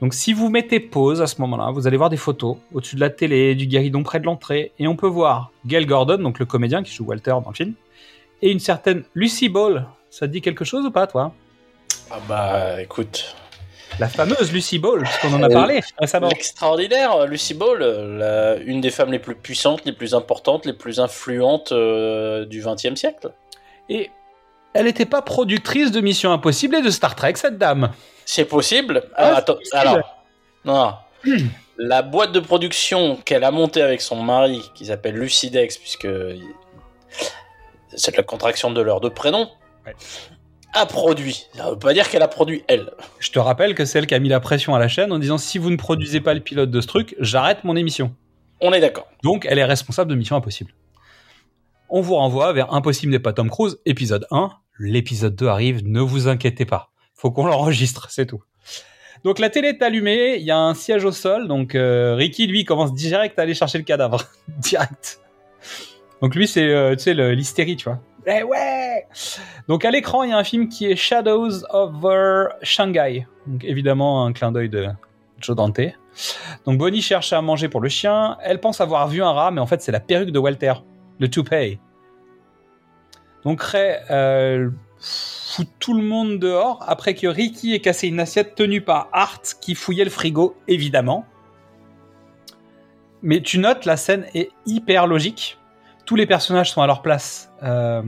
Donc 0.00 0.14
si 0.14 0.32
vous 0.32 0.48
mettez 0.48 0.80
pause 0.80 1.20
à 1.20 1.26
ce 1.26 1.40
moment-là, 1.42 1.70
vous 1.72 1.86
allez 1.86 1.98
voir 1.98 2.08
des 2.08 2.16
photos 2.16 2.56
au-dessus 2.72 2.96
de 2.96 3.00
la 3.00 3.10
télé, 3.10 3.54
du 3.54 3.66
guéridon 3.66 4.02
près 4.02 4.18
de 4.18 4.24
l'entrée, 4.24 4.72
et 4.78 4.88
on 4.88 4.96
peut 4.96 5.06
voir 5.06 5.50
Gail 5.66 5.84
Gordon, 5.84 6.16
donc 6.18 6.38
le 6.38 6.46
comédien 6.46 6.82
qui 6.82 6.92
joue 6.94 7.04
Walter 7.04 7.32
dans 7.32 7.50
le 7.50 7.54
film, 7.54 7.74
et 8.40 8.50
une 8.50 8.60
certaine 8.60 9.04
Lucy 9.14 9.50
Ball. 9.50 9.86
Ça 10.08 10.26
te 10.26 10.32
dit 10.32 10.40
quelque 10.40 10.64
chose 10.64 10.86
ou 10.86 10.90
pas, 10.90 11.06
toi? 11.06 11.34
Ah 12.10 12.18
bah 12.26 12.80
écoute, 12.82 13.36
La 13.98 14.08
fameuse 14.08 14.50
Lucy 14.52 14.78
Ball, 14.78 15.02
puisqu'on 15.02 15.34
en 15.34 15.42
a 15.42 15.48
Euh, 15.50 15.52
parlé 15.52 15.80
récemment. 15.98 16.28
l'extraordinaire 16.28 17.26
Lucy 17.26 17.52
Ball, 17.52 17.82
euh, 17.82 18.56
la- 18.56 18.62
une 18.62 18.80
des 18.80 18.88
femmes 18.90 19.12
les 19.12 19.18
plus 19.18 19.34
puissantes, 19.34 19.84
les 19.84 19.92
plus 19.92 20.14
importantes, 20.14 20.64
les 20.64 20.72
plus 20.72 20.98
influentes 21.00 21.72
euh, 21.72 22.46
du 22.46 22.62
XXe 22.64 22.94
siècle. 22.94 23.32
Et 23.90 24.10
elle 24.74 24.84
n'était 24.86 25.06
pas 25.06 25.22
productrice 25.22 25.90
de 25.90 26.00
Mission 26.00 26.32
Impossible 26.32 26.76
et 26.76 26.82
de 26.82 26.90
Star 26.90 27.14
Trek, 27.16 27.34
cette 27.36 27.58
dame. 27.58 27.90
C'est 28.24 28.44
possible 28.44 29.04
Ah, 29.16 29.16
Ah, 29.16 29.30
c'est 29.32 29.36
attends, 29.38 29.54
possible. 29.54 29.76
alors, 29.76 30.24
non. 30.64 30.92
La 31.78 32.02
boîte 32.02 32.32
de 32.32 32.40
production 32.40 33.16
qu'elle 33.24 33.42
a 33.44 33.50
montée 33.50 33.82
avec 33.82 34.00
son 34.00 34.22
mari, 34.22 34.62
qui 34.74 34.86
s'appelle 34.86 35.14
Lucidex, 35.16 35.78
puisque 35.78 36.08
c'est 37.96 38.16
la 38.16 38.22
contraction 38.22 38.70
de 38.70 38.80
leurs 38.80 39.00
deux 39.00 39.10
prénoms, 39.10 39.48
Ouais. 39.86 39.94
a 40.74 40.86
produit. 40.86 41.46
Ça 41.54 41.70
veut 41.70 41.78
pas 41.78 41.92
dire 41.92 42.08
qu'elle 42.08 42.22
a 42.22 42.28
produit 42.28 42.62
elle. 42.68 42.90
Je 43.18 43.30
te 43.30 43.38
rappelle 43.38 43.74
que 43.74 43.84
c'est 43.84 43.98
elle 43.98 44.06
qui 44.06 44.14
a 44.14 44.18
mis 44.18 44.28
la 44.28 44.40
pression 44.40 44.74
à 44.74 44.78
la 44.78 44.88
chaîne 44.88 45.10
en 45.12 45.18
disant 45.18 45.38
si 45.38 45.58
vous 45.58 45.70
ne 45.70 45.76
produisez 45.76 46.20
pas 46.20 46.34
le 46.34 46.40
pilote 46.40 46.70
de 46.70 46.80
ce 46.80 46.86
truc, 46.86 47.16
j'arrête 47.18 47.64
mon 47.64 47.76
émission. 47.76 48.14
On 48.60 48.72
est 48.72 48.80
d'accord. 48.80 49.06
Donc, 49.24 49.46
elle 49.48 49.58
est 49.58 49.64
responsable 49.64 50.10
de 50.10 50.16
Mission 50.16 50.36
Impossible. 50.36 50.70
On 51.92 52.02
vous 52.02 52.14
renvoie 52.14 52.52
vers 52.52 52.72
Impossible 52.72 53.10
n'est 53.10 53.18
pas 53.18 53.32
Tom 53.32 53.50
Cruise, 53.50 53.80
épisode 53.84 54.24
1. 54.30 54.50
L'épisode 54.78 55.34
2 55.34 55.48
arrive, 55.48 55.84
ne 55.84 56.00
vous 56.00 56.28
inquiétez 56.28 56.64
pas. 56.64 56.90
Faut 57.14 57.32
qu'on 57.32 57.46
l'enregistre, 57.48 58.06
c'est 58.10 58.26
tout. 58.26 58.44
Donc, 59.24 59.40
la 59.40 59.50
télé 59.50 59.70
est 59.70 59.82
allumée, 59.82 60.36
il 60.36 60.44
y 60.44 60.52
a 60.52 60.56
un 60.56 60.74
siège 60.74 61.04
au 61.04 61.10
sol, 61.10 61.48
donc 61.48 61.74
euh, 61.74 62.14
Ricky, 62.14 62.46
lui, 62.46 62.64
commence 62.64 62.94
direct 62.94 63.36
à 63.40 63.42
aller 63.42 63.54
chercher 63.54 63.78
le 63.78 63.82
cadavre. 63.82 64.22
direct. 64.48 65.20
Donc, 66.22 66.36
lui, 66.36 66.46
c'est, 66.46 66.62
euh, 66.62 66.94
tu 66.94 67.02
sais, 67.02 67.14
l'hystérie, 67.34 67.74
tu 67.74 67.86
vois. 67.86 67.98
Eh 68.24 68.44
ouais 68.44 69.08
Donc, 69.66 69.84
à 69.84 69.90
l'écran, 69.90 70.22
il 70.22 70.30
y 70.30 70.32
a 70.32 70.38
un 70.38 70.44
film 70.44 70.68
qui 70.68 70.86
est 70.86 70.94
Shadows 70.94 71.64
over 71.70 72.50
Shanghai. 72.62 73.26
Donc, 73.48 73.64
évidemment, 73.64 74.24
un 74.24 74.32
clin 74.32 74.52
d'œil 74.52 74.68
de 74.68 74.86
Joe 75.40 75.56
Dante. 75.56 75.80
Donc 76.66 76.78
Bonnie 76.78 77.02
cherche 77.02 77.32
à 77.32 77.40
manger 77.40 77.68
pour 77.68 77.80
le 77.80 77.88
chien. 77.88 78.36
Elle 78.42 78.60
pense 78.60 78.80
avoir 78.80 79.08
vu 79.08 79.22
un 79.22 79.32
rat, 79.32 79.50
mais 79.50 79.60
en 79.60 79.66
fait 79.66 79.80
c'est 79.80 79.92
la 79.92 80.00
perruque 80.00 80.30
de 80.30 80.38
Walter, 80.38 80.74
le 81.20 81.28
toupet. 81.28 81.78
Donc 83.44 83.62
Ray 83.62 83.98
euh, 84.10 84.70
fout 84.98 85.68
tout 85.78 85.94
le 85.94 86.02
monde 86.02 86.38
dehors 86.38 86.82
après 86.86 87.14
que 87.14 87.26
Ricky 87.26 87.74
ait 87.74 87.80
cassé 87.80 88.08
une 88.08 88.20
assiette 88.20 88.54
tenue 88.54 88.80
par 88.80 89.08
Art 89.12 89.42
qui 89.60 89.74
fouillait 89.74 90.04
le 90.04 90.10
frigo, 90.10 90.56
évidemment. 90.66 91.24
Mais 93.22 93.40
tu 93.42 93.58
notes, 93.58 93.84
la 93.84 93.96
scène 93.96 94.26
est 94.34 94.50
hyper 94.66 95.06
logique. 95.06 95.58
Tous 96.06 96.16
les 96.16 96.26
personnages 96.26 96.72
sont 96.72 96.82
à 96.82 96.86
leur 96.86 97.02
place, 97.02 97.52
euh, 97.62 98.02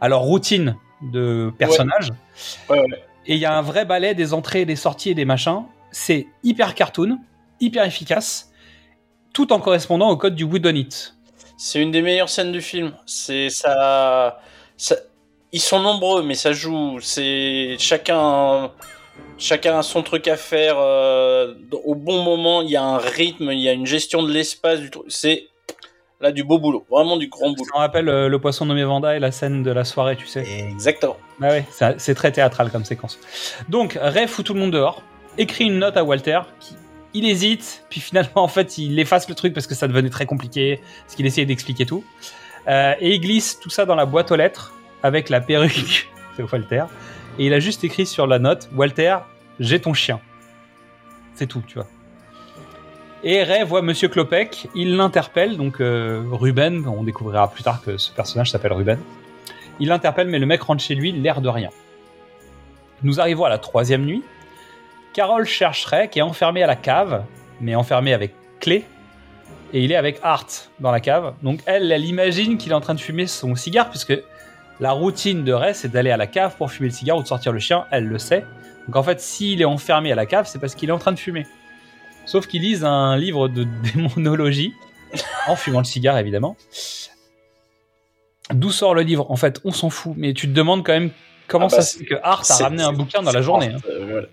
à 0.00 0.08
leur 0.08 0.20
routine 0.20 0.76
de 1.02 1.52
personnage. 1.58 2.12
Ouais, 2.68 2.78
ouais. 2.78 3.04
Et 3.26 3.34
il 3.34 3.40
y 3.40 3.46
a 3.46 3.56
un 3.56 3.62
vrai 3.62 3.84
balai 3.84 4.14
des 4.14 4.34
entrées, 4.34 4.64
des 4.64 4.76
sorties 4.76 5.10
et 5.10 5.14
des 5.14 5.24
machins. 5.24 5.64
C'est 5.90 6.26
hyper 6.42 6.74
cartoon, 6.74 7.18
hyper 7.60 7.84
efficace. 7.84 8.46
tout 9.32 9.52
en 9.52 9.60
correspondant 9.60 10.10
au 10.10 10.16
code 10.16 10.34
du 10.34 10.42
Whodunit. 10.42 11.12
C'est 11.62 11.78
une 11.82 11.90
des 11.90 12.00
meilleures 12.00 12.30
scènes 12.30 12.52
du 12.52 12.62
film. 12.62 12.92
C'est 13.04 13.50
ça, 13.50 14.40
ça- 14.78 14.96
Ils 15.52 15.60
sont 15.60 15.78
nombreux, 15.80 16.22
mais 16.22 16.34
ça 16.34 16.52
joue. 16.52 16.98
C'est 17.02 17.76
chacun, 17.78 18.70
chacun 19.36 19.78
a 19.80 19.82
son 19.82 20.02
truc 20.02 20.26
à 20.28 20.36
faire 20.38 20.76
euh, 20.78 21.52
au 21.84 21.94
bon 21.94 22.22
moment. 22.22 22.62
Il 22.62 22.70
y 22.70 22.76
a 22.76 22.82
un 22.82 22.96
rythme, 22.96 23.50
il 23.52 23.58
y 23.60 23.68
a 23.68 23.72
une 23.72 23.84
gestion 23.84 24.22
de 24.22 24.32
l'espace. 24.32 24.80
du 24.80 24.90
truc. 24.90 25.04
C'est 25.08 25.48
là 26.22 26.32
du 26.32 26.44
beau 26.44 26.58
boulot, 26.58 26.86
vraiment 26.90 27.18
du 27.18 27.28
grand 27.28 27.50
boulot. 27.50 27.64
Ça 27.70 27.78
me 27.78 27.82
rappelle 27.82 28.08
euh, 28.08 28.28
le 28.28 28.38
poisson 28.38 28.64
nommé 28.64 28.84
Vanda 28.84 29.14
et 29.14 29.18
la 29.18 29.30
scène 29.30 29.62
de 29.62 29.70
la 29.70 29.84
soirée, 29.84 30.16
tu 30.16 30.26
sais. 30.26 30.44
Exactement. 30.70 31.18
Bah 31.40 31.48
ouais, 31.48 31.66
c'est 31.70 32.00
c'est 32.00 32.14
très 32.14 32.32
théâtral 32.32 32.70
comme 32.70 32.86
séquence. 32.86 33.18
Donc, 33.68 33.98
Ray 34.00 34.28
fout 34.28 34.46
tout 34.46 34.54
le 34.54 34.60
monde 34.60 34.70
dehors, 34.72 35.02
écrit 35.36 35.64
une 35.64 35.78
note 35.78 35.98
à 35.98 36.04
Walter, 36.04 36.40
qui, 36.60 36.74
il 37.14 37.28
hésite, 37.28 37.84
puis 37.90 38.00
finalement, 38.00 38.30
en 38.42 38.48
fait, 38.48 38.78
il 38.78 38.98
efface 38.98 39.28
le 39.28 39.34
truc 39.34 39.54
parce 39.54 39.66
que 39.66 39.74
ça 39.74 39.88
devenait 39.88 40.10
très 40.10 40.26
compliqué, 40.26 40.80
parce 41.04 41.14
qu'il 41.14 41.26
essayait 41.26 41.46
d'expliquer 41.46 41.86
tout. 41.86 42.04
Euh, 42.68 42.94
et 43.00 43.14
il 43.14 43.20
glisse 43.20 43.58
tout 43.58 43.70
ça 43.70 43.86
dans 43.86 43.94
la 43.94 44.06
boîte 44.06 44.30
aux 44.30 44.36
lettres, 44.36 44.72
avec 45.02 45.28
la 45.28 45.40
perruque 45.40 46.08
de 46.38 46.44
Walter, 46.44 46.84
et 47.38 47.46
il 47.46 47.54
a 47.54 47.60
juste 47.60 47.84
écrit 47.84 48.06
sur 48.06 48.26
la 48.26 48.38
note, 48.38 48.68
Walter, 48.74 49.16
j'ai 49.58 49.80
ton 49.80 49.94
chien. 49.94 50.20
C'est 51.34 51.46
tout, 51.46 51.62
tu 51.66 51.74
vois. 51.74 51.86
Et 53.22 53.42
Ray 53.42 53.64
voit 53.64 53.82
Monsieur 53.82 54.08
Klopek, 54.08 54.68
il 54.74 54.96
l'interpelle, 54.96 55.56
donc 55.56 55.80
euh, 55.80 56.22
Ruben, 56.30 56.86
on 56.86 57.04
découvrira 57.04 57.50
plus 57.50 57.62
tard 57.62 57.82
que 57.82 57.98
ce 57.98 58.10
personnage 58.12 58.50
s'appelle 58.50 58.72
Ruben. 58.72 58.98
Il 59.78 59.88
l'interpelle, 59.88 60.28
mais 60.28 60.38
le 60.38 60.46
mec 60.46 60.62
rentre 60.62 60.82
chez 60.82 60.94
lui, 60.94 61.12
l'air 61.12 61.42
de 61.42 61.48
rien. 61.48 61.70
Nous 63.02 63.20
arrivons 63.20 63.44
à 63.44 63.50
la 63.50 63.58
troisième 63.58 64.04
nuit. 64.04 64.22
Carole 65.12 65.44
cherche 65.46 65.84
Ray, 65.86 66.08
qui 66.08 66.18
est 66.20 66.22
enfermé 66.22 66.62
à 66.62 66.66
la 66.66 66.76
cave, 66.76 67.24
mais 67.60 67.74
enfermé 67.74 68.12
avec 68.14 68.34
clé. 68.60 68.84
Et 69.72 69.84
il 69.84 69.92
est 69.92 69.96
avec 69.96 70.18
Art 70.22 70.46
dans 70.80 70.90
la 70.90 71.00
cave. 71.00 71.34
Donc 71.42 71.60
elle, 71.66 71.90
elle 71.92 72.04
imagine 72.04 72.58
qu'il 72.58 72.72
est 72.72 72.74
en 72.74 72.80
train 72.80 72.94
de 72.94 73.00
fumer 73.00 73.26
son 73.26 73.54
cigare, 73.54 73.90
puisque 73.90 74.14
la 74.80 74.92
routine 74.92 75.44
de 75.44 75.52
Ray, 75.52 75.74
c'est 75.74 75.88
d'aller 75.90 76.10
à 76.10 76.16
la 76.16 76.26
cave 76.26 76.56
pour 76.56 76.70
fumer 76.70 76.88
le 76.88 76.94
cigare 76.94 77.16
ou 77.18 77.22
de 77.22 77.28
sortir 77.28 77.52
le 77.52 77.58
chien. 77.58 77.86
Elle 77.90 78.06
le 78.06 78.18
sait. 78.18 78.44
Donc 78.86 78.96
en 78.96 79.02
fait, 79.02 79.20
s'il 79.20 79.60
est 79.60 79.64
enfermé 79.66 80.10
à 80.10 80.14
la 80.14 80.26
cave, 80.26 80.46
c'est 80.48 80.58
parce 80.58 80.74
qu'il 80.74 80.88
est 80.88 80.92
en 80.92 80.98
train 80.98 81.12
de 81.12 81.18
fumer. 81.18 81.46
Sauf 82.26 82.46
qu'il 82.46 82.62
lise 82.62 82.84
un 82.84 83.16
livre 83.16 83.48
de 83.48 83.64
démonologie, 83.94 84.72
en 85.46 85.56
fumant 85.56 85.78
le 85.80 85.84
cigare 85.84 86.18
évidemment. 86.18 86.56
D'où 88.52 88.70
sort 88.70 88.94
le 88.94 89.02
livre? 89.02 89.30
En 89.30 89.36
fait, 89.36 89.60
on 89.64 89.70
s'en 89.72 89.90
fout. 89.90 90.14
Mais 90.16 90.32
tu 90.34 90.48
te 90.48 90.52
demandes 90.52 90.84
quand 90.84 90.92
même 90.92 91.10
comment 91.46 91.66
Ah 91.66 91.76
bah, 91.76 91.76
ça 91.76 91.82
se 91.82 91.98
fait 91.98 92.04
que 92.04 92.14
Art 92.22 92.42
a 92.48 92.54
ramené 92.56 92.82
un 92.82 92.92
bouquin 92.92 93.22
dans 93.22 93.32
la 93.32 93.42
journée. 93.42 93.66
hein. 93.74 93.78
euh, 93.88 94.06
voilà. 94.10 94.26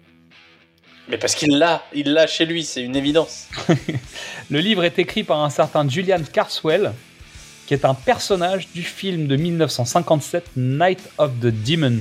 Mais 1.09 1.17
parce 1.17 1.35
qu'il 1.35 1.57
l'a, 1.57 1.83
il 1.93 2.11
l'a 2.13 2.27
chez 2.27 2.45
lui, 2.45 2.63
c'est 2.63 2.81
une 2.83 2.95
évidence. 2.95 3.47
Le 4.49 4.59
livre 4.59 4.83
est 4.83 4.99
écrit 4.99 5.23
par 5.23 5.41
un 5.41 5.49
certain 5.49 5.87
Julian 5.87 6.19
Carswell, 6.31 6.91
qui 7.65 7.73
est 7.73 7.85
un 7.85 7.93
personnage 7.93 8.67
du 8.73 8.83
film 8.83 9.27
de 9.27 9.35
1957 9.37 10.51
Night 10.57 10.99
of 11.17 11.31
the 11.39 11.45
Demon 11.47 11.99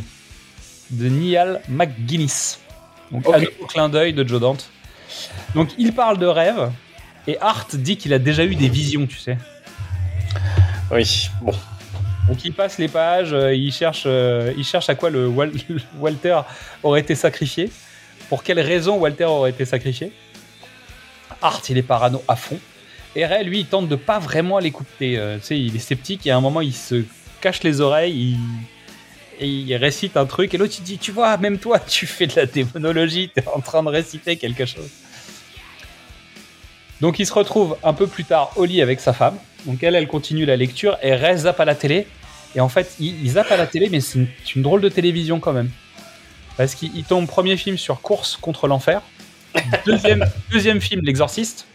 de 0.91 1.09
Niall 1.09 1.61
McGuinness. 1.69 2.61
Donc, 3.13 3.27
nouveau 3.27 3.67
clin 3.69 3.89
d'œil 3.89 4.13
de 4.13 4.27
Joe 4.27 4.41
Dante. 4.41 4.71
Donc, 5.55 5.71
il 5.79 5.93
parle 5.93 6.19
de 6.19 6.27
rêve 6.27 6.71
et 7.29 7.39
Art 7.41 7.69
dit 7.75 7.97
qu'il 7.97 8.13
a 8.13 8.19
déjà 8.19 8.45
eu 8.45 8.57
des 8.57 8.69
visions, 8.69 9.07
tu 9.07 9.19
sais. 9.19 9.39
Oui, 10.91 11.29
bon. 11.43 11.53
Donc, 12.29 12.45
il 12.45 12.53
passe 12.53 12.79
les 12.79 12.89
pages, 12.89 13.33
euh, 13.33 13.55
il 13.55 13.73
cherche, 13.73 14.03
euh, 14.07 14.53
il 14.57 14.65
cherche 14.65 14.89
à 14.89 14.97
quoi 14.97 15.11
le 15.11 15.29
Wal- 15.29 15.53
Walter 15.99 16.41
aurait 16.83 17.01
été 17.01 17.15
sacrifié. 17.15 17.71
Pour 18.29 18.43
quelle 18.43 18.61
raison 18.61 18.99
Walter 18.99 19.25
aurait 19.25 19.51
été 19.51 19.65
sacrifié? 19.65 20.13
Art, 21.43 21.63
il 21.69 21.79
est 21.79 21.83
parano 21.83 22.23
à 22.29 22.37
fond. 22.37 22.59
Et 23.15 23.25
Ray, 23.25 23.45
lui, 23.45 23.61
il 23.61 23.67
tente 23.67 23.89
de 23.89 23.97
pas 23.97 24.19
vraiment 24.19 24.59
l'écouter. 24.59 25.17
Euh, 25.17 25.39
tu 25.39 25.47
sais, 25.47 25.59
il 25.59 25.75
est 25.75 25.81
sceptique 25.81 26.27
et 26.27 26.31
à 26.31 26.37
un 26.37 26.41
moment, 26.41 26.61
il 26.61 26.75
se 26.75 27.03
cache 27.41 27.63
les 27.63 27.81
oreilles, 27.81 28.13
il... 28.13 28.39
et 29.45 29.49
il 29.49 29.75
récite 29.77 30.17
un 30.17 30.27
truc. 30.27 30.53
Et 30.53 30.59
l'autre, 30.59 30.75
il 30.79 30.83
dit 30.83 30.99
Tu 30.99 31.13
vois, 31.13 31.37
même 31.39 31.59
toi, 31.59 31.79
tu 31.87 32.07
fais 32.07 32.27
de 32.27 32.35
la 32.37 32.47
démonologie, 32.47 33.31
t'es 33.35 33.45
en 33.49 33.61
train 33.61 33.83
de 33.83 33.89
réciter 33.89 34.37
quelque 34.37 34.67
chose. 34.67 34.91
Donc, 37.01 37.19
il 37.19 37.27
se 37.27 37.33
retrouve 37.33 37.77
un 37.83 37.95
peu 37.95 38.07
plus 38.07 38.25
tard 38.25 38.53
au 38.57 38.65
lit 38.65 38.83
avec 38.83 39.01
sa 39.01 39.13
femme. 39.13 39.37
Donc, 39.65 39.83
elle, 39.83 39.95
elle 39.95 40.09
continue 40.09 40.45
la 40.45 40.57
lecture 40.57 40.99
et 41.03 41.15
Ray 41.15 41.39
zappe 41.39 41.61
à 41.61 41.65
la 41.65 41.75
télé. 41.75 42.07
Et 42.55 42.61
en 42.61 42.69
fait, 42.69 42.97
il, 43.01 43.23
il 43.25 43.31
zappe 43.31 43.51
à 43.51 43.57
la 43.57 43.67
télé, 43.67 43.89
mais 43.91 44.01
c'est 44.01 44.27
une 44.55 44.63
drôle 44.63 44.81
de 44.81 44.89
télévision 44.89 45.41
quand 45.41 45.53
même. 45.53 45.71
Parce 46.57 46.75
qu'il 46.75 46.97
il 46.97 47.05
tombe 47.05 47.27
premier 47.27 47.57
film 47.57 47.77
sur 47.77 48.01
Course 48.01 48.37
contre 48.41 48.67
l'enfer, 48.67 49.03
deuxième, 49.85 50.25
deuxième 50.51 50.81
film 50.81 51.03
L'Exorciste, 51.05 51.67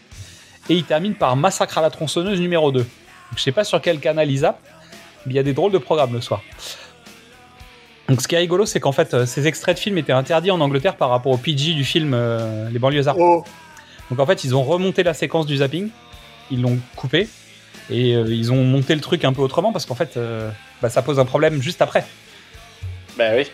et 0.68 0.74
il 0.74 0.84
termine 0.84 1.14
par 1.14 1.36
Massacre 1.36 1.78
à 1.78 1.82
la 1.82 1.90
tronçonneuse 1.90 2.40
numéro 2.40 2.72
2. 2.72 2.80
Donc, 2.80 2.88
je 3.36 3.42
sais 3.42 3.52
pas 3.52 3.64
sur 3.64 3.80
quel 3.80 4.00
canal 4.00 4.30
il 4.30 4.38
zappe, 4.38 4.60
mais 5.26 5.34
il 5.34 5.36
y 5.36 5.38
a 5.38 5.42
des 5.42 5.52
drôles 5.54 5.72
de 5.72 5.78
programmes 5.78 6.12
le 6.12 6.20
soir. 6.20 6.42
Donc 8.08 8.20
ce 8.20 8.28
qui 8.28 8.34
est 8.34 8.38
rigolo, 8.38 8.66
c'est 8.66 8.80
qu'en 8.80 8.92
fait, 8.92 9.14
euh, 9.14 9.26
ces 9.26 9.46
extraits 9.46 9.76
de 9.76 9.80
films 9.80 9.96
étaient 9.96 10.12
interdits 10.12 10.50
en 10.50 10.60
Angleterre 10.60 10.96
par 10.96 11.08
rapport 11.08 11.32
au 11.32 11.38
PG 11.38 11.74
du 11.74 11.84
film 11.84 12.12
euh, 12.14 12.68
Les 12.70 12.78
banlieusards. 12.78 13.16
Oh. 13.18 13.44
Donc 14.10 14.18
en 14.18 14.26
fait, 14.26 14.44
ils 14.44 14.54
ont 14.54 14.62
remonté 14.62 15.02
la 15.02 15.14
séquence 15.14 15.46
du 15.46 15.58
zapping, 15.58 15.88
ils 16.50 16.60
l'ont 16.60 16.78
coupé, 16.96 17.28
et 17.90 18.14
euh, 18.14 18.26
ils 18.28 18.52
ont 18.52 18.62
monté 18.64 18.94
le 18.94 19.00
truc 19.00 19.24
un 19.24 19.32
peu 19.32 19.42
autrement, 19.42 19.72
parce 19.72 19.86
qu'en 19.86 19.94
fait, 19.94 20.16
euh, 20.16 20.50
bah, 20.80 20.90
ça 20.90 21.02
pose 21.02 21.18
un 21.18 21.24
problème 21.24 21.62
juste 21.62 21.82
après. 21.82 22.04
Bah 23.16 23.30
oui. 23.34 23.50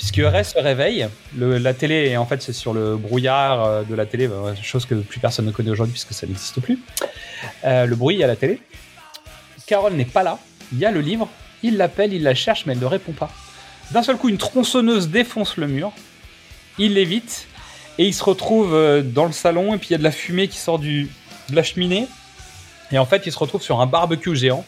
Puisque 0.00 0.22
Ray 0.24 0.46
se 0.46 0.58
réveille, 0.58 1.06
le- 1.36 1.58
la 1.58 1.74
télé, 1.74 2.16
en 2.16 2.24
fait, 2.24 2.40
c'est 2.40 2.54
sur 2.54 2.72
le 2.72 2.96
brouillard 2.96 3.62
euh, 3.66 3.82
de 3.82 3.94
la 3.94 4.06
télé, 4.06 4.28
bah, 4.28 4.54
chose 4.62 4.86
que 4.86 4.94
plus 4.94 5.20
personne 5.20 5.44
ne 5.44 5.50
connaît 5.50 5.68
aujourd'hui 5.68 5.92
puisque 5.92 6.14
ça 6.14 6.26
n'existe 6.26 6.58
plus. 6.62 6.78
Euh, 7.66 7.84
le 7.84 7.94
bruit 7.96 8.24
à 8.24 8.26
la 8.26 8.34
télé. 8.34 8.60
Carole 9.66 9.92
n'est 9.92 10.06
pas 10.06 10.22
là, 10.22 10.38
il 10.72 10.78
y 10.78 10.86
a 10.86 10.90
le 10.90 11.02
livre, 11.02 11.28
il 11.62 11.76
l'appelle, 11.76 12.14
il 12.14 12.22
la 12.22 12.34
cherche, 12.34 12.64
mais 12.64 12.72
elle 12.72 12.78
ne 12.78 12.86
répond 12.86 13.12
pas. 13.12 13.30
D'un 13.90 14.02
seul 14.02 14.16
coup, 14.16 14.30
une 14.30 14.38
tronçonneuse 14.38 15.10
défonce 15.10 15.58
le 15.58 15.66
mur, 15.66 15.92
il 16.78 16.94
l'évite, 16.94 17.46
et 17.98 18.06
il 18.06 18.14
se 18.14 18.24
retrouve 18.24 18.74
euh, 18.74 19.02
dans 19.02 19.26
le 19.26 19.32
salon, 19.32 19.74
et 19.74 19.76
puis 19.76 19.88
il 19.88 19.92
y 19.92 19.96
a 19.96 19.98
de 19.98 20.02
la 20.02 20.12
fumée 20.12 20.48
qui 20.48 20.56
sort 20.56 20.78
du, 20.78 21.10
de 21.50 21.54
la 21.54 21.62
cheminée, 21.62 22.06
et 22.90 22.96
en 22.98 23.04
fait, 23.04 23.24
il 23.26 23.32
se 23.32 23.38
retrouve 23.38 23.60
sur 23.60 23.82
un 23.82 23.86
barbecue 23.86 24.34
géant, 24.34 24.64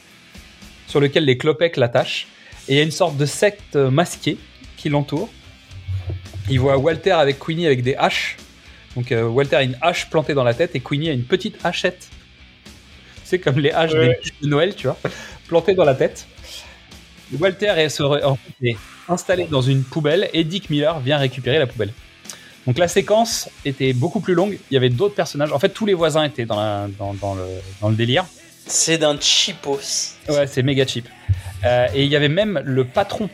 sur 0.88 1.00
lequel 1.00 1.24
les 1.24 1.38
clopecs 1.38 1.78
l'attachent, 1.78 2.26
et 2.68 2.74
il 2.74 2.76
y 2.76 2.80
a 2.80 2.84
une 2.84 2.90
sorte 2.90 3.16
de 3.16 3.24
secte 3.24 3.76
masquée 3.76 4.36
qui 4.82 4.88
l'entoure. 4.88 5.28
Il 6.50 6.58
voit 6.60 6.76
Walter 6.76 7.12
avec 7.12 7.38
Queenie 7.38 7.66
avec 7.66 7.82
des 7.82 7.94
haches. 7.94 8.36
Donc 8.96 9.12
euh, 9.12 9.22
Walter 9.24 9.56
a 9.56 9.62
une 9.62 9.78
hache 9.80 10.10
plantée 10.10 10.34
dans 10.34 10.44
la 10.44 10.54
tête 10.54 10.74
et 10.74 10.80
Queenie 10.80 11.08
a 11.08 11.12
une 11.12 11.22
petite 11.24 11.56
hachette. 11.64 12.08
C'est 13.24 13.38
comme 13.38 13.58
les 13.58 13.70
haches 13.70 13.92
Ouais. 13.92 14.18
des 14.24 14.46
de 14.46 14.48
Noël, 14.50 14.74
tu 14.74 14.88
vois, 14.88 14.98
plantées 15.48 15.74
dans 15.74 15.84
la 15.84 15.94
tête. 15.94 16.26
Walter 17.38 17.72
est, 17.78 17.88
se 17.88 18.02
re- 18.02 18.24
en 18.24 18.36
fait, 18.36 18.70
est 18.70 18.76
installé 19.08 19.44
dans 19.44 19.62
une 19.62 19.84
poubelle 19.84 20.28
et 20.34 20.44
Dick 20.44 20.68
Miller 20.68 21.00
vient 21.00 21.16
récupérer 21.16 21.58
la 21.58 21.66
poubelle. 21.66 21.92
Donc 22.66 22.78
la 22.78 22.88
séquence 22.88 23.48
était 23.64 23.92
beaucoup 23.92 24.20
plus 24.20 24.34
longue. 24.34 24.58
Il 24.70 24.74
y 24.74 24.76
avait 24.76 24.90
d'autres 24.90 25.14
personnages. 25.14 25.52
En 25.52 25.58
fait, 25.58 25.70
tous 25.70 25.86
les 25.86 25.94
voisins 25.94 26.24
étaient 26.24 26.44
dans, 26.44 26.56
la- 26.60 26.88
dans- 26.98 27.14
dans 27.14 27.34
le, 27.34 27.44
dans 27.80 27.88
le 27.88 27.94
délire. 27.96 28.26
C'est 28.66 28.98
d'un 28.98 29.18
cheapos. 29.18 29.78
Ouais, 30.28 30.46
c'est 30.46 30.62
méga 30.62 30.86
cheap. 30.86 31.08
Euh, 31.64 31.86
et 31.94 32.02
il 32.04 32.10
y 32.10 32.16
avait 32.16 32.28
même 32.28 32.60
le 32.64 32.84
patron 32.84 33.28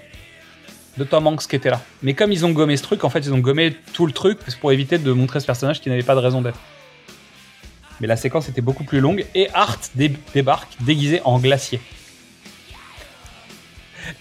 de 0.99 1.05
Tom 1.05 1.27
Hanks 1.27 1.47
qui 1.47 1.57
était 1.57 1.71
là. 1.71 1.81
Mais 2.03 2.13
comme 2.15 2.33
ils 2.33 2.45
ont 2.45 2.51
gommé 2.51 2.77
ce 2.77 2.83
truc, 2.83 3.05
en 3.05 3.11
fait, 3.11 3.21
ils 3.21 3.33
ont 3.33 3.39
gommé 3.39 3.75
tout 3.93 4.05
le 4.07 4.13
truc 4.13 4.39
pour 4.61 4.73
éviter 4.73 4.99
de 4.99 5.13
montrer 5.13 5.41
ce 5.41 5.47
personnage 5.47 5.81
qui 5.81 5.89
n'avait 5.89 6.03
pas 6.03 6.15
de 6.15 6.21
raison 6.21 6.43
d'être. 6.43 6.59
Mais 8.01 8.07
la 8.07 8.17
séquence 8.17 8.49
était 8.49 8.61
beaucoup 8.61 8.85
plus 8.85 9.01
longue 9.01 9.25
et 9.35 9.49
Art 9.55 9.79
dé- 9.95 10.13
débarque 10.35 10.71
déguisé 10.81 11.21
en 11.25 11.39
glacier. 11.39 11.81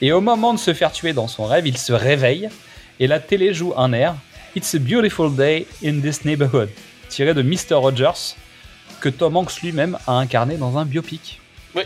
Et 0.01 0.11
au 0.11 0.21
moment 0.21 0.53
de 0.53 0.59
se 0.59 0.73
faire 0.73 0.91
tuer 0.91 1.13
dans 1.13 1.27
son 1.27 1.45
rêve, 1.45 1.67
il 1.67 1.77
se 1.77 1.93
réveille 1.93 2.49
et 2.99 3.07
la 3.07 3.19
télé 3.19 3.53
joue 3.53 3.73
un 3.77 3.93
air 3.93 4.15
It's 4.55 4.73
a 4.73 4.79
beautiful 4.79 5.33
day 5.35 5.67
in 5.85 5.99
this 6.01 6.25
neighborhood, 6.25 6.69
tiré 7.09 7.33
de 7.35 7.43
Mr. 7.43 7.75
Rogers, 7.75 8.35
que 9.01 9.09
Tom 9.09 9.37
Hanks 9.37 9.61
lui-même 9.61 9.97
a 10.07 10.13
incarné 10.13 10.57
dans 10.57 10.77
un 10.79 10.85
biopic. 10.85 11.39
Oui. 11.75 11.83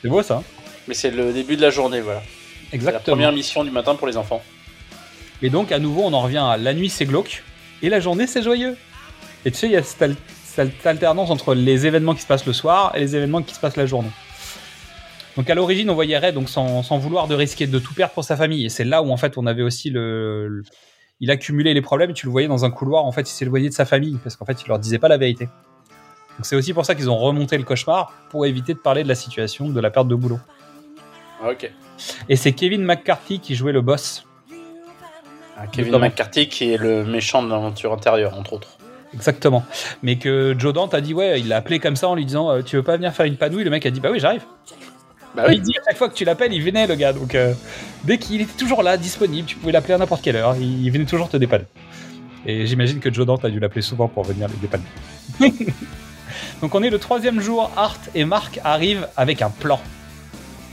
C'est 0.00 0.08
beau 0.08 0.22
ça. 0.22 0.36
hein? 0.36 0.42
Mais 0.86 0.94
c'est 0.94 1.10
le 1.10 1.32
début 1.34 1.56
de 1.56 1.60
la 1.60 1.68
journée, 1.70 2.00
voilà. 2.00 2.22
C'est 2.70 2.76
la 2.76 2.82
Exactement. 2.82 3.16
première 3.16 3.32
mission 3.32 3.64
du 3.64 3.70
matin 3.70 3.94
pour 3.94 4.06
les 4.06 4.16
enfants. 4.16 4.42
Et 5.42 5.50
donc, 5.50 5.72
à 5.72 5.78
nouveau, 5.78 6.02
on 6.04 6.12
en 6.12 6.20
revient 6.20 6.38
à 6.44 6.56
la 6.56 6.74
nuit, 6.74 6.88
c'est 6.88 7.06
glauque, 7.06 7.42
et 7.82 7.88
la 7.88 8.00
journée, 8.00 8.26
c'est 8.26 8.42
joyeux. 8.42 8.76
Et 9.44 9.50
tu 9.50 9.56
sais, 9.56 9.66
il 9.68 9.72
y 9.72 9.76
a 9.76 9.82
cette, 9.82 10.02
al- 10.02 10.16
cette 10.44 10.86
alternance 10.86 11.30
entre 11.30 11.54
les 11.54 11.86
événements 11.86 12.14
qui 12.14 12.22
se 12.22 12.26
passent 12.26 12.46
le 12.46 12.52
soir 12.52 12.92
et 12.94 13.00
les 13.00 13.14
événements 13.16 13.42
qui 13.42 13.54
se 13.54 13.60
passent 13.60 13.76
la 13.76 13.86
journée. 13.86 14.10
Donc, 15.36 15.48
à 15.48 15.54
l'origine, 15.54 15.88
on 15.90 15.94
voyait 15.94 16.18
Ray 16.18 16.32
donc, 16.32 16.48
sans, 16.48 16.82
sans 16.82 16.98
vouloir 16.98 17.28
de 17.28 17.34
risquer 17.36 17.68
de 17.68 17.78
tout 17.78 17.94
perdre 17.94 18.12
pour 18.12 18.24
sa 18.24 18.36
famille. 18.36 18.66
Et 18.66 18.68
c'est 18.68 18.82
là 18.84 19.02
où, 19.02 19.10
en 19.12 19.16
fait, 19.16 19.38
on 19.38 19.46
avait 19.46 19.62
aussi 19.62 19.90
le. 19.90 20.48
le- 20.48 20.62
il 21.20 21.30
accumulait 21.30 21.74
les 21.74 21.82
problèmes, 21.82 22.10
et 22.10 22.14
tu 22.14 22.26
le 22.26 22.32
voyais 22.32 22.48
dans 22.48 22.64
un 22.64 22.70
couloir, 22.70 23.04
en 23.04 23.12
fait, 23.12 23.22
il 23.22 23.32
s'éloignait 23.32 23.68
de 23.70 23.74
sa 23.74 23.84
famille, 23.84 24.18
parce 24.22 24.36
qu'en 24.36 24.44
fait, 24.44 24.60
il 24.62 24.68
leur 24.68 24.78
disait 24.78 24.98
pas 24.98 25.08
la 25.08 25.16
vérité. 25.16 25.46
Donc, 25.46 26.42
c'est 26.46 26.54
aussi 26.56 26.72
pour 26.72 26.84
ça 26.84 26.94
qu'ils 26.94 27.10
ont 27.10 27.18
remonté 27.18 27.56
le 27.58 27.64
cauchemar, 27.64 28.12
pour 28.30 28.46
éviter 28.46 28.74
de 28.74 28.78
parler 28.78 29.02
de 29.04 29.08
la 29.08 29.16
situation 29.16 29.68
de 29.68 29.80
la 29.80 29.90
perte 29.90 30.06
de 30.08 30.14
boulot. 30.14 30.38
Ah, 31.42 31.50
ok. 31.50 31.70
Et 32.28 32.36
c'est 32.36 32.52
Kevin 32.52 32.82
McCarthy 32.84 33.40
qui 33.40 33.54
jouait 33.54 33.72
le 33.72 33.80
boss. 33.80 34.24
Kevin 35.72 35.90
Notamment. 35.92 36.06
McCarthy 36.06 36.48
qui 36.48 36.72
est 36.72 36.76
le 36.76 37.04
méchant 37.04 37.42
de 37.42 37.50
l'aventure 37.50 37.92
intérieure, 37.92 38.36
entre 38.38 38.52
autres. 38.52 38.78
exactement. 39.12 39.64
Mais 40.02 40.16
que 40.16 40.54
Joe 40.56 40.72
Dante 40.72 40.94
a 40.94 41.00
dit 41.00 41.14
ouais, 41.14 41.40
il 41.40 41.48
l'a 41.48 41.56
appelé 41.56 41.80
comme 41.80 41.96
ça 41.96 42.08
en 42.08 42.14
lui 42.14 42.24
disant 42.24 42.50
euh, 42.50 42.62
tu 42.62 42.76
veux 42.76 42.82
pas 42.84 42.96
venir 42.96 43.12
faire 43.12 43.26
une 43.26 43.36
panouille? 43.36 43.64
Le 43.64 43.70
mec 43.70 43.84
a 43.84 43.90
dit 43.90 43.98
bah 44.00 44.10
oui, 44.12 44.20
j'arrive. 44.20 44.42
Bah 45.34 45.44
oui. 45.48 45.56
Il 45.56 45.62
dit 45.62 45.76
à 45.78 45.82
chaque 45.84 45.96
fois 45.96 46.08
que 46.08 46.14
tu 46.14 46.24
l'appelles, 46.24 46.52
il 46.52 46.62
venait 46.62 46.86
le 46.86 46.94
gars. 46.94 47.12
Donc 47.12 47.34
euh, 47.34 47.54
dès 48.04 48.18
qu'il 48.18 48.40
était 48.40 48.56
toujours 48.56 48.82
là, 48.84 48.96
disponible, 48.96 49.46
tu 49.48 49.56
pouvais 49.56 49.72
l'appeler 49.72 49.94
à 49.94 49.98
n'importe 49.98 50.22
quelle 50.22 50.36
heure. 50.36 50.54
Il, 50.56 50.84
il 50.84 50.90
venait 50.92 51.04
toujours 51.06 51.28
te 51.28 51.36
dépanner. 51.36 51.64
Et 52.46 52.66
j'imagine 52.66 53.00
que 53.00 53.12
Joe 53.12 53.26
Dante 53.26 53.44
a 53.44 53.50
dû 53.50 53.58
l'appeler 53.58 53.82
souvent 53.82 54.06
pour 54.06 54.22
venir 54.22 54.46
les 54.48 54.56
dépanner. 54.56 54.84
donc 56.62 56.72
on 56.74 56.82
est 56.84 56.90
le 56.90 56.98
troisième 57.00 57.40
jour. 57.40 57.70
Art 57.76 57.98
et 58.14 58.24
Marc 58.24 58.60
arrivent 58.62 59.08
avec 59.16 59.42
un 59.42 59.50
plan. 59.50 59.80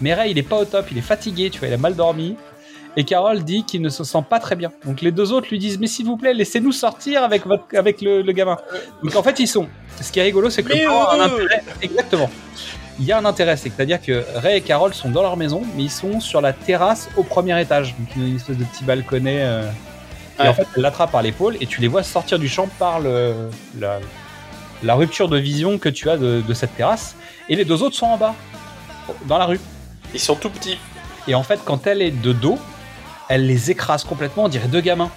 Mais 0.01 0.13
Ray, 0.13 0.31
il 0.31 0.37
est 0.37 0.43
pas 0.43 0.57
au 0.57 0.65
top, 0.65 0.87
il 0.91 0.97
est 0.97 1.01
fatigué, 1.01 1.49
tu 1.49 1.59
vois, 1.59 1.67
il 1.69 1.73
a 1.73 1.77
mal 1.77 1.95
dormi. 1.95 2.35
Et 2.97 3.03
Carole 3.03 3.43
dit 3.43 3.65
qu'il 3.65 3.81
ne 3.81 3.89
se 3.89 4.03
sent 4.05 4.23
pas 4.29 4.39
très 4.39 4.55
bien. 4.55 4.71
Donc 4.85 5.01
les 5.01 5.11
deux 5.11 5.33
autres 5.33 5.47
lui 5.51 5.59
disent 5.59 5.77
Mais 5.79 5.87
s'il 5.87 6.05
vous 6.05 6.15
plaît, 6.15 6.33
laissez-nous 6.33 6.71
sortir 6.71 7.23
avec, 7.23 7.45
votre, 7.45 7.65
avec 7.77 8.01
le, 8.01 8.21
le 8.21 8.31
gamin. 8.31 8.57
Donc 9.03 9.15
en 9.15 9.23
fait, 9.23 9.37
ils 9.39 9.47
sont. 9.47 9.67
Ce 10.01 10.11
qui 10.11 10.19
est 10.19 10.23
rigolo, 10.23 10.49
c'est 10.49 10.63
que 10.63 10.69
le 10.73 10.85
plan 10.85 11.03
a 11.03 11.15
un 11.15 11.19
intérêt. 11.21 11.63
Exactement. 11.81 12.29
Il 12.97 13.05
y 13.05 13.11
a 13.11 13.17
un 13.17 13.25
intérêt, 13.25 13.57
c'est-à-dire 13.57 14.01
que 14.01 14.23
Ray 14.35 14.57
et 14.57 14.61
Carole 14.61 14.93
sont 14.93 15.09
dans 15.09 15.21
leur 15.21 15.35
maison, 15.35 15.63
mais 15.75 15.83
ils 15.83 15.91
sont 15.91 16.21
sur 16.21 16.39
la 16.39 16.53
terrasse 16.53 17.09
au 17.17 17.23
premier 17.23 17.59
étage. 17.61 17.93
Donc 17.99 18.15
une 18.15 18.37
espèce 18.37 18.57
de 18.57 18.63
petit 18.63 18.85
balconnet. 18.85 19.39
euh, 19.41 19.63
Et 20.39 20.43
Ouais. 20.43 20.47
en 20.49 20.53
fait, 20.53 20.67
elle 20.77 20.81
l'attrape 20.81 21.11
par 21.11 21.21
l'épaule 21.21 21.57
et 21.59 21.65
tu 21.65 21.81
les 21.81 21.87
vois 21.89 22.03
sortir 22.03 22.39
du 22.39 22.47
champ 22.47 22.69
par 22.79 23.01
le, 23.01 23.33
la, 23.77 23.99
la 24.83 24.95
rupture 24.95 25.27
de 25.27 25.37
vision 25.37 25.77
que 25.77 25.89
tu 25.89 26.09
as 26.09 26.15
de, 26.17 26.41
de 26.47 26.53
cette 26.53 26.75
terrasse. 26.77 27.15
Et 27.49 27.55
les 27.57 27.65
deux 27.65 27.83
autres 27.83 27.95
sont 27.97 28.05
en 28.07 28.17
bas, 28.17 28.35
dans 29.27 29.37
la 29.37 29.45
rue. 29.45 29.59
Ils 30.13 30.19
sont 30.19 30.35
tout 30.35 30.49
petits. 30.49 30.77
Et 31.27 31.35
en 31.35 31.43
fait, 31.43 31.59
quand 31.65 31.87
elle 31.87 32.01
est 32.01 32.11
de 32.11 32.31
dos, 32.33 32.59
elle 33.29 33.47
les 33.47 33.71
écrase 33.71 34.03
complètement, 34.03 34.45
on 34.45 34.49
dirait 34.49 34.67
deux 34.67 34.81
gamins. 34.81 35.11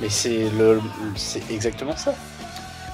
Mais 0.00 0.08
c'est 0.08 0.48
le, 0.58 0.80
c'est 1.16 1.42
exactement 1.50 1.96
ça. 1.96 2.14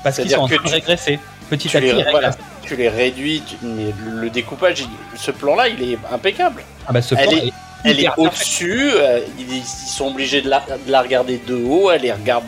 Parce 0.04 0.16
qu'ils 0.18 0.30
sont 0.30 0.40
en 0.40 0.48
que 0.48 0.54
train 0.54 0.64
de 0.64 0.68
tu- 0.68 0.74
régresser. 0.74 1.18
Petit 1.48 1.74
à 1.76 1.80
petit, 1.80 1.92
les, 1.94 2.04
voilà, 2.10 2.30
tu 2.62 2.76
les 2.76 2.88
réduis, 2.90 3.42
tu- 3.46 3.56
mais 3.62 3.94
le, 4.04 4.20
le 4.22 4.30
découpage, 4.30 4.80
il- 4.80 5.18
ce 5.18 5.30
plan-là, 5.30 5.68
il 5.68 5.92
est 5.92 5.98
impeccable. 6.12 6.62
Ah 6.86 6.92
bah 6.92 7.00
ce 7.00 7.14
Elle 7.14 7.28
plan 7.28 7.36
est- 7.38 7.46
est 7.46 7.52
Elle 7.84 8.00
est 8.04 8.08
au-dessus, 8.18 8.90
euh, 8.92 9.20
ils, 9.38 9.54
ils 9.58 9.64
sont 9.64 10.08
obligés 10.08 10.42
de 10.42 10.50
la, 10.50 10.60
de 10.86 10.90
la 10.90 11.00
regarder 11.00 11.38
de 11.38 11.54
haut, 11.54 11.90
elle 11.90 12.02
les 12.02 12.12
regarde 12.12 12.44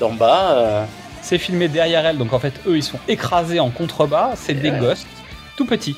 d'en 0.00 0.12
bas. 0.12 0.50
euh. 0.58 0.84
C'est 1.22 1.38
filmé 1.38 1.68
derrière 1.68 2.04
elle, 2.04 2.18
donc 2.18 2.32
en 2.34 2.38
fait, 2.38 2.52
eux, 2.66 2.76
ils 2.76 2.82
sont 2.82 2.98
écrasés 3.08 3.60
en 3.60 3.70
contrebas. 3.70 4.32
C'est 4.36 4.54
des 4.54 4.70
Ouais. 4.70 4.78
ghosts, 4.78 5.06
tout 5.56 5.64
petits. 5.64 5.96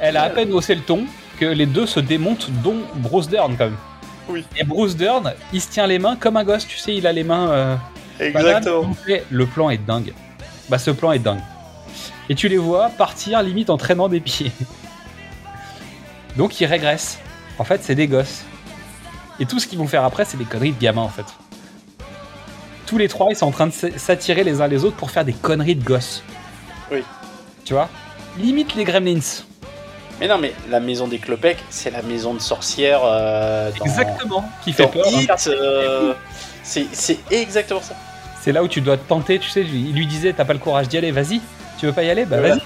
Elle 0.00 0.16
a 0.16 0.22
à 0.22 0.30
peine 0.30 0.52
haussé 0.52 0.74
le 0.74 0.82
ton 0.82 1.04
que 1.38 1.44
les 1.46 1.66
deux 1.66 1.86
se 1.86 2.00
démontent, 2.00 2.48
dont 2.62 2.78
Bruce 2.96 3.28
Dern, 3.28 3.56
quand 3.56 3.64
même. 3.66 3.76
Oui. 4.28 4.44
Et 4.56 4.64
Bruce 4.64 4.96
Dern, 4.96 5.32
il 5.52 5.60
se 5.60 5.68
tient 5.68 5.86
les 5.86 5.98
mains 5.98 6.16
comme 6.16 6.36
un 6.36 6.44
gosse, 6.44 6.66
tu 6.66 6.76
sais, 6.78 6.94
il 6.94 7.06
a 7.06 7.12
les 7.12 7.24
mains. 7.24 7.48
euh, 7.50 7.76
bananes. 8.32 8.64
Et 9.08 9.22
le 9.30 9.46
plan 9.46 9.70
est 9.70 9.78
dingue. 9.78 10.12
Bah, 10.68 10.78
ce 10.78 10.90
plan 10.90 11.12
est 11.12 11.18
dingue. 11.18 11.40
Et 12.28 12.34
tu 12.34 12.48
les 12.48 12.58
vois 12.58 12.90
partir 12.90 13.42
limite 13.42 13.70
en 13.70 13.76
traînant 13.78 14.08
des 14.08 14.20
pieds. 14.20 14.52
Donc 16.36 16.60
ils 16.60 16.66
régressent. 16.66 17.18
En 17.58 17.64
fait, 17.64 17.82
c'est 17.82 17.94
des 17.94 18.06
gosses. 18.06 18.42
Et 19.40 19.46
tout 19.46 19.58
ce 19.58 19.66
qu'ils 19.66 19.78
vont 19.78 19.86
faire 19.86 20.04
après, 20.04 20.24
c'est 20.24 20.36
des 20.36 20.44
conneries 20.44 20.72
de 20.72 20.80
gamins 20.80 21.02
en 21.02 21.08
fait. 21.08 21.24
Tous 22.86 22.98
les 22.98 23.08
trois, 23.08 23.28
ils 23.30 23.36
sont 23.36 23.46
en 23.46 23.50
train 23.50 23.66
de 23.66 23.72
s'attirer 23.72 24.44
les 24.44 24.60
uns 24.60 24.66
les 24.66 24.84
autres 24.84 24.96
pour 24.96 25.10
faire 25.10 25.24
des 25.24 25.32
conneries 25.32 25.76
de 25.76 25.84
gosses. 25.84 26.22
Oui. 26.90 27.02
Tu 27.64 27.72
vois? 27.74 27.88
Limite 28.38 28.74
les 28.74 28.84
gremlins. 28.84 29.20
Mais 30.20 30.26
non, 30.28 30.38
mais 30.38 30.52
la 30.68 30.80
maison 30.80 31.06
des 31.06 31.18
Clopecs, 31.18 31.58
c'est 31.70 31.90
la 31.90 32.02
maison 32.02 32.34
de 32.34 32.40
sorcières 32.40 33.00
euh, 33.04 33.70
dans, 33.78 33.84
Exactement. 33.84 34.44
Qui 34.64 34.72
fait 34.72 34.86
peur. 34.88 35.04
It, 35.06 35.30
euh, 35.48 36.14
c'est 36.62 37.18
exactement 37.30 37.80
ça. 37.80 37.94
C'est 38.40 38.52
là 38.52 38.62
où 38.62 38.68
tu 38.68 38.80
dois 38.80 38.96
te 38.96 39.08
tenter, 39.08 39.38
tu 39.38 39.48
sais. 39.48 39.62
Il 39.62 39.94
lui 39.94 40.06
disait, 40.06 40.32
t'as 40.32 40.44
pas 40.44 40.52
le 40.54 40.58
courage 40.58 40.88
d'y 40.88 40.98
aller, 40.98 41.10
vas-y. 41.12 41.40
Tu 41.78 41.86
veux 41.86 41.92
pas 41.92 42.02
y 42.02 42.10
aller? 42.10 42.24
Bah 42.24 42.40
vas-y. 42.40 42.60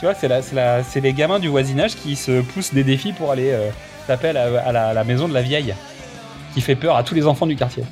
Tu 0.00 0.06
vois, 0.06 0.14
c'est 0.14 1.00
les 1.00 1.12
gamins 1.12 1.38
du 1.38 1.48
voisinage 1.48 1.94
qui 1.96 2.16
se 2.16 2.40
poussent 2.40 2.72
des 2.74 2.84
défis 2.84 3.12
pour 3.12 3.30
aller 3.30 3.50
euh, 3.52 3.68
taper 4.06 4.28
à 4.28 4.32
la, 4.32 4.42
à 4.66 4.72
la- 4.72 4.88
à 4.88 4.92
la 4.94 5.04
maison 5.04 5.28
de 5.28 5.34
la 5.34 5.40
vieille, 5.42 5.74
qui 6.52 6.60
fait 6.60 6.74
peur 6.74 6.96
à 6.96 7.02
tous 7.04 7.14
les 7.14 7.26
enfants 7.26 7.46
du 7.46 7.56
quartier. 7.56 7.84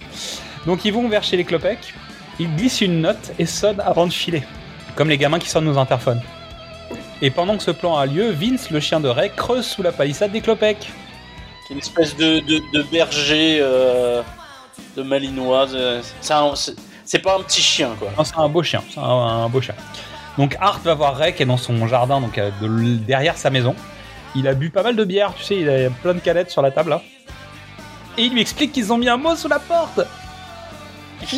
Donc 0.67 0.85
ils 0.85 0.93
vont 0.93 1.09
vers 1.09 1.23
chez 1.23 1.37
les 1.37 1.45
Clopecs, 1.45 1.95
ils 2.39 2.55
glissent 2.57 2.81
une 2.81 3.01
note 3.03 3.33
et 3.39 3.47
sonnent 3.47 3.81
avant 3.81 4.07
de 4.07 4.13
filer, 4.13 4.43
comme 4.97 5.09
les 5.09 5.17
gamins 5.19 5.39
qui 5.39 5.49
sonnent 5.49 5.69
aux 5.69 5.79
interphones. 5.79 6.21
Et 7.25 7.31
pendant 7.31 7.57
que 7.57 7.63
ce 7.63 7.71
plan 7.71 7.97
a 7.97 8.05
lieu, 8.05 8.31
Vince, 8.33 8.71
le 8.71 8.81
chien 8.81 8.99
de 8.99 9.09
Ray, 9.09 9.31
creuse 9.35 9.65
sous 9.65 9.83
la 9.83 9.93
palissade 9.93 10.33
des 10.33 10.41
Clopecs. 10.41 10.91
C'est 11.67 11.73
une 11.75 11.79
espèce 11.79 12.17
de, 12.17 12.41
de, 12.41 12.61
de 12.75 12.83
berger 12.91 13.61
euh, 13.63 14.23
de 14.97 15.03
malinois. 15.03 15.69
euh, 15.73 16.03
C'est 17.05 17.19
pas 17.21 17.37
un 17.37 17.43
petit 17.43 17.63
chien, 17.63 17.91
quoi. 17.99 18.11
Non, 18.19 18.25
c'est 18.25 18.37
un 18.37 18.49
beau 18.49 18.65
chien, 18.65 18.83
c'est 18.93 18.99
un, 18.99 19.05
un 19.05 19.49
beau 19.49 19.61
chien. 19.61 19.75
Donc 20.37 20.57
Art 20.61 20.81
va 20.81 20.95
voir 20.95 21.15
Ray 21.17 21.33
qui 21.35 21.45
est 21.45 21.47
dans 21.47 21.57
son 21.57 21.87
jardin, 21.87 22.21
donc 22.21 22.39
euh, 22.39 22.51
de 22.61 22.97
derrière 22.97 23.37
sa 23.37 23.51
maison. 23.51 23.77
Il 24.35 24.49
a 24.49 24.55
bu 24.55 24.71
pas 24.71 24.83
mal 24.83 24.97
de 24.97 25.05
bière, 25.05 25.33
tu 25.37 25.45
sais, 25.45 25.57
il 25.57 25.69
a 25.71 25.91
plein 25.91 26.15
de 26.15 26.19
canettes 26.21 26.51
sur 26.51 26.63
la 26.63 26.71
table 26.73 26.91
là. 26.91 27.03
Et 28.19 28.23
il 28.25 28.33
lui 28.33 28.41
explique 28.41 28.73
qu'ils 28.73 28.93
ont 28.93 28.99
mis 28.99 29.09
un 29.09 29.17
mot 29.17 29.37
sous 29.37 29.49
la 29.49 29.61
porte. 29.61 30.01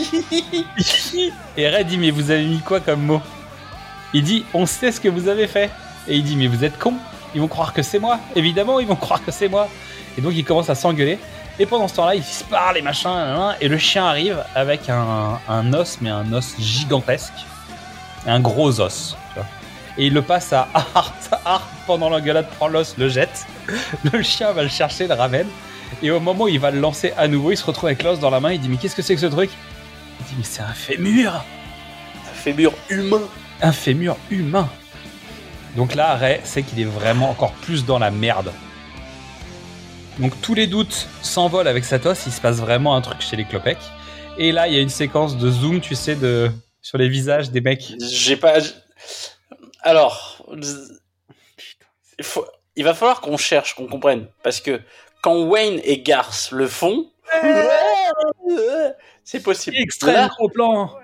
Et 1.57 1.69
Ray 1.69 1.85
dit 1.85 1.99
mais 1.99 2.11
vous 2.11 2.31
avez 2.31 2.45
mis 2.45 2.61
quoi 2.61 2.81
comme 2.81 3.03
mot? 3.03 3.21
Il 4.15 4.23
dit 4.23 4.47
on 4.55 4.65
sait 4.65 4.93
ce 4.93 5.01
que 5.01 5.09
vous 5.09 5.29
avez 5.29 5.47
fait. 5.47 5.71
Et 6.09 6.17
il 6.17 6.25
dit 6.25 6.37
mais 6.37 6.47
vous 6.47 6.65
êtes 6.65 6.79
con. 6.79 6.95
Ils 7.35 7.41
vont 7.41 7.49
croire 7.49 7.75
que 7.75 7.83
c'est 7.83 7.99
moi. 7.99 8.19
Évidemment 8.35 8.81
ils 8.81 8.87
vont 8.87 8.97
croire 9.07 9.23
que 9.23 9.31
c'est 9.31 9.49
moi. 9.49 9.69
Et 10.17 10.23
donc 10.23 10.33
ils 10.35 10.45
commencent 10.45 10.71
à 10.71 10.75
s'engueuler. 10.75 11.19
Et 11.59 11.67
pendant 11.67 11.87
ce 11.87 11.95
temps-là, 11.95 12.17
ils 12.17 12.25
se 12.25 12.43
machins, 12.83 13.11
nan, 13.11 13.39
nan, 13.39 13.57
et 13.61 13.69
le 13.69 13.79
chien 13.79 14.05
arrive 14.07 14.43
avec 14.57 14.89
un, 14.89 15.73
os, 15.73 15.99
mais 16.01 16.11
un 16.11 16.33
os 16.33 16.57
gigantesque. 16.59 17.33
Un 18.27 18.41
gros 18.41 18.81
os. 18.81 19.17
Et 19.97 20.07
il 20.07 20.15
le 20.15 20.23
passe 20.23 20.53
à 20.53 20.69
Art. 20.95 21.15
Art, 21.45 21.69
pendant 21.87 22.11
l'engueulade, 22.11 22.49
prend 22.57 22.67
l'os, 22.67 22.97
le 22.99 23.09
jette. 23.09 23.47
Le 24.13 24.23
chien 24.23 24.53
va 24.53 24.63
le 24.63 24.69
chercher, 24.69 25.07
le 25.07 25.15
ramène. 25.15 25.47
Et 26.03 26.11
au 26.11 26.21
moment 26.21 26.45
où 26.45 26.49
il 26.49 26.59
va 26.59 26.71
le 26.71 26.81
lancer 26.81 27.13
à 27.17 27.29
nouveau, 27.29 27.53
il 27.53 27.57
se 27.57 27.65
retrouve 27.65 27.87
avec 27.87 28.03
l'os 28.03 28.19
dans 28.19 28.31
la 28.31 28.41
main. 28.41 28.53
Il 28.53 28.61
dit 28.61 28.69
Mais 28.69 28.77
qu'est-ce 28.77 28.97
que 28.97 29.03
c'est 29.03 29.15
que 29.15 29.21
ce 29.21 29.27
truc? 29.27 29.51
Il 30.21 30.27
dit 30.27 30.35
Mais 30.39 30.45
c'est 30.45 30.63
un 30.63 30.75
fémur 30.75 31.33
Un 31.33 32.35
fémur 32.35 32.73
humain. 32.89 33.23
Un 33.63 33.73
fémur 33.73 34.17
humain 34.31 34.69
Donc 35.77 35.95
là, 35.95 36.15
Ray 36.15 36.41
sait 36.45 36.63
qu'il 36.63 36.81
est 36.81 36.85
vraiment 36.85 37.31
encore 37.31 37.53
plus 37.53 37.85
dans 37.85 37.99
la 37.99 38.11
merde. 38.11 38.53
Donc 40.19 40.33
tous 40.43 40.55
les 40.55 40.67
doutes 40.67 41.09
s'envolent 41.23 41.69
avec 41.69 41.85
cet 41.85 42.07
os, 42.07 42.27
il 42.27 42.33
se 42.33 42.41
passe 42.41 42.59
vraiment 42.59 42.95
un 42.95 43.01
truc 43.01 43.21
chez 43.21 43.37
les 43.37 43.45
Clopecs. 43.45 43.79
Et 44.39 44.53
là, 44.53 44.69
il 44.69 44.75
y 44.75 44.79
a 44.79 44.81
une 44.81 44.89
séquence 44.89 45.37
de 45.37 45.51
zoom, 45.51 45.81
tu 45.81 45.95
sais, 45.95 46.15
de 46.15 46.51
sur 46.83 46.99
les 46.99 47.09
visages 47.09 47.51
des 47.51 47.61
mecs. 47.61 47.95
J'ai 48.01 48.37
pas. 48.37 48.59
Alors, 49.81 50.45
il, 52.19 52.25
faut... 52.25 52.47
il 52.77 52.85
va 52.85 52.95
falloir 52.95 53.21
qu'on 53.21 53.37
cherche, 53.37 53.75
qu'on 53.75 53.87
comprenne, 53.87 54.27
parce 54.43 54.61
que 54.61 54.81
quand 55.23 55.43
Wayne 55.43 55.81
et 55.85 56.01
Garth 56.01 56.51
le 56.53 56.69
font, 56.69 57.11
c'est 59.25 59.43
possible. 59.43 59.77
Extrême 59.79 60.15
Là, 60.15 60.31
plan 60.53 60.95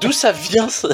D'où 0.00 0.12
ça 0.12 0.32
vient 0.32 0.68
ça 0.68 0.88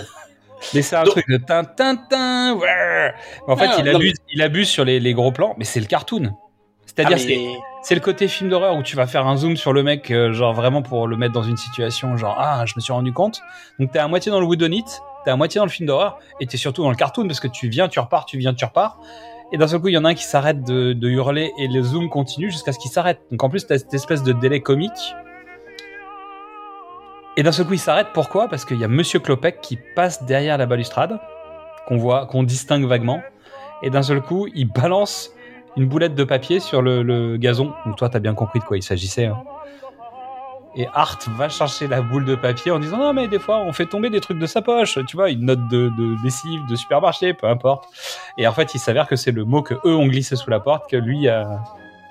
Mais 0.73 0.83
c'est 0.83 0.97
un 0.97 1.03
Donc- 1.05 1.13
truc 1.15 1.29
de 1.29 1.37
tin 1.37 1.65
tin 1.65 1.97
tin 1.97 2.55
ouais. 2.55 3.13
En 3.47 3.57
fait, 3.57 3.69
Ah, 3.71 3.77
il 3.81 3.89
abuse, 3.89 4.15
il 4.33 4.43
abuse 4.43 4.69
sur 4.69 4.85
les, 4.85 5.01
les 5.01 5.13
gros 5.15 5.33
plans, 5.33 5.55
mais 5.59 5.65
c'est 5.65 5.81
le 5.81 5.87
cartoon. 5.87 6.33
C'est-à-dire, 6.87 7.17
Ah, 7.21 7.25
mais- 7.27 7.59
C'est 7.83 7.95
le 7.95 8.01
côté 8.01 8.29
film 8.29 8.49
d'horreur 8.49 8.77
où 8.77 8.83
tu 8.83 8.97
vas 8.97 9.07
faire 9.07 9.27
un 9.27 9.37
zoom 9.37 9.57
sur 9.57 9.73
le 9.75 9.83
mec, 9.83 10.11
euh, 10.11 10.33
genre 10.33 10.55
vraiment 10.55 10.81
pour 10.81 11.07
le 11.07 11.17
mettre 11.19 11.35
dans 11.35 11.43
une 11.43 11.57
situation, 11.59 12.17
genre 12.17 12.35
ah, 12.39 12.65
je 12.67 12.73
me 12.77 12.81
suis 12.81 12.93
rendu 12.95 13.13
compte. 13.13 13.43
Donc 13.79 13.91
t'es 13.93 13.99
à 13.99 14.09
moitié 14.09 14.33
dans 14.33 14.41
le 14.41 14.47
Woodonite, 14.47 15.03
t'es 15.25 15.31
à 15.31 15.37
moitié 15.37 15.59
dans 15.59 15.67
le 15.67 15.71
film 15.71 15.87
d'horreur, 15.87 16.19
et 16.41 16.47
t'es 16.47 16.57
surtout 16.57 16.83
dans 16.83 16.89
le 16.91 16.97
cartoon 16.97 17.27
parce 17.27 17.41
que 17.41 17.49
tu 17.49 17.69
viens, 17.69 17.89
tu 17.89 18.01
repars, 18.01 18.25
tu 18.25 18.39
viens, 18.39 18.55
tu 18.55 18.65
repars. 18.65 18.99
Et 19.53 19.59
d'un 19.59 19.69
seul 19.69 19.81
coup, 19.81 19.89
il 19.89 19.93
y 19.95 19.99
en 19.99 20.05
a 20.07 20.09
un 20.09 20.15
qui 20.15 20.25
s'arrête 20.25 20.65
de, 20.65 20.95
de 20.95 21.09
hurler 21.11 21.53
et 21.59 21.69
le 21.69 21.83
zoom 21.83 22.09
continue 22.09 22.51
jusqu'à 22.51 22.73
ce 22.73 22.79
qu'il 22.79 22.91
s'arrête. 22.91 23.21
Donc 23.31 23.43
en 23.45 23.51
plus, 23.51 23.67
t'as 23.67 23.77
cette 23.77 23.93
espèce 23.93 24.23
de 24.23 24.33
délai 24.33 24.61
comique. 24.61 24.91
Et 27.37 27.43
d'un 27.43 27.53
seul 27.53 27.67
coup, 27.67 27.73
il 27.75 27.79
s'arrête. 27.79 28.09
Pourquoi? 28.13 28.49
Parce 28.49 28.65
qu'il 28.65 28.79
y 28.79 28.85
a 28.85 28.89
Monsieur 28.89 29.19
Klopek 29.19 29.61
qui 29.61 29.79
passe 29.97 30.23
derrière 30.25 30.57
la 30.57 30.67
balustrade, 30.67 31.19
qu'on 31.87 31.97
voit, 31.97 32.27
qu'on 32.27 32.43
distingue 32.43 32.85
vaguement. 32.87 33.21
Et 33.83 33.91
d'un 33.91 34.03
seul 34.03 34.21
coup, 34.21 34.47
il 34.55 34.67
balance 34.71 35.31
une 35.77 35.87
boulette 35.87 36.15
de 36.15 36.25
papier 36.25 36.61
sur 36.61 36.81
le, 36.81 37.03
le 37.03 37.37
gazon. 37.37 37.73
Donc 37.87 37.97
toi, 37.97 38.09
t'as 38.09 38.21
bien 38.21 38.35
compris 38.35 38.61
de 38.61 38.65
quoi 38.65 38.77
il 38.77 38.83
s'agissait. 38.83 39.27
hein. 39.27 39.43
Et 40.77 40.89
Art 40.93 41.19
va 41.37 41.49
chercher 41.49 41.87
la 41.87 42.03
boule 42.03 42.25
de 42.25 42.35
papier 42.35 42.73
en 42.73 42.81
disant 42.81 42.97
non 42.97 43.13
mais 43.13 43.29
des 43.29 43.39
fois 43.39 43.59
on 43.59 43.73
fait 43.73 43.87
tomber 43.87 44.11
des 44.11 44.21
trucs 44.21 44.41
de 44.41 44.47
sa 44.47 44.61
poche, 44.61 44.99
tu 45.07 45.17
vois, 45.17 45.31
une 45.31 45.45
note 45.45 45.69
de, 45.69 45.89
de 45.97 46.69
de 46.69 46.75
supermarché, 46.75 47.33
peu 47.33 47.47
importe. 47.47 47.85
Et 48.39 48.47
en 48.49 48.53
fait, 48.53 48.75
il 48.75 48.81
s'avère 48.81 49.07
que 49.07 49.15
c'est 49.15 49.31
le 49.31 49.45
mot 49.45 49.63
que 49.63 49.75
eux 49.75 49.95
ont 49.95 50.09
glissé 50.09 50.35
sous 50.35 50.51
la 50.51 50.59
porte 50.59 50.91
que 50.91 50.97
lui 50.97 51.29
a, 51.29 51.63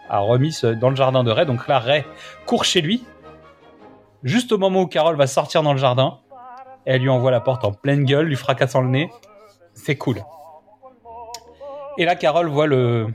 a 0.09 0.19
remis 0.19 0.57
dans 0.79 0.89
le 0.89 0.95
jardin 0.95 1.25
de 1.25 1.31
Ray. 1.31 1.45
Donc 1.45 1.67
là, 1.67 1.79
Ray 1.79 2.05
court 2.45 2.63
chez 2.63 2.79
lui, 2.79 3.03
juste 4.23 4.51
au 4.51 4.57
moment 4.57 4.81
où 4.81 4.87
Carole 4.87 5.15
va 5.15 5.27
sortir 5.27 5.63
dans 5.63 5.73
le 5.73 5.79
jardin. 5.79 6.19
Elle 6.85 7.01
lui 7.01 7.09
envoie 7.09 7.31
la 7.31 7.39
porte 7.39 7.63
en 7.63 7.71
pleine 7.71 8.03
gueule, 8.03 8.27
lui 8.27 8.35
fracassant 8.35 8.81
le 8.81 8.89
nez. 8.89 9.09
C'est 9.73 9.95
cool. 9.95 10.23
Et 11.97 12.05
là, 12.05 12.15
Carole 12.15 12.47
voit 12.47 12.67
le, 12.67 13.07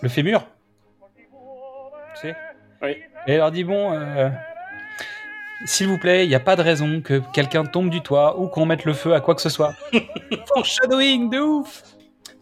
le 0.00 0.08
fémur. 0.08 0.46
Tu 2.14 2.28
sais 2.28 2.36
Oui. 2.82 2.96
Et 3.26 3.32
elle 3.32 3.38
leur 3.38 3.50
dit 3.50 3.64
bon, 3.64 3.92
euh, 3.92 4.30
s'il 5.64 5.88
vous 5.88 5.98
plaît, 5.98 6.24
il 6.24 6.28
n'y 6.28 6.34
a 6.34 6.40
pas 6.40 6.56
de 6.56 6.62
raison 6.62 7.00
que 7.02 7.20
quelqu'un 7.32 7.64
tombe 7.64 7.90
du 7.90 8.00
toit 8.00 8.38
ou 8.38 8.48
qu'on 8.48 8.64
mette 8.64 8.84
le 8.84 8.94
feu 8.94 9.14
à 9.14 9.20
quoi 9.20 9.34
que 9.34 9.42
ce 9.42 9.48
soit. 9.48 9.74
Foreshadowing 10.46 11.30
de 11.30 11.38
ouf 11.38 11.82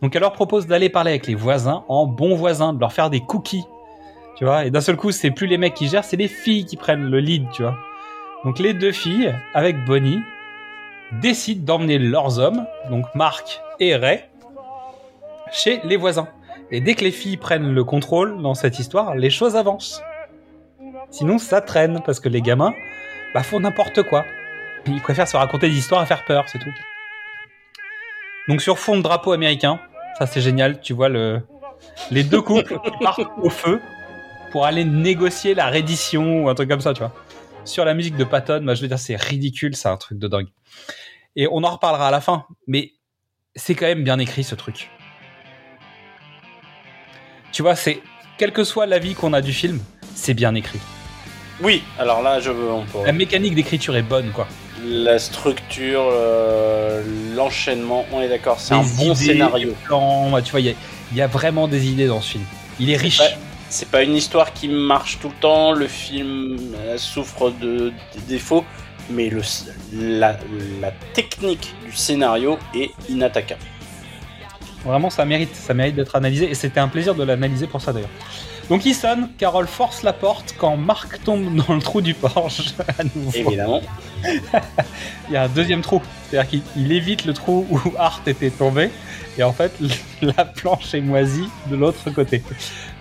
Donc 0.03 0.15
elle 0.15 0.21
leur 0.21 0.33
propose 0.33 0.67
d'aller 0.67 0.91
parler 0.91 1.11
avec 1.11 1.27
les 1.27 1.35
voisins 1.35 1.85
en 1.89 2.07
bons 2.07 2.37
voisins, 2.37 2.73
de 2.73 2.81
leur 2.81 2.93
faire 2.93 3.11
des 3.11 3.21
cookies. 3.21 3.65
Tu 4.37 4.45
vois, 4.45 4.67
et 4.67 4.71
d'un 4.71 4.83
seul 4.83 4.97
coup, 4.97 5.13
c'est 5.13 5.31
plus 5.31 5.47
les 5.47 5.57
mecs 5.57 5.75
qui 5.75 5.89
gèrent, 5.89 6.05
c'est 6.05 6.17
les 6.17 6.29
filles 6.29 6.67
qui 6.67 6.77
prennent 6.77 7.11
le 7.11 7.21
lead, 7.21 7.47
tu 7.53 7.63
vois. 7.63 7.77
Donc 8.45 8.59
les 8.59 8.75
deux 8.75 8.93
filles, 8.93 9.35
avec 9.55 9.83
Bonnie, 9.87 10.21
décident 11.13 11.65
d'emmener 11.65 11.99
leurs 11.99 12.39
hommes, 12.39 12.67
donc 12.91 13.07
Marc 13.15 13.63
et 13.81 13.97
Ray, 13.97 14.25
chez 15.53 15.81
les 15.85 15.97
voisins. 15.97 16.29
Et 16.71 16.81
dès 16.81 16.95
que 16.95 17.05
les 17.05 17.13
filles 17.13 17.39
prennent 17.39 17.73
le 17.73 17.85
contrôle 17.85 18.43
dans 18.43 18.55
cette 18.55 18.79
histoire, 18.79 19.15
les 19.15 19.31
choses 19.31 19.57
avancent. 19.57 20.03
Sinon, 21.11 21.39
ça 21.39 21.61
traîne, 21.63 22.03
parce 22.05 22.21
que 22.21 22.29
les 22.29 22.43
gamins 22.43 22.75
bah, 23.33 23.43
font 23.43 23.61
n'importe 23.61 24.03
quoi. 24.03 24.25
Ils 24.87 25.01
préfèrent 25.01 25.29
se 25.29 25.37
raconter 25.37 25.69
des 25.69 25.79
histoires 25.79 26.03
à 26.03 26.07
faire 26.07 26.25
peur, 26.25 26.45
c'est 26.49 26.59
tout. 26.59 26.73
Donc 28.49 28.61
sur 28.61 28.79
fond 28.79 28.97
de 28.97 29.03
drapeau 29.03 29.33
américain, 29.33 29.81
ça 30.19 30.27
c'est 30.27 30.41
génial, 30.41 30.81
tu 30.81 30.93
vois 30.93 31.09
le... 31.09 31.41
les 32.13 32.23
deux 32.23 32.41
couples 32.41 32.79
partent 33.01 33.21
au 33.43 33.51
feu 33.51 33.81
pour 34.51 34.65
aller 34.67 34.85
négocier 34.85 35.55
la 35.55 35.67
reddition 35.69 36.45
ou 36.45 36.49
un 36.49 36.55
truc 36.55 36.69
comme 36.69 36.81
ça, 36.81 36.93
tu 36.95 37.01
vois. 37.01 37.13
Sur 37.65 37.85
la 37.85 37.95
musique 37.95 38.17
de 38.17 38.25
Patton, 38.25 38.63
bah, 38.65 38.75
je 38.75 38.83
veux 38.83 38.89
dire, 38.89 38.99
c'est 38.99 39.17
ridicule, 39.17 39.75
c'est 39.77 39.89
un 39.89 39.97
truc 39.97 40.19
de 40.19 40.29
dingue. 40.29 40.47
Et 41.35 41.49
on 41.51 41.65
en 41.65 41.71
reparlera 41.71 42.09
à 42.09 42.11
la 42.11 42.21
fin, 42.21 42.45
mais 42.67 42.93
c'est 43.55 43.75
quand 43.75 43.87
même 43.87 44.05
bien 44.05 44.19
écrit 44.19 44.45
ce 44.45 44.55
truc. 44.55 44.89
Tu 47.53 47.63
vois, 47.63 47.75
c'est 47.75 48.01
quel 48.39 48.53
que 48.53 48.65
soit 48.65 48.87
l'avis 48.87 49.15
qu'on 49.15 49.33
a 49.33 49.41
du 49.41 49.53
film, 49.53 49.81
c'est 50.15 50.35
bien 50.35 50.55
écrit. 50.55 50.79
Oui, 51.63 51.83
alors 51.99 52.23
là, 52.23 52.39
je 52.39 52.51
veux. 52.51 52.71
On 52.71 52.85
peut... 52.85 52.99
La 53.07 53.13
mécanique 53.13 53.55
d'écriture 53.55 53.97
est 53.97 54.03
bonne, 54.03 54.31
quoi. 54.31 54.47
La 54.85 55.19
structure, 55.19 56.07
euh, 56.13 57.03
l'enchaînement, 57.35 58.05
on 58.13 58.21
est 58.21 58.29
d'accord, 58.29 58.61
c'est 58.61 58.75
un 58.75 58.83
bon 58.83 59.15
idées, 59.15 59.15
scénario. 59.15 59.75
plans, 59.85 60.31
bah, 60.31 60.43
tu 60.43 60.51
vois, 60.51 60.61
il 60.61 60.67
y 60.67 60.71
a- 60.71 60.75
il 61.13 61.17
y, 61.17 61.23
a 61.23 61.27
vraiment 61.27 61.67
des 61.67 61.89
idées 61.89 62.09
dans 62.09 62.21
ce 62.21 62.33
film. 62.33 62.45
Il 62.79 62.91
est 62.91 62.97
riche. 62.97 63.19
pas- 63.19 63.25
C'est 63.69 63.91
pas 63.91 64.03
une 64.03 64.15
histoire 64.15 64.53
qui 64.53 64.69
marche 64.69 65.19
tout 65.21 65.29
le 65.29 65.35
temps, 65.41 65.73
le 65.73 65.89
film 65.89 66.75
euh, 66.77 66.97
souffre 66.99 67.51
de, 67.51 67.93
défauts, 68.29 68.65
mais 69.11 69.31
la, 69.93 70.37
la 70.81 70.93
technique 71.13 71.75
du 71.85 71.95
scénario 71.95 72.59
est 72.75 72.91
inattaquable. 73.09 73.63
Vraiment, 74.85 75.11
ça 75.11 75.25
mérite, 75.25 75.55
ça 75.55 75.75
mérite 75.75 75.97
d'être 75.97 76.15
analysé. 76.15 76.49
Et 76.49 76.55
c'était 76.55 76.79
un 76.79 76.89
plaisir 76.89 77.15
de 77.15 77.25
l'analyser 77.25 77.67
pour 77.67 77.81
ça 77.81 77.93
d'ailleurs. 77.93 78.09
Donc 78.69 78.85
il 78.85 78.95
sonne, 78.95 79.29
Carole 79.39 79.69
force 79.69 80.03
la 80.03 80.13
porte 80.13 80.55
quand 80.59 80.77
Marc 80.77 81.23
tombe 81.23 81.55
dans 81.55 81.75
le 81.75 81.81
trou 81.81 82.01
du 82.01 82.15
Porsche. 82.15 82.75
à 82.99 83.05
nouveau. 83.15 83.31
Évidemment. 83.33 83.81
Il 85.29 85.35
y 85.35 85.37
a 85.37 85.45
un 85.45 85.49
deuxième 85.49 85.83
trou. 85.83 86.03
C'est-à-dire 86.29 86.51
qu'il 86.51 86.63
il 86.77 86.91
évite 86.93 87.25
le 87.27 87.33
trou 87.33 87.67
où 87.71 87.81
Art 87.99 88.23
était 88.27 88.51
tombé. 88.51 88.91
Et 89.39 89.43
en 89.45 89.53
fait, 89.53 89.73
la 90.23 90.45
planche 90.45 90.95
est 90.95 91.01
moisie 91.01 91.49
de 91.71 91.77
l'autre 91.77 92.11
côté. 92.11 92.43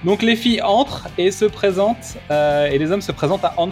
Donc 0.03 0.21
les 0.21 0.35
filles 0.35 0.61
entrent 0.61 1.07
et 1.17 1.31
se 1.31 1.45
présentent. 1.45 2.17
euh, 2.29 2.67
et 2.67 2.77
les 2.77 2.91
hommes 2.91 3.01
se 3.01 3.11
présentent 3.11 3.45
à 3.45 3.53
Hans. 3.57 3.69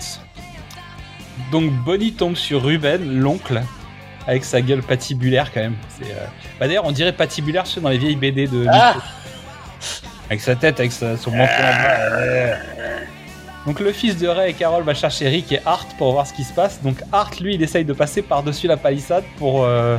Donc 1.51 1.71
Bonnie 1.85 2.13
tombe 2.13 2.35
sur 2.35 2.63
Ruben, 2.63 3.19
l'oncle, 3.19 3.61
avec 4.25 4.45
sa 4.45 4.61
gueule 4.61 4.81
patibulaire 4.81 5.51
quand 5.53 5.61
même. 5.61 5.75
Euh, 6.01 6.05
bah, 6.59 6.67
D'ailleurs, 6.67 6.85
on 6.85 6.91
dirait 6.91 7.13
patibulaire 7.13 7.65
tu 7.65 7.71
sais, 7.73 7.81
dans 7.81 7.89
les 7.89 7.97
vieilles 7.97 8.15
BD 8.15 8.47
de. 8.47 8.65
Ah 8.71 8.95
Avec 10.33 10.41
sa 10.41 10.55
tête, 10.55 10.79
avec 10.79 10.91
sa- 10.91 11.15
son 11.15 11.29
menton 11.29 11.43
ouais. 11.45 12.53
Donc 13.67 13.79
le 13.79 13.93
fils 13.93 14.17
de 14.17 14.27
Ray 14.27 14.49
et 14.49 14.53
Carol 14.55 14.81
va 14.83 14.95
chercher 14.95 15.29
Rick 15.29 15.51
et 15.51 15.59
Art 15.63 15.85
pour 15.99 16.11
voir 16.11 16.25
ce 16.25 16.33
qui 16.33 16.43
se 16.43 16.51
passe. 16.51 16.81
Donc 16.81 16.95
Art, 17.11 17.29
lui, 17.39 17.53
il 17.53 17.61
essaye 17.61 17.85
de 17.85 17.93
passer 17.93 18.23
par-dessus 18.23 18.65
la 18.65 18.75
palissade 18.75 19.23
pour 19.37 19.63
euh, 19.63 19.95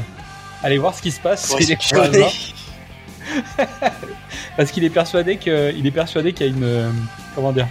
aller 0.65 0.77
voir 0.77 0.93
ce 0.93 1.03
qui 1.03 1.13
se 1.13 1.21
passe 1.21 1.47
Pour. 1.47 1.61
Parce 4.57 4.73
qu'il 4.73 4.83
est 4.83 4.91
persuadé 4.91 5.37
que, 5.37 5.73
il 5.77 5.87
est 5.87 5.91
persuadé 5.93 6.33
qu'il 6.33 6.47
y 6.47 6.51
a 6.51 6.53
une, 6.53 6.65
euh, 6.65 6.91
comment 7.37 7.53
dire, 7.53 7.69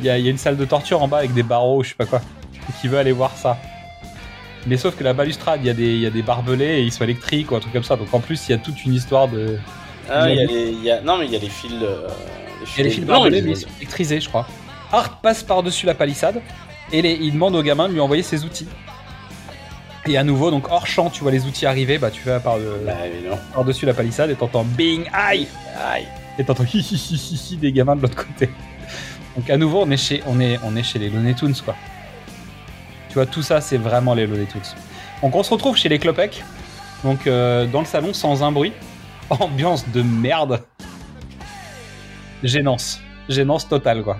il 0.00 0.04
y, 0.04 0.10
a, 0.10 0.18
il 0.18 0.24
y 0.26 0.28
a 0.28 0.30
une 0.30 0.36
salle 0.38 0.58
de 0.58 0.64
torture 0.66 1.02
en 1.02 1.08
bas 1.08 1.18
avec 1.18 1.32
des 1.32 1.42
barreaux, 1.42 1.82
je 1.82 1.88
sais 1.88 1.94
pas 1.94 2.04
quoi, 2.04 2.20
et 2.68 2.72
qu'il 2.80 2.90
veut 2.90 2.98
aller 2.98 3.12
voir 3.12 3.32
ça. 3.34 3.56
Mais 4.66 4.76
sauf 4.76 4.94
que 4.94 5.04
la 5.04 5.14
balustrade, 5.14 5.60
il 5.62 5.68
y 5.68 5.70
a 5.70 5.74
des, 5.74 5.94
il 5.94 6.00
y 6.00 6.06
a 6.06 6.10
des 6.10 6.22
barbelés 6.22 6.80
et 6.80 6.82
ils 6.82 6.92
sont 6.92 7.04
électriques 7.04 7.50
ou 7.50 7.56
un 7.56 7.60
truc 7.60 7.72
comme 7.72 7.82
ça. 7.82 7.96
Donc 7.96 8.12
en 8.12 8.20
plus, 8.20 8.46
il 8.48 8.52
y 8.52 8.54
a 8.54 8.58
toute 8.58 8.84
une 8.84 8.92
histoire 8.92 9.26
de, 9.28 9.58
Ah, 10.10 10.30
il 10.30 10.36
y 10.36 10.40
a 10.40 10.46
les- 10.46 10.72
y 10.72 10.90
a- 10.90 11.00
Non, 11.00 11.18
mais 11.18 11.26
il 11.26 11.32
y 11.32 11.36
a 11.36 11.38
les 11.38 11.48
fils. 11.48 11.72
euh, 11.82 12.06
Il 12.76 12.78
y 12.78 12.80
a 12.80 12.84
les 12.84 12.90
fils 12.90 13.04
barbelés, 13.04 13.42
mais- 13.42 13.50
ils 13.52 13.56
sont 13.56 13.68
électrisés, 13.78 14.20
je 14.20 14.28
crois. 14.28 14.46
Art 14.92 15.20
passe 15.20 15.42
par-dessus 15.42 15.86
la 15.86 15.94
palissade 15.94 16.40
et 16.92 17.02
les- 17.02 17.18
il 17.20 17.32
demande 17.32 17.54
au 17.56 17.62
gamin 17.62 17.88
de 17.88 17.92
lui 17.94 18.00
envoyer 18.00 18.22
ses 18.22 18.44
outils. 18.44 18.68
Et 20.08 20.16
à 20.16 20.22
nouveau, 20.22 20.50
donc 20.52 20.70
hors 20.70 20.86
champ, 20.86 21.10
tu 21.10 21.22
vois 21.22 21.32
les 21.32 21.44
outils 21.46 21.66
arriver, 21.66 21.98
bah 21.98 22.10
tu 22.12 22.22
vas 22.22 22.38
par 22.38 22.58
le- 22.58 22.82
Bah, 22.86 22.92
par-dessus 23.52 23.86
la 23.86 23.94
palissade 23.94 24.30
et 24.30 24.36
t'entends 24.36 24.62
bing, 24.64 25.04
aïe, 25.12 25.48
Aïe. 25.92 26.06
et 26.38 26.44
t'entends 26.44 26.62
hi 26.64 26.78
hi 26.78 26.94
hi 26.94 27.40
hi 27.52 27.56
des 27.56 27.72
gamins 27.72 27.96
de 27.96 28.02
l'autre 28.02 28.14
côté. 28.16 28.48
Donc 29.36 29.50
à 29.50 29.56
nouveau, 29.56 29.82
on 29.82 29.90
est 29.90 29.96
chez, 29.96 30.22
on 30.26 30.38
est, 30.40 30.58
on 30.62 30.76
est 30.76 30.84
chez 30.84 31.00
les 31.00 31.08
Looney 31.10 31.34
Tunes, 31.34 31.54
quoi. 31.64 31.74
Tu 33.08 33.14
vois, 33.14 33.26
tout 33.26 33.42
ça, 33.42 33.60
c'est 33.60 33.78
vraiment 33.78 34.14
les 34.14 34.26
Looney 34.28 34.46
Tunes. 34.46 34.60
Donc 35.22 35.34
on 35.34 35.42
se 35.42 35.50
retrouve 35.50 35.76
chez 35.76 35.88
les 35.88 35.98
Klopek, 35.98 36.44
donc 37.02 37.26
euh, 37.26 37.66
dans 37.66 37.80
le 37.80 37.86
salon 37.86 38.14
sans 38.14 38.44
un 38.44 38.52
bruit. 38.52 38.72
Ambiance 39.40 39.88
de 39.88 40.02
merde. 40.02 40.62
Gênance. 42.42 43.00
Gênance 43.28 43.68
totale, 43.68 44.02
quoi. 44.02 44.18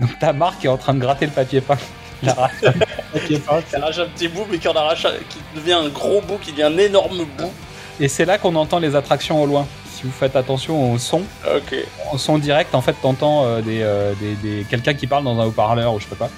Donc 0.00 0.18
ta 0.18 0.32
Marc 0.32 0.60
qui 0.60 0.66
est 0.66 0.70
en 0.70 0.76
train 0.76 0.94
de 0.94 1.00
gratter 1.00 1.26
le 1.26 1.32
papier 1.32 1.60
peint. 1.60 1.78
Il 2.22 2.28
arrache 2.30 2.52
le 2.62 2.72
papier 3.12 3.38
peint. 3.38 3.60
Qui 3.62 3.76
arrache 3.76 3.98
un 3.98 4.06
petit 4.06 4.28
bout, 4.28 4.46
mais 4.50 4.58
qui 4.58 4.68
en 4.68 4.72
arrache 4.74 5.04
un- 5.04 5.10
qui 5.28 5.38
devient 5.54 5.72
un 5.74 5.88
gros 5.88 6.20
bout, 6.20 6.38
qui 6.38 6.52
devient 6.52 6.64
un 6.64 6.78
énorme 6.78 7.24
bout. 7.36 7.52
Et 8.00 8.08
c'est 8.08 8.24
là 8.24 8.38
qu'on 8.38 8.54
entend 8.56 8.78
les 8.78 8.96
attractions 8.96 9.40
au 9.42 9.46
loin. 9.46 9.66
Si 9.92 10.02
vous 10.04 10.10
faites 10.12 10.34
attention 10.34 10.92
au 10.92 10.98
son, 10.98 11.22
Ok. 11.54 11.76
en 12.12 12.18
son 12.18 12.38
direct, 12.38 12.74
en 12.74 12.80
fait, 12.80 12.94
t'entends 13.00 13.44
euh, 13.44 13.60
des, 13.60 13.82
euh, 13.82 14.12
des, 14.20 14.34
des- 14.36 14.64
quelqu'un 14.64 14.94
qui 14.94 15.06
parle 15.06 15.24
dans 15.24 15.38
un 15.40 15.44
haut-parleur 15.46 15.94
ou 15.94 16.00
je 16.00 16.06
sais 16.06 16.16
pas. 16.16 16.30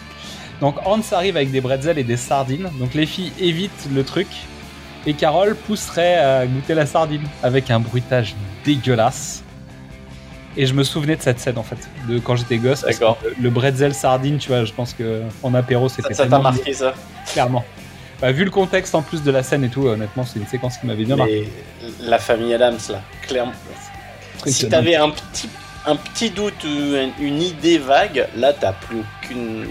Donc 0.61 0.77
Hans 0.87 1.01
arrive 1.13 1.37
avec 1.37 1.51
des 1.51 1.61
bretzels 1.61 1.99
et 1.99 2.05
des 2.05 2.17
sardines. 2.17 2.71
Donc 2.79 2.93
les 2.95 3.07
filles 3.07 3.33
évitent 3.39 3.89
le 3.95 4.05
truc. 4.05 4.27
Et 5.07 5.15
Carole 5.15 5.55
pousserait 5.55 6.17
à 6.17 6.47
goûter 6.47 6.75
la 6.75 6.85
sardine 6.85 7.23
avec 7.43 7.71
un 7.71 7.81
bruitage 7.81 8.35
dégueulasse. 8.65 9.43
Et 10.57 10.67
je 10.67 10.75
me 10.75 10.83
souvenais 10.83 11.17
de 11.17 11.23
cette 11.23 11.39
scène 11.39 11.59
en 11.59 11.63
fait, 11.63 11.77
de 12.09 12.19
quand 12.19 12.35
j'étais 12.35 12.57
gosse. 12.57 12.83
D'accord. 12.83 13.19
Le 13.41 13.51
bretzel 13.51 13.95
sardine, 13.95 14.39
tu 14.39 14.49
vois, 14.49 14.65
je 14.65 14.73
pense 14.73 14.95
que 14.95 15.23
en 15.43 15.53
apéro 15.55 15.89
c'était 15.89 16.15
ça 16.15 16.27
t'a 16.27 16.39
marqué 16.39 16.73
ça 16.73 16.95
clairement. 17.31 17.65
Bah, 18.21 18.33
vu 18.33 18.45
le 18.45 18.51
contexte 18.51 18.95
en 18.95 19.03
plus 19.03 19.23
de 19.23 19.31
la 19.31 19.43
scène 19.43 19.65
et 19.65 19.69
tout, 19.69 19.87
honnêtement, 19.87 20.25
c'est 20.25 20.39
une 20.39 20.47
séquence 20.47 20.79
qui 20.79 20.87
m'avait 20.87 21.05
bien 21.05 21.17
marqué. 21.17 21.51
Mais 21.83 22.09
La 22.09 22.19
famille 22.19 22.55
Adams, 22.55 22.79
là, 22.89 23.03
clairement. 23.23 23.53
Si 24.47 24.69
t'avais 24.69 24.97
un 24.97 25.11
petit, 25.11 25.51
un 25.85 25.97
petit 25.97 26.31
doute, 26.31 26.65
ou 26.65 26.69
une, 26.97 27.13
une 27.21 27.43
idée 27.43 27.79
vague, 27.79 28.27
là, 28.37 28.55
t'as 28.55 28.73
plus 28.73 29.01
aucune. 29.01 29.67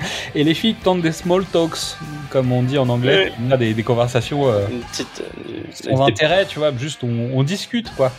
Et 0.34 0.44
les 0.44 0.54
filles 0.54 0.74
tentent 0.74 1.02
des 1.02 1.12
small 1.12 1.44
talks, 1.44 1.96
comme 2.30 2.52
on 2.52 2.62
dit 2.62 2.78
en 2.78 2.88
anglais, 2.88 3.32
on 3.46 3.50
a 3.50 3.56
des, 3.56 3.74
des 3.74 3.82
conversations 3.82 4.48
euh, 4.48 4.66
Une 4.70 4.80
petite. 4.80 5.22
euh, 5.48 5.62
sans 5.72 6.02
intérêt, 6.06 6.46
tu 6.46 6.58
vois, 6.58 6.72
juste 6.76 7.02
on, 7.04 7.30
on 7.34 7.42
discute 7.42 7.94
quoi. 7.96 8.12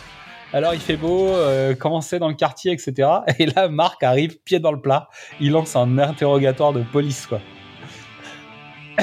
Alors 0.54 0.74
il 0.74 0.80
fait 0.80 0.96
beau, 0.96 1.28
euh, 1.28 1.74
comment 1.78 2.02
c'est 2.02 2.18
dans 2.18 2.28
le 2.28 2.34
quartier, 2.34 2.72
etc. 2.72 3.08
Et 3.38 3.46
là, 3.46 3.68
Marc 3.68 4.02
arrive, 4.02 4.38
pied 4.44 4.58
dans 4.60 4.72
le 4.72 4.80
plat, 4.80 5.08
il 5.40 5.52
lance 5.52 5.76
un 5.76 5.98
interrogatoire 5.98 6.72
de 6.72 6.82
police 6.82 7.26
quoi. 7.26 7.40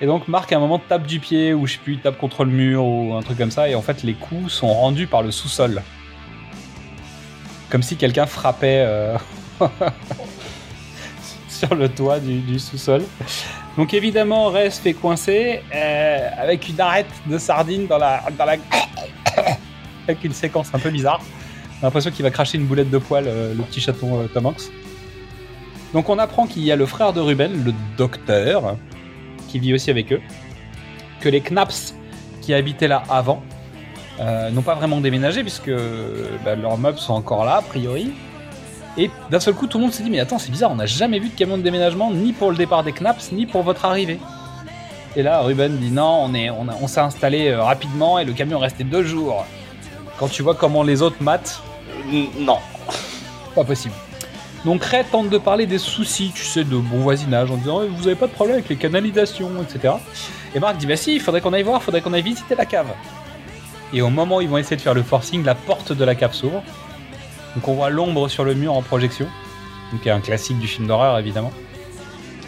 Et 0.00 0.06
donc 0.06 0.28
Marc 0.28 0.52
à 0.52 0.56
un 0.56 0.60
moment 0.60 0.78
tape 0.78 1.06
du 1.06 1.20
pied, 1.20 1.54
ou 1.54 1.66
je 1.66 1.74
sais 1.74 1.78
plus, 1.82 1.94
il 1.94 2.00
tape 2.00 2.18
contre 2.18 2.44
le 2.44 2.50
mur, 2.50 2.84
ou 2.84 3.14
un 3.14 3.22
truc 3.22 3.38
comme 3.38 3.50
ça, 3.50 3.68
et 3.68 3.74
en 3.74 3.80
fait 3.80 4.02
les 4.02 4.12
coups 4.12 4.52
sont 4.52 4.72
rendus 4.72 5.06
par 5.06 5.22
le 5.22 5.30
sous-sol. 5.30 5.82
Comme 7.70 7.82
si 7.82 7.96
quelqu'un 7.96 8.26
frappait 8.26 8.84
euh, 8.86 9.16
sur 11.66 11.74
le 11.74 11.88
toit 11.88 12.20
du, 12.20 12.58
sous-sol. 12.58 13.02
Donc 13.76 13.94
évidemment, 13.94 14.48
Ray 14.48 14.70
se 14.70 14.80
fait 14.80 14.94
coincer 14.94 15.62
euh, 15.74 16.28
avec 16.38 16.68
une 16.68 16.80
arête 16.80 17.06
de 17.26 17.38
sardine 17.38 17.86
dans 17.86 17.98
la, 17.98 18.22
dans 18.36 18.44
la... 18.44 18.56
avec 20.08 20.24
une 20.24 20.32
séquence 20.32 20.68
un 20.72 20.78
peu 20.78 20.90
bizarre. 20.90 21.20
J'ai 21.76 21.82
l'impression 21.82 22.10
qu'il 22.10 22.22
va 22.22 22.30
cracher 22.30 22.56
une 22.56 22.64
boulette 22.64 22.90
de 22.90 22.98
poil, 22.98 23.24
euh, 23.26 23.54
le 23.54 23.62
petit 23.62 23.80
chaton 23.80 24.20
euh, 24.20 24.26
Tom 24.28 24.46
Hanks. 24.46 24.70
Donc 25.92 26.08
on 26.08 26.18
apprend 26.18 26.46
qu'il 26.46 26.62
y 26.64 26.72
a 26.72 26.76
le 26.76 26.86
frère 26.86 27.12
de 27.12 27.20
Ruben, 27.20 27.64
le 27.64 27.74
docteur, 27.98 28.76
qui 29.48 29.58
vit 29.58 29.74
aussi 29.74 29.90
avec 29.90 30.12
eux, 30.12 30.20
que 31.20 31.28
les 31.28 31.42
Knaps 31.42 31.94
qui 32.40 32.54
habitaient 32.54 32.88
là 32.88 33.02
avant 33.10 33.42
euh, 34.20 34.50
n'ont 34.50 34.62
pas 34.62 34.74
vraiment 34.74 35.00
déménagé 35.00 35.42
puisque 35.42 35.70
bah, 36.44 36.54
leurs 36.54 36.78
meubles 36.78 36.98
sont 36.98 37.12
encore 37.12 37.44
là 37.44 37.56
a 37.56 37.62
priori. 37.62 38.12
Et 38.98 39.10
d'un 39.30 39.40
seul 39.40 39.54
coup, 39.54 39.66
tout 39.66 39.78
le 39.78 39.84
monde 39.84 39.92
s'est 39.92 40.02
dit 40.02 40.10
Mais 40.10 40.20
attends, 40.20 40.38
c'est 40.38 40.50
bizarre, 40.50 40.70
on 40.70 40.76
n'a 40.76 40.86
jamais 40.86 41.18
vu 41.18 41.28
de 41.28 41.34
camion 41.34 41.58
de 41.58 41.62
déménagement, 41.62 42.10
ni 42.12 42.32
pour 42.32 42.50
le 42.50 42.56
départ 42.56 42.82
des 42.82 42.92
Knaps, 42.92 43.32
ni 43.32 43.46
pour 43.46 43.62
votre 43.62 43.84
arrivée. 43.84 44.18
Et 45.16 45.22
là, 45.22 45.40
Ruben 45.40 45.76
dit 45.78 45.90
Non, 45.90 46.30
on 46.80 46.86
s'est 46.88 47.00
installé 47.00 47.48
euh, 47.48 47.62
rapidement 47.62 48.18
et 48.18 48.24
le 48.24 48.32
camion 48.32 48.58
est 48.60 48.64
resté 48.64 48.84
deux 48.84 49.02
jours. 49.04 49.44
Quand 50.18 50.28
tu 50.28 50.42
vois 50.42 50.54
comment 50.54 50.82
les 50.82 51.02
autres 51.02 51.16
matent, 51.22 51.62
N- 52.10 52.26
Non. 52.40 52.58
pas 53.54 53.64
possible. 53.64 53.94
Donc 54.64 54.82
Ray 54.84 55.04
tente 55.04 55.28
de 55.28 55.38
parler 55.38 55.66
des 55.66 55.78
soucis, 55.78 56.32
tu 56.34 56.44
sais, 56.44 56.64
de 56.64 56.76
bon 56.76 56.98
voisinage, 56.98 57.50
en 57.50 57.56
disant 57.56 57.82
Eh, 57.82 57.88
vous 57.88 58.06
avez 58.06 58.16
pas 58.16 58.26
de 58.26 58.32
problème 58.32 58.56
avec 58.56 58.68
les 58.68 58.76
canalisations, 58.76 59.50
etc. 59.62 59.94
Et 60.54 60.58
Marc 60.60 60.78
dit 60.78 60.86
bah 60.86 60.96
si, 60.96 61.14
il 61.14 61.20
faudrait 61.20 61.40
qu'on 61.42 61.52
aille 61.52 61.62
voir, 61.62 61.80
il 61.80 61.84
faudrait 61.84 62.00
qu'on 62.00 62.12
aille 62.14 62.22
visiter 62.22 62.54
la 62.54 62.64
cave. 62.64 62.86
Et 63.92 64.00
au 64.02 64.08
moment 64.10 64.38
où 64.38 64.40
ils 64.40 64.48
vont 64.48 64.58
essayer 64.58 64.76
de 64.76 64.80
faire 64.82 64.94
le 64.94 65.02
forcing, 65.02 65.44
la 65.44 65.54
porte 65.54 65.92
de 65.92 66.04
la 66.04 66.14
cave 66.14 66.32
s'ouvre. 66.34 66.62
Donc 67.56 67.66
on 67.68 67.74
voit 67.74 67.90
l'ombre 67.90 68.28
sur 68.28 68.44
le 68.44 68.54
mur 68.54 68.72
en 68.74 68.82
projection. 68.82 69.26
Donc 69.92 70.06
un 70.06 70.20
classique 70.20 70.58
du 70.58 70.68
film 70.68 70.86
d'horreur 70.86 71.18
évidemment. 71.18 71.52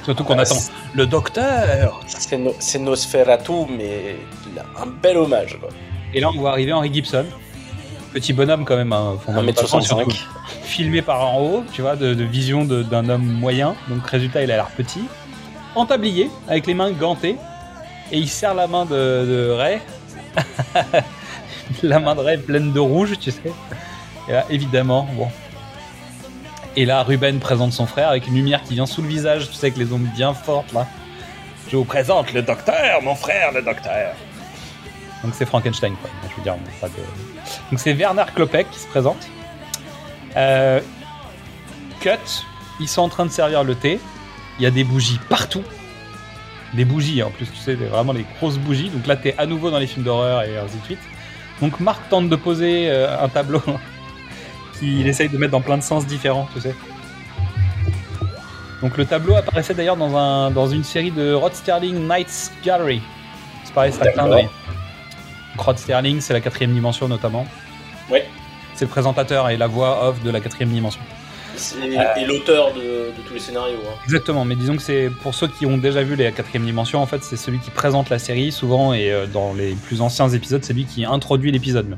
Surtout 0.05 0.23
qu'on 0.25 0.39
Ah, 0.39 0.43
attend 0.43 0.57
le 0.95 1.07
docteur. 1.07 2.01
C'est 2.07 2.39
no- 2.39 2.55
c'est 2.61 2.79
Nosferatu, 2.79 3.53
mais 3.77 4.17
un 4.81 4.87
bel 4.87 5.17
hommage. 5.19 5.59
Quoi. 5.61 5.69
Et 6.15 6.21
là 6.21 6.29
on 6.35 6.39
voit 6.39 6.51
arriver 6.51 6.73
Henry 6.73 6.93
Gibson. 6.93 7.25
Petit 8.13 8.33
bonhomme 8.33 8.65
quand 8.65 8.77
même, 8.77 8.93
hein, 8.93 9.17
fondamentalement, 9.25 9.69
1m65. 9.81 9.83
surtout 9.85 10.17
filmé 10.63 11.03
par 11.03 11.27
en 11.35 11.41
haut, 11.43 11.65
tu 11.75 11.83
vois, 11.83 11.95
de, 11.95 12.15
de 12.15 12.25
vision 12.25 12.65
de- 12.65 12.83
d'un 12.83 13.07
homme 13.11 13.23
moyen. 13.27 13.75
Donc 13.89 14.07
résultat, 14.07 14.43
il 14.43 14.51
a 14.51 14.57
l'air 14.57 14.69
petit, 14.69 15.03
en 15.75 15.85
tablier, 15.85 16.31
avec 16.49 16.67
les 16.67 16.73
mains 16.73 16.91
gantées, 16.91 17.37
et 18.11 18.17
il 18.19 18.29
serre 18.29 18.55
la 18.55 18.67
main 18.67 18.87
de, 18.87 18.91
de 18.95 19.51
Ray. 19.51 19.81
la 21.83 21.99
main 22.01 22.15
de 22.15 22.21
Ray 22.21 22.39
pleine 22.39 22.73
de 22.73 22.81
rouge, 22.81 23.13
tu 23.21 23.31
sais. 23.31 23.53
Et 24.29 24.33
là, 24.33 24.45
évidemment, 24.51 25.09
bon. 25.15 25.29
Et 26.77 26.85
là, 26.85 27.03
Ruben 27.03 27.41
présente 27.41 27.73
son 27.73 27.87
frère 27.87 28.11
avec 28.11 28.27
une 28.29 28.35
lumière 28.35 28.63
qui 28.63 28.75
vient 28.75 28.87
sous 28.87 29.03
le 29.03 29.09
visage, 29.09 29.49
tu 29.49 29.55
sais, 29.55 29.67
avec 29.67 29.79
les 29.79 29.93
ombres 29.93 30.09
bien 30.15 30.35
fortes 30.35 30.73
là. 30.73 30.87
Je 31.71 31.77
vous 31.77 31.85
présente 31.85 32.33
le 32.33 32.43
docteur, 32.43 33.03
mon 33.03 33.15
frère, 33.15 33.53
le 33.53 33.63
docteur. 33.63 34.15
Donc 35.25 35.35
c'est 35.35 35.45
Frankenstein, 35.45 35.95
quoi. 36.01 36.09
Je 36.31 36.37
veux 36.37 36.43
dire, 36.43 36.55
on 36.55 36.81
pas 36.81 36.89
de... 36.89 36.95
Donc 37.71 37.81
c'est 37.81 37.93
Werner 37.93 38.25
Klopek 38.35 38.71
qui 38.71 38.79
se 38.79 38.87
présente. 38.87 39.29
Euh, 40.37 40.81
cut, 42.01 42.11
ils 42.81 42.89
sont 42.89 43.03
en 43.03 43.09
train 43.09 43.27
de 43.27 43.31
servir 43.31 43.65
le 43.65 43.75
thé. 43.75 43.99
Il 44.59 44.63
y 44.63 44.67
a 44.67 44.71
des 44.71 44.85
bougies 44.85 45.21
partout. 45.29 45.65
Des 46.75 46.85
bougies, 46.85 47.23
en 47.23 47.31
plus, 47.31 47.47
tu 47.47 47.57
sais, 47.57 47.77
des- 47.77 47.87
vraiment 47.87 48.13
les 48.13 48.25
grosses 48.39 48.59
bougies. 48.59 48.91
Donc 48.91 49.07
là, 49.07 49.17
t'es 49.17 49.35
à 49.37 49.47
nouveau 49.47 49.71
dans 49.71 49.79
les 49.79 49.87
films 49.87 50.05
d'horreur 50.05 50.43
et 50.45 50.57
ainsi 50.57 50.77
de 50.79 50.85
suite. 50.85 51.01
Donc 51.61 51.81
Marc 51.81 52.09
tente 52.09 52.29
de 52.29 52.37
poser 52.37 52.89
euh, 52.89 53.23
un 53.23 53.29
tableau 53.29 53.61
qu'il 54.79 55.07
essaye 55.07 55.29
de 55.29 55.39
mettre 55.39 55.53
dans 55.53 55.61
plein 55.61 55.77
de 55.79 55.83
sens 55.83 56.07
différents, 56.07 56.49
tu 56.55 56.61
sais. 56.61 56.75
Donc 58.83 58.97
le 58.97 59.05
tableau 59.05 59.35
apparaissait 59.35 59.75
d'ailleurs 59.75 59.97
dans, 59.97 60.17
un, 60.17 60.51
dans 60.51 60.69
une 60.69 60.85
série 60.85 61.11
de 61.11 61.33
Rod 61.35 61.53
Sterling 61.55 62.07
Nights 62.07 62.53
Gallery. 62.65 63.03
C'est 63.65 63.75
pareil, 63.75 63.93
c'est 63.93 64.09
un 64.09 64.13
clin 64.13 64.29
d'œil. 64.29 64.49
Rod 65.57 65.79
Sterling, 65.79 66.21
c'est 66.21 66.33
la 66.33 66.41
quatrième 66.41 66.73
dimension 66.73 67.09
notamment. 67.09 67.45
Ouais. 68.11 68.27
C'est 68.75 68.85
le 68.85 68.91
présentateur 68.91 69.49
et 69.51 69.57
la 69.57 69.67
voix 69.67 70.09
off 70.09 70.23
de 70.23 70.31
la 70.31 70.41
quatrième 70.41 70.71
dimension. 70.71 71.01
C'est- 71.57 71.77
Et 72.21 72.25
l'auteur 72.25 72.73
de, 72.73 72.81
de 72.81 73.27
tous 73.27 73.35
les 73.35 73.41
scénarios. 73.41 73.79
hein. 73.85 73.95
Exactement, 74.05 74.45
mais 74.45 74.55
disons 74.55 74.77
que 74.77 74.83
c'est 74.83 75.11
pour 75.23 75.35
ceux 75.35 75.49
qui 75.49 75.67
ont 75.67 75.77
déjà 75.77 76.05
vu 76.05 76.15
la 76.15 76.31
quatrième 76.31 76.65
dimension, 76.65 77.03
en 77.03 77.07
fait, 77.07 77.25
c'est 77.25 77.37
celui 77.37 77.59
qui 77.59 77.71
présente 77.71 78.11
la 78.11 78.21
série 78.21 78.53
souvent 78.53 78.93
et 78.95 79.11
euh, 79.11 79.27
dans 79.27 79.55
les 79.55 79.73
plus 79.73 80.01
anciens 80.01 80.29
épisodes, 80.29 80.63
c'est 80.63 80.73
lui 80.73 80.85
qui 80.85 81.05
introduit 81.05 81.51
l'épisode. 81.51 81.97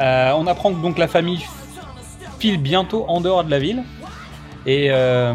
Euh, 0.00 0.32
on 0.36 0.46
apprend 0.46 0.72
que 0.72 0.80
donc 0.80 0.98
la 0.98 1.08
famille 1.08 1.44
file 2.38 2.58
bientôt 2.58 3.04
en 3.08 3.20
dehors 3.20 3.42
de 3.42 3.50
la 3.50 3.58
ville 3.58 3.82
et 4.64 4.88
euh, 4.90 5.34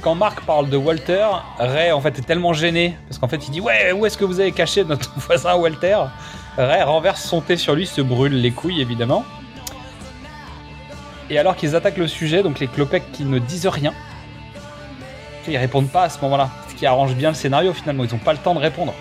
quand 0.00 0.14
Marc 0.14 0.40
parle 0.46 0.70
de 0.70 0.76
Walter, 0.78 1.26
Ray 1.58 1.92
en 1.92 2.00
fait 2.00 2.18
est 2.18 2.22
tellement 2.22 2.54
gêné 2.54 2.96
parce 3.08 3.18
qu'en 3.18 3.28
fait 3.28 3.46
il 3.46 3.50
dit 3.50 3.60
ouais 3.60 3.92
où 3.92 4.06
est-ce 4.06 4.16
que 4.16 4.24
vous 4.24 4.40
avez 4.40 4.52
caché 4.52 4.84
notre 4.84 5.12
voisin 5.18 5.56
Walter? 5.56 5.98
Ray 6.56 6.82
renverse 6.82 7.22
son 7.22 7.42
thé 7.42 7.56
sur 7.56 7.74
lui, 7.74 7.86
se 7.86 8.00
brûle 8.00 8.40
les 8.40 8.50
couilles 8.52 8.80
évidemment. 8.80 9.24
Et 11.28 11.38
alors 11.38 11.54
qu'ils 11.56 11.76
attaquent 11.76 11.98
le 11.98 12.08
sujet, 12.08 12.42
donc 12.42 12.58
les 12.58 12.66
clopecs 12.66 13.12
qui 13.12 13.24
ne 13.24 13.38
disent 13.38 13.68
rien, 13.68 13.92
ils 15.46 15.56
répondent 15.56 15.90
pas 15.90 16.04
à 16.04 16.08
ce 16.08 16.20
moment-là. 16.22 16.50
Ce 16.68 16.74
qui 16.74 16.86
arrange 16.86 17.14
bien 17.14 17.28
le 17.28 17.34
scénario 17.34 17.72
finalement, 17.72 18.04
ils 18.04 18.10
n'ont 18.10 18.18
pas 18.18 18.32
le 18.32 18.38
temps 18.38 18.54
de 18.54 18.60
répondre. 18.60 18.94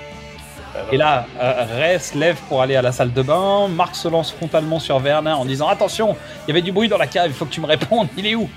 Et 0.92 0.98
là, 0.98 1.26
euh, 1.40 1.66
Ray 1.78 2.00
se 2.00 2.18
lève 2.18 2.38
pour 2.48 2.62
aller 2.62 2.76
à 2.76 2.82
la 2.82 2.92
salle 2.92 3.14
de 3.14 3.22
bain, 3.22 3.68
Marc 3.68 3.96
se 3.96 4.08
lance 4.08 4.32
frontalement 4.32 4.80
sur 4.80 4.98
Werner 4.98 5.32
en 5.32 5.46
disant 5.46 5.68
Attention, 5.68 6.16
il 6.46 6.50
y 6.50 6.52
avait 6.52 6.62
du 6.62 6.72
bruit 6.72 6.88
dans 6.88 6.98
la 6.98 7.08
cave, 7.08 7.28
il 7.28 7.34
faut 7.34 7.46
que 7.46 7.54
tu 7.54 7.62
me 7.62 7.66
répondes, 7.66 8.08
il 8.18 8.26
est 8.26 8.36
où? 8.36 8.50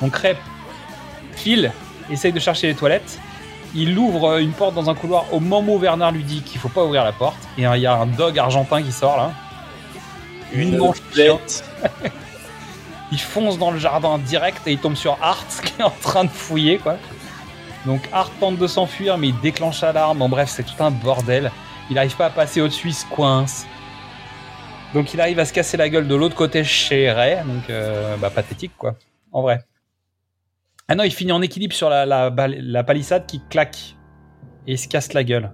Donc 0.00 0.16
Ray 0.16 0.36
file, 1.32 1.72
essaye 2.10 2.32
de 2.32 2.40
chercher 2.40 2.68
les 2.68 2.74
toilettes, 2.74 3.18
il 3.74 3.96
ouvre 3.98 4.30
euh, 4.30 4.38
une 4.38 4.52
porte 4.52 4.74
dans 4.74 4.90
un 4.90 4.94
couloir 4.94 5.26
au 5.32 5.40
moment 5.40 5.74
où 5.74 5.78
Werner 5.78 6.10
lui 6.12 6.24
dit 6.24 6.42
qu'il 6.42 6.60
faut 6.60 6.68
pas 6.68 6.84
ouvrir 6.84 7.04
la 7.04 7.12
porte, 7.12 7.38
et 7.56 7.62
il 7.62 7.80
y 7.80 7.86
a 7.86 7.94
un 7.94 8.06
dog 8.06 8.38
argentin 8.38 8.82
qui 8.82 8.92
sort 8.92 9.16
là. 9.16 9.30
Une 10.52 10.74
Une 10.74 10.78
manche 10.78 10.98
il 13.12 13.20
fonce 13.20 13.58
dans 13.58 13.70
le 13.70 13.78
jardin 13.78 14.18
direct 14.18 14.66
et 14.66 14.72
il 14.72 14.78
tombe 14.78 14.94
sur 14.94 15.16
Art 15.22 15.46
qui 15.64 15.80
est 15.80 15.84
en 15.84 15.92
train 16.02 16.24
de 16.24 16.30
fouiller 16.30 16.78
quoi. 16.78 16.96
Donc 17.86 18.08
Art 18.12 18.30
tente 18.40 18.58
de 18.58 18.66
s'enfuir 18.66 19.18
mais 19.18 19.28
il 19.28 19.40
déclenche 19.40 19.80
l'alarme. 19.82 20.20
En 20.22 20.28
bref, 20.28 20.48
c'est 20.50 20.64
tout 20.64 20.82
un 20.82 20.90
bordel. 20.90 21.50
Il 21.90 21.94
n'arrive 21.94 22.16
pas 22.16 22.26
à 22.26 22.30
passer 22.30 22.60
au-dessus, 22.60 22.88
il 22.88 22.94
se 22.94 23.06
coince. 23.06 23.66
Donc 24.94 25.14
il 25.14 25.20
arrive 25.20 25.38
à 25.38 25.44
se 25.44 25.52
casser 25.52 25.76
la 25.76 25.88
gueule 25.88 26.08
de 26.08 26.14
l'autre 26.14 26.34
côté 26.34 26.64
chez 26.64 27.10
Ray. 27.10 27.36
Donc 27.44 27.68
euh, 27.70 28.16
bah, 28.16 28.30
pathétique 28.30 28.72
quoi, 28.76 28.96
en 29.32 29.42
vrai. 29.42 29.64
Ah 30.88 30.94
non, 30.94 31.04
il 31.04 31.12
finit 31.12 31.32
en 31.32 31.42
équilibre 31.42 31.74
sur 31.74 31.90
la, 31.90 32.06
la, 32.06 32.30
bal- 32.30 32.58
la 32.60 32.82
palissade 32.84 33.26
qui 33.26 33.40
claque 33.50 33.94
et 34.66 34.72
il 34.72 34.78
se 34.78 34.88
casse 34.88 35.12
la 35.12 35.24
gueule. 35.24 35.52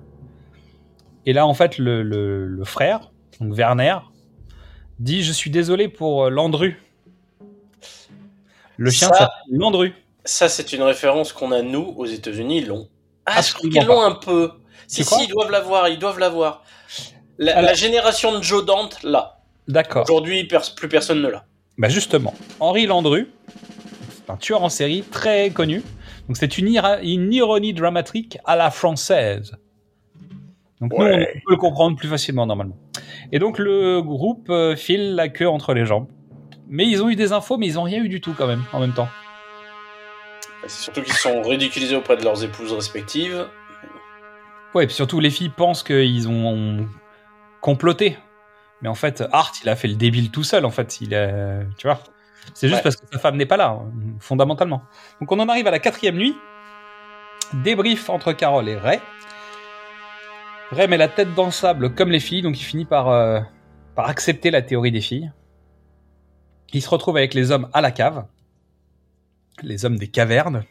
Et 1.26 1.32
là 1.32 1.46
en 1.46 1.54
fait 1.54 1.78
le, 1.78 2.02
le- 2.02 2.46
le 2.46 2.64
frère, 2.64 3.10
donc 3.40 3.52
Werner, 3.54 3.96
dit 5.00 5.22
je 5.24 5.32
suis 5.32 5.50
désolé 5.50 5.88
pour 5.88 6.24
euh, 6.24 6.30
Landru. 6.30 6.80
Le 8.76 8.90
chien 8.90 9.08
s'appelle 9.08 9.28
Landru. 9.50 9.92
Ça, 10.24 10.48
c'est 10.48 10.72
une 10.72 10.82
référence 10.82 11.32
qu'on 11.32 11.52
a, 11.52 11.62
nous, 11.62 11.94
aux 11.96 12.06
États-Unis, 12.06 12.58
ils 12.58 12.66
l'ont. 12.68 12.88
Ah, 13.26 13.42
je 13.42 13.52
crois 13.52 13.68
qu'ils 13.70 13.84
l'ont 13.84 14.02
un 14.02 14.14
peu. 14.14 14.52
Si, 14.86 15.04
si, 15.04 15.14
ils 15.24 15.28
doivent 15.28 15.50
l'avoir, 15.50 15.88
ils 15.88 15.98
doivent 15.98 16.18
l'avoir. 16.18 16.64
La, 17.38 17.52
Alors- 17.58 17.70
la 17.70 17.74
génération 17.74 18.36
de 18.36 18.42
Joe 18.42 18.64
Dante, 18.64 19.02
là. 19.02 19.40
D'accord. 19.68 20.04
Aujourd'hui, 20.04 20.44
pers- 20.44 20.74
plus 20.74 20.88
personne 20.88 21.22
ne 21.22 21.28
l'a. 21.28 21.44
Bah 21.76 21.88
justement, 21.88 22.34
Henri 22.60 22.86
Landru, 22.86 23.32
c'est 24.10 24.30
un 24.30 24.36
tueur 24.36 24.62
en 24.62 24.68
série 24.68 25.02
très 25.02 25.50
connu. 25.50 25.82
Donc 26.28 26.36
c'est 26.36 26.58
une, 26.58 26.68
ironie 26.68 27.72
dramatique 27.74 28.38
à 28.44 28.56
la 28.56 28.70
française. 28.70 29.56
Donc 30.80 30.92
nous, 30.92 31.04
on 31.04 31.08
peut 31.08 31.26
le 31.50 31.56
comprendre 31.56 31.96
plus 31.96 32.08
facilement 32.08 32.46
normalement. 32.46 32.76
Et 33.32 33.38
donc 33.38 33.58
le 33.58 34.02
groupe 34.02 34.48
euh, 34.50 34.76
file 34.76 35.14
la 35.14 35.28
queue 35.28 35.48
entre 35.48 35.74
les 35.74 35.84
jambes. 35.86 36.06
Mais 36.68 36.86
ils 36.86 37.02
ont 37.02 37.08
eu 37.08 37.16
des 37.16 37.32
infos, 37.32 37.56
mais 37.56 37.66
ils 37.66 37.78
ont 37.78 37.82
rien 37.82 38.02
eu 38.02 38.08
du 38.08 38.20
tout 38.20 38.34
quand 38.36 38.46
même, 38.46 38.62
en 38.72 38.80
même 38.80 38.94
temps. 38.94 39.08
C'est 40.66 40.82
surtout 40.84 41.02
qu'ils 41.02 41.12
se 41.12 41.22
sont 41.22 41.42
ridiculisés 41.42 41.96
auprès 41.96 42.16
de 42.16 42.24
leurs 42.24 42.42
épouses 42.42 42.72
respectives. 42.72 43.46
Ouais, 44.74 44.84
et 44.84 44.86
puis 44.86 44.96
surtout 44.96 45.20
les 45.20 45.30
filles 45.30 45.50
pensent 45.50 45.82
qu'ils 45.82 46.28
ont, 46.28 46.88
comploté. 47.60 48.18
Mais 48.82 48.88
en 48.90 48.94
fait, 48.94 49.24
Art, 49.32 49.52
il 49.62 49.68
a 49.70 49.76
fait 49.76 49.88
le 49.88 49.94
débile 49.94 50.30
tout 50.30 50.42
seul, 50.44 50.66
en 50.66 50.70
fait. 50.70 51.00
Il 51.00 51.14
a, 51.14 51.60
tu 51.78 51.86
vois. 51.86 51.98
C'est 52.52 52.68
juste 52.68 52.80
Ouais. 52.80 52.82
parce 52.82 52.96
que 52.96 53.06
sa 53.10 53.18
femme 53.18 53.36
n'est 53.36 53.46
pas 53.46 53.56
là, 53.56 53.78
fondamentalement. 54.20 54.82
Donc 55.20 55.32
on 55.32 55.40
en 55.40 55.48
arrive 55.48 55.66
à 55.66 55.70
la 55.70 55.78
quatrième 55.78 56.16
nuit. 56.16 56.36
Débrief 57.54 58.10
entre 58.10 58.32
Carole 58.32 58.68
et 58.68 58.76
Ray. 58.76 59.00
Ray 60.70 60.88
met 60.88 60.98
la 60.98 61.08
tête 61.08 61.34
dans 61.34 61.46
le 61.46 61.50
sable 61.52 61.94
comme 61.94 62.10
les 62.10 62.20
filles, 62.20 62.42
donc 62.42 62.60
il 62.60 62.64
finit 62.64 62.84
par, 62.84 63.08
euh, 63.08 63.40
par 63.94 64.08
accepter 64.08 64.50
la 64.50 64.60
théorie 64.60 64.92
des 64.92 65.00
filles. 65.00 65.32
Il 66.74 66.82
se 66.82 66.90
retrouve 66.90 67.16
avec 67.16 67.32
les 67.32 67.50
hommes 67.50 67.70
à 67.72 67.80
la 67.80 67.92
cave. 67.92 68.26
Les 69.62 69.84
hommes 69.84 69.96
des 69.96 70.08
cavernes. 70.08 70.64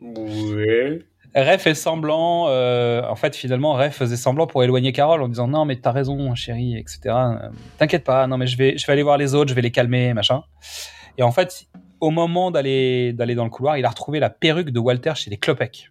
Ouais. 0.00 1.00
Ray 1.34 1.58
fait 1.58 1.74
semblant, 1.74 2.46
euh, 2.48 3.02
en 3.08 3.14
fait 3.14 3.36
finalement 3.36 3.74
Ray 3.74 3.90
faisait 3.90 4.16
semblant 4.16 4.46
pour 4.46 4.64
éloigner 4.64 4.92
Carole 4.92 5.22
en 5.22 5.28
disant 5.28 5.46
non 5.46 5.64
mais 5.64 5.76
t'as 5.76 5.92
raison 5.92 6.34
chérie 6.34 6.76
etc. 6.76 7.00
Euh, 7.06 7.48
T'inquiète 7.78 8.04
pas, 8.04 8.26
non 8.26 8.38
mais 8.38 8.46
je 8.46 8.56
vais, 8.56 8.78
je 8.78 8.86
vais 8.86 8.92
aller 8.92 9.02
voir 9.02 9.18
les 9.18 9.34
autres, 9.34 9.50
je 9.50 9.54
vais 9.54 9.62
les 9.62 9.70
calmer 9.70 10.14
machin. 10.14 10.42
Et 11.18 11.22
en 11.22 11.30
fait 11.30 11.66
au 12.00 12.10
moment 12.10 12.50
d'aller 12.50 13.12
d'aller 13.12 13.34
dans 13.34 13.44
le 13.44 13.50
couloir, 13.50 13.76
il 13.76 13.84
a 13.84 13.90
retrouvé 13.90 14.20
la 14.20 14.30
perruque 14.30 14.70
de 14.70 14.78
Walter 14.78 15.12
chez 15.16 15.30
les 15.30 15.36
Klopek. 15.36 15.90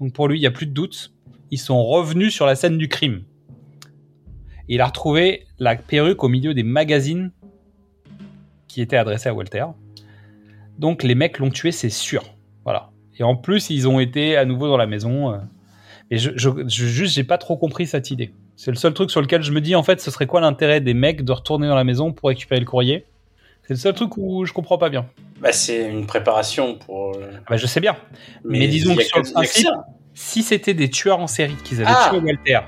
Donc 0.00 0.12
pour 0.12 0.28
lui 0.28 0.38
il 0.38 0.42
y 0.42 0.46
a 0.46 0.50
plus 0.50 0.66
de 0.66 0.72
doute, 0.72 1.12
ils 1.50 1.58
sont 1.58 1.82
revenus 1.82 2.32
sur 2.32 2.46
la 2.46 2.54
scène 2.54 2.78
du 2.78 2.88
crime. 2.88 3.24
Et 4.68 4.76
il 4.76 4.80
a 4.80 4.86
retrouvé 4.86 5.46
la 5.58 5.74
perruque 5.74 6.22
au 6.22 6.28
milieu 6.28 6.54
des 6.54 6.62
magazines 6.62 7.32
qui 8.68 8.80
étaient 8.80 8.96
adressés 8.96 9.28
à 9.28 9.34
Walter. 9.34 9.66
Donc 10.78 11.02
les 11.02 11.14
mecs 11.14 11.38
l'ont 11.38 11.50
tué, 11.50 11.72
c'est 11.72 11.90
sûr. 11.90 12.24
Voilà. 12.64 12.90
Et 13.18 13.22
en 13.22 13.36
plus, 13.36 13.70
ils 13.70 13.88
ont 13.88 14.00
été 14.00 14.36
à 14.36 14.44
nouveau 14.44 14.68
dans 14.68 14.76
la 14.76 14.86
maison. 14.86 15.32
euh. 15.32 15.38
Et 16.10 16.18
je, 16.18 16.30
je, 16.36 16.50
je- 16.66 16.86
juste, 16.86 17.14
j'ai 17.14 17.24
pas 17.24 17.38
trop 17.38 17.56
compris 17.56 17.86
cette 17.86 18.10
idée. 18.10 18.32
C'est 18.56 18.70
le 18.70 18.76
seul 18.76 18.92
truc 18.94 19.10
sur 19.10 19.20
lequel 19.20 19.42
je 19.42 19.52
me 19.52 19.60
dis, 19.60 19.74
en 19.74 19.82
fait, 19.82 20.00
ce 20.00 20.10
serait 20.10 20.26
quoi 20.26 20.40
l'intérêt 20.40 20.80
des 20.80 20.94
mecs 20.94 21.24
de 21.24 21.32
retourner 21.32 21.66
dans 21.68 21.74
la 21.74 21.84
maison 21.84 22.12
pour 22.12 22.28
récupérer 22.28 22.60
le 22.60 22.66
courrier? 22.66 23.06
C'est 23.62 23.74
le 23.74 23.78
seul 23.78 23.94
truc 23.94 24.16
où 24.16 24.44
je 24.44 24.52
comprends 24.52 24.78
pas 24.78 24.88
bien. 24.90 25.06
Bah, 25.40 25.52
c'est 25.52 25.88
une 25.88 26.06
préparation 26.06 26.76
pour. 26.78 27.16
euh, 27.16 27.30
Ah 27.38 27.50
bah, 27.50 27.56
je 27.56 27.66
sais 27.66 27.80
bien. 27.80 27.96
Mais, 28.44 28.66
disons 28.66 28.94
que 28.96 29.02
sur 29.02 29.18
le 29.18 29.30
principe, 29.32 29.68
si 30.14 30.42
c'était 30.42 30.74
des 30.74 30.90
tueurs 30.90 31.20
en 31.20 31.26
série 31.26 31.54
qu'ils 31.64 31.80
avaient 31.80 31.92
Ah 31.94 32.10
tué 32.10 32.18
Walter, 32.18 32.60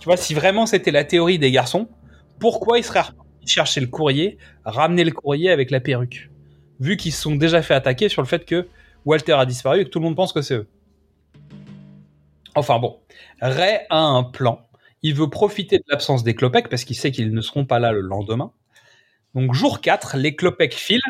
tu 0.00 0.04
vois, 0.04 0.16
si 0.16 0.34
vraiment 0.34 0.66
c'était 0.66 0.90
la 0.90 1.04
théorie 1.04 1.38
des 1.38 1.50
garçons, 1.50 1.88
pourquoi 2.38 2.78
ils 2.78 2.84
seraient 2.84 3.02
chercher 3.46 3.80
le 3.80 3.86
courrier, 3.86 4.38
ramener 4.64 5.04
le 5.04 5.10
courrier 5.12 5.50
avec 5.50 5.70
la 5.70 5.80
perruque? 5.80 6.30
Vu 6.80 6.96
qu'ils 6.96 7.12
se 7.12 7.22
sont 7.22 7.34
déjà 7.36 7.62
fait 7.62 7.74
attaquer 7.74 8.08
sur 8.08 8.22
le 8.22 8.28
fait 8.28 8.44
que 8.44 8.68
Walter 9.04 9.32
a 9.32 9.46
disparu 9.46 9.80
et 9.80 9.84
que 9.84 9.90
tout 9.90 9.98
le 9.98 10.04
monde 10.04 10.16
pense 10.16 10.32
que 10.32 10.42
c'est 10.42 10.54
eux. 10.54 10.68
Enfin 12.54 12.78
bon, 12.78 13.00
Ray 13.40 13.80
a 13.90 13.98
un 13.98 14.24
plan. 14.24 14.66
Il 15.02 15.14
veut 15.14 15.30
profiter 15.30 15.78
de 15.78 15.84
l'absence 15.88 16.24
des 16.24 16.34
Klopek 16.34 16.68
parce 16.68 16.84
qu'il 16.84 16.96
sait 16.96 17.10
qu'ils 17.12 17.32
ne 17.32 17.40
seront 17.40 17.64
pas 17.64 17.78
là 17.78 17.92
le 17.92 18.00
lendemain. 18.00 18.52
Donc 19.34 19.54
jour 19.54 19.80
4, 19.80 20.16
les 20.16 20.34
Klopek 20.34 20.74
filent. 20.74 21.00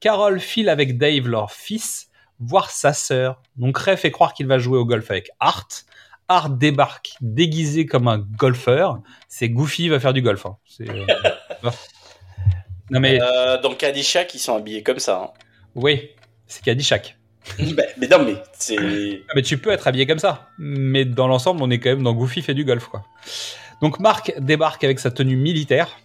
Carol 0.00 0.38
file 0.38 0.68
avec 0.68 0.98
Dave, 0.98 1.28
leur 1.28 1.50
fils, 1.50 2.10
voir 2.38 2.70
sa 2.70 2.92
sœur. 2.92 3.42
Donc 3.56 3.78
Ray 3.78 3.96
fait 3.96 4.10
croire 4.10 4.34
qu'il 4.34 4.46
va 4.46 4.58
jouer 4.58 4.78
au 4.78 4.84
golf 4.84 5.10
avec 5.10 5.30
Art. 5.40 5.68
Art 6.28 6.50
débarque 6.50 7.14
déguisé 7.20 7.86
comme 7.86 8.08
un 8.08 8.18
golfeur. 8.18 9.00
C'est 9.28 9.48
Goofy 9.48 9.88
va 9.88 10.00
faire 10.00 10.12
du 10.12 10.22
golf. 10.22 10.46
hein. 10.46 10.56
C'est, 10.66 10.88
euh, 10.88 11.06
non 12.90 13.00
mais 13.00 13.18
Euh, 13.20 13.60
dans 13.60 13.74
Caddyshack, 13.74 14.34
ils 14.34 14.38
sont 14.38 14.56
habillés 14.56 14.82
comme 14.82 14.98
ça. 14.98 15.22
hein. 15.22 15.30
oui, 15.74 16.10
c'est 16.46 16.62
Caddyshack. 16.62 17.16
Ben, 17.58 17.84
mais 17.98 18.08
non, 18.08 18.24
mais 18.24 18.36
c'est. 18.58 18.76
Ah, 19.28 19.32
Mais 19.36 19.42
tu 19.42 19.58
peux 19.58 19.70
être 19.70 19.86
habillé 19.86 20.06
comme 20.06 20.18
ça. 20.18 20.48
Mais 20.58 21.04
dans 21.04 21.26
l'ensemble, 21.28 21.62
on 21.62 21.70
est 21.70 21.78
quand 21.78 21.90
même 21.90 22.02
dans 22.02 22.14
Goofy 22.14 22.40
fait 22.40 22.54
du 22.54 22.64
golf, 22.64 22.86
quoi. 22.86 23.04
Donc 23.82 24.00
Marc 24.00 24.32
débarque 24.38 24.82
avec 24.84 24.98
sa 24.98 25.10
tenue 25.10 25.36
militaire, 25.36 25.98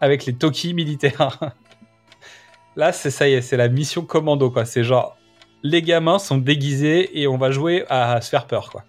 avec 0.00 0.24
les 0.24 0.32
Toki 0.34 0.72
militaires. 0.72 1.38
Là, 2.76 2.92
c'est 2.92 3.10
ça 3.10 3.28
y 3.28 3.34
est, 3.34 3.42
c'est 3.42 3.56
la 3.58 3.68
mission 3.68 4.02
commando, 4.02 4.50
quoi. 4.50 4.64
C'est 4.64 4.84
genre, 4.84 5.18
les 5.62 5.82
gamins 5.82 6.18
sont 6.18 6.38
déguisés 6.38 7.20
et 7.20 7.26
on 7.26 7.36
va 7.36 7.50
jouer 7.50 7.84
à 7.90 8.20
se 8.22 8.30
faire 8.30 8.46
peur, 8.46 8.70
quoi. 8.70 8.84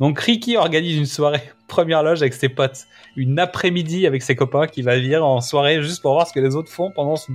Donc 0.00 0.20
Ricky 0.20 0.56
organise 0.58 0.96
une 0.98 1.06
soirée 1.06 1.52
première 1.66 2.02
loge 2.02 2.22
avec 2.22 2.34
ses 2.34 2.48
potes, 2.48 2.86
une 3.16 3.38
après-midi 3.38 4.06
avec 4.06 4.22
ses 4.22 4.36
copains 4.36 4.66
qui 4.66 4.82
va 4.82 4.96
venir 4.96 5.24
en 5.24 5.40
soirée 5.40 5.82
juste 5.82 6.02
pour 6.02 6.12
voir 6.12 6.26
ce 6.26 6.32
que 6.32 6.40
les 6.40 6.56
autres 6.56 6.70
font 6.70 6.90
pendant 6.90 7.16
son... 7.16 7.34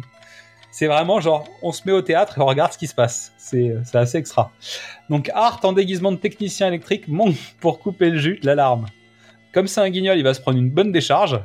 C'est 0.72 0.88
vraiment 0.88 1.20
genre, 1.20 1.46
on 1.62 1.74
se 1.74 1.82
met 1.86 1.92
au 1.92 2.02
théâtre 2.02 2.38
et 2.38 2.42
on 2.42 2.46
regarde 2.46 2.72
ce 2.72 2.78
qui 2.78 2.88
se 2.88 2.96
passe. 2.96 3.34
C'est 3.38 3.76
c'est 3.84 3.98
assez 3.98 4.18
extra. 4.18 4.52
Donc 5.10 5.30
Art, 5.34 5.60
en 5.64 5.74
déguisement 5.74 6.14
de 6.14 6.18
technicien 6.18 6.70
électrique, 6.70 7.10
monte 7.10 7.36
pour 7.60 7.80
couper 7.80 8.10
le 8.10 8.18
jus 8.18 8.40
de 8.42 8.46
l'alarme. 8.46 8.86
Comme 9.54 9.68
c'est 9.68 9.82
un 9.82 9.90
guignol, 9.90 10.18
il 10.18 10.24
va 10.24 10.34
se 10.34 10.40
prendre 10.40 10.58
une 10.58 10.70
bonne 10.70 10.94
décharge. 10.94 11.42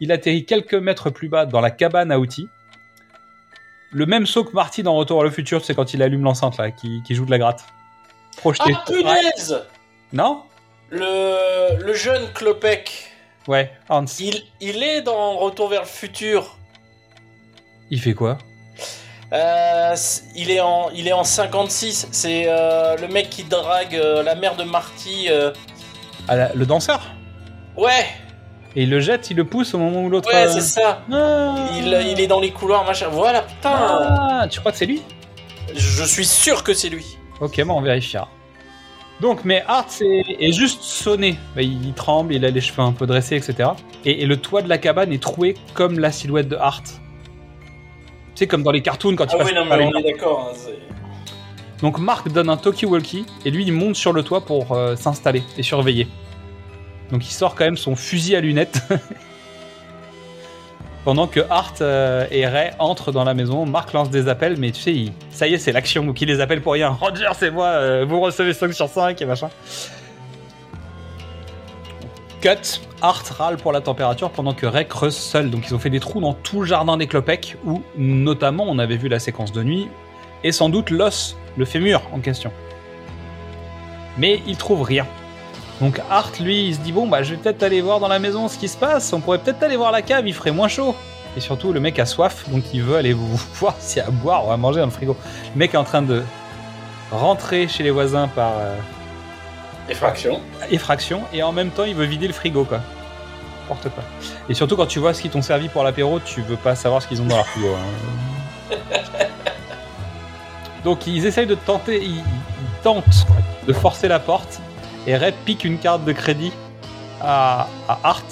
Il 0.00 0.12
atterrit 0.12 0.46
quelques 0.46 0.72
mètres 0.74 1.10
plus 1.10 1.28
bas 1.28 1.44
dans 1.44 1.60
la 1.60 1.70
cabane 1.70 2.10
à 2.10 2.18
outils. 2.18 2.48
Le 3.92 4.06
même 4.06 4.24
saut 4.24 4.44
que 4.44 4.52
Marty 4.54 4.82
dans 4.82 4.94
Retour 4.94 5.20
à 5.20 5.24
le 5.24 5.30
futur, 5.30 5.62
c'est 5.62 5.74
quand 5.74 5.92
il 5.92 6.02
allume 6.02 6.22
l'enceinte 6.22 6.56
là, 6.56 6.70
qui, 6.70 7.02
qui 7.06 7.14
joue 7.14 7.26
de 7.26 7.30
la 7.30 7.38
gratte. 7.38 7.64
Projeté. 8.38 8.72
Ah, 8.74 8.84
punaise 8.86 9.62
Non? 10.12 10.44
Le, 10.90 11.76
le 11.84 11.94
jeune 11.94 12.28
Klopek, 12.32 13.06
Ouais, 13.48 13.72
Hans. 13.88 14.04
il, 14.18 14.42
il 14.60 14.82
est 14.82 15.02
dans 15.02 15.36
Retour 15.38 15.68
vers 15.68 15.82
le 15.82 15.86
futur. 15.86 16.56
Il 17.90 18.00
fait 18.00 18.14
quoi? 18.14 18.38
Euh, 19.32 19.94
il, 20.34 20.50
est 20.50 20.60
en, 20.60 20.90
il 20.90 21.06
est 21.08 21.12
en 21.12 21.24
56. 21.24 22.08
C'est 22.12 22.44
euh, 22.48 22.96
le 22.96 23.08
mec 23.08 23.30
qui 23.30 23.44
drague 23.44 23.94
euh, 23.94 24.22
la 24.22 24.34
mère 24.34 24.56
de 24.56 24.64
Marty. 24.64 25.28
Ah, 26.28 26.36
la- 26.36 26.52
Le 26.54 26.66
danseur? 26.66 27.00
Ouais, 27.76 28.04
Et 28.76 28.82
il 28.82 28.90
le 28.90 29.00
jette, 29.00 29.30
il 29.30 29.36
le 29.36 29.44
pousse 29.44 29.72
au 29.74 29.78
moment 29.78 30.02
où 30.02 30.10
l'autre. 30.10 30.28
ouais, 30.32 30.48
c'est 30.48 30.60
ça. 30.60 31.02
Ah. 31.12 31.54
Il, 31.76 31.86
il 32.10 32.20
est 32.20 32.26
dans 32.26 32.40
les 32.40 32.50
couloirs, 32.50 32.84
machin. 32.84 33.08
Voilà, 33.10 33.42
putain. 33.42 33.70
Ah, 33.72 34.46
tu 34.50 34.60
crois 34.60 34.72
que 34.72 34.78
c'est 34.78 34.86
lui? 34.86 35.02
Je 35.74 36.04
suis 36.04 36.26
sûr 36.26 36.62
que 36.64 36.74
c'est 36.74 36.88
lui. 36.88 37.16
Ok, 37.40 37.60
bon, 37.64 37.74
on 37.78 37.80
vérifiera. 37.80 38.28
Donc, 39.20 39.44
mais 39.44 39.62
Art 39.66 39.86
est, 40.00 40.36
est 40.40 40.52
juste 40.52 40.82
sonné. 40.82 41.36
Il, 41.58 41.92
tremble, 41.94 42.34
il 42.34 42.44
a 42.44 42.50
les 42.50 42.60
cheveux 42.60 42.80
un 42.82 42.92
peu 42.92 43.06
dressés, 43.06 43.36
etc. 43.36 43.70
Et, 44.04 44.22
et 44.22 44.26
le 44.26 44.36
toit 44.38 44.62
de 44.62 44.68
la 44.68 44.78
cabane 44.78 45.12
est 45.12 45.22
troué 45.22 45.54
comme 45.74 45.98
la 45.98 46.10
silhouette 46.10 46.48
de 46.48 46.56
Art. 46.56 46.82
Tu 46.82 46.90
sais, 48.34 48.46
comme 48.46 48.62
dans 48.62 48.70
les 48.70 48.80
cartoons 48.82 49.16
quand 49.16 49.26
Ah 49.28 49.32
il 49.34 49.38
passe 49.38 49.48
oui, 49.48 49.54
non, 49.54 49.64
mais 49.66 49.84
on 49.94 49.98
est 49.98 50.02
d'accord. 50.12 50.48
hein, 50.50 50.54
c'est- 50.56 50.78
Donc 51.82 51.98
Mark 51.98 52.28
donne 52.32 52.48
un 52.48 52.56
talkie-walkie 52.56 53.26
et 53.44 53.50
lui 53.50 53.64
il 53.64 53.72
monte 53.72 53.96
sur 53.96 54.12
le 54.14 54.22
toit 54.22 54.44
pour 54.44 54.72
euh, 54.72 54.96
s'installer 54.96 55.42
et 55.58 55.62
surveiller. 55.62 56.06
Donc 57.10 57.26
il 57.26 57.32
sort 57.32 57.54
quand 57.54 57.64
même 57.64 57.76
son 57.76 57.96
fusil 57.96 58.36
à 58.36 58.40
lunettes. 58.40 58.82
Pendant 61.04 61.26
que 61.26 61.40
Art 61.48 61.74
euh, 61.80 62.26
et 62.30 62.46
Ray 62.46 62.72
entrent 62.78 63.10
dans 63.10 63.24
la 63.24 63.32
maison, 63.32 63.64
Mark 63.64 63.92
lance 63.94 64.10
des 64.10 64.28
appels, 64.28 64.56
mais 64.58 64.70
tu 64.70 64.80
sais, 64.82 65.12
ça 65.30 65.46
y 65.46 65.54
est, 65.54 65.58
c'est 65.58 65.72
l'action, 65.72 66.04
donc 66.04 66.20
les 66.20 66.40
appelle 66.40 66.60
pour 66.60 66.74
rien. 66.74 66.90
Roger, 67.00 67.28
c'est 67.34 67.50
moi, 67.50 67.66
euh, 67.66 68.04
vous 68.06 68.20
recevez 68.20 68.52
5 68.52 68.72
sur 68.74 68.88
5 68.88 69.20
et 69.20 69.24
machin. 69.24 69.48
Cut, 72.42 72.80
Art 73.00 73.24
râle 73.38 73.56
pour 73.56 73.72
la 73.72 73.80
température 73.80 74.30
pendant 74.30 74.52
que 74.52 74.66
Ray 74.66 74.86
creuse 74.86 75.16
seul. 75.16 75.50
Donc 75.50 75.66
ils 75.66 75.74
ont 75.74 75.78
fait 75.78 75.90
des 75.90 76.00
trous 76.00 76.20
dans 76.20 76.34
tout 76.34 76.60
le 76.60 76.66
jardin 76.66 76.98
des 76.98 77.06
Klopek, 77.06 77.56
où 77.64 77.82
notamment 77.96 78.64
on 78.68 78.78
avait 78.78 78.96
vu 78.96 79.08
la 79.08 79.18
séquence 79.18 79.52
de 79.52 79.62
nuit, 79.62 79.88
et 80.44 80.52
sans 80.52 80.68
doute 80.68 80.90
l'os, 80.90 81.36
le 81.56 81.64
fémur 81.64 82.02
en 82.12 82.20
question. 82.20 82.52
Mais 84.18 84.40
il 84.46 84.56
trouve 84.56 84.82
rien. 84.82 85.06
Donc 85.80 86.00
Art, 86.10 86.30
lui, 86.40 86.66
il 86.68 86.74
se 86.74 86.80
dit 86.80 86.92
bon 86.92 87.06
bah 87.06 87.22
je 87.22 87.30
vais 87.34 87.36
peut-être 87.40 87.62
aller 87.62 87.80
voir 87.80 88.00
dans 88.00 88.08
la 88.08 88.18
maison 88.18 88.48
ce 88.48 88.58
qui 88.58 88.68
se 88.68 88.76
passe. 88.76 89.12
On 89.12 89.20
pourrait 89.20 89.38
peut-être 89.38 89.62
aller 89.62 89.76
voir 89.76 89.92
la 89.92 90.02
cave, 90.02 90.26
il 90.26 90.34
ferait 90.34 90.50
moins 90.50 90.68
chaud. 90.68 90.94
Et 91.36 91.40
surtout, 91.40 91.72
le 91.72 91.80
mec 91.80 91.98
a 91.98 92.06
soif, 92.06 92.48
donc 92.50 92.64
il 92.74 92.82
veut 92.82 92.96
aller 92.96 93.12
voir 93.54 93.74
s'il 93.78 93.98
y 93.98 94.00
a 94.04 94.08
à 94.08 94.10
boire 94.10 94.46
ou 94.46 94.50
à 94.50 94.56
manger 94.56 94.80
dans 94.80 94.86
le 94.86 94.92
frigo. 94.92 95.16
Le 95.54 95.58
mec 95.58 95.72
est 95.74 95.78
en 95.78 95.84
train 95.84 96.02
de 96.02 96.22
rentrer 97.12 97.66
chez 97.68 97.82
les 97.82 97.90
voisins 97.90 98.28
par 98.28 98.52
euh, 98.58 98.76
Effraction. 99.88 100.40
effraction 100.70 101.22
et 101.32 101.42
en 101.42 101.50
même 101.50 101.70
temps 101.70 101.82
il 101.84 101.94
veut 101.96 102.04
vider 102.04 102.28
le 102.28 102.32
frigo 102.32 102.64
quoi. 102.64 102.80
N'importe 103.62 103.88
quoi. 103.94 104.04
Et 104.48 104.54
surtout 104.54 104.76
quand 104.76 104.86
tu 104.86 104.98
vois 105.00 105.14
ce 105.14 105.22
qu'ils 105.22 105.30
t'ont 105.32 105.42
servi 105.42 105.68
pour 105.68 105.82
l'apéro, 105.82 106.20
tu 106.20 106.42
veux 106.42 106.56
pas 106.56 106.74
savoir 106.76 107.02
ce 107.02 107.08
qu'ils 107.08 107.20
ont 107.22 107.26
dans 107.26 107.36
leur 107.36 107.46
frigo. 107.46 107.68
hein. 107.74 108.76
Donc 110.84 111.06
ils 111.06 111.26
essayent 111.26 111.46
de 111.46 111.54
tenter, 111.56 112.00
ils, 112.02 112.18
ils 112.18 112.22
tentent 112.82 113.26
de 113.66 113.72
forcer 113.72 114.06
la 114.08 114.18
porte 114.20 114.60
et 115.06 115.16
Red 115.16 115.34
pique 115.44 115.64
une 115.64 115.78
carte 115.78 116.04
de 116.04 116.12
crédit 116.12 116.52
à, 117.20 117.66
à 117.88 117.98
Art. 118.04 118.22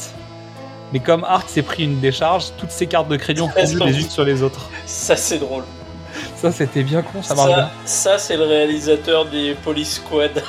Mais 0.92 1.00
comme 1.00 1.24
Art 1.24 1.48
s'est 1.48 1.62
pris 1.62 1.84
une 1.84 2.00
décharge, 2.00 2.46
toutes 2.58 2.70
ces 2.70 2.86
cartes 2.86 3.08
de 3.08 3.16
crédit 3.16 3.42
ont 3.42 3.48
fondu 3.48 3.78
les 3.84 4.00
unes 4.00 4.08
sur 4.10 4.24
les 4.24 4.42
autres. 4.42 4.70
Ça, 4.86 5.16
c'est 5.16 5.38
drôle. 5.38 5.64
Ça 6.34 6.50
c'était 6.52 6.82
bien 6.82 7.02
con, 7.02 7.22
ça 7.22 7.34
marche 7.34 7.48
bien. 7.54 7.70
Ça, 7.84 8.18
c'est 8.18 8.36
le 8.36 8.44
réalisateur 8.44 9.26
des 9.26 9.54
Police 9.62 9.96
Squad. 9.96 10.42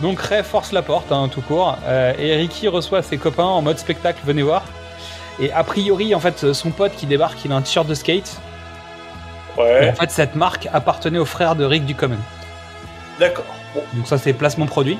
Donc 0.00 0.20
Ray 0.20 0.42
force 0.42 0.72
la 0.72 0.82
porte, 0.82 1.10
hein, 1.12 1.28
tout 1.30 1.42
court, 1.42 1.76
euh, 1.84 2.12
et 2.18 2.36
Ricky 2.36 2.68
reçoit 2.68 3.02
ses 3.02 3.18
copains 3.18 3.44
en 3.44 3.60
mode 3.60 3.78
spectacle, 3.78 4.20
venez 4.24 4.42
voir. 4.42 4.62
Et 5.40 5.52
a 5.52 5.64
priori, 5.64 6.14
en 6.14 6.20
fait, 6.20 6.52
son 6.52 6.70
pote 6.70 6.92
qui 6.96 7.06
débarque, 7.06 7.44
il 7.44 7.52
a 7.52 7.56
un 7.56 7.62
t-shirt 7.62 7.86
de 7.86 7.94
skate. 7.94 8.36
Et 9.58 9.60
Ouais. 9.60 9.90
en 9.90 9.94
fait, 9.94 10.10
cette 10.10 10.34
marque 10.34 10.68
appartenait 10.72 11.18
au 11.18 11.26
frère 11.26 11.56
de 11.56 11.64
Rick 11.64 11.84
Ducommun. 11.84 12.16
D'accord. 13.20 13.44
Donc 13.94 14.06
ça, 14.06 14.18
c'est 14.18 14.32
placement 14.32 14.66
produit. 14.66 14.98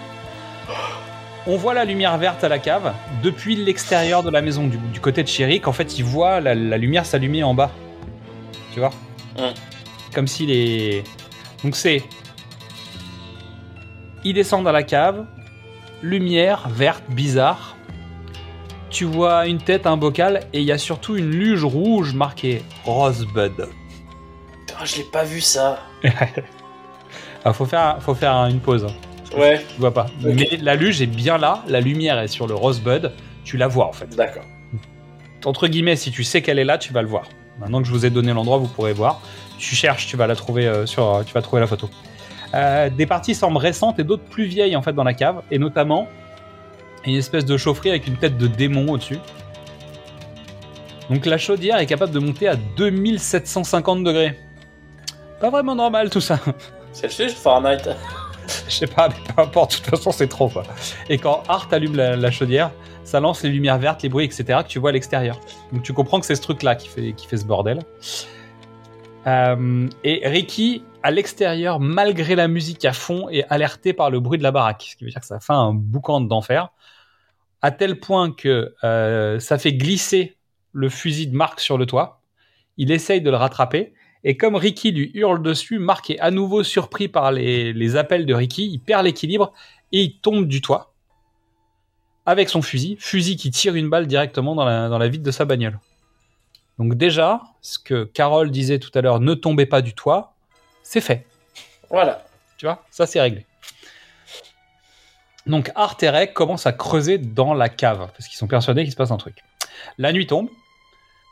On 1.47 1.57
voit 1.57 1.75
la 1.75 1.85
lumière 1.85 2.17
verte 2.19 2.45
à 2.45 2.49
la 2.49 2.59
cave 2.59 2.95
depuis 3.23 3.57
l'extérieur 3.57 4.23
de 4.23 4.31
la 4.31 4.43
maison, 4.43 4.69
du, 4.69 4.77
du 4.77 5.01
côté 5.01 5.23
de 5.23 5.29
chez 5.29 5.45
Rick. 5.45 5.67
En 5.67 5.73
fait, 5.73 5.99
il 5.99 6.05
voit 6.05 6.41
la, 6.41 6.55
la 6.55 6.79
lumière 6.79 7.05
s'allumer 7.05 7.43
en 7.43 7.55
bas. 7.55 7.71
Tu 8.73 8.81
vois 8.81 8.91
Mm. 9.37 9.55
Comme 10.15 10.27
s'il 10.27 10.51
est... 10.51 11.05
Donc 11.65 11.77
c'est... 11.77 12.03
Il 14.25 14.35
descend 14.35 14.63
dans 14.63 14.73
la 14.73 14.83
cave, 14.83 15.25
lumière 16.03 16.69
verte 16.69 17.03
bizarre. 17.09 17.77
Tu 18.91 19.05
vois 19.05 19.47
une 19.47 19.59
tête, 19.59 19.87
un 19.87 19.97
bocal, 19.97 20.41
et 20.53 20.61
il 20.61 20.65
y 20.65 20.73
a 20.73 20.79
surtout 20.79 21.17
une 21.17 21.31
luge 21.31 21.65
rouge 21.65 22.13
marquée 22.15 22.63
Rosebud. 22.85 23.69
Ah, 24.79 24.85
je 24.85 24.97
l'ai 24.97 25.05
pas 25.05 25.25
vu 25.25 25.41
ça. 25.41 25.81
Ah, 27.45 27.53
faut 27.53 27.65
faire, 27.67 27.97
faut 28.01 28.15
faire 28.15 28.35
une 28.47 28.61
pause. 28.61 28.85
hein. 28.85 29.39
Ouais, 29.39 29.65
Tu 29.75 29.81
vois 29.81 29.95
pas. 29.95 30.07
Mais 30.23 30.59
la 30.61 30.75
luge 30.75 31.01
est 31.01 31.07
bien 31.07 31.39
là, 31.39 31.63
la 31.67 31.81
lumière 31.81 32.19
est 32.19 32.29
sur 32.29 32.47
le 32.47 32.55
Rosebud, 32.55 33.13
tu 33.45 33.57
la 33.57 33.67
vois 33.67 33.87
en 33.87 33.93
fait. 33.93 34.15
d'accord. 34.15 34.45
Entre 35.45 35.67
guillemets, 35.69 35.97
si 35.97 36.11
tu 36.13 36.23
sais 36.23 36.43
qu'elle 36.43 36.59
est 36.59 36.65
là, 36.65 36.77
tu 36.79 36.93
vas 36.93 37.03
le 37.03 37.09
voir. 37.09 37.25
Maintenant 37.59 37.81
que 37.81 37.89
je 37.89 37.93
vous 37.93 38.05
ai 38.07 38.11
donné 38.11 38.33
l'endroit, 38.33 38.59
vous 38.59 38.69
pourrez 38.69 38.93
voir. 38.93 39.21
Tu 39.59 39.75
cherches, 39.75 40.07
tu 40.07 40.17
vas 40.17 40.27
la 40.27 40.37
trouver 40.37 40.67
euh, 40.67 40.87
sur, 40.87 41.15
euh, 41.17 41.23
tu 41.25 41.33
vas 41.33 41.41
trouver 41.43 41.61
la 41.61 41.67
photo. 41.67 41.89
Euh, 42.55 42.91
des 42.91 43.07
parties 43.07 43.35
semblent 43.35 43.57
récentes 43.57 43.99
et 43.99 44.05
d'autres 44.05 44.23
plus 44.25 44.45
vieilles 44.45 44.77
en 44.77 44.83
fait 44.83 44.93
dans 44.93 45.03
la 45.05 45.15
cave, 45.15 45.43
et 45.51 45.59
notamment 45.59 46.07
une 47.07 47.17
espèce 47.17 47.45
de 47.47 47.57
chaufferie 47.57 47.89
avec 47.91 48.07
une 48.07 48.17
tête 48.17 48.37
de 48.39 48.47
démon 48.47 48.93
au-dessus. 48.93 49.19
Donc 51.11 51.27
la 51.27 51.39
chaudière 51.39 51.79
est 51.79 51.87
capable 51.87 52.13
de 52.13 52.19
monter 52.19 52.49
à 52.49 52.57
2750 52.77 54.05
degrés. 54.05 54.39
Pas 55.41 55.51
vraiment 55.51 55.75
normal 55.75 56.11
tout 56.11 56.21
ça. 56.21 56.39
Celsius, 56.93 57.35
Fahrenheit. 57.43 57.83
Je 58.69 58.75
sais 58.75 58.87
pas, 58.87 59.09
mais 59.09 59.15
peu 59.35 59.41
importe, 59.41 59.73
de 59.73 59.77
toute 59.77 59.91
façon 59.91 60.13
c'est 60.13 60.27
trop. 60.27 60.51
Et 61.09 61.19
quand 61.19 61.43
Art 61.49 61.69
allume 61.71 61.97
la, 61.97 62.31
chaudière, 62.31 62.71
ça 63.05 63.21
lance 63.21 63.43
les 63.43 63.51
lumières 63.51 63.79
vertes, 63.79 64.03
les 64.03 64.09
bruits, 64.09 64.25
etc. 64.25 64.61
que 64.63 64.69
tu 64.69 64.79
vois 64.79 64.91
à 64.91 64.93
l'extérieur. 64.93 65.39
Donc 65.73 65.83
tu 65.83 65.93
comprends 65.93 66.21
que 66.21 66.27
c'est 66.27 66.35
ce 66.35 66.43
truc-là 66.43 66.75
qui 66.75 66.89
fait, 66.89 67.13
qui 67.13 67.27
fait 67.27 67.37
ce 67.37 67.45
bordel. 67.45 67.81
Euh, 69.27 69.89
et 70.03 70.29
Ricky, 70.29 70.83
à 71.03 71.11
l'extérieur, 71.11 71.81
malgré 71.81 72.35
la 72.35 72.49
musique 72.49 72.85
à 72.85 72.93
fond, 72.93 73.29
est 73.29 73.45
alerté 73.49 73.93
par 73.93 74.11
le 74.11 74.21
bruit 74.21 74.39
de 74.39 74.43
la 74.43 74.51
baraque. 74.51 74.87
Ce 74.91 74.97
qui 74.97 75.05
veut 75.05 75.11
dire 75.11 75.21
que 75.21 75.27
ça 75.27 75.41
fait 75.41 75.53
un 75.53 75.73
boucan 75.73 76.21
d'enfer. 76.21 76.69
à 77.65 77.71
tel 77.71 78.01
point 78.01 78.33
que 78.33 78.75
euh, 78.83 79.39
ça 79.39 79.57
fait 79.57 79.73
glisser 79.73 80.37
le 80.73 80.89
fusil 80.89 81.29
de 81.29 81.37
Mark 81.37 81.61
sur 81.61 81.79
le 81.79 81.87
toit. 81.87 82.21
Il 82.77 82.91
essaye 82.91 83.21
de 83.21 83.31
le 83.31 83.37
rattraper. 83.37 83.95
Et 84.25 84.37
comme 84.37 84.55
Ricky 84.55 84.93
lui 84.93 85.11
hurle 85.15 85.43
dessus, 85.43 85.79
Mark 85.79 86.09
est 86.11 86.19
à 86.21 86.31
nouveau 86.31 86.63
surpris 86.63 87.09
par 87.09 87.33
les, 87.33 87.73
les 87.73 87.97
appels 87.97 88.27
de 88.27 88.35
Ricky. 88.35 88.69
Il 88.73 88.79
perd 88.79 89.05
l'équilibre 89.05 89.53
et 89.91 90.03
il 90.03 90.19
tombe 90.19 90.47
du 90.47 90.61
toit 90.61 90.93
avec 92.25 92.49
son 92.49 92.63
fusil. 92.63 92.97
Fusil 93.01 93.37
qui 93.37 93.51
tire 93.51 93.75
une 93.75 93.91
balle 93.91 94.07
directement 94.07 94.55
dans 94.55 94.65
la, 94.65 94.89
dans 94.89 94.99
la 94.99 95.09
vitre 95.09 95.25
de 95.25 95.31
sa 95.31 95.45
bagnole. 95.45 95.79
Donc 96.79 96.95
déjà, 96.95 97.43
ce 97.61 97.79
que 97.79 98.05
Carole 98.05 98.51
disait 98.51 98.79
tout 98.79 98.91
à 98.95 99.01
l'heure, 99.01 99.21
ne 99.21 99.35
tombez 99.35 99.67
pas 99.67 99.83
du 99.83 99.95
toit, 99.95 100.35
c'est 100.83 101.01
fait. 101.01 101.27
Voilà. 101.91 102.25
Tu 102.57 102.67
vois, 102.67 102.85
ça 102.91 103.07
c'est 103.07 103.21
réglé. 103.21 103.45
Donc 105.47 105.73
Art 105.75 105.97
et 106.01 106.09
Ray 106.09 106.33
commencent 106.33 106.67
à 106.67 106.73
creuser 106.73 107.19
dans 107.19 107.55
la 107.55 107.69
cave 107.69 108.11
parce 108.13 108.29
qu'ils 108.29 108.39
sont 108.39 108.47
persuadés 108.47 108.85
qu'il 108.85 108.93
se 108.93 108.97
passe 108.97 109.11
un 109.11 109.17
truc. 109.17 109.43
La 109.99 110.13
nuit 110.13 110.27
tombe. 110.27 110.49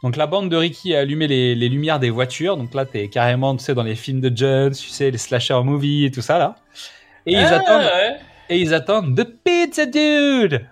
Donc 0.02 0.16
la 0.16 0.26
bande 0.26 0.48
de 0.48 0.56
Ricky 0.56 0.94
a 0.94 1.00
allumé 1.00 1.26
les, 1.28 1.54
les 1.54 1.68
lumières 1.68 1.98
des 2.00 2.10
voitures. 2.10 2.56
Donc 2.56 2.72
là, 2.74 2.86
t'es 2.86 3.08
carrément, 3.08 3.54
tu 3.56 3.62
sais, 3.64 3.74
dans 3.74 3.82
les 3.82 3.94
films 3.96 4.20
de 4.20 4.34
Jones, 4.34 4.72
tu 4.72 4.88
sais, 4.88 5.10
les 5.10 5.18
slasher 5.18 5.60
movies 5.62 6.06
et 6.06 6.10
tout 6.10 6.22
ça 6.22 6.38
là. 6.38 6.56
Et 7.26 7.32
ils 7.32 7.36
Ah, 7.38 7.56
attendent. 7.56 7.82
ouais. 7.82 8.16
Et 8.48 8.58
ils 8.58 8.72
attendent 8.74 9.16
The 9.16 9.28
Pizza 9.44 9.86
Dude 9.86 10.66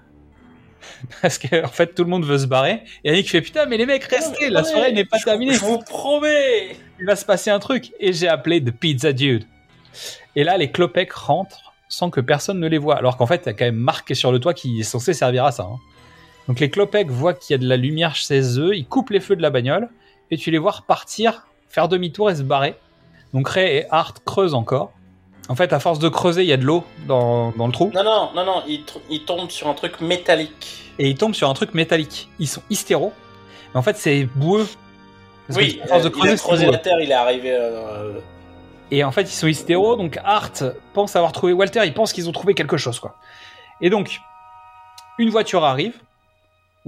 Parce 1.23 1.39
que 1.39 1.65
en 1.65 1.69
fait 1.69 1.95
tout 1.95 2.05
le 2.05 2.11
monde 2.11 2.25
veut 2.25 2.39
se 2.39 2.47
barrer. 2.47 2.83
Et 3.05 3.11
Yannick 3.11 3.31
fait 3.31 3.41
putain 3.43 3.67
mais 3.67 3.77
les 3.77 3.87
mecs 3.87 4.05
restez, 4.05 4.49
la 4.51 4.63
Ouais, 4.63 4.69
soirée 4.69 4.93
n'est 4.93 5.05
pas 5.05 5.19
je- 5.19 5.25
terminée. 5.25 5.53
Je 5.53 5.61
vous 5.61 5.79
promets. 5.79 6.77
Il 6.99 7.07
va 7.07 7.15
se 7.15 7.25
passer 7.25 7.51
un 7.51 7.59
truc. 7.59 7.93
Et 8.01 8.13
j'ai 8.13 8.27
appelé 8.29 8.63
The 8.65 8.71
Pizza 8.73 9.13
Dude. 9.13 9.45
Et 10.35 10.43
là 10.45 10.57
les 10.57 10.71
clopecs 10.73 11.13
rentrent 11.13 11.73
sans 11.89 12.11
que 12.11 12.21
personne 12.21 12.59
ne 12.59 12.67
les 12.67 12.79
voit. 12.79 12.97
Alors 12.97 13.17
qu'en 13.17 13.27
fait 13.27 13.43
il 13.45 13.47
y 13.47 13.51
a 13.51 13.53
quand 13.53 13.65
même 13.67 13.77
marqué 13.77 14.15
sur 14.15 14.33
le 14.33 14.41
toit 14.41 14.55
qui 14.55 14.81
est 14.81 14.85
censé 14.85 15.13
servir 15.15 15.45
à 15.45 15.53
ça. 15.53 15.65
hein. 15.65 15.77
Donc 16.49 16.61
les 16.61 16.70
clopecs 16.70 17.11
voient 17.11 17.35
qu'il 17.35 17.53
y 17.53 17.55
a 17.55 17.59
de 17.59 17.69
la 17.69 17.77
lumière 17.77 18.15
chez 18.16 18.59
eux, 18.59 18.75
ils 18.75 18.87
coupent 18.87 19.11
les 19.11 19.20
feux 19.20 19.37
de 19.37 19.43
la 19.43 19.51
bagnole 19.51 19.89
et 20.31 20.37
tu 20.37 20.51
les 20.51 20.59
vois 20.59 20.73
repartir, 20.73 21.47
faire 21.69 21.89
demi-tour 21.89 22.31
et 22.31 22.37
se 22.37 22.43
barrer. 22.43 22.75
Donc 23.35 23.49
Ray 23.49 23.77
et 23.79 23.87
Art 23.91 24.15
creusent 24.25 24.55
encore. 24.55 24.93
En 25.51 25.55
fait, 25.55 25.73
à 25.73 25.81
force 25.81 25.99
de 25.99 26.09
creuser, 26.09 26.43
il 26.43 26.49
y 26.49 26.53
a 26.53 26.57
de 26.59 26.65
l'eau 26.65 26.85
dans, 27.07 27.53
dans 27.53 27.66
le 27.66 27.73
trou. 27.73 27.91
Non, 27.95 28.03
non, 28.05 28.31
non, 28.35 28.45
non, 28.45 28.62
il, 28.66 28.81
tr- 28.81 29.01
il 29.09 29.25
tombe 29.25 29.51
sur 29.51 29.69
un 29.69 29.75
truc 29.75 30.01
métallique. 30.03 30.93
et 30.99 31.09
ils 31.09 31.16
tombent 31.16 31.35
sur 31.35 31.49
un 31.49 31.55
truc 31.55 31.73
métallique. 31.75 32.29
Ils 32.39 32.49
sont 32.49 32.62
hystéros. 32.69 33.12
Mais 33.73 33.79
en 33.79 33.83
fait, 33.83 33.97
c'est 33.97 34.25
boueux. 34.25 34.66
Parce 35.47 35.59
oui, 35.59 35.79
que, 35.79 35.85
à 35.85 35.87
force 35.87 36.03
de 36.03 36.09
euh, 36.09 36.11
il 36.11 36.19
creuser, 36.19 36.33
a 36.33 36.37
c'est 36.37 36.43
creusé 36.45 36.65
boueux. 36.66 36.73
la 36.73 36.79
terre, 36.79 37.01
il 37.01 37.11
est 37.11 37.15
arrivé. 37.15 37.51
euh, 37.53 38.20
Et 38.91 39.05
en 39.05 39.11
fait, 39.12 39.23
ils 39.23 39.27
sont 39.35 39.47
hystéros. 39.47 39.97
Donc, 39.97 40.19
Art 40.23 40.51
pense 40.93 41.16
avoir 41.16 41.33
trouvé 41.33 41.55
Walter. 41.55 41.81
Ils 41.87 41.95
pensent 41.95 42.12
qu'ils 42.12 42.29
ont 42.29 42.33
trouvé 42.33 42.53
quelque 42.55 42.77
chose, 42.77 42.99
quoi. 43.01 43.16
Et 43.81 43.89
donc, 43.89 44.20
une 45.19 45.31
voiture 45.31 45.65
arrive. 45.65 45.95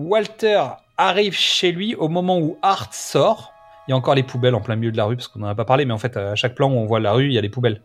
Walter 0.00 0.62
arrive 0.96 1.34
chez 1.34 1.72
lui 1.72 1.94
au 1.94 2.08
moment 2.08 2.38
où 2.38 2.56
Art 2.62 2.94
sort. 2.94 3.52
Il 3.86 3.90
y 3.90 3.94
a 3.94 3.96
encore 3.96 4.14
les 4.14 4.22
poubelles 4.22 4.54
en 4.54 4.60
plein 4.60 4.76
milieu 4.76 4.92
de 4.92 4.96
la 4.96 5.04
rue, 5.04 5.16
parce 5.16 5.28
qu'on 5.28 5.40
n'en 5.40 5.48
a 5.48 5.54
pas 5.54 5.66
parlé, 5.66 5.84
mais 5.84 5.92
en 5.92 5.98
fait, 5.98 6.16
à 6.16 6.34
chaque 6.34 6.54
plan 6.54 6.70
où 6.70 6.76
on 6.76 6.86
voit 6.86 7.00
la 7.00 7.12
rue, 7.12 7.26
il 7.26 7.32
y 7.32 7.38
a 7.38 7.40
les 7.40 7.50
poubelles. 7.50 7.82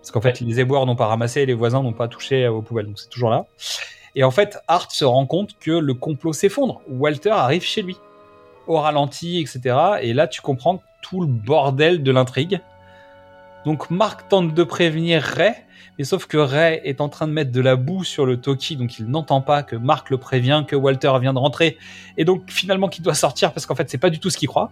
Parce 0.00 0.10
qu'en 0.10 0.20
fait, 0.20 0.40
les 0.40 0.60
éboueurs 0.60 0.84
n'ont 0.84 0.96
pas 0.96 1.06
ramassé 1.06 1.40
et 1.42 1.46
les 1.46 1.54
voisins 1.54 1.82
n'ont 1.82 1.94
pas 1.94 2.08
touché 2.08 2.46
aux 2.46 2.60
poubelles, 2.62 2.86
donc 2.86 2.98
c'est 2.98 3.08
toujours 3.08 3.30
là. 3.30 3.46
Et 4.14 4.22
en 4.22 4.30
fait, 4.30 4.58
Art 4.68 4.90
se 4.90 5.04
rend 5.04 5.26
compte 5.26 5.58
que 5.58 5.70
le 5.70 5.94
complot 5.94 6.32
s'effondre. 6.32 6.82
Walter 6.88 7.30
arrive 7.30 7.62
chez 7.62 7.82
lui, 7.82 7.96
au 8.66 8.76
ralenti, 8.76 9.40
etc. 9.40 9.76
Et 10.02 10.12
là, 10.12 10.28
tu 10.28 10.42
comprends 10.42 10.82
tout 11.02 11.22
le 11.22 11.26
bordel 11.26 12.02
de 12.02 12.12
l'intrigue. 12.12 12.60
Donc, 13.64 13.90
Mark 13.90 14.28
tente 14.28 14.52
de 14.52 14.62
prévenir 14.62 15.22
Ray, 15.22 15.54
mais 15.98 16.04
sauf 16.04 16.26
que 16.26 16.36
Ray 16.36 16.80
est 16.84 17.00
en 17.00 17.08
train 17.08 17.26
de 17.26 17.32
mettre 17.32 17.52
de 17.52 17.60
la 17.60 17.76
boue 17.76 18.04
sur 18.04 18.26
le 18.26 18.38
Toki, 18.38 18.76
donc 18.76 18.98
il 18.98 19.06
n'entend 19.06 19.40
pas 19.40 19.62
que 19.62 19.76
Mark 19.76 20.10
le 20.10 20.18
prévient, 20.18 20.64
que 20.66 20.76
Walter 20.76 21.12
vient 21.20 21.32
de 21.32 21.38
rentrer, 21.38 21.78
et 22.16 22.24
donc 22.24 22.50
finalement 22.50 22.88
qu'il 22.88 23.02
doit 23.02 23.14
sortir 23.14 23.52
parce 23.52 23.66
qu'en 23.66 23.74
fait, 23.74 23.88
c'est 23.88 23.98
pas 23.98 24.10
du 24.10 24.18
tout 24.18 24.30
ce 24.30 24.36
qu'il 24.36 24.48
croit. 24.48 24.70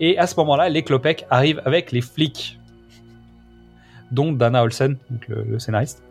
Et 0.00 0.18
à 0.18 0.26
ce 0.26 0.34
moment-là, 0.36 0.70
les 0.70 0.82
Klopek 0.82 1.26
arrivent 1.28 1.60
avec 1.66 1.92
les 1.92 2.00
flics, 2.00 2.58
dont 4.10 4.32
Dana 4.32 4.62
Olsen, 4.62 4.96
donc 5.10 5.28
le, 5.28 5.58
scénariste. 5.58 6.02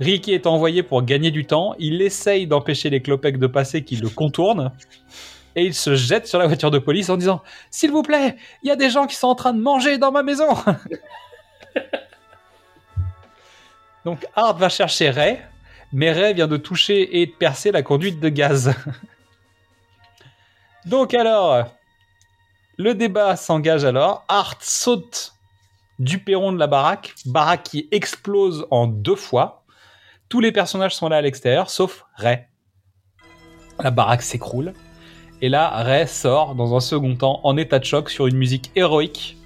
Ricky 0.00 0.32
est 0.32 0.46
envoyé 0.46 0.82
pour 0.82 1.02
gagner 1.02 1.30
du 1.30 1.46
temps. 1.46 1.74
Il 1.78 2.02
essaye 2.02 2.46
d'empêcher 2.46 2.90
les 2.90 3.00
Klopek 3.00 3.38
de 3.38 3.46
passer, 3.46 3.84
qui 3.84 3.96
le 3.96 4.08
contournent. 4.08 4.72
Et 5.54 5.64
il 5.64 5.74
se 5.74 5.94
jette 5.96 6.26
sur 6.26 6.38
la 6.38 6.46
voiture 6.46 6.70
de 6.70 6.78
police 6.78 7.08
en 7.08 7.16
disant 7.16 7.42
S'il 7.70 7.90
vous 7.90 8.02
plaît, 8.02 8.36
il 8.62 8.68
y 8.68 8.70
a 8.70 8.76
des 8.76 8.90
gens 8.90 9.06
qui 9.06 9.16
sont 9.16 9.28
en 9.28 9.34
train 9.34 9.54
de 9.54 9.60
manger 9.60 9.96
dans 9.96 10.12
ma 10.12 10.22
maison. 10.22 10.48
Donc 14.06 14.24
Hart 14.36 14.56
va 14.56 14.68
chercher 14.68 15.10
Ray, 15.10 15.40
mais 15.92 16.12
Ray 16.12 16.32
vient 16.32 16.46
de 16.46 16.56
toucher 16.56 17.20
et 17.20 17.26
de 17.26 17.32
percer 17.32 17.72
la 17.72 17.82
conduite 17.82 18.20
de 18.20 18.28
gaz. 18.28 18.72
Donc 20.84 21.12
alors, 21.12 21.66
le 22.76 22.94
débat 22.94 23.34
s'engage 23.34 23.84
alors. 23.84 24.24
Hart 24.28 24.62
saute 24.62 25.34
du 25.98 26.20
perron 26.20 26.52
de 26.52 26.58
la 26.60 26.68
baraque, 26.68 27.16
baraque 27.24 27.64
qui 27.64 27.88
explose 27.90 28.68
en 28.70 28.86
deux 28.86 29.16
fois. 29.16 29.64
Tous 30.28 30.38
les 30.38 30.52
personnages 30.52 30.94
sont 30.94 31.08
là 31.08 31.16
à 31.16 31.20
l'extérieur, 31.20 31.68
sauf 31.68 32.06
Ray. 32.14 32.46
La 33.80 33.90
baraque 33.90 34.22
s'écroule. 34.22 34.72
Et 35.42 35.48
là, 35.48 35.68
Ray 35.82 36.06
sort 36.06 36.54
dans 36.54 36.76
un 36.76 36.80
second 36.80 37.16
temps 37.16 37.40
en 37.42 37.56
état 37.56 37.80
de 37.80 37.84
choc 37.84 38.08
sur 38.08 38.28
une 38.28 38.36
musique 38.36 38.70
héroïque. 38.76 39.36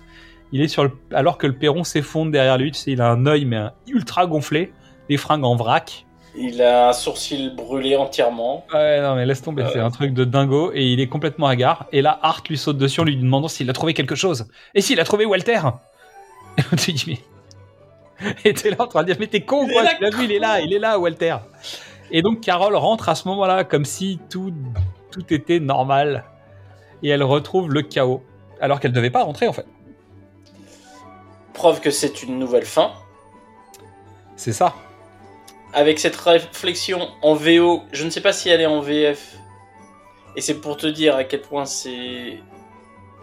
Il 0.53 0.63
est 0.63 0.69
sur 0.69 0.85
le... 0.85 0.93
alors 1.13 1.39
que 1.39 1.47
le 1.47 1.55
perron 1.55 1.85
s'effondre 1.85 2.33
derrière 2.33 2.59
lui. 2.59 2.73
Tu 2.73 2.79
sais, 2.79 2.93
il 2.93 3.01
a 3.01 3.11
un 3.11 3.27
œil 3.27 3.45
mais 3.45 3.57
un 3.57 3.73
ultra 3.87 4.27
gonflé, 4.27 4.73
des 5.09 5.17
fringues 5.17 5.45
en 5.45 5.57
vrac. 5.57 6.07
Il 6.37 6.63
a 6.63 6.91
un 6.91 6.93
sourcil 6.93 7.55
brûlé 7.57 7.97
entièrement. 7.97 8.65
Ouais, 8.73 9.01
non 9.01 9.17
mais 9.17 9.27
laisse 9.27 9.43
tomber, 9.43 9.65
c'est 9.73 9.81
un 9.81 9.91
truc 9.91 10.15
de 10.15 10.25
dingo 10.25 10.71
et 10.73 10.85
il 10.85 11.01
est 11.01 11.09
complètement 11.09 11.49
hagard. 11.49 11.87
Et 11.93 12.03
là, 12.03 12.19
Art 12.23 12.43
lui 12.49 12.57
saute 12.57 12.79
dessus 12.79 13.01
en 13.01 13.05
lui 13.05 13.17
demandant 13.17 13.49
s'il 13.49 13.69
a 13.69 13.73
trouvé 13.73 13.95
quelque 13.95 14.15
chose. 14.15 14.47
Et 14.75 14.81
s'il 14.81 15.01
a 15.01 15.05
trouvé 15.05 15.27
Walter? 15.27 15.61
Et 16.59 16.63
on 16.73 16.77
te 16.77 16.91
dit 16.91 17.05
mais 17.07 17.19
et 18.45 18.53
t'es 18.53 18.71
là 18.71 18.77
en 18.81 18.87
train 18.87 19.01
de 19.01 19.07
dire 19.07 19.17
mais 19.19 19.29
t'es 19.29 19.41
con 19.41 19.67
quoi 19.67 19.83
est 19.83 19.85
là, 19.85 19.91
Tu 19.97 20.03
l'as 20.03 20.11
vu, 20.11 20.25
il 20.25 20.33
est 20.33 20.39
là, 20.39 20.61
il 20.61 20.73
est 20.75 20.79
là 20.79 20.99
Walter. 20.99 21.37
Et 22.11 22.23
donc 22.23 22.41
Carole 22.41 22.77
rentre 22.77 23.09
à 23.09 23.15
ce 23.15 23.27
moment-là 23.29 23.65
comme 23.65 23.85
si 23.85 24.19
tout 24.29 24.53
tout 25.11 25.33
était 25.33 25.61
normal 25.61 26.25
et 27.03 27.09
elle 27.09 27.23
retrouve 27.23 27.73
le 27.73 27.83
chaos 27.83 28.23
alors 28.61 28.79
qu'elle 28.79 28.93
devait 28.93 29.11
pas 29.11 29.25
rentrer 29.25 29.49
en 29.49 29.53
fait. 29.53 29.67
Preuve 31.55 31.81
que 31.81 31.91
c'est 31.91 32.23
une 32.23 32.39
nouvelle 32.39 32.65
fin. 32.65 32.93
C'est 34.37 34.53
ça. 34.53 34.75
Avec 35.73 35.99
cette 35.99 36.17
réflexion 36.17 37.09
en 37.23 37.35
VO, 37.35 37.83
je 37.93 38.05
ne 38.05 38.11
sais 38.11 38.21
pas 38.21 38.33
si 38.33 38.49
elle 38.49 38.61
est 38.61 38.67
en 38.67 38.81
VF. 38.81 39.37
Et 40.37 40.41
c'est 40.41 40.61
pour 40.61 40.77
te 40.77 40.87
dire 40.87 41.17
à 41.17 41.25
quel 41.25 41.43
point 41.43 41.65
c'est. 41.65 42.41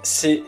C'est 0.03 0.43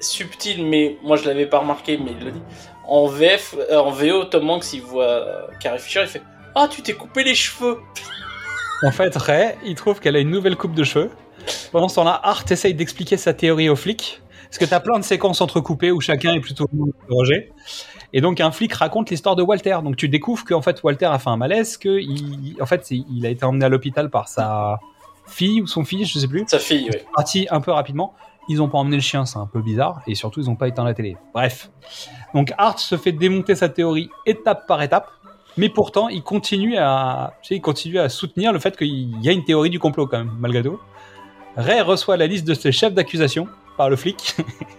subtil, 0.00 0.64
mais 0.66 0.96
moi 1.02 1.16
je 1.16 1.26
l'avais 1.26 1.46
pas 1.46 1.58
remarqué, 1.58 1.98
mais 1.98 2.12
il 2.18 2.24
le 2.24 2.32
dit. 2.32 2.42
En 2.86 3.06
VF, 3.06 3.54
euh, 3.58 3.78
en 3.78 3.90
VO, 3.90 4.24
Tom 4.24 4.48
Hanks 4.50 4.72
il 4.72 4.82
voit 4.82 5.04
euh, 5.04 5.46
Carrie 5.60 5.78
Fisher, 5.78 6.00
il 6.02 6.08
fait 6.08 6.22
Ah, 6.54 6.68
tu 6.68 6.82
t'es 6.82 6.92
coupé 6.92 7.24
les 7.24 7.34
cheveux 7.34 7.80
En 8.82 8.90
fait, 8.90 9.14
Ray, 9.16 9.54
il 9.64 9.74
trouve 9.74 10.00
qu'elle 10.00 10.16
a 10.16 10.18
une 10.18 10.30
nouvelle 10.30 10.56
coupe 10.56 10.74
de 10.74 10.84
cheveux. 10.84 11.10
Pendant 11.70 11.88
ce 11.88 11.96
temps-là, 11.96 12.20
Art 12.22 12.44
essaye 12.50 12.74
d'expliquer 12.74 13.16
sa 13.16 13.34
théorie 13.34 13.68
aux 13.68 13.76
flics. 13.76 14.20
Parce 14.52 14.58
que 14.58 14.64
t'as 14.66 14.80
plein 14.80 14.98
de 14.98 15.04
séquences 15.04 15.40
entrecoupées 15.40 15.90
où 15.90 16.02
chacun 16.02 16.34
est 16.34 16.40
plutôt 16.40 16.68
interrogé. 17.06 17.52
Et 18.12 18.20
donc, 18.20 18.38
un 18.38 18.50
flic 18.50 18.74
raconte 18.74 19.08
l'histoire 19.08 19.34
de 19.34 19.42
Walter. 19.42 19.78
Donc, 19.82 19.96
tu 19.96 20.10
découvres 20.10 20.44
qu'en 20.44 20.60
fait, 20.60 20.82
Walter 20.82 21.06
a 21.06 21.18
fait 21.18 21.30
un 21.30 21.38
malaise, 21.38 21.78
que 21.78 21.98
il, 21.98 22.58
en 22.60 22.66
fait, 22.66 22.90
il 22.90 23.24
a 23.24 23.30
été 23.30 23.46
emmené 23.46 23.64
à 23.64 23.70
l'hôpital 23.70 24.10
par 24.10 24.28
sa 24.28 24.78
fille 25.26 25.62
ou 25.62 25.66
son 25.66 25.84
fils, 25.84 26.06
je 26.06 26.18
sais 26.18 26.28
plus. 26.28 26.44
Sa 26.48 26.58
fille, 26.58 26.90
oui. 26.92 26.98
Parti 27.16 27.46
un 27.50 27.62
peu 27.62 27.70
rapidement. 27.70 28.12
Ils 28.46 28.60
ont 28.60 28.68
pas 28.68 28.76
emmené 28.76 28.96
le 28.96 29.02
chien, 29.02 29.24
c'est 29.24 29.38
un 29.38 29.46
peu 29.46 29.62
bizarre. 29.62 30.02
Et 30.06 30.14
surtout, 30.14 30.40
ils 30.40 30.50
ont 30.50 30.56
pas 30.56 30.68
éteint 30.68 30.84
la 30.84 30.92
télé. 30.92 31.16
Bref. 31.32 31.70
Donc, 32.34 32.52
Art 32.58 32.78
se 32.78 32.98
fait 32.98 33.12
démonter 33.12 33.54
sa 33.54 33.70
théorie 33.70 34.10
étape 34.26 34.66
par 34.66 34.82
étape. 34.82 35.08
Mais 35.56 35.70
pourtant, 35.70 36.10
il 36.10 36.22
continue 36.22 36.76
à, 36.76 37.32
tu 37.40 37.48
sais, 37.48 37.54
il 37.54 37.62
continue 37.62 37.98
à 37.98 38.10
soutenir 38.10 38.52
le 38.52 38.58
fait 38.58 38.76
qu'il 38.76 39.18
y 39.24 39.30
a 39.30 39.32
une 39.32 39.44
théorie 39.44 39.70
du 39.70 39.78
complot 39.78 40.06
quand 40.06 40.18
même, 40.18 40.32
malgré 40.38 40.62
tout. 40.62 40.78
Ray 41.56 41.80
reçoit 41.80 42.18
la 42.18 42.26
liste 42.26 42.46
de 42.46 42.52
ses 42.52 42.70
chefs 42.70 42.92
d'accusation 42.92 43.48
par 43.76 43.90
le 43.90 43.96
flic. 43.96 44.36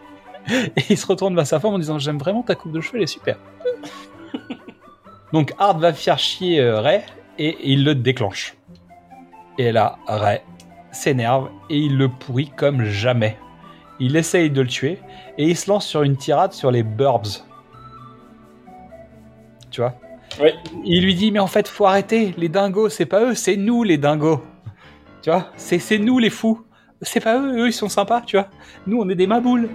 et 0.49 0.84
il 0.90 0.98
se 0.98 1.06
retourne 1.06 1.36
vers 1.36 1.48
sa 1.48 1.60
femme 1.60 1.74
en 1.74 1.80
disant 1.80 1.99
J'aime 1.99 2.18
vraiment 2.18 2.44
ta 2.44 2.56
coupe 2.56 2.72
de 2.72 2.82
cheveux, 2.82 2.98
elle 2.98 3.03
est 3.03 3.07
super. 3.07 3.38
Donc 5.34 5.53
Hart 5.57 5.80
va 5.80 5.94
faire 5.94 6.20
chier 6.20 6.60
euh, 6.60 6.80
Ray 6.80 7.02
et 7.40 7.57
il 7.64 7.84
le 7.84 7.95
déclenche. 7.95 8.56
Et 9.57 9.72
là, 9.72 9.98
Ray 10.07 10.41
s'énerve 10.91 11.49
et 11.70 11.78
il 11.78 11.98
le 11.98 12.07
pourrit 12.07 12.52
comme 12.56 12.86
jamais. 12.86 13.38
Il 13.99 14.15
essaye 14.15 14.52
de 14.52 14.61
le 14.61 14.68
tuer 14.68 14.99
et 15.38 15.45
il 15.49 15.57
se 15.57 15.70
lance 15.70 15.88
sur 15.88 16.03
une 16.03 16.18
tirade 16.18 16.53
sur 16.53 16.72
les 16.72 16.84
Burbs. 16.84 17.44
Tu 19.72 19.82
vois? 19.82 19.95
Oui. 20.40 20.49
Il 20.86 21.03
lui 21.03 21.15
dit 21.15 21.32
Mais 21.32 21.40
en 21.40 21.48
fait, 21.48 21.68
faut 21.68 21.86
arrêter, 21.86 22.34
les 22.38 22.49
dingos, 22.49 22.90
c'est 22.90 23.06
pas 23.06 23.22
eux, 23.22 23.36
c'est 23.36 23.56
nous 23.56 23.84
les 23.84 23.98
dingos. 23.98 24.41
Tu 25.24 25.32
vois? 25.32 25.48
C'est 25.57 25.80
c'est 25.80 25.98
nous 25.98 26.20
les 26.20 26.30
fous. 26.30 26.64
C'est 27.03 27.19
pas 27.19 27.39
eux, 27.39 27.59
eux 27.59 27.67
ils 27.67 27.73
sont 27.73 27.89
sympas, 27.89 28.21
tu 28.21 28.38
vois. 28.38 28.49
Nous 28.88 28.99
on 28.99 29.07
est 29.09 29.15
des 29.15 29.27
maboules. 29.27 29.69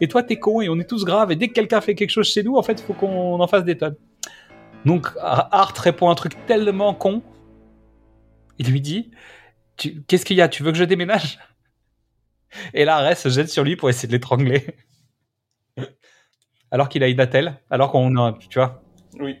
Et 0.00 0.08
toi 0.08 0.22
t'es 0.22 0.38
con 0.38 0.60
et 0.60 0.68
on 0.68 0.78
est 0.78 0.88
tous 0.88 1.04
graves. 1.04 1.32
Et 1.32 1.36
dès 1.36 1.48
que 1.48 1.54
quelqu'un 1.54 1.80
fait 1.80 1.94
quelque 1.94 2.10
chose 2.10 2.28
chez 2.28 2.42
nous, 2.42 2.56
en 2.56 2.62
fait, 2.62 2.80
faut 2.80 2.94
qu'on 2.94 3.40
en 3.40 3.46
fasse 3.46 3.64
des 3.64 3.76
tonnes. 3.76 3.96
Donc 4.84 5.08
Art 5.20 5.74
répond 5.76 6.08
un 6.08 6.14
truc 6.14 6.34
tellement 6.46 6.94
con. 6.94 7.22
Il 8.58 8.70
lui 8.70 8.80
dit 8.80 9.10
qu'est-ce 10.06 10.24
qu'il 10.24 10.36
y 10.36 10.42
a? 10.42 10.48
Tu 10.48 10.62
veux 10.62 10.72
que 10.72 10.78
je 10.78 10.84
déménage? 10.84 11.38
Et 12.74 12.84
là, 12.84 12.98
Ray 12.98 13.16
se 13.16 13.28
jette 13.28 13.50
sur 13.50 13.64
lui 13.64 13.76
pour 13.76 13.88
essayer 13.90 14.08
de 14.08 14.12
l'étrangler. 14.12 14.66
Alors 16.70 16.88
qu'il 16.88 17.02
a 17.02 17.08
une 17.08 17.20
attelle, 17.20 17.58
alors 17.70 17.90
qu'on 17.90 18.14
a, 18.16 18.36
tu 18.50 18.58
vois. 18.58 18.82
Oui. 19.18 19.36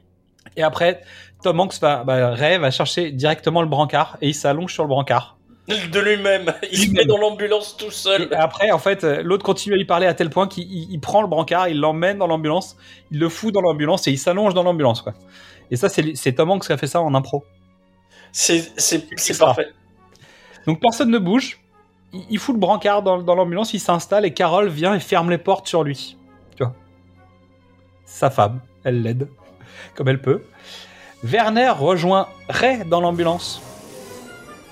Et 0.56 0.62
après, 0.62 1.02
Tom 1.42 1.60
Hanks 1.60 1.78
va, 1.80 2.02
bah, 2.04 2.30
Ray 2.30 2.58
va 2.58 2.70
chercher 2.70 3.12
directement 3.12 3.60
le 3.60 3.68
brancard 3.68 4.16
et 4.22 4.28
il 4.28 4.34
s'allonge 4.34 4.72
sur 4.72 4.82
le 4.82 4.88
brancard. 4.88 5.37
De 5.92 6.00
lui-même. 6.00 6.54
Il 6.72 6.78
se 6.88 6.90
met 6.92 7.04
dans 7.04 7.18
l'ambulance 7.18 7.76
tout 7.76 7.90
seul. 7.90 8.28
Et 8.32 8.34
après, 8.34 8.70
en 8.70 8.78
fait, 8.78 9.04
euh, 9.04 9.22
l'autre 9.22 9.44
continue 9.44 9.74
à 9.74 9.78
lui 9.78 9.84
parler 9.84 10.06
à 10.06 10.14
tel 10.14 10.30
point 10.30 10.48
qu'il 10.48 10.64
il- 10.64 10.90
il 10.90 10.98
prend 11.00 11.20
le 11.20 11.28
brancard, 11.28 11.68
il 11.68 11.78
l'emmène 11.78 12.18
dans 12.18 12.26
l'ambulance, 12.26 12.76
il 13.10 13.18
le 13.18 13.28
fout 13.28 13.52
dans 13.52 13.60
l'ambulance 13.60 14.06
et 14.08 14.10
il 14.10 14.18
s'allonge 14.18 14.54
dans 14.54 14.62
l'ambulance, 14.62 15.02
quoi. 15.02 15.12
Et 15.70 15.76
ça, 15.76 15.88
c'est 15.90 16.32
Tom 16.32 16.50
Hanks 16.50 16.66
qui 16.66 16.72
a 16.72 16.78
fait 16.78 16.86
ça 16.86 17.02
en 17.02 17.14
impro. 17.14 17.44
C'est 19.16 19.38
parfait. 19.38 19.68
Donc 20.66 20.80
personne 20.80 21.10
ne 21.10 21.18
bouge. 21.18 21.60
Il, 22.14 22.22
il 22.30 22.38
fout 22.38 22.54
le 22.54 22.60
brancard 22.60 23.02
dans, 23.02 23.18
dans 23.22 23.34
l'ambulance, 23.34 23.74
il 23.74 23.80
s'installe 23.80 24.24
et 24.24 24.32
Carole 24.32 24.68
vient 24.68 24.94
et 24.94 25.00
ferme 25.00 25.28
les 25.30 25.36
portes 25.38 25.66
sur 25.68 25.82
lui. 25.84 26.16
Tu 26.56 26.62
vois. 26.64 26.74
Sa 28.06 28.30
femme, 28.30 28.60
elle 28.84 29.02
l'aide 29.02 29.28
comme 29.94 30.08
elle 30.08 30.20
peut. 30.22 30.42
Werner 31.22 31.70
rejoint 31.70 32.28
Ray 32.48 32.84
dans 32.86 33.00
l'ambulance. 33.02 33.60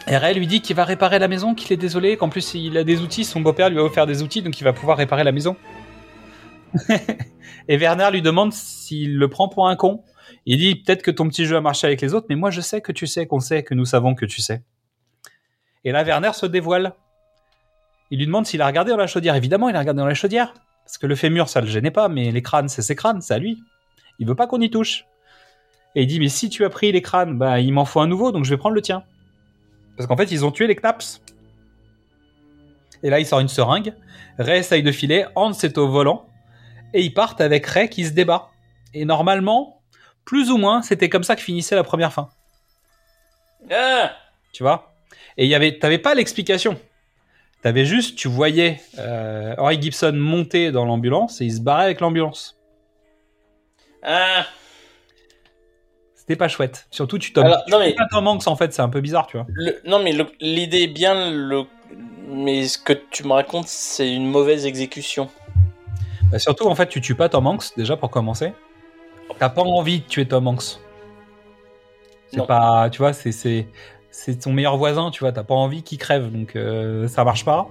Ray 0.07 0.35
lui 0.35 0.47
dit 0.47 0.61
qu'il 0.61 0.77
va 0.77 0.85
réparer 0.85 1.19
la 1.19 1.29
maison, 1.29 1.55
qu'il 1.55 1.73
est 1.73 1.77
désolé, 1.77 2.17
qu'en 2.17 2.29
plus 2.29 2.55
il 2.55 2.77
a 2.79 2.85
des 2.85 3.01
outils, 3.01 3.25
son 3.25 3.41
beau-père 3.41 3.71
lui 3.71 3.79
a 3.79 3.83
offert 3.83 4.07
des 4.07 4.23
outils, 4.23 4.43
donc 4.43 4.61
il 4.61 4.65
va 4.65 4.73
pouvoir 4.73 4.99
réparer 4.99 5.25
la 5.25 5.33
maison. 5.33 5.57
et 7.69 7.77
Werner 7.77 8.09
lui 8.13 8.23
demande 8.23 8.53
s'il 8.53 9.19
le 9.19 9.29
prend 9.29 9.49
pour 9.49 9.69
un 9.69 9.77
con. 9.77 10.05
Il 10.45 10.59
dit 10.59 10.77
peut-être 10.77 11.03
que 11.03 11.11
ton 11.11 11.29
petit 11.29 11.45
jeu 11.45 11.57
a 11.57 11.61
marché 11.61 11.87
avec 11.87 12.01
les 12.01 12.15
autres, 12.15 12.27
mais 12.29 12.37
moi 12.37 12.51
je 12.51 12.61
sais 12.61 12.81
que 12.81 12.93
tu 12.93 13.07
sais 13.07 13.27
qu'on 13.27 13.41
sait 13.41 13.65
que 13.65 13.75
nous 13.75 13.85
savons 13.85 14.15
que 14.15 14.27
tu 14.27 14.41
sais. 14.41 14.63
Et 15.85 15.93
là, 15.93 16.03
Werner 16.03 16.33
se 16.33 16.47
dévoile. 16.47 16.95
Il 18.11 18.19
lui 18.19 18.27
demande 18.27 18.47
s'il 18.47 18.61
a 18.61 18.67
regardé 18.67 18.91
dans 18.91 18.97
la 18.97 19.07
chaudière. 19.07 19.37
Évidemment, 19.37 19.69
il 19.69 19.77
a 19.77 19.81
regardé 19.81 19.99
dans 19.99 20.07
la 20.07 20.15
chaudière. 20.15 20.53
Parce 20.85 20.99
que 20.99 21.07
le 21.07 21.15
fémur, 21.15 21.49
ça 21.49 21.61
le 21.61 21.67
gênait 21.67 21.91
pas, 21.91 22.09
mais 22.09 22.31
les 22.31 22.43
crânes, 22.43 22.69
c'est 22.69 22.83
ses 22.83 22.95
crânes, 22.95 23.21
c'est 23.21 23.35
à 23.35 23.39
lui. 23.39 23.59
Il 24.19 24.27
veut 24.27 24.35
pas 24.35 24.47
qu'on 24.47 24.61
y 24.61 24.71
touche. 24.71 25.05
Et 25.95 26.03
il 26.03 26.07
dit, 26.07 26.19
mais 26.21 26.29
si 26.29 26.49
tu 26.49 26.65
as 26.65 26.71
pris 26.71 26.93
les 26.93 27.03
crânes, 27.03 27.39
bah, 27.39 27.61
il 27.61 27.73
m'en 27.73 27.85
faut 27.85 28.01
un 28.01 28.07
nouveau, 28.07 28.33
donc 28.33 28.45
je 28.45 28.51
vais 28.51 28.57
prendre 28.57 28.75
le 28.75 28.83
tien. 28.83 29.05
Parce 29.97 30.07
qu'en 30.07 30.17
fait, 30.17 30.31
ils 30.31 30.45
ont 30.45 30.51
tué 30.51 30.67
les 30.67 30.77
Knaps. 30.77 31.23
Et 33.03 33.11
là, 33.11 33.21
il 33.21 33.27
sort 33.27 33.41
une 33.41 33.49
seringue. 33.49 33.95
Ray 34.39 34.61
essaye 34.61 34.83
de 34.83 34.93
filer, 34.93 35.27
Hans 35.35 35.53
est 35.53 35.79
au 35.79 35.89
volant. 35.89 36.27
Et 36.93 37.03
ils 37.03 37.15
partent 37.15 37.41
avec 37.41 37.67
Ray 37.67 37.89
qui 37.89 38.05
se 38.05 38.13
débat. 38.13 38.51
Et 38.95 39.05
normalement, 39.05 39.81
plus 40.25 40.51
ou 40.51 40.57
moins, 40.57 40.83
c'était 40.83 41.09
comme 41.09 41.25
ça 41.25 41.37
que 41.37 41.43
finissait 41.43 41.77
la 41.77 41.85
première 41.85 42.13
fin. 42.13 42.29
Ah 43.71 44.13
Tu 44.53 44.63
vois? 44.63 44.95
Et 45.37 45.55
avait, 45.55 45.79
t'avais 45.79 45.99
pas 45.99 46.15
l'explication. 46.15 46.79
T'avais 47.63 47.85
juste, 47.85 48.17
tu 48.17 48.29
voyais 48.29 48.81
euh, 48.99 49.55
Henry 49.59 49.81
Gibson 49.81 50.13
monter 50.15 50.71
dans 50.71 50.85
l'ambulance 50.85 51.41
et 51.41 51.47
il 51.47 51.53
se 51.53 51.61
barrait 51.61 51.85
avec 51.85 52.01
l'ambulance. 52.01 52.59
Ah 54.03 54.47
C'était 56.27 56.37
pas 56.37 56.49
chouette. 56.49 56.89
Surtout, 56.91 57.19
tu 57.19 57.33
t'en 57.33 57.45
Hanks, 58.27 58.49
en 58.49 58.57
fait, 58.57 58.73
c'est 58.73 58.83
un 58.83 58.89
peu 58.89 59.01
bizarre, 59.01 59.29
tu 59.29 59.37
vois. 59.37 59.47
Le- 59.49 59.81
non, 59.87 60.01
mais 60.03 60.13
l'idée 60.41 60.83
est 60.83 60.87
bien, 60.89 61.31
le... 61.31 61.63
mais 62.29 62.67
ce 62.67 62.79
que 62.79 62.93
tu 62.93 63.23
me 63.23 63.33
racontes, 63.33 63.69
c'est 63.69 64.13
une 64.13 64.27
mauvaise 64.27 64.67
exécution. 64.67 65.29
Bah, 66.33 66.41
surtout, 66.41 66.67
en 66.67 66.75
fait, 66.75 66.89
tu 66.89 67.01
tues 67.01 67.15
pas 67.15 67.29
Tom 67.29 67.47
Hanks, 67.47 67.77
déjà 67.77 67.97
pour 67.97 68.11
commencer. 68.11 68.53
T'as 69.39 69.51
pas 69.51 69.63
envie 69.63 70.01
de 70.01 70.05
tuer 70.05 70.27
Tom 70.27 70.49
Hanks. 70.49 70.81
C'est 72.33 72.45
pas, 72.45 72.91
tu 72.91 72.99
vois, 72.99 73.13
c'est 73.13 73.69
ton 74.43 74.53
meilleur 74.53 74.77
voisin, 74.77 75.13
tu 75.13 75.21
vois. 75.21 75.31
T'as 75.31 75.45
pas 75.45 75.55
envie 75.55 75.85
qu'il 75.85 75.99
crève, 75.99 76.33
donc 76.33 76.57
euh, 76.57 77.07
ça 77.07 77.23
marche 77.23 77.45
pas. 77.45 77.69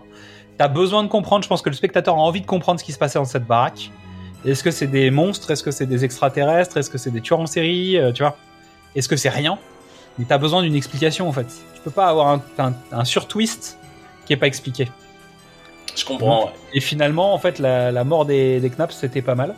T'as 0.57 0.69
besoin 0.69 1.03
de 1.03 1.09
comprendre. 1.09 1.43
Je 1.43 1.49
pense 1.49 1.61
que 1.61 1.69
le 1.69 1.75
spectateur 1.75 2.15
a 2.15 2.19
envie 2.19 2.39
de 2.39 2.45
comprendre 2.45 2.79
ce 2.79 2.85
qui 2.85 2.93
se 2.93 2.97
passait 2.97 3.19
dans 3.19 3.25
cette 3.25 3.45
baraque. 3.45 3.91
Est-ce 4.45 4.63
que 4.63 4.71
c'est 4.71 4.87
des 4.87 5.11
monstres? 5.11 5.51
Est-ce 5.51 5.63
que 5.63 5.71
c'est 5.71 5.87
des 5.87 6.05
extraterrestres? 6.05 6.77
Est-ce 6.77 6.89
que 6.89 6.97
c'est 6.97 7.11
des 7.11 7.19
tueurs 7.19 7.41
en 7.41 7.47
série? 7.47 7.97
Euh, 7.97 8.13
Tu 8.13 8.23
vois 8.23 8.37
Est-ce 8.95 9.09
que 9.09 9.15
c'est 9.15 9.29
rien? 9.29 9.57
Mais 10.17 10.25
t'as 10.25 10.37
besoin 10.37 10.61
d'une 10.61 10.75
explication 10.75 11.27
en 11.27 11.33
fait. 11.33 11.47
Tu 11.73 11.81
peux 11.83 11.91
pas 11.91 12.07
avoir 12.07 12.27
un, 12.29 12.41
un, 12.57 12.73
un 12.91 13.05
sur-twist 13.05 13.77
qui 14.25 14.33
est 14.33 14.37
pas 14.37 14.47
expliqué. 14.47 14.89
Je 15.95 16.03
comprends, 16.03 16.45
ouais. 16.45 16.51
Et 16.73 16.81
finalement, 16.81 17.33
en 17.33 17.37
fait, 17.37 17.59
la, 17.59 17.91
la 17.91 18.03
mort 18.03 18.25
des, 18.25 18.59
des 18.59 18.69
Knaps, 18.69 18.95
c'était 18.95 19.21
pas 19.21 19.35
mal. 19.35 19.55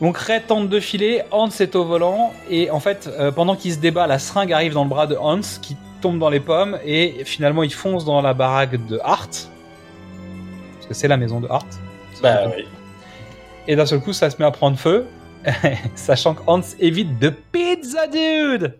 Donc 0.00 0.16
Ray 0.16 0.40
tente 0.42 0.68
de 0.68 0.78
filer, 0.80 1.22
Hans 1.32 1.48
est 1.48 1.74
au 1.74 1.84
volant, 1.84 2.32
et 2.48 2.70
en 2.70 2.78
fait, 2.78 3.10
euh, 3.18 3.32
pendant 3.32 3.56
qu'il 3.56 3.72
se 3.72 3.78
débat, 3.78 4.06
la 4.06 4.20
seringue 4.20 4.52
arrive 4.52 4.72
dans 4.72 4.84
le 4.84 4.88
bras 4.88 5.08
de 5.08 5.16
Hans, 5.16 5.40
qui 5.60 5.76
tombe 6.00 6.20
dans 6.20 6.30
les 6.30 6.38
pommes, 6.38 6.78
et 6.84 7.24
finalement 7.24 7.64
il 7.64 7.72
fonce 7.72 8.04
dans 8.04 8.20
la 8.22 8.32
baraque 8.32 8.86
de 8.86 9.00
Hart. 9.02 9.50
Parce 10.74 10.86
que 10.86 10.94
c'est 10.94 11.08
la 11.08 11.16
maison 11.16 11.40
de 11.40 11.48
Hart. 11.48 11.66
Bah 12.22 12.42
oui. 12.56 12.64
Et 13.66 13.74
d'un 13.74 13.86
seul 13.86 14.00
coup, 14.00 14.12
ça 14.12 14.30
se 14.30 14.36
met 14.38 14.44
à 14.44 14.52
prendre 14.52 14.78
feu, 14.78 15.04
sachant 15.94 16.34
que 16.34 16.42
Hans 16.46 16.60
évite 16.78 17.18
de 17.18 17.30
Pizza 17.30 18.06
Dude 18.06 18.78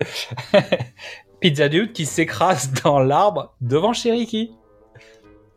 Pizza 1.40 1.68
Dude 1.68 1.92
qui 1.92 2.06
s'écrase 2.06 2.72
dans 2.82 3.00
l'arbre 3.00 3.54
devant 3.60 3.92
Cheriki. 3.92 4.52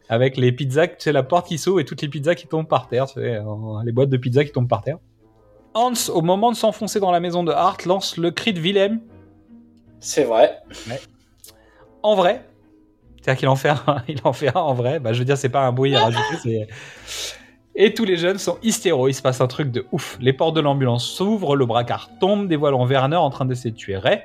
Avec 0.09 0.37
les 0.37 0.51
pizzas, 0.51 0.87
tu 0.87 0.95
sais, 0.99 1.11
la 1.11 1.23
porte 1.23 1.47
qui 1.47 1.57
s'ouvre 1.57 1.81
et 1.81 1.85
toutes 1.85 2.01
les 2.01 2.07
pizzas 2.07 2.35
qui 2.35 2.47
tombent 2.47 2.67
par 2.67 2.87
terre, 2.87 3.07
tu 3.07 3.15
sais, 3.15 3.35
euh, 3.35 3.43
les 3.85 3.91
boîtes 3.91 4.09
de 4.09 4.17
pizza 4.17 4.43
qui 4.45 4.51
tombent 4.51 4.69
par 4.69 4.81
terre. 4.81 4.97
Hans, 5.73 5.93
au 6.13 6.21
moment 6.21 6.51
de 6.51 6.55
s'enfoncer 6.55 6.99
dans 6.99 7.11
la 7.11 7.19
maison 7.19 7.43
de 7.43 7.51
Hart, 7.51 7.85
lance 7.85 8.17
le 8.17 8.31
cri 8.31 8.53
de 8.53 8.59
Willem 8.59 9.01
C'est 9.99 10.23
vrai. 10.23 10.59
en 12.03 12.15
vrai. 12.15 12.45
C'est-à-dire 13.21 13.39
qu'il 13.39 13.47
en 13.49 13.57
fait 13.57 13.69
un, 13.69 14.03
il 14.07 14.21
en 14.23 14.31
fait 14.33 14.55
un 14.55 14.61
en 14.61 14.73
vrai. 14.73 14.99
Bah, 14.99 15.11
je 15.11 15.19
veux 15.19 15.25
dire, 15.25 15.37
c'est 15.37 15.49
pas 15.49 15.65
un 15.65 15.73
bruit 15.73 15.93
à 15.95 16.05
rajouter, 16.05 16.37
c'est. 16.41 16.67
Et 17.79 17.93
tous 17.93 18.05
les 18.05 18.17
jeunes 18.17 18.39
sont 18.39 18.57
hystéros, 18.63 19.07
il 19.07 19.13
se 19.13 19.21
passe 19.21 19.39
un 19.39 19.45
truc 19.45 19.69
de 19.69 19.85
ouf. 19.91 20.17
Les 20.19 20.33
portes 20.33 20.55
de 20.55 20.61
l'ambulance 20.61 21.07
s'ouvrent, 21.07 21.55
le 21.55 21.67
bracard 21.67 22.09
tombe, 22.19 22.47
dévoilant 22.47 22.83
Werner 22.87 23.17
en 23.17 23.29
train 23.29 23.45
d'essayer 23.45 23.69
de 23.69 23.75
tuer 23.75 23.97
Ray. 23.97 24.23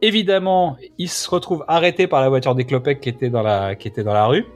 Évidemment, 0.00 0.76
il 0.96 1.08
se 1.08 1.28
retrouve 1.28 1.64
arrêté 1.66 2.06
par 2.06 2.20
la 2.20 2.28
voiture 2.28 2.54
des 2.54 2.64
Klopek 2.64 3.00
qui 3.00 3.08
était 3.08 3.30
dans 3.30 3.42
la, 3.42 3.74
qui 3.74 3.88
était 3.88 4.04
dans 4.04 4.12
la 4.12 4.26
rue. 4.26 4.46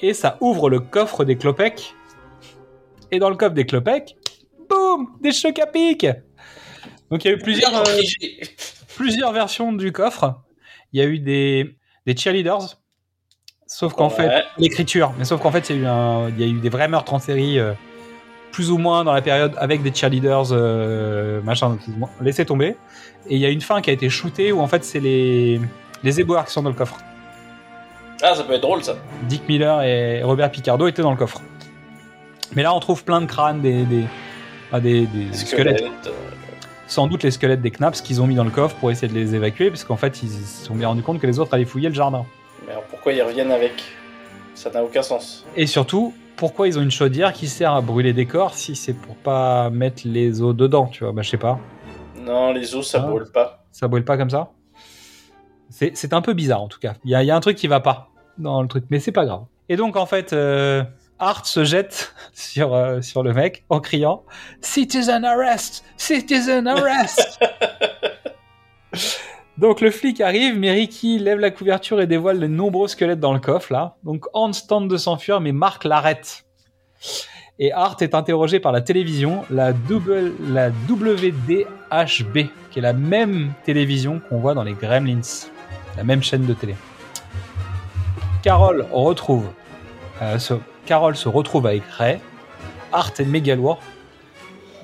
Et 0.00 0.14
ça 0.14 0.38
ouvre 0.40 0.70
le 0.70 0.78
coffre 0.78 1.24
des 1.24 1.36
Klopek. 1.36 1.94
Et 3.10 3.18
dans 3.18 3.28
le 3.28 3.36
coffre 3.36 3.54
des 3.54 3.66
Klopek, 3.66 4.16
boum, 4.68 5.08
des 5.20 5.32
chocs 5.32 5.58
à 5.58 5.66
pic. 5.66 6.06
Donc 7.10 7.24
il 7.24 7.28
y 7.28 7.30
a 7.32 7.34
eu 7.34 7.38
plusieurs, 7.38 7.74
euh, 7.74 8.00
plusieurs 8.94 9.32
versions 9.32 9.72
du 9.72 9.90
coffre. 9.90 10.42
Il 10.92 11.00
y 11.00 11.02
a 11.02 11.06
eu 11.06 11.18
des, 11.18 11.76
des 12.06 12.16
cheerleaders. 12.16 12.78
Sauf 13.66 13.94
qu'en 13.94 14.08
Ouais. 14.08 14.14
fait, 14.14 14.44
l'écriture, 14.58 15.12
mais 15.18 15.24
sauf 15.24 15.40
qu'en 15.40 15.50
fait, 15.50 15.70
il 15.70 15.80
y, 15.82 15.86
a 15.86 16.28
eu 16.46 16.60
des 16.60 16.68
vrais 16.68 16.88
meurtres 16.88 17.12
en 17.14 17.18
série, 17.18 17.58
euh, 17.58 17.72
plus 18.52 18.70
ou 18.70 18.78
moins 18.78 19.02
dans 19.04 19.12
la 19.12 19.22
période 19.22 19.54
avec 19.58 19.82
des 19.82 19.92
cheerleaders, 19.92 20.52
euh, 20.52 21.40
machin, 21.42 21.76
laissé 22.20 22.44
tomber. 22.46 22.76
Et 23.28 23.34
il 23.34 23.38
y 23.38 23.44
a 23.46 23.50
une 23.50 23.60
fin 23.60 23.80
qui 23.80 23.90
a 23.90 23.92
été 23.92 24.08
shootée 24.08 24.52
où 24.52 24.60
en 24.60 24.66
fait, 24.68 24.84
c'est 24.84 25.00
les, 25.00 25.60
les 26.04 26.20
éboueurs 26.20 26.44
qui 26.46 26.52
sont 26.52 26.62
dans 26.62 26.70
le 26.70 26.76
coffre. 26.76 26.96
Ah, 28.22 28.34
ça 28.34 28.44
peut 28.44 28.54
être 28.54 28.62
drôle, 28.62 28.82
ça. 28.82 28.94
Dick 29.24 29.46
Miller 29.48 29.82
et 29.82 30.22
Robert 30.22 30.50
Picardo 30.50 30.86
étaient 30.86 31.02
dans 31.02 31.10
le 31.10 31.16
coffre. 31.18 31.42
Mais 32.54 32.62
là, 32.62 32.72
on 32.72 32.80
trouve 32.80 33.04
plein 33.04 33.20
de 33.20 33.26
crânes, 33.26 33.60
des, 33.60 33.84
des, 33.84 34.04
ah, 34.72 34.80
des- 34.80 35.06
des 35.06 35.32
squelettes. 35.34 35.78
Squelette. 35.78 36.06
euh, 36.06 36.10
Sans 36.86 37.08
doute 37.08 37.24
les 37.24 37.32
squelettes 37.32 37.60
des 37.60 37.72
Knaps 37.72 38.00
qu'ils 38.00 38.22
ont 38.22 38.26
mis 38.28 38.36
dans 38.36 38.44
le 38.44 38.50
coffre 38.50 38.76
pour 38.76 38.90
essayer 38.92 39.08
de 39.12 39.18
les 39.18 39.34
évacuer, 39.34 39.70
parce 39.70 39.82
qu'en 39.84 39.96
fait, 39.96 40.22
ils 40.22 40.30
se 40.30 40.64
sont 40.66 40.74
bien 40.76 40.86
rendus 40.88 41.02
compte 41.02 41.18
que 41.20 41.26
les 41.26 41.40
autres 41.40 41.52
allaient 41.52 41.64
fouiller 41.64 41.88
le 41.88 41.94
jardin. 41.94 42.24
Mais 42.66 42.72
alors 42.72 42.84
pourquoi 42.84 43.12
ils 43.12 43.22
reviennent 43.22 43.52
avec? 43.52 43.72
Ça 44.54 44.70
n'a 44.70 44.82
aucun 44.82 45.02
sens. 45.02 45.44
Et 45.54 45.66
surtout, 45.66 46.14
pourquoi 46.36 46.66
ils 46.68 46.78
ont 46.78 46.82
une 46.82 46.90
chaudière 46.90 47.32
qui 47.32 47.46
sert 47.46 47.72
à 47.72 47.80
brûler 47.80 48.12
des 48.12 48.26
corps 48.26 48.54
si 48.54 48.74
c'est 48.74 48.94
pour 48.94 49.14
pas 49.16 49.70
mettre 49.70 50.02
les 50.06 50.40
os 50.42 50.54
dedans, 50.54 50.86
tu 50.86 51.04
vois? 51.04 51.12
Bah, 51.12 51.22
je 51.22 51.30
sais 51.30 51.36
pas. 51.36 51.58
Non, 52.18 52.52
les 52.52 52.74
os, 52.74 52.88
ça 52.88 53.02
Ah. 53.04 53.06
brûle 53.08 53.30
pas. 53.32 53.64
Ça 53.70 53.86
brûle 53.88 54.04
pas 54.04 54.16
comme 54.16 54.30
ça? 54.30 54.50
C'est 55.68 56.12
un 56.14 56.22
peu 56.22 56.32
bizarre 56.32 56.62
en 56.62 56.68
tout 56.68 56.78
cas. 56.78 56.94
Il 57.04 57.10
y 57.10 57.24
y 57.24 57.30
a 57.30 57.36
un 57.36 57.40
truc 57.40 57.56
qui 57.58 57.66
va 57.66 57.80
pas 57.80 58.08
dans 58.38 58.62
le 58.62 58.68
truc, 58.68 58.84
mais 58.88 58.98
c'est 59.00 59.12
pas 59.12 59.26
grave. 59.26 59.42
Et 59.68 59.76
donc 59.76 59.96
en 59.96 60.06
fait, 60.06 60.32
euh, 60.32 60.82
Art 61.18 61.44
se 61.46 61.64
jette 61.64 62.14
sur, 62.32 62.72
euh, 62.74 63.00
sur 63.02 63.22
le 63.22 63.32
mec 63.34 63.64
en 63.68 63.80
criant 63.80 64.24
Citizen 64.60 65.24
arrest 65.24 65.84
Citizen 65.96 66.66
arrest 66.66 67.38
Donc 69.58 69.80
le 69.80 69.90
flic 69.90 70.20
arrive, 70.20 70.58
mais 70.58 70.70
Ricky 70.70 71.18
lève 71.18 71.38
la 71.38 71.50
couverture 71.50 72.00
et 72.00 72.06
dévoile 72.06 72.38
les 72.38 72.48
nombreux 72.48 72.88
squelettes 72.88 73.20
dans 73.20 73.32
le 73.32 73.40
coffre 73.40 73.72
là. 73.72 73.96
Donc 74.04 74.26
Hans 74.34 74.50
tente 74.68 74.88
de 74.88 74.96
s'enfuir, 74.96 75.40
mais 75.40 75.52
Mark 75.52 75.84
l'arrête. 75.84 76.44
Et 77.58 77.72
Art 77.72 77.96
est 78.00 78.14
interrogé 78.14 78.60
par 78.60 78.70
la 78.70 78.82
télévision, 78.82 79.42
la, 79.48 79.72
WDHB, 79.72 79.98
qui 82.70 82.78
est 82.78 82.82
la 82.82 82.92
même 82.92 83.52
télévision 83.64 84.20
qu'on 84.28 84.40
voit 84.40 84.52
dans 84.52 84.62
les 84.62 84.74
Gremlins, 84.74 85.46
la 85.96 86.04
même 86.04 86.22
chaîne 86.22 86.44
de 86.44 86.52
télé. 86.52 86.74
Carol 88.42 88.84
euh, 90.20 90.38
se, 90.38 91.28
retrouve 91.28 91.66
avec 91.66 91.82
Ray. 91.96 92.18
Art 92.92 93.12
est 93.18 93.24
méga 93.24 93.56
lourd. 93.56 93.80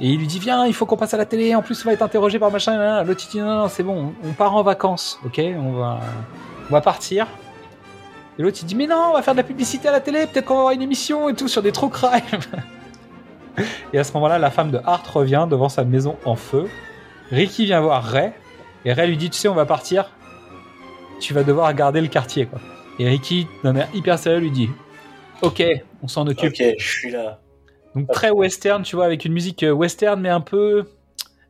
Et 0.00 0.08
il 0.08 0.18
lui 0.18 0.26
dit 0.26 0.38
Viens, 0.38 0.66
il 0.66 0.74
faut 0.74 0.86
qu'on 0.86 0.96
passe 0.96 1.14
à 1.14 1.16
la 1.16 1.26
télé, 1.26 1.54
en 1.54 1.62
plus 1.62 1.82
on 1.84 1.88
va 1.88 1.92
être 1.92 2.02
interrogé 2.02 2.38
par 2.38 2.50
machin. 2.50 3.02
L'autre 3.04 3.26
dit 3.30 3.38
Non, 3.38 3.62
non, 3.62 3.68
c'est 3.68 3.82
bon, 3.82 4.14
on 4.24 4.32
part 4.32 4.54
en 4.54 4.62
vacances, 4.62 5.18
ok 5.24 5.40
on 5.40 5.72
va, 5.72 6.00
on 6.70 6.72
va 6.72 6.80
partir. 6.80 7.26
Et 8.38 8.42
l'autre 8.42 8.58
il 8.62 8.66
dit 8.66 8.74
Mais 8.74 8.86
non, 8.86 9.10
on 9.10 9.12
va 9.12 9.22
faire 9.22 9.34
de 9.34 9.38
la 9.38 9.44
publicité 9.44 9.88
à 9.88 9.92
la 9.92 10.00
télé, 10.00 10.26
peut-être 10.26 10.46
qu'on 10.46 10.54
va 10.54 10.60
avoir 10.60 10.74
une 10.74 10.82
émission 10.82 11.28
et 11.28 11.34
tout 11.34 11.48
sur 11.48 11.62
des 11.62 11.72
true 11.72 11.90
crime. 11.90 12.22
et 13.92 13.98
à 13.98 14.04
ce 14.04 14.12
moment-là, 14.14 14.38
la 14.38 14.50
femme 14.50 14.70
de 14.70 14.80
Hart 14.84 15.06
revient 15.06 15.46
devant 15.48 15.68
sa 15.68 15.84
maison 15.84 16.16
en 16.24 16.36
feu. 16.36 16.68
Ricky 17.30 17.66
vient 17.66 17.80
voir 17.80 18.02
Ray, 18.02 18.32
et 18.84 18.92
Ray 18.92 19.08
lui 19.08 19.16
dit 19.16 19.30
Tu 19.30 19.38
sais, 19.38 19.48
on 19.48 19.54
va 19.54 19.66
partir, 19.66 20.10
tu 21.20 21.34
vas 21.34 21.44
devoir 21.44 21.72
garder 21.74 22.00
le 22.00 22.08
quartier, 22.08 22.46
quoi. 22.46 22.60
Et 22.98 23.08
Ricky, 23.08 23.46
d'un 23.64 23.76
air 23.76 23.88
hyper 23.94 24.18
sérieux, 24.18 24.40
lui 24.40 24.50
dit 24.50 24.68
Ok, 25.42 25.62
on 26.02 26.08
s'en 26.08 26.26
occupe. 26.26 26.52
Ok, 26.52 26.74
je 26.78 26.88
suis 26.88 27.10
là. 27.10 27.41
Donc 27.94 28.10
très 28.10 28.30
western, 28.30 28.82
tu 28.82 28.96
vois, 28.96 29.04
avec 29.04 29.24
une 29.24 29.32
musique 29.32 29.62
euh, 29.62 29.70
western, 29.72 30.20
mais 30.20 30.28
un 30.30 30.40
peu 30.40 30.84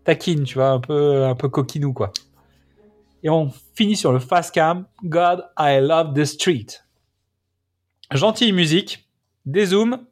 taquine, 0.04 0.44
tu 0.44 0.54
vois, 0.54 0.68
un 0.70 0.80
peu, 0.80 1.24
un 1.24 1.34
peu 1.34 1.48
coquinou, 1.48 1.92
quoi. 1.92 2.12
Et 3.22 3.30
on 3.30 3.52
finit 3.74 3.96
sur 3.96 4.12
le 4.12 4.18
fast 4.18 4.52
cam. 4.52 4.84
God, 5.04 5.44
I 5.58 5.78
love 5.80 6.14
the 6.14 6.24
street. 6.24 6.66
Gentille 8.10 8.52
musique, 8.52 9.08
dézoom, 9.46 10.04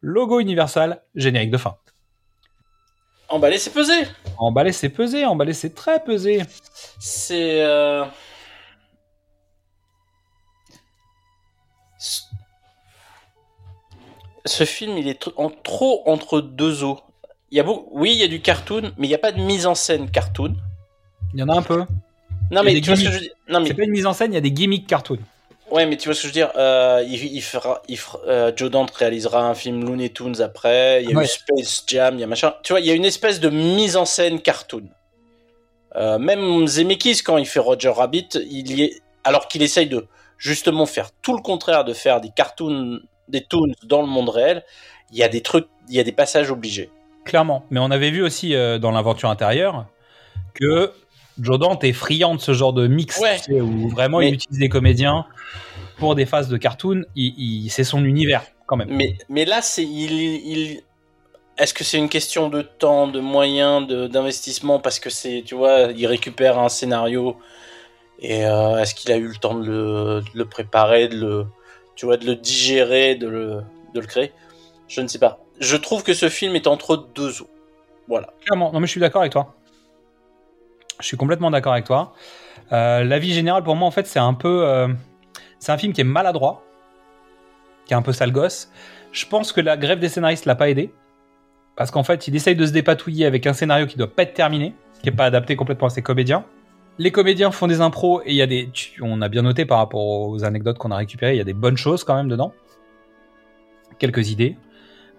logo 0.00 0.40
Universal, 0.40 1.02
générique 1.14 1.50
de 1.50 1.58
fin. 1.58 1.76
Emballé, 3.28 3.58
c'est 3.58 3.72
pesé. 3.72 3.92
Emballé, 4.38 4.72
c'est 4.72 4.88
pesé, 4.88 5.24
emballé, 5.26 5.52
c'est 5.52 5.74
très 5.74 6.02
pesé. 6.02 6.42
C'est. 6.98 7.62
euh, 7.62 8.04
Ce 14.46 14.64
film, 14.64 14.96
il 14.96 15.08
est 15.08 15.28
en 15.36 15.50
trop 15.50 16.02
entre 16.06 16.40
deux 16.40 16.84
eaux. 16.84 17.00
Il 17.50 17.58
y 17.58 17.60
a. 17.60 17.64
Oui, 17.90 18.12
il 18.12 18.18
y 18.18 18.22
a 18.22 18.28
du 18.28 18.40
cartoon, 18.40 18.92
mais 18.96 19.06
il 19.06 19.10
n'y 19.10 19.14
a 19.14 19.18
pas 19.18 19.32
de 19.32 19.40
mise 19.40 19.66
en 19.66 19.74
scène 19.74 20.10
cartoon. 20.10 20.54
Il 21.34 21.40
y 21.40 21.42
en 21.42 21.48
a 21.48 21.54
un 21.56 21.62
peu. 21.62 21.84
Non, 22.50 22.62
mais 22.62 22.80
tu 22.80 22.88
vois 22.90 22.96
ce 22.96 23.02
que 23.04 23.08
je 23.10 23.14
veux 23.14 23.20
dire 23.20 23.32
Non, 23.48 23.60
mais 23.60 23.66
C'est 23.68 23.74
pas 23.74 23.82
une 23.84 23.90
mise 23.90 24.06
en 24.06 24.12
scène, 24.12 24.32
il 24.32 24.36
y 24.36 24.38
a 24.38 24.40
des 24.42 24.52
gimmicks 24.52 24.86
cartoon. 24.86 25.18
Ouais, 25.70 25.84
mais 25.84 25.96
tu 25.96 26.08
vois 26.08 26.14
ce 26.14 26.22
que 26.22 26.28
je 26.28 26.32
veux 26.32 26.32
dire 26.32 26.52
euh, 26.56 27.02
il, 27.04 27.14
il 27.34 27.40
fera, 27.42 27.82
il 27.88 27.98
fera- 27.98 28.20
euh, 28.28 28.52
Joe 28.54 28.70
Dante 28.70 28.92
réalisera 28.92 29.42
un 29.48 29.54
film 29.54 29.84
Looney 29.84 30.10
Tunes 30.10 30.40
après. 30.40 31.02
Il 31.02 31.10
y 31.10 31.12
a 31.12 31.16
Ouais. 31.16 31.24
eu 31.24 31.26
Space 31.28 31.82
Jam, 31.88 32.14
il 32.14 32.20
y 32.20 32.24
a 32.24 32.28
machin. 32.28 32.54
Tu 32.62 32.72
vois, 32.72 32.78
il 32.78 32.86
y 32.86 32.90
a 32.90 32.94
une 32.94 33.04
espèce 33.04 33.40
de 33.40 33.48
mise 33.50 33.96
en 33.96 34.04
scène 34.04 34.40
cartoon. 34.40 34.84
Euh, 35.96 36.18
même 36.18 36.66
Zemeckis, 36.68 37.22
quand 37.24 37.36
il 37.36 37.46
fait 37.46 37.58
Roger 37.58 37.88
Rabbit, 37.88 38.28
il 38.48 38.70
y 38.78 38.82
est, 38.84 39.00
alors 39.24 39.48
qu'il 39.48 39.62
essaye 39.62 39.88
de 39.88 40.06
justement 40.38 40.86
faire 40.86 41.10
tout 41.22 41.34
le 41.34 41.42
contraire, 41.42 41.84
de 41.84 41.94
faire 41.94 42.20
des 42.20 42.30
cartoons, 42.30 43.00
des 43.28 43.42
toons 43.42 43.72
dans 43.84 44.00
le 44.02 44.08
monde 44.08 44.28
réel, 44.28 44.62
il 45.12 45.18
y 45.18 45.22
a 45.22 45.28
des 45.28 45.40
trucs, 45.40 45.66
il 45.88 45.94
y 45.94 46.00
a 46.00 46.04
des 46.04 46.12
passages 46.12 46.50
obligés. 46.50 46.90
Clairement. 47.24 47.64
Mais 47.70 47.80
on 47.80 47.90
avait 47.90 48.10
vu 48.10 48.22
aussi 48.22 48.54
euh, 48.54 48.78
dans 48.78 48.90
l'aventure 48.92 49.30
intérieure 49.30 49.86
que 50.54 50.92
Joe 51.40 51.58
Dante 51.58 51.84
est 51.84 51.92
friand 51.92 52.34
de 52.34 52.40
ce 52.40 52.52
genre 52.54 52.72
de 52.72 52.86
mix, 52.86 53.20
Ouais. 53.20 53.36
tu 53.36 53.54
sais, 53.54 53.60
où 53.60 53.88
vraiment 53.88 54.18
Mais- 54.20 54.28
il 54.28 54.34
utilise 54.34 54.58
des 54.58 54.68
comédiens 54.68 55.26
pour 55.98 56.14
des 56.14 56.24
phases 56.26 56.48
de 56.48 56.56
cartoon. 56.56 57.04
Il, 57.14 57.34
il- 57.36 57.70
c'est 57.70 57.84
son 57.84 58.04
univers 58.04 58.42
quand 58.66 58.76
même. 58.76 58.88
Mais, 58.90 59.16
mais 59.28 59.44
là, 59.44 59.60
c'est 59.62 59.84
il, 59.84 60.12
il 60.12 60.80
est-ce 61.58 61.72
que 61.74 61.84
c'est 61.84 61.98
une 61.98 62.08
question 62.10 62.48
de 62.48 62.62
temps, 62.62 63.06
de 63.08 63.18
moyens, 63.20 63.86
d'investissement? 63.88 64.78
Parce 64.78 64.98
que 65.00 65.08
c'est, 65.10 65.42
tu 65.44 65.54
vois, 65.54 65.88
il 65.96 66.06
récupère 66.06 66.58
un 66.58 66.68
scénario 66.68 67.36
et 68.20 68.44
euh, 68.46 68.78
est-ce 68.78 68.94
qu'il 68.94 69.10
a 69.12 69.16
eu 69.16 69.26
le 69.28 69.34
temps 69.36 69.54
de 69.54 69.66
le, 69.66 70.20
de 70.20 70.38
le 70.38 70.44
préparer, 70.44 71.08
de 71.08 71.16
le, 71.16 71.46
tu 71.96 72.06
vois, 72.06 72.16
de 72.16 72.26
le 72.26 72.36
digérer, 72.36 73.16
de 73.16 73.26
le, 73.26 73.62
de 73.94 74.00
le 74.00 74.06
créer 74.06 74.32
Je 74.86 75.00
ne 75.00 75.08
sais 75.08 75.18
pas. 75.18 75.40
Je 75.58 75.76
trouve 75.76 76.02
que 76.04 76.14
ce 76.14 76.28
film 76.28 76.54
est 76.54 76.66
entre 76.66 77.08
deux 77.14 77.42
eaux. 77.42 77.50
Voilà. 78.06 78.28
Clairement. 78.44 78.70
Non, 78.72 78.78
mais 78.78 78.86
je 78.86 78.92
suis 78.92 79.00
d'accord 79.00 79.22
avec 79.22 79.32
toi. 79.32 79.56
Je 81.00 81.06
suis 81.06 81.16
complètement 81.16 81.50
d'accord 81.50 81.72
avec 81.72 81.86
toi. 81.86 82.12
Euh, 82.72 83.02
la 83.02 83.18
vie 83.18 83.32
générale, 83.32 83.64
pour 83.64 83.74
moi, 83.74 83.88
en 83.88 83.90
fait, 83.90 84.06
c'est 84.06 84.18
un 84.18 84.34
peu. 84.34 84.66
euh, 84.66 84.88
c'est 85.58 85.72
un 85.72 85.78
film 85.78 85.92
qui 85.92 86.02
est 86.02 86.04
maladroit, 86.04 86.62
qui 87.86 87.94
est 87.94 87.96
un 87.96 88.02
peu 88.02 88.12
sale 88.12 88.32
gosse. 88.32 88.70
Je 89.12 89.26
pense 89.26 89.52
que 89.52 89.60
la 89.60 89.76
grève 89.76 89.98
des 89.98 90.08
scénaristes 90.08 90.44
l'a 90.44 90.54
pas 90.54 90.68
aidé. 90.68 90.92
Parce 91.76 91.90
qu'en 91.90 92.04
fait, 92.04 92.28
il 92.28 92.36
essaye 92.36 92.56
de 92.56 92.64
se 92.66 92.72
dépatouiller 92.72 93.26
avec 93.26 93.46
un 93.46 93.52
scénario 93.52 93.86
qui 93.86 93.96
doit 93.96 94.14
pas 94.14 94.22
être 94.22 94.34
terminé, 94.34 94.74
qui 95.02 95.08
est 95.08 95.12
pas 95.12 95.26
adapté 95.26 95.56
complètement 95.56 95.88
à 95.88 95.90
ses 95.90 96.02
comédiens. 96.02 96.44
Les 96.98 97.10
comédiens 97.10 97.50
font 97.50 97.66
des 97.66 97.80
impros 97.80 98.22
et 98.24 98.30
il 98.30 98.36
y 98.36 98.42
a 98.42 98.46
des. 98.46 98.70
on 99.02 99.20
a 99.20 99.28
bien 99.28 99.42
noté 99.42 99.66
par 99.66 99.78
rapport 99.78 100.00
aux 100.28 100.44
anecdotes 100.44 100.78
qu'on 100.78 100.90
a 100.90 100.96
récupérées, 100.96 101.34
il 101.34 101.38
y 101.38 101.42
a 101.42 101.44
des 101.44 101.52
bonnes 101.52 101.76
choses 101.76 102.04
quand 102.04 102.14
même 102.14 102.28
dedans. 102.28 102.52
Quelques 103.98 104.30
idées. 104.30 104.56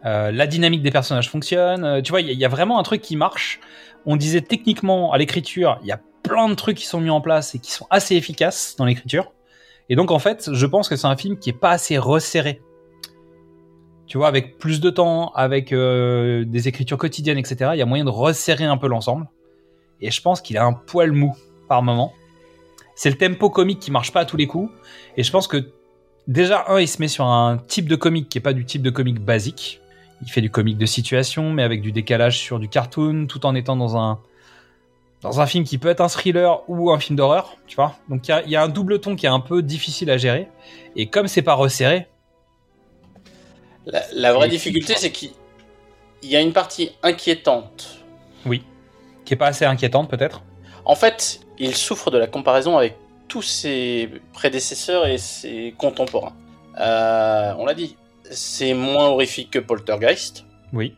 Euh, 0.06 0.32
la 0.32 0.48
dynamique 0.48 0.82
des 0.84 0.92
personnages 0.92 1.30
fonctionne. 1.30 1.84
Euh, 1.84 2.02
tu 2.02 2.12
vois, 2.12 2.22
il 2.22 2.28
y, 2.28 2.30
a- 2.30 2.34
il 2.34 2.40
y 2.40 2.46
a 2.46 2.50
vraiment 2.50 2.80
un 2.80 2.84
truc 2.84 3.02
qui 3.02 3.16
marche. 3.16 3.60
On 4.06 4.16
disait 4.16 4.42
techniquement 4.42 5.12
à 5.12 5.18
l'écriture, 5.18 5.80
il 5.82 5.88
y 5.88 5.92
a 5.92 6.00
plein 6.24 6.50
de 6.50 6.54
trucs 6.56 6.78
qui 6.78 6.86
sont 6.86 7.00
mis 7.02 7.10
en 7.10 7.22
place 7.22 7.56
et 7.56 7.60
qui 7.60 7.72
sont 7.72 7.88
assez 7.90 8.16
efficaces 8.16 8.76
dans 8.78 8.86
l'écriture. 8.86 9.32
Et 9.90 9.96
donc 9.96 10.12
en 10.12 10.20
fait, 10.20 10.50
je 10.54 10.66
pense 10.66 10.90
que 10.90 10.96
c'est 10.96 11.08
un 11.08 11.16
film 11.18 11.38
qui 11.40 11.50
est 11.50 11.60
pas 11.60 11.72
assez 11.72 11.98
resserré. 11.98 12.62
Tu 14.06 14.18
vois, 14.18 14.28
avec 14.28 14.58
plus 14.58 14.80
de 14.80 14.90
temps, 14.90 15.32
avec 15.34 15.74
euh, 15.74 16.46
des 16.46 16.68
écritures 16.68 16.98
quotidiennes, 16.98 17.38
etc. 17.38 17.72
Il 17.74 17.78
y 17.80 17.82
a 17.82 17.86
moyen 17.86 18.06
de 18.06 18.10
resserrer 18.10 18.64
un 18.66 18.78
peu 18.78 18.88
l'ensemble. 18.88 19.28
Et 20.00 20.12
je 20.12 20.22
pense 20.22 20.42
qu'il 20.42 20.58
a 20.58 20.64
un 20.66 20.74
poil 20.74 21.12
mou 21.12 21.36
par 21.68 21.84
moment. 21.84 22.14
C'est 22.96 23.10
le 23.10 23.18
tempo 23.18 23.50
comique 23.50 23.80
qui 23.80 23.92
marche 23.92 24.12
pas 24.12 24.22
à 24.22 24.26
tous 24.26 24.38
les 24.38 24.48
coups. 24.48 24.72
Et 25.18 25.24
je 25.24 25.32
pense 25.32 25.48
que 25.48 25.72
déjà 26.28 26.66
un, 26.68 26.80
il 26.80 26.88
se 26.88 27.00
met 27.02 27.08
sur 27.08 27.26
un 27.26 27.58
type 27.58 27.88
de 27.88 27.96
comique 27.96 28.30
qui 28.30 28.38
est 28.38 28.42
pas 28.42 28.54
du 28.54 28.66
type 28.66 28.82
de 28.82 28.90
comique 28.90 29.20
basique. 29.20 29.82
Il 30.24 30.30
fait 30.32 30.42
du 30.42 30.50
comique 30.50 30.78
de 30.80 30.86
situation, 30.88 31.52
mais 31.54 31.62
avec 31.62 31.82
du 31.82 31.92
décalage 31.92 32.40
sur 32.40 32.58
du 32.60 32.70
cartoon, 32.70 33.28
tout 33.28 33.46
en 33.46 33.54
étant 33.54 33.76
dans 33.76 33.98
un 33.98 34.20
dans 35.22 35.42
un 35.42 35.48
film 35.48 35.64
qui 35.64 35.78
peut 35.80 35.90
être 35.90 36.02
un 36.02 36.10
thriller 36.10 36.62
ou 36.68 36.92
un 36.92 37.00
film 37.00 37.16
d'horreur, 37.18 37.58
tu 37.68 37.76
vois. 37.76 37.96
Donc 38.10 38.28
il 38.28 38.32
y 38.32 38.34
a, 38.34 38.44
il 38.44 38.50
y 38.52 38.56
a 38.56 38.64
un 38.64 38.68
double 38.68 39.00
ton 39.00 39.16
qui 39.16 39.26
est 39.26 39.30
un 39.30 39.40
peu 39.40 39.62
difficile 39.64 40.10
à 40.12 40.18
gérer. 40.18 40.48
Et 40.96 41.08
comme 41.08 41.28
c'est 41.28 41.42
pas 41.42 41.54
resserré, 41.56 42.08
La, 43.86 44.04
la 44.14 44.34
vraie 44.34 44.50
difficulté, 44.50 44.96
c'est 44.96 45.12
qu'il 45.12 45.32
il 46.24 46.30
y 46.30 46.36
a 46.36 46.42
une 46.42 46.54
partie 46.54 46.92
inquiétante. 47.04 48.04
oui, 48.46 48.64
qui 49.26 49.34
est 49.34 49.38
pas 49.38 49.48
assez 49.48 49.66
inquiétante 49.66 50.10
peut-être. 50.10 50.44
En 50.88 50.96
fait, 50.96 51.42
il 51.60 51.76
souffre 51.76 52.12
de 52.12 52.18
la 52.18 52.28
comparaison 52.28 52.78
avec 52.78 52.96
tous 53.28 53.42
ses 53.42 54.10
prédécesseurs 54.32 55.06
et 55.06 55.18
ses 55.18 55.76
contemporains. 55.78 56.34
Euh, 56.80 57.54
on 57.58 57.66
l'a 57.66 57.74
dit, 57.74 57.98
c'est 58.32 58.74
moins 58.74 59.08
horrifique 59.08 59.52
que 59.52 59.60
Poltergeist. 59.60 60.46
Oui. 60.72 60.96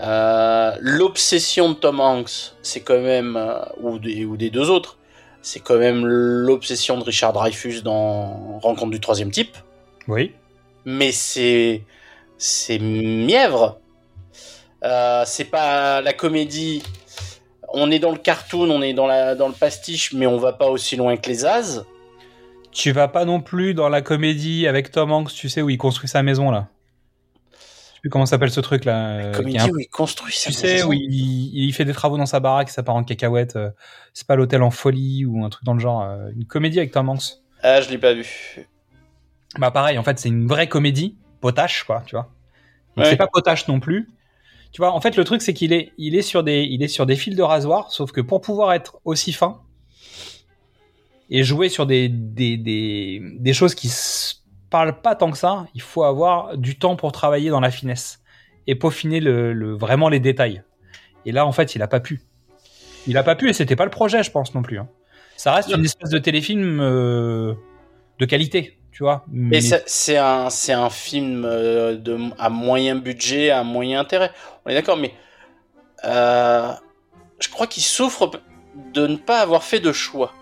Euh, 0.00 0.76
L'obsession 0.80 1.70
de 1.70 1.74
Tom 1.76 1.98
Hanks, 1.98 2.52
c'est 2.60 2.80
quand 2.80 3.00
même, 3.00 3.36
euh, 3.38 3.64
ou, 3.80 3.98
des, 3.98 4.26
ou 4.26 4.36
des 4.36 4.50
deux 4.50 4.68
autres, 4.68 4.98
c'est 5.40 5.60
quand 5.60 5.78
même 5.78 6.04
l'obsession 6.04 6.98
de 6.98 7.04
Richard 7.04 7.32
Dreyfuss 7.32 7.82
dans 7.82 8.58
Rencontre 8.58 8.90
du 8.90 9.00
troisième 9.00 9.30
type. 9.30 9.56
Oui. 10.08 10.34
Mais 10.84 11.10
c'est 11.10 11.84
c'est 12.36 12.78
mièvre. 12.78 13.78
Euh, 14.82 15.22
c'est 15.24 15.44
pas 15.44 16.02
la 16.02 16.12
comédie. 16.12 16.82
On 17.78 17.90
est 17.90 17.98
dans 17.98 18.10
le 18.10 18.18
cartoon, 18.18 18.70
on 18.70 18.80
est 18.82 18.94
dans 18.94 19.06
la 19.06 19.34
dans 19.34 19.48
le 19.48 19.54
pastiche, 19.54 20.12
mais 20.14 20.26
on 20.26 20.38
va 20.38 20.52
pas 20.52 20.68
aussi 20.68 20.96
loin 20.96 21.16
que 21.16 21.28
les 21.28 21.44
As. 21.44 21.82
Tu 22.72 22.90
vas 22.92 23.08
pas 23.08 23.24
non 23.24 23.40
plus 23.40 23.74
dans 23.74 23.88
la 23.88 24.02
comédie 24.02 24.66
avec 24.66 24.90
Tom 24.90 25.12
Hanks, 25.12 25.32
tu 25.32 25.48
sais, 25.48 25.62
où 25.62 25.70
il 25.70 25.78
construit 25.78 26.08
sa 26.08 26.22
maison 26.22 26.50
là. 26.50 26.68
Je 27.52 27.56
sais 27.94 28.00
plus 28.00 28.10
comment 28.10 28.26
s'appelle 28.26 28.50
ce 28.50 28.60
truc 28.60 28.84
là. 28.84 29.08
euh, 29.18 29.30
qui 29.32 29.38
comédie 29.38 29.58
un- 29.58 29.68
où 29.70 29.78
il 29.78 29.88
construit 29.88 30.32
sa 30.34 30.46
Tu 30.50 30.52
sais, 30.52 30.74
maison. 30.74 30.88
où 30.88 30.92
il, 30.92 31.50
il 31.54 31.72
fait 31.74 31.84
des 31.84 31.92
travaux 31.94 32.16
dans 32.18 32.26
sa 32.26 32.40
baraque, 32.40 32.68
ça 32.70 32.82
part 32.82 32.94
en 32.94 33.04
cacahuète. 33.04 33.56
euh, 33.56 33.70
C'est 34.14 34.26
pas 34.26 34.36
l'hôtel 34.36 34.62
en 34.62 34.70
folie 34.70 35.24
ou 35.26 35.44
un 35.44 35.48
truc 35.50 35.64
dans 35.64 35.74
le 35.74 35.80
genre. 35.80 36.02
euh, 36.02 36.28
Une 36.36 36.44
comédie 36.46 36.78
avec 36.78 36.92
Tom 36.92 37.08
Hanks. 37.08 37.38
Ah, 37.62 37.80
je 37.80 37.88
l'ai 37.90 37.98
pas 37.98 38.12
vu. 38.14 38.26
Bah 39.58 39.70
pareil, 39.70 39.96
en 39.98 40.02
fait, 40.02 40.18
c'est 40.18 40.28
une 40.28 40.46
vraie 40.46 40.68
comédie, 40.68 41.16
potache, 41.40 41.84
quoi, 41.84 42.02
tu 42.06 42.14
vois. 42.14 42.30
Ouais. 42.98 43.04
C'est 43.06 43.16
pas 43.16 43.26
potache 43.26 43.68
non 43.68 43.80
plus. 43.80 44.08
Tu 44.76 44.82
vois, 44.82 44.92
en 44.92 45.00
fait, 45.00 45.16
le 45.16 45.24
truc, 45.24 45.40
c'est 45.40 45.54
qu'il 45.54 45.72
est, 45.72 45.94
il 45.96 46.14
est 46.14 46.20
sur 46.20 46.44
des, 46.44 46.64
il 46.64 46.82
est 46.82 46.88
sur 46.88 47.06
des 47.06 47.16
fils 47.16 47.34
de 47.34 47.42
rasoir, 47.42 47.90
sauf 47.90 48.12
que 48.12 48.20
pour 48.20 48.42
pouvoir 48.42 48.74
être 48.74 48.98
aussi 49.06 49.32
fin 49.32 49.62
et 51.30 51.44
jouer 51.44 51.70
sur 51.70 51.86
des, 51.86 52.10
des, 52.10 52.58
des, 52.58 53.22
des 53.38 53.52
choses 53.54 53.74
qui 53.74 53.88
se 53.88 54.34
parlent 54.68 55.00
pas 55.00 55.14
tant 55.14 55.30
que 55.30 55.38
ça, 55.38 55.66
il 55.74 55.80
faut 55.80 56.04
avoir 56.04 56.58
du 56.58 56.78
temps 56.78 56.94
pour 56.94 57.10
travailler 57.12 57.48
dans 57.48 57.60
la 57.60 57.70
finesse 57.70 58.20
et 58.66 58.74
peaufiner 58.74 59.20
le, 59.20 59.54
le, 59.54 59.74
vraiment 59.74 60.10
les 60.10 60.20
détails. 60.20 60.62
Et 61.24 61.32
là, 61.32 61.46
en 61.46 61.52
fait, 61.52 61.74
il 61.74 61.80
a 61.80 61.88
pas 61.88 62.00
pu. 62.00 62.20
Il 63.06 63.16
a 63.16 63.22
pas 63.22 63.34
pu 63.34 63.48
et 63.48 63.54
c'était 63.54 63.76
pas 63.76 63.86
le 63.86 63.90
projet, 63.90 64.22
je 64.22 64.30
pense 64.30 64.54
non 64.54 64.60
plus. 64.60 64.78
hein. 64.78 64.90
Ça 65.38 65.54
reste 65.54 65.70
une 65.70 65.86
espèce 65.86 66.10
de 66.10 66.18
téléfilm 66.18 66.80
euh, 66.82 67.54
de 68.18 68.26
qualité, 68.26 68.78
tu 68.96 69.02
vois. 69.02 69.22
Mais 69.30 69.60
c'est 69.60 70.16
un 70.16 70.48
un 70.70 70.90
film 70.90 71.44
euh, 71.44 71.96
de 71.96 72.18
à 72.38 72.48
moyen 72.48 72.96
budget, 72.96 73.50
à 73.50 73.62
moyen 73.62 74.00
intérêt. 74.00 74.30
On 74.64 74.70
est 74.70 74.74
d'accord, 74.74 74.96
mais 74.96 75.12
euh, 76.04 76.72
je 77.38 77.48
crois 77.50 77.66
qu'il 77.66 77.82
souffre 77.82 78.30
de 78.94 79.06
ne 79.06 79.16
pas 79.16 79.40
avoir 79.40 79.62
fait 79.62 79.80
de 79.80 79.92
choix. 79.92 80.32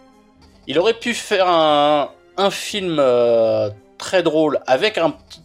Il 0.68 0.78
aurait 0.78 0.94
pu 0.94 1.14
faire 1.14 1.48
un, 1.48 2.10
un 2.36 2.50
film 2.50 2.98
euh, 3.00 3.70
très 3.98 4.22
drôle 4.22 4.60
avec 4.68 4.98
un 4.98 5.10
petit- 5.10 5.42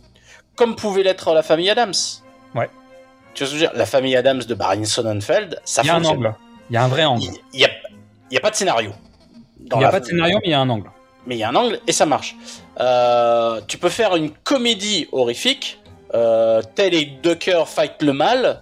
comme 0.56 0.76
pouvait 0.76 1.02
l'être 1.03 1.34
la 1.34 1.41
famille 1.41 1.69
Adams. 1.69 1.94
Ouais. 2.53 2.69
tu 3.34 3.44
vois 3.44 3.48
ce 3.48 3.53
que 3.53 3.60
je 3.60 3.65
veux 3.65 3.72
dire? 3.72 3.72
La 3.73 3.86
famille 3.88 4.15
Adams 4.15 4.44
de 4.44 4.53
Barry 4.53 4.86
Sonnenfeld, 4.86 5.60
ça 5.65 5.81
Il 5.84 5.88
y 5.88 5.90
a 5.90 5.95
un 5.95 6.03
angle. 6.06 6.36
Il 6.69 6.73
y 6.73 6.77
a 6.77 6.84
un 6.84 6.88
vrai 6.88 7.06
angle. 7.06 7.23
Il 7.53 7.60
y 7.60 7.65
a, 7.65 7.69
a 8.38 8.40
pas 8.40 8.52
de 8.52 8.56
scénario. 8.56 8.91
Il 9.60 9.77
n'y 9.77 9.84
a 9.84 9.90
pas 9.90 9.99
de 9.99 10.06
scénario, 10.06 10.38
mais 10.44 10.49
il 10.49 10.52
y 10.52 10.53
a 10.53 10.60
un 10.60 10.69
angle. 10.69 10.91
mais 11.26 11.36
il 11.36 11.40
y 11.40 11.44
a 11.44 11.49
un 11.49 11.56
angle 11.56 11.80
et 11.88 11.91
ça 11.91 12.06
marche. 12.06 12.36
Euh, 12.80 13.61
tu 13.68 13.77
peux 13.77 13.89
faire 13.89 14.15
une 14.15 14.30
comédie 14.31 15.07
horrifique, 15.11 15.80
euh, 16.14 16.61
tel 16.76 16.93
et 16.93 17.06
Ducker 17.22 17.64
fight 17.68 18.01
le 18.01 18.14
mal. 18.14 18.61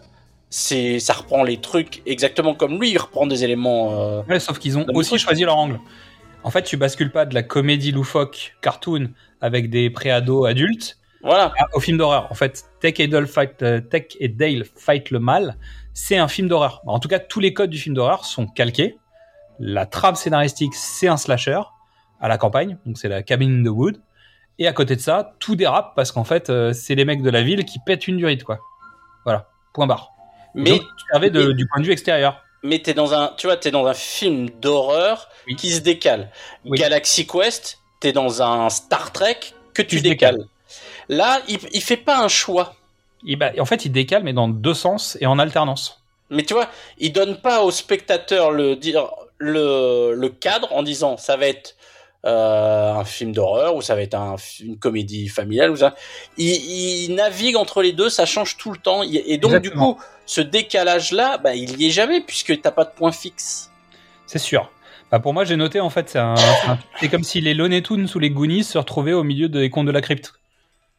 C'est, 0.50 1.00
ça 1.00 1.14
reprend 1.14 1.44
les 1.44 1.58
trucs 1.60 2.02
exactement 2.06 2.56
comme 2.56 2.80
lui. 2.80 2.92
Il 2.92 2.98
reprend 2.98 3.28
des 3.28 3.44
éléments. 3.44 4.00
euh, 4.02 4.22
Ouais, 4.30 4.40
sauf 4.40 4.60
qu'ils 4.60 4.78
ont 4.78 4.86
aussi 4.94 5.10
truc. 5.12 5.22
choisi 5.22 5.44
leur 5.44 5.58
angle. 5.58 5.80
En 6.44 6.50
fait, 6.52 6.64
tu 6.64 6.78
bascules 6.78 7.12
pas 7.12 7.26
de 7.26 7.34
la 7.34 7.44
comédie 7.44 7.92
loufoque 7.92 8.56
cartoon 8.62 9.10
avec 9.42 9.70
des 9.70 9.90
préados 9.90 10.46
adultes 10.46 10.98
Voilà. 11.22 11.52
à- 11.60 11.76
au 11.76 11.80
film 11.82 11.98
d'horreur. 11.98 12.28
En 12.32 12.36
fait, 12.36 12.64
Tech 12.80 12.94
et 13.00 13.08
Dale 13.08 13.28
fight, 13.28 13.62
euh, 13.62 13.82
Tech 13.82 14.06
et 14.20 14.30
Dale 14.30 14.64
fight 14.78 15.12
le 15.12 15.20
mal, 15.20 15.58
c'est 15.94 16.18
un 16.18 16.30
film 16.30 16.48
d'horreur. 16.48 16.82
En 16.88 17.00
tout 17.00 17.10
cas, 17.10 17.20
tous 17.20 17.42
les 17.42 17.54
codes 17.54 17.70
du 17.70 17.78
film 17.78 17.94
d'horreur 17.96 18.24
sont 18.24 18.48
calqués. 18.48 18.98
La 19.60 19.86
trame 19.86 20.16
scénaristique, 20.16 20.74
c'est 20.76 21.08
un 21.10 21.18
slasher 21.18 21.60
à 22.22 22.28
la 22.30 22.38
campagne, 22.38 22.78
donc 22.86 22.98
c'est 22.98 23.10
la 23.10 23.22
cabin 23.24 23.52
in 23.60 23.64
the 23.64 23.68
wood. 23.70 23.98
Et 24.60 24.68
à 24.68 24.74
côté 24.74 24.96
de 24.96 25.02
ça, 25.02 25.34
tout 25.40 25.56
dérape 25.56 25.94
parce 25.96 26.12
qu'en 26.12 26.24
fait, 26.24 26.50
euh, 26.50 26.74
c'est 26.74 26.96
les 26.96 27.06
mecs 27.06 27.22
de 27.22 27.30
la 27.30 27.44
ville 27.44 27.64
qui 27.66 27.80
pètent 27.86 28.08
une 28.08 28.18
durite, 28.18 28.44
quoi. 28.44 28.60
Voilà, 29.24 29.48
point 29.74 29.86
barre. 29.88 30.12
Mais, 30.56 30.72
Donc, 30.72 30.82
tu 30.82 31.06
servais 31.12 31.30
de- 31.30 31.48
mais- 31.48 31.54
du 31.54 31.68
point 31.68 31.82
de 31.82 31.86
vue 31.86 31.92
extérieur. 31.92 32.42
mais 32.64 32.80
t'es 32.80 32.94
dans 32.96 33.14
un, 33.14 33.34
tu 33.38 33.48
vois, 33.48 33.56
t'es 33.58 33.70
dans 33.72 33.86
un 33.86 33.94
film 33.94 34.50
d'horreur 34.50 35.30
Oui. 35.48 35.56
qui 35.56 35.72
se 35.72 35.80
décale. 35.82 36.32
Oui. 36.66 36.80
Galaxy 36.80 37.28
Quest, 37.28 37.80
t'es 38.00 38.12
dans 38.14 38.42
un 38.42 38.70
Star 38.70 39.12
Trek 39.12 39.40
que 39.74 39.82
tu 39.84 40.02
décales. 40.02 40.46
Là, 41.10 41.40
il, 41.48 41.60
il 41.72 41.82
fait 41.82 41.98
pas 41.98 42.20
un 42.20 42.28
choix. 42.28 42.74
Bah, 43.38 43.52
en 43.60 43.66
fait, 43.66 43.86
il 43.86 43.92
décale, 43.92 44.24
mais 44.24 44.34
dans 44.34 44.48
deux 44.48 44.74
sens 44.74 45.18
et 45.22 45.26
en 45.28 45.38
alternance. 45.40 46.02
Mais 46.30 46.44
tu 46.44 46.54
vois, 46.54 46.68
il 46.98 47.14
donne 47.14 47.38
pas 47.40 47.62
au 47.64 47.72
spectateur 47.72 48.52
le 48.52 48.76
dire 48.76 49.08
le, 49.38 50.14
le 50.16 50.30
cadre 50.30 50.74
en 50.74 50.82
disant 50.84 51.16
ça 51.18 51.38
va 51.38 51.48
être 51.48 51.76
euh, 52.26 52.94
un 52.94 53.06
film 53.06 53.32
d'horreur 53.32 53.76
ou 53.76 53.82
ça 53.82 53.96
va 53.96 54.02
être 54.02 54.16
un- 54.16 54.36
une 54.62 54.78
comédie 54.78 55.28
familiale 55.30 55.72
ou 55.72 55.76
ça. 55.78 55.96
Il, 56.38 56.48
il 56.50 57.16
navigue 57.16 57.56
entre 57.56 57.82
les 57.82 57.94
deux, 57.94 58.10
ça 58.10 58.26
change 58.26 58.58
tout 58.58 58.72
le 58.72 58.78
temps. 58.78 59.04
Et 59.04 59.38
donc 59.38 59.52
Exactement. 59.54 59.90
du 59.92 59.96
coup, 59.96 60.02
ce 60.26 60.42
décalage 60.42 61.12
là, 61.12 61.38
bah, 61.38 61.56
il 61.56 61.80
y 61.82 61.88
est 61.88 61.92
jamais 61.92 62.22
puisque 62.22 62.60
t'as 62.62 62.72
pas 62.72 62.84
de 62.86 62.92
point 62.92 63.12
fixe. 63.12 63.72
C'est 64.26 64.40
sûr. 64.40 64.72
Bah, 65.10 65.20
pour 65.20 65.34
moi, 65.34 65.46
j'ai 65.46 65.56
noté, 65.56 65.80
en 65.80 65.90
fait, 65.90 66.10
c'est 66.10 66.20
un- 66.20 66.36
comme 67.10 67.24
si 67.24 67.40
les 67.40 67.54
Looney 67.54 67.82
Tunes 67.82 68.10
ou 68.14 68.20
les 68.20 68.30
Goonies 68.30 68.66
se 68.66 68.78
retrouvaient 68.78 69.14
au 69.14 69.24
milieu 69.24 69.48
des 69.48 69.70
contes 69.70 69.86
de 69.88 69.92
la 69.92 70.02
crypte. 70.02 70.34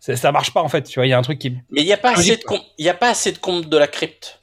C'est- 0.00 0.16
Ça 0.16 0.32
marche 0.32 0.54
pas, 0.54 0.62
en 0.62 0.68
fait. 0.68 0.82
Tu 0.84 0.98
vois, 0.98 1.06
il 1.06 1.10
y 1.10 1.12
a 1.12 1.18
un 1.18 1.22
truc 1.22 1.38
qui. 1.40 1.50
Mais 1.70 1.82
il 1.82 1.86
y 1.86 1.92
a 1.92 1.98
pas 1.98 2.14
Logique, 2.14 2.32
assez 2.32 2.40
de 2.40 2.44
com- 2.44 2.60
il 2.78 2.86
y 2.86 2.88
a 2.88 2.94
pas 2.94 3.10
assez 3.10 3.32
de 3.32 3.38
comptes 3.38 3.68
de 3.68 3.76
la 3.76 3.86
crypte. 3.88 4.37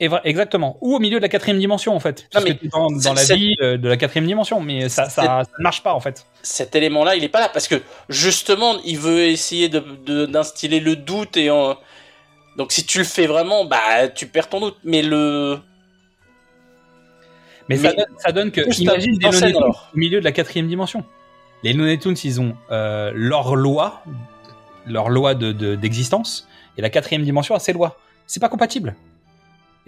Exactement. 0.00 0.78
Ou 0.80 0.94
au 0.94 0.98
milieu 1.00 1.18
de 1.18 1.22
la 1.22 1.28
quatrième 1.28 1.58
dimension, 1.58 1.94
en 1.96 2.00
fait. 2.00 2.28
Non, 2.34 2.40
mais 2.44 2.56
dans, 2.70 2.86
dans 2.88 3.14
la 3.14 3.24
vie 3.24 3.56
euh, 3.60 3.76
de 3.76 3.88
la 3.88 3.96
quatrième 3.96 4.26
dimension. 4.26 4.60
Mais 4.60 4.88
ça, 4.88 5.08
ça, 5.10 5.42
ne 5.58 5.62
marche 5.62 5.82
pas, 5.82 5.92
en 5.92 6.00
fait. 6.00 6.24
Cet 6.42 6.76
élément-là, 6.76 7.16
il 7.16 7.24
est 7.24 7.28
pas 7.28 7.40
là 7.40 7.48
parce 7.52 7.66
que 7.66 7.82
justement, 8.08 8.76
il 8.84 8.96
veut 8.98 9.22
essayer 9.24 9.68
de 9.68 9.80
de- 10.06 10.26
d'instiller 10.26 10.78
le 10.80 10.94
doute 10.94 11.36
et 11.36 11.50
en- 11.50 11.76
donc 12.56 12.70
si 12.72 12.86
tu 12.86 12.98
le 12.98 13.04
fais 13.04 13.26
vraiment, 13.26 13.64
bah 13.64 14.08
tu 14.14 14.26
perds 14.26 14.48
ton 14.48 14.60
doute. 14.60 14.76
Mais 14.84 15.02
le 15.02 15.58
Mais, 17.68 17.76
ça, 17.76 17.92
donne, 17.92 18.04
ça 18.18 18.32
donne 18.32 18.50
que. 18.52 18.60
Imagine 18.80 19.18
des 19.18 19.26
Looney 19.26 19.54
au 19.54 19.98
milieu 19.98 20.20
de 20.20 20.24
la 20.24 20.32
quatrième 20.32 20.68
dimension. 20.68 21.04
Les 21.64 21.72
Looney 21.72 21.98
Tunes, 21.98 22.16
ils 22.24 22.40
ont 22.40 22.56
euh, 22.70 23.10
leur 23.14 23.56
loi, 23.56 24.02
leur 24.86 25.08
loi 25.08 25.34
de- 25.34 25.50
de- 25.52 25.74
d'existence, 25.74 26.48
et 26.76 26.82
la 26.82 26.88
quatrième 26.88 27.24
dimension 27.24 27.54
a 27.56 27.58
ses 27.58 27.72
lois. 27.72 27.98
C'est 28.26 28.40
pas 28.40 28.48
compatible. 28.48 28.94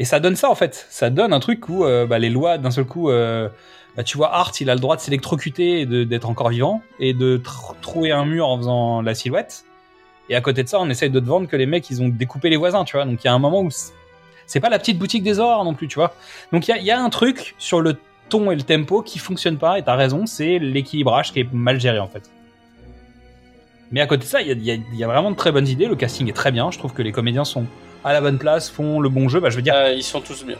Et 0.00 0.06
ça 0.06 0.18
donne 0.18 0.34
ça 0.34 0.50
en 0.50 0.54
fait. 0.54 0.86
Ça 0.88 1.10
donne 1.10 1.34
un 1.34 1.40
truc 1.40 1.68
où 1.68 1.84
euh, 1.84 2.06
bah, 2.06 2.18
les 2.18 2.30
lois, 2.30 2.56
d'un 2.56 2.70
seul 2.70 2.86
coup, 2.86 3.10
euh, 3.10 3.50
bah, 3.96 4.02
tu 4.02 4.16
vois, 4.16 4.34
Art, 4.34 4.52
il 4.58 4.70
a 4.70 4.74
le 4.74 4.80
droit 4.80 4.96
de 4.96 5.02
s'électrocuter 5.02 5.82
et 5.82 5.86
d'être 6.06 6.28
encore 6.28 6.48
vivant, 6.48 6.80
et 6.98 7.12
de 7.12 7.36
tr- 7.36 7.74
trouer 7.82 8.10
un 8.10 8.24
mur 8.24 8.48
en 8.48 8.56
faisant 8.56 9.02
la 9.02 9.14
silhouette. 9.14 9.66
Et 10.30 10.36
à 10.36 10.40
côté 10.40 10.62
de 10.62 10.68
ça, 10.70 10.80
on 10.80 10.88
essaye 10.88 11.10
de 11.10 11.20
te 11.20 11.26
vendre 11.26 11.48
que 11.48 11.56
les 11.56 11.66
mecs, 11.66 11.90
ils 11.90 12.00
ont 12.00 12.08
découpé 12.08 12.48
les 12.48 12.56
voisins, 12.56 12.82
tu 12.84 12.96
vois. 12.96 13.04
Donc 13.04 13.22
il 13.22 13.26
y 13.26 13.28
a 13.28 13.34
un 13.34 13.38
moment 13.38 13.60
où 13.60 13.68
c'est- 14.46 14.60
pas 14.60 14.70
la 14.70 14.78
petite 14.78 14.98
boutique 14.98 15.22
des 15.22 15.38
horreurs 15.38 15.64
non 15.64 15.74
plus, 15.74 15.86
tu 15.86 15.96
vois. 15.96 16.14
Donc 16.50 16.66
il 16.66 16.82
y 16.82 16.90
a, 16.90 16.98
un 16.98 17.10
truc 17.10 17.54
sur 17.58 17.82
le 17.82 17.98
ton 18.30 18.50
et 18.50 18.56
le 18.56 18.62
tempo 18.62 19.02
qui 19.02 19.18
fonctionne 19.18 19.58
pas, 19.58 19.78
et 19.78 19.82
t'as 19.82 19.96
raison, 19.96 20.24
c'est 20.24 20.58
l'équilibrage 20.58 21.30
qui 21.32 21.40
est 21.40 21.52
mal 21.52 21.78
géré 21.78 21.98
en 21.98 22.08
fait. 22.08 22.30
Mais 23.90 24.00
à 24.00 24.06
côté 24.06 24.22
de 24.22 24.28
ça, 24.28 24.40
il 24.40 24.62
y 24.62 24.82
y 24.94 25.04
a 25.04 25.06
vraiment 25.08 25.30
de 25.30 25.36
très 25.36 25.52
bonnes 25.52 25.68
idées, 25.68 25.86
le 25.86 25.96
casting 25.96 26.26
est 26.26 26.32
très 26.32 26.52
bien, 26.52 26.70
je 26.70 26.78
trouve 26.78 26.94
que 26.94 27.02
les 27.02 27.12
comédiens 27.12 27.44
sont 27.44 27.66
à 28.04 28.12
la 28.12 28.20
bonne 28.20 28.38
place, 28.38 28.70
font 28.70 29.00
le 29.00 29.08
bon 29.08 29.28
jeu, 29.28 29.40
bah 29.40 29.50
je 29.50 29.56
veux 29.56 29.62
dire, 29.62 29.74
euh, 29.74 29.92
ils 29.92 30.02
sont 30.02 30.20
tous 30.20 30.44
bien. 30.44 30.56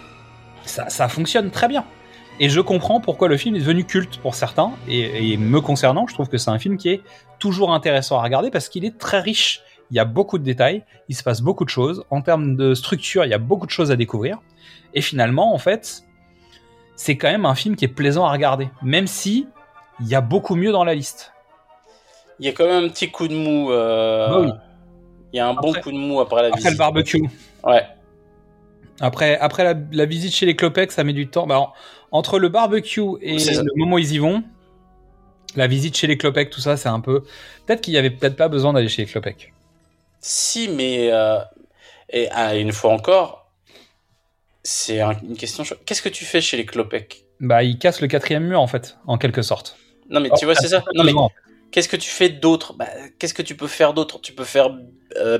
ça, 0.64 0.88
ça 0.88 1.08
fonctionne 1.08 1.50
très 1.50 1.68
bien. 1.68 1.84
Et 2.38 2.48
je 2.48 2.60
comprends 2.60 3.00
pourquoi 3.00 3.28
le 3.28 3.36
film 3.36 3.54
est 3.56 3.60
devenu 3.60 3.84
culte 3.84 4.18
pour 4.18 4.34
certains, 4.34 4.72
et, 4.88 5.32
et 5.32 5.36
me 5.36 5.60
concernant, 5.60 6.06
je 6.06 6.14
trouve 6.14 6.28
que 6.28 6.38
c'est 6.38 6.50
un 6.50 6.58
film 6.58 6.76
qui 6.78 6.88
est 6.88 7.02
toujours 7.38 7.72
intéressant 7.74 8.18
à 8.18 8.22
regarder 8.22 8.50
parce 8.50 8.68
qu'il 8.68 8.84
est 8.84 8.96
très 8.98 9.20
riche. 9.20 9.60
Il 9.90 9.96
y 9.96 10.00
a 10.00 10.04
beaucoup 10.04 10.38
de 10.38 10.44
détails, 10.44 10.84
il 11.08 11.16
se 11.16 11.22
passe 11.22 11.40
beaucoup 11.42 11.64
de 11.64 11.70
choses. 11.70 12.04
En 12.10 12.22
termes 12.22 12.56
de 12.56 12.74
structure, 12.74 13.24
il 13.24 13.30
y 13.30 13.34
a 13.34 13.38
beaucoup 13.38 13.66
de 13.66 13.70
choses 13.72 13.90
à 13.90 13.96
découvrir. 13.96 14.38
Et 14.94 15.00
finalement, 15.02 15.52
en 15.52 15.58
fait, 15.58 16.04
c'est 16.96 17.16
quand 17.16 17.30
même 17.30 17.44
un 17.44 17.54
film 17.54 17.76
qui 17.76 17.84
est 17.84 17.88
plaisant 17.88 18.24
à 18.24 18.30
regarder, 18.32 18.68
même 18.82 19.06
si 19.06 19.48
il 20.00 20.08
y 20.08 20.14
a 20.14 20.20
beaucoup 20.20 20.54
mieux 20.54 20.72
dans 20.72 20.84
la 20.84 20.94
liste. 20.94 21.32
Il 22.38 22.46
y 22.46 22.48
a 22.48 22.52
quand 22.52 22.66
même 22.66 22.84
un 22.84 22.88
petit 22.88 23.10
coup 23.10 23.28
de 23.28 23.34
mou. 23.34 23.70
euh, 23.70 24.28
Bah 24.28 24.40
oui. 24.40 24.50
Il 25.32 25.36
y 25.36 25.40
a 25.40 25.47
un 25.48 25.55
bon 25.55 25.70
Après- 25.70 25.81
coup 25.82 25.93
de 25.93 25.97
mou 25.97 26.20
après 26.20 26.43
la 26.43 26.48
Après 26.48 26.59
visite. 26.59 26.73
le 26.73 26.78
barbecue, 26.78 27.23
Ouais. 27.65 27.86
Après, 29.01 29.39
après 29.39 29.65
la, 29.65 29.74
la 29.93 30.05
visite 30.05 30.35
chez 30.35 30.44
les 30.47 30.57
Clopex, 30.57 30.94
ça 30.94 31.05
met 31.05 31.12
du 31.15 31.28
temps. 31.28 31.47
Bah, 31.47 31.59
en- 31.61 31.73
entre 32.12 32.39
le 32.39 32.48
barbecue 32.48 33.01
et 33.23 33.36
le 33.36 33.77
moment 33.77 33.94
où 33.97 33.98
ils 33.98 34.12
y 34.12 34.19
vont, 34.19 34.43
la 35.57 35.66
visite 35.66 35.97
chez 35.97 36.07
les 36.07 36.19
Clopex, 36.19 36.51
tout 36.55 36.61
ça, 36.61 36.77
c'est 36.77 36.89
un 36.89 37.01
peu. 37.01 37.23
Peut-être 37.66 37.81
qu'il 37.81 37.94
y 37.94 37.98
avait 37.98 38.11
peut-être 38.11 38.36
pas 38.36 38.48
besoin 38.48 38.73
d'aller 38.73 38.89
chez 38.89 39.02
les 39.02 39.09
Clopex. 39.09 39.47
Si, 40.20 40.69
mais 40.69 41.09
euh, 41.12 41.39
et 42.11 42.28
ah, 42.32 42.55
une 42.57 42.73
fois 42.73 42.93
encore, 42.93 43.51
c'est 44.62 45.01
un- 45.01 45.16
une 45.23 45.36
question. 45.36 45.65
Qu'est-ce 45.86 46.02
que 46.02 46.09
tu 46.11 46.24
fais 46.27 46.40
chez 46.43 46.57
les 46.59 46.66
Clopec 46.66 47.24
Bah, 47.40 47.62
ils 47.62 47.78
cassent 47.78 48.02
le 48.02 48.09
quatrième 48.09 48.44
mur 48.44 48.61
en 48.61 48.66
fait, 48.66 48.98
en 49.07 49.16
quelque 49.16 49.40
sorte. 49.43 49.77
Non, 50.11 50.20
mais 50.20 50.28
Oh, 50.31 50.36
tu 50.39 50.44
vois, 50.44 50.55
c'est 50.57 50.69
ça. 50.69 50.85
Non, 50.94 51.05
mais. 51.05 51.12
Qu'est-ce 51.70 51.88
que 51.88 51.97
tu 51.97 52.10
fais 52.10 52.28
d'autre? 52.28 52.74
Bah, 52.74 52.86
Qu'est-ce 53.18 53.34
que 53.34 53.42
tu 53.42 53.55
peux 53.56 53.66
faire 53.66 53.94
d'autre? 53.94 54.20
Tu 54.20 54.32
peux 54.32 54.44
faire 54.44 54.70
euh, 55.16 55.38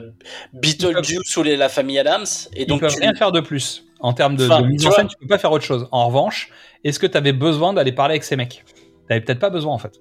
Beetlejuice 0.53 1.37
ou 1.37 1.43
la 1.43 1.69
famille 1.69 1.99
Adams, 1.99 2.25
et 2.55 2.63
Ils 2.63 2.67
donc 2.67 2.81
peuvent 2.81 2.95
tu- 2.95 3.01
rien 3.01 3.15
faire 3.15 3.33
de 3.33 3.41
plus. 3.41 3.85
En 4.01 4.13
termes 4.15 4.37
de, 4.37 4.47
Enfin, 4.47 4.63
de 4.63 4.67
mise 4.67 4.87
en 4.87 4.91
scène, 4.93 5.09
tu 5.09 5.17
peux 5.19 5.27
pas 5.27 5.39
faire 5.39 5.53
autre 5.53 5.65
chose. 5.65 5.87
En 5.93 6.07
revanche, 6.07 6.51
est-ce 6.85 6.99
que 6.99 7.07
tu 7.07 7.17
avais 7.17 7.33
besoin 7.35 7.73
d'aller 7.75 7.93
parler 7.93 8.13
avec 8.13 8.25
ces 8.25 8.37
mecs? 8.37 8.65
T'avais 9.09 9.21
peut-être 9.21 9.39
pas 9.41 9.51
besoin 9.51 9.75
en 9.75 9.79
fait. 9.79 10.01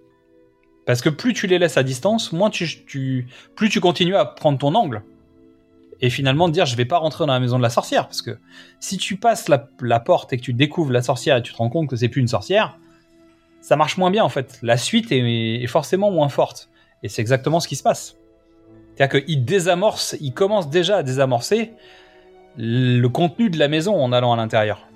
Parce 0.85 1.01
que 1.01 1.09
plus 1.09 1.33
tu 1.33 1.47
les 1.47 1.59
laisses 1.59 1.77
à 1.77 1.83
distance, 1.83 2.31
moins 2.31 2.49
tu, 2.49 2.85
tu- 2.85 3.27
plus 3.55 3.69
tu 3.69 3.79
continues 3.81 4.15
à 4.15 4.25
prendre 4.25 4.57
ton 4.57 4.73
angle. 4.75 5.03
Et 6.01 6.09
finalement 6.09 6.47
dire 6.47 6.65
je 6.65 6.77
vais 6.77 6.85
pas 6.85 6.97
rentrer 6.97 7.25
dans 7.25 7.33
la 7.33 7.39
maison 7.41 7.57
de 7.57 7.61
la 7.63 7.69
sorcière. 7.69 8.05
Parce 8.07 8.21
que 8.21 8.37
si 8.79 8.97
tu 8.97 9.17
passes 9.17 9.49
la, 9.49 9.67
la 9.81 9.99
porte 9.99 10.31
et 10.31 10.37
que 10.37 10.41
tu 10.43 10.53
découvres 10.53 10.91
la 10.93 11.01
sorcière 11.01 11.35
et 11.37 11.41
tu 11.43 11.51
te 11.51 11.57
rends 11.57 11.69
compte 11.69 11.89
que 11.89 11.97
c'est 11.97 12.07
plus 12.07 12.21
une 12.21 12.27
sorcière, 12.29 12.77
ça 13.61 13.75
marche 13.75 13.97
moins 13.97 14.11
bien 14.11 14.23
en 14.23 14.29
fait. 14.29 14.59
La 14.61 14.77
suite 14.77 15.11
est, 15.11 15.61
est 15.63 15.67
forcément 15.67 16.11
moins 16.11 16.29
forte. 16.29 16.69
Et 17.03 17.09
c'est 17.09 17.21
exactement 17.21 17.59
ce 17.59 17.67
qui 17.67 17.75
se 17.75 17.83
passe. 17.83 18.15
C'est-à-dire 18.95 19.23
qu'il 19.25 19.45
désamorce, 19.45 20.15
il 20.19 20.33
commence 20.33 20.69
déjà 20.69 20.97
à 20.97 21.03
désamorcer 21.03 21.71
le 22.57 23.07
contenu 23.07 23.49
de 23.49 23.57
la 23.57 23.67
maison 23.69 23.95
en 23.95 24.11
allant 24.11 24.33
à 24.33 24.35
l'intérieur. 24.35 24.87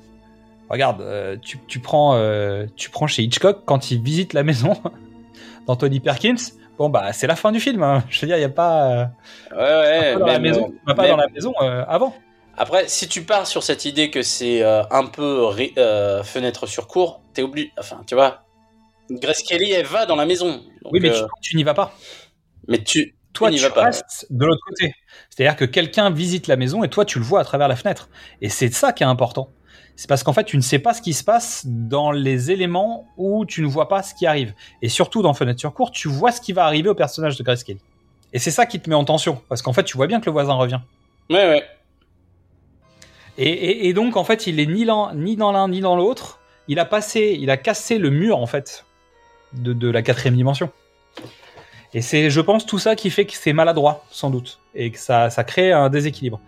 Regarde, 0.70 1.02
euh, 1.02 1.38
tu, 1.42 1.60
tu 1.68 1.80
prends, 1.80 2.16
euh, 2.16 2.66
tu 2.76 2.90
prends 2.90 3.08
chez 3.08 3.24
Hitchcock 3.24 3.62
quand 3.66 3.92
il 3.92 4.02
visite 4.02 4.34
la 4.34 4.44
maison 4.44 4.74
d'Anthony 5.68 6.00
Perkins. 6.00 6.36
Bon 6.78 6.90
bah 6.90 7.14
c'est 7.14 7.28
la 7.28 7.36
fin 7.36 7.52
du 7.52 7.60
film. 7.60 7.84
hein. 7.84 8.04
Je 8.10 8.20
veux 8.22 8.28
dire, 8.28 8.38
il 8.38 8.42
y 8.42 8.46
a 8.46 8.50
pas, 8.50 8.90
euh, 8.92 9.06
Ouais, 9.52 9.58
ouais, 9.58 10.14
pas 10.14 10.20
dans 10.20 10.26
la 10.26 10.40
maison, 10.40 10.74
pas 10.86 11.08
dans 11.08 11.18
la 11.18 11.28
maison 11.28 11.54
euh, 11.62 11.86
avant. 11.88 12.16
Après, 12.58 12.88
si 12.88 13.08
tu 13.08 13.24
pars 13.24 13.48
sur 13.48 13.64
cette 13.64 13.86
idée 13.86 14.10
que 14.12 14.22
c'est 14.22 14.64
un 14.64 15.06
peu 15.06 15.50
fenêtre 16.24 16.68
sur 16.68 16.88
cour, 16.88 17.22
t'es 17.34 17.42
obligé. 17.42 17.72
Enfin, 17.80 18.02
tu 18.06 18.14
vois, 18.16 18.43
Grace 19.10 19.44
Kelly, 19.44 19.72
elle 19.72 19.86
va 19.86 20.06
dans 20.06 20.16
la 20.16 20.26
maison. 20.26 20.52
Donc, 20.84 20.92
oui, 20.94 21.00
mais 21.02 21.12
tu, 21.12 21.18
euh, 21.18 21.28
tu 21.42 21.56
n'y 21.56 21.64
vas 21.64 21.74
pas. 21.74 21.94
mais 22.68 22.84
tu, 22.84 23.16
Toi, 23.34 23.50
n'y 23.52 23.58
tu 23.58 23.64
vas 23.64 23.70
pas. 23.72 23.84
restes 23.86 24.26
de 24.30 24.46
l'autre 24.46 24.62
côté. 24.66 24.94
C'est-à-dire 25.30 25.56
que 25.56 25.66
quelqu'un 25.66 26.10
visite 26.10 26.48
la 26.48 26.56
maison 26.56 26.84
et 26.84 26.90
toi, 26.90 27.06
tu 27.06 27.20
le 27.20 27.26
vois 27.26 27.42
à 27.42 27.44
travers 27.44 27.68
la 27.68 27.76
fenêtre. 27.76 28.10
Et 28.42 28.50
c'est 28.50 28.72
ça 28.74 28.94
qui 28.94 29.04
est 29.04 29.08
important. 29.08 29.50
C'est 29.96 30.08
parce 30.08 30.24
qu'en 30.24 30.34
fait, 30.34 30.46
tu 30.46 30.58
ne 30.58 30.62
sais 30.62 30.80
pas 30.80 30.94
ce 30.96 31.02
qui 31.04 31.14
se 31.14 31.24
passe 31.24 31.64
dans 31.68 32.12
les 32.12 32.50
éléments 32.50 33.06
où 33.18 33.46
tu 33.46 33.62
ne 33.62 33.68
vois 33.68 33.88
pas 33.88 34.02
ce 34.02 34.16
qui 34.16 34.26
arrive. 34.26 34.54
Et 34.82 34.90
surtout 34.90 35.22
dans 35.22 35.36
Fenêtre 35.36 35.60
sur 35.60 35.72
cour, 35.74 35.92
tu 35.92 36.08
vois 36.08 36.32
ce 36.32 36.42
qui 36.42 36.52
va 36.52 36.66
arriver 36.66 36.90
au 36.90 36.96
personnage 36.96 37.38
de 37.38 37.44
Grace 37.44 37.64
Kelly. 37.64 37.80
Et 38.32 38.40
c'est 38.40 38.50
ça 38.50 38.66
qui 38.66 38.80
te 38.80 38.90
met 38.90 38.96
en 38.96 39.06
tension. 39.06 39.42
Parce 39.50 39.62
qu'en 39.62 39.74
fait, 39.74 39.84
tu 39.84 39.96
vois 39.96 40.08
bien 40.08 40.20
que 40.20 40.26
le 40.26 40.32
voisin 40.32 40.54
revient. 40.54 40.80
Ouais, 41.30 41.48
ouais. 41.48 41.64
Et, 43.38 43.50
et- 43.50 43.88
et 43.88 43.94
donc, 43.94 44.16
en 44.18 44.24
fait, 44.24 44.48
il 44.48 44.60
est 44.60 44.66
ni, 44.66 44.88
ni 45.16 45.36
dans 45.36 45.52
l'un 45.52 45.68
ni 45.68 45.80
dans 45.82 45.96
l'autre. 45.96 46.40
Il 46.68 46.80
a 46.80 46.86
passé, 46.86 47.38
il 47.40 47.50
a 47.50 47.58
cassé 47.58 47.98
le 48.00 48.10
mur, 48.10 48.38
en 48.40 48.46
fait, 48.48 48.86
de, 49.54 49.74
de 49.74 49.90
la 49.90 50.02
quatrième 50.02 50.36
dimension. 50.36 50.70
Et 51.96 52.02
c'est, 52.02 52.30
je 52.32 52.42
pense, 52.42 52.66
tout 52.66 52.80
ça 52.80 52.96
qui 52.96 53.10
fait 53.12 53.26
que 53.26 53.34
c'est 53.34 53.54
maladroit, 53.54 54.04
sans 54.10 54.30
doute, 54.32 54.60
et 54.74 54.90
que 54.92 54.98
ça, 54.98 55.30
ça 55.30 55.44
crée 55.44 55.72
un 55.72 55.90
déséquilibre. 55.90 56.40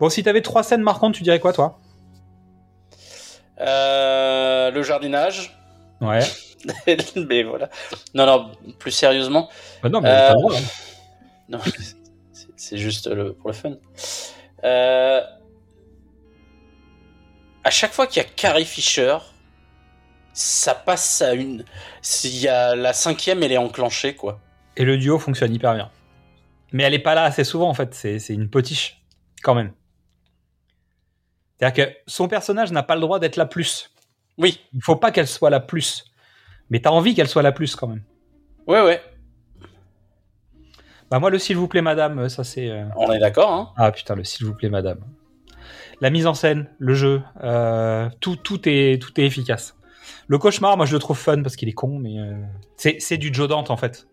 Bon, 0.00 0.08
si 0.08 0.22
t'avais 0.24 0.42
trois 0.42 0.62
scènes 0.64 0.82
marquantes, 0.82 1.14
tu 1.14 1.22
dirais 1.22 1.38
quoi, 1.38 1.52
toi? 1.52 1.78
Euh, 3.60 4.70
le 4.70 4.82
jardinage. 4.82 5.56
Ouais. 6.00 6.20
mais 7.16 7.42
voilà. 7.44 7.68
Non, 8.14 8.26
non, 8.26 8.50
plus 8.78 8.90
sérieusement. 8.90 9.48
Bah 9.82 9.88
non, 9.88 10.00
mais 10.00 10.08
Euh, 10.08 10.28
t'as 10.28 10.34
le 10.34 10.40
droit, 10.40 10.56
hein. 10.56 10.62
Non, 11.48 11.58
c'est- 11.64 12.48
c'est 12.56 12.76
juste 12.78 13.06
le, 13.06 13.32
pour 13.32 13.50
le 13.50 13.54
fun. 13.54 13.74
Euh, 14.64 15.20
à 17.64 17.70
chaque 17.70 17.92
fois 17.92 18.06
qu'il 18.06 18.22
y 18.22 18.26
a 18.26 18.28
Carrie 18.28 18.64
Fisher, 18.64 19.16
ça 20.38 20.74
passe 20.74 21.20
à 21.20 21.34
une. 21.34 21.64
S'il 22.00 22.36
y 22.38 22.46
a 22.46 22.76
la 22.76 22.92
cinquième, 22.92 23.42
elle 23.42 23.50
est 23.50 23.58
enclenchée, 23.58 24.14
quoi. 24.14 24.40
Et 24.76 24.84
le 24.84 24.96
duo 24.96 25.18
fonctionne 25.18 25.52
hyper 25.52 25.74
bien. 25.74 25.90
Mais 26.72 26.84
elle 26.84 26.94
est 26.94 27.00
pas 27.00 27.16
là 27.16 27.24
assez 27.24 27.42
souvent, 27.42 27.68
en 27.68 27.74
fait. 27.74 27.92
C'est, 27.92 28.28
une 28.28 28.48
potiche, 28.48 29.02
quand 29.42 29.56
même. 29.56 29.72
C'est-à-dire 31.58 31.86
que 31.86 31.92
son 32.06 32.28
personnage 32.28 32.70
n'a 32.70 32.84
pas 32.84 32.94
le 32.94 33.00
droit 33.00 33.18
d'être 33.18 33.34
la 33.34 33.46
plus. 33.46 33.90
Oui. 34.36 34.60
Il 34.74 34.82
faut 34.82 34.94
pas 34.94 35.10
qu'elle 35.10 35.26
soit 35.26 35.50
la 35.50 35.58
plus. 35.58 36.04
Mais 36.70 36.80
t'as 36.80 36.90
envie 36.90 37.16
qu'elle 37.16 37.28
soit 37.28 37.42
la 37.42 37.52
plus, 37.52 37.74
quand 37.74 37.88
même. 37.88 38.04
Ouais, 38.68 38.82
ouais, 38.82 39.02
Bah 41.10 41.18
moi, 41.18 41.30
le 41.30 41.40
s'il 41.40 41.56
vous 41.56 41.66
plaît, 41.66 41.82
madame, 41.82 42.28
ça 42.28 42.44
c'est... 42.44 42.70
euh, 42.70 42.84
on 42.96 43.10
est 43.10 43.18
d'accord, 43.18 43.50
hein. 43.50 43.72
Ah 43.76 43.90
putain, 43.90 44.14
le 44.14 44.22
s'il 44.22 44.46
vous 44.46 44.54
plaît, 44.54 44.68
madame. 44.68 45.00
La 46.00 46.10
mise 46.10 46.28
en 46.28 46.34
scène, 46.34 46.68
le 46.78 46.94
jeu, 46.94 47.22
euh, 47.42 48.08
tout, 48.20 48.36
tout, 48.36 48.68
est, 48.68 49.02
tout 49.02 49.18
est 49.18 49.24
efficace. 49.24 49.77
Le 50.28 50.38
cauchemar, 50.38 50.76
moi 50.76 50.86
je 50.86 50.92
le 50.92 50.98
trouve 50.98 51.18
fun 51.18 51.42
parce 51.42 51.56
qu'il 51.56 51.68
est 51.68 51.72
con, 51.72 51.98
mais 51.98 52.18
euh, 52.18 52.34
c'est, 52.76 53.16
du 53.16 53.32
Joe 53.32 53.48
Dante 53.48 53.70
en 53.70 53.76
fait. 53.76 54.06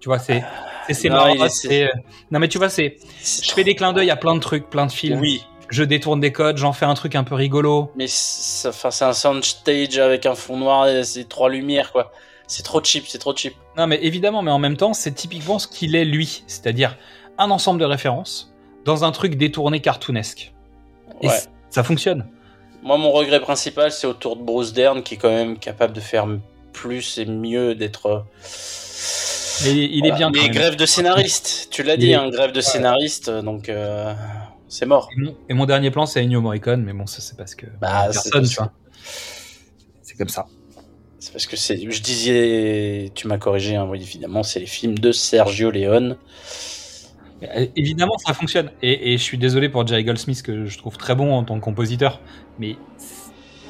Tu 0.00 0.08
vois, 0.08 0.18
c'est, 0.18 0.44
c'est, 0.90 1.08
marrant, 1.08 1.34
c'est- 1.48 1.84
euh, 1.84 1.88
Non 2.30 2.38
mais 2.38 2.48
tu 2.48 2.58
vois, 2.58 2.68
c'est, 2.68 2.96
je 3.22 3.50
fais 3.52 3.64
des 3.64 3.74
clins 3.74 3.92
d'œil 3.92 4.10
à 4.10 4.16
plein 4.16 4.34
de 4.34 4.40
trucs, 4.40 4.70
plein 4.70 4.86
de 4.86 4.92
films. 4.92 5.18
Oui, 5.20 5.44
Je 5.68 5.82
détourne 5.82 6.20
des 6.20 6.30
codes, 6.32 6.58
j'en 6.58 6.72
fais 6.72 6.84
un 6.86 6.94
truc 6.94 7.14
un 7.16 7.24
peu 7.24 7.34
rigolo. 7.34 7.90
mais 7.96 8.06
c'est 8.08 8.68
un 9.02 9.12
soundstage 9.12 9.98
avec 9.98 10.24
un 10.26 10.34
fond 10.34 10.56
noir 10.56 10.86
et 10.88 11.02
c'est 11.02 11.28
trois 11.28 11.48
lumières, 11.50 11.90
quoi. 11.92 12.12
C'est 12.46 12.62
trop 12.62 12.80
cheap, 12.84 13.04
c'est 13.08 13.18
trop 13.18 13.34
cheap. 13.34 13.54
Non 13.76 13.88
mais 13.88 13.98
évidemment, 14.02 14.42
mais 14.42 14.52
en 14.52 14.60
même 14.60 14.76
temps, 14.76 14.92
c'est 14.94 15.12
typiquement 15.12 15.58
ce 15.58 15.66
qu'il 15.66 15.96
est 15.96 16.04
lui, 16.04 16.44
c'est-à-dire 16.46 16.96
un 17.38 17.50
ensemble 17.50 17.80
de 17.80 17.84
références 17.84 18.54
dans 18.84 19.02
un 19.02 19.10
truc 19.10 19.34
détourné 19.36 19.80
cartoonesque. 19.80 20.52
Et 21.22 21.26
Ouais. 21.28 21.40
ça 21.70 21.82
fonctionne. 21.82 22.28
Moi, 22.86 22.98
mon 22.98 23.10
regret 23.10 23.40
principal, 23.40 23.90
c'est 23.90 24.06
autour 24.06 24.36
de 24.36 24.42
Bruce 24.44 24.72
Dern, 24.72 25.02
qui 25.02 25.14
est 25.14 25.16
quand 25.16 25.28
même 25.28 25.58
capable 25.58 25.92
de 25.92 26.00
faire 26.00 26.26
plus 26.72 27.18
et 27.18 27.26
mieux 27.26 27.74
d'être. 27.74 28.06
euh, 28.06 28.20
Mais 29.64 29.72
il 29.72 29.78
est- 29.82 29.90
il 29.98 30.06
est 30.06 30.12
bien. 30.12 30.30
Mais 30.30 30.48
grève 30.50 30.76
de 30.76 30.86
scénariste, 30.86 31.66
tu 31.72 31.82
l'as 31.82 31.94
Il 31.94 32.00
dit, 32.00 32.10
est- 32.12 32.14
hein, 32.14 32.28
grève 32.30 32.52
de 32.52 32.60
scénariste, 32.60 33.28
donc 33.30 33.68
euh, 33.68 34.14
c'est 34.68 34.86
mort. 34.86 35.08
Et 35.16 35.20
mon, 35.20 35.36
et 35.48 35.54
mon 35.54 35.66
dernier 35.66 35.90
plan, 35.90 36.06
c'est 36.06 36.22
Ennio 36.22 36.40
Morricone, 36.40 36.84
mais 36.84 36.92
bon, 36.92 37.06
ça 37.06 37.20
c'est 37.20 37.36
parce 37.36 37.54
que 37.56 37.66
Bah, 37.80 38.08
personne, 38.12 38.44
c'est- 38.44 38.50
tu 38.54 38.56
vois. 38.60 38.72
C'est 40.02 40.16
comme 40.16 40.28
ça. 40.28 40.46
C'est 41.18 41.32
parce 41.32 41.46
que 41.46 41.56
c'est. 41.56 41.90
Je 41.90 42.02
disais, 42.02 43.10
tu 43.16 43.26
m'as 43.26 43.38
corrigé, 43.38 43.74
hein, 43.74 43.86
oui, 43.90 44.00
évidemment, 44.00 44.44
c'est 44.44 44.60
les 44.60 44.66
films 44.66 44.96
de 44.98 45.10
Sergio 45.10 45.72
Leone. 45.72 46.16
Euh, 47.42 47.66
Évidemment, 47.76 48.16
ça 48.18 48.32
fonctionne. 48.34 48.70
Et, 48.82 49.12
et 49.12 49.18
je 49.18 49.22
suis 49.22 49.38
désolé 49.38 49.68
pour 49.68 49.86
Jerry 49.86 50.04
Goldsmith, 50.04 50.42
que 50.42 50.66
je 50.66 50.78
trouve 50.78 50.96
très 50.96 51.14
bon 51.14 51.32
en 51.34 51.44
tant 51.44 51.58
que 51.58 51.64
compositeur, 51.64 52.20
mais 52.58 52.76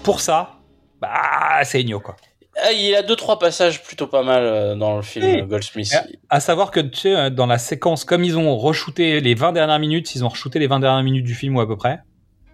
pour 0.04 0.20
ça, 0.20 0.52
bah, 1.00 1.60
c'est 1.64 1.80
Ennio, 1.80 2.00
quoi. 2.00 2.16
Ah, 2.62 2.72
il 2.72 2.94
a 2.94 3.02
deux 3.02 3.16
trois 3.16 3.38
passages 3.38 3.82
plutôt 3.82 4.06
pas 4.06 4.22
mal 4.22 4.42
euh, 4.42 4.74
dans 4.76 4.96
le 4.96 5.02
film 5.02 5.26
Oui. 5.26 5.40
euh, 5.42 5.44
Goldsmith. 5.46 5.94
À 6.30 6.40
savoir 6.40 6.70
que, 6.70 6.80
tu 6.80 6.96
sais, 7.00 7.14
euh, 7.14 7.28
dans 7.28 7.44
la 7.46 7.58
séquence, 7.58 8.04
comme 8.06 8.24
ils 8.24 8.38
ont 8.38 8.56
re-shooté 8.56 9.20
les 9.20 9.34
20 9.34 9.52
dernières 9.52 9.78
minutes, 9.78 10.14
ils 10.14 10.24
ont 10.24 10.28
re-shooté 10.28 10.58
les 10.58 10.66
20 10.66 10.80
dernières 10.80 11.02
minutes 11.04 11.24
du 11.26 11.34
film, 11.34 11.56
ou 11.56 11.60
à 11.60 11.66
peu 11.66 11.76
près, 11.76 11.98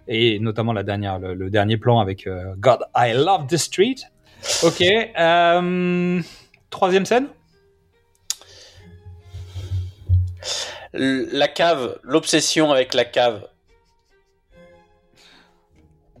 et 0.09 0.39
notamment 0.39 0.73
la 0.73 0.83
dernière, 0.83 1.19
le, 1.19 1.35
le 1.35 1.49
dernier 1.49 1.77
plan 1.77 1.99
avec 1.99 2.27
euh, 2.27 2.53
God, 2.57 2.79
I 2.95 3.13
love 3.13 3.47
this 3.47 3.61
street. 3.63 3.95
Ok. 4.63 4.81
euh, 4.81 6.21
troisième 6.69 7.05
scène 7.05 7.27
La 10.93 11.47
cave, 11.47 11.97
l'obsession 12.03 12.71
avec 12.71 12.93
la 12.93 13.05
cave. 13.05 13.47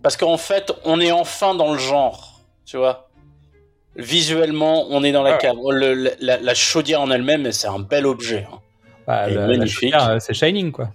Parce 0.01 0.17
qu'en 0.17 0.37
fait, 0.37 0.73
on 0.83 0.99
est 0.99 1.11
enfin 1.11 1.55
dans 1.55 1.71
le 1.71 1.79
genre, 1.79 2.41
tu 2.65 2.77
vois. 2.77 3.09
Visuellement, 3.95 4.87
on 4.89 5.03
est 5.03 5.11
dans 5.11 5.21
la 5.23 5.33
Ouais. 5.33 5.37
cave. 5.37 5.55
Le- 5.71 5.93
le- 5.93 6.13
la, 6.19 6.37
la 6.37 6.53
chaudière 6.55 7.01
en 7.01 7.11
elle-même, 7.11 7.51
c'est 7.51 7.67
un 7.67 7.79
bel 7.79 8.05
objet. 8.07 8.47
hein. 8.51 8.59
Bah, 9.05 9.27
magnifique. 9.29 9.93
euh, 9.93 10.17
C'est 10.19 10.33
Shining, 10.33 10.71
quoi. 10.71 10.89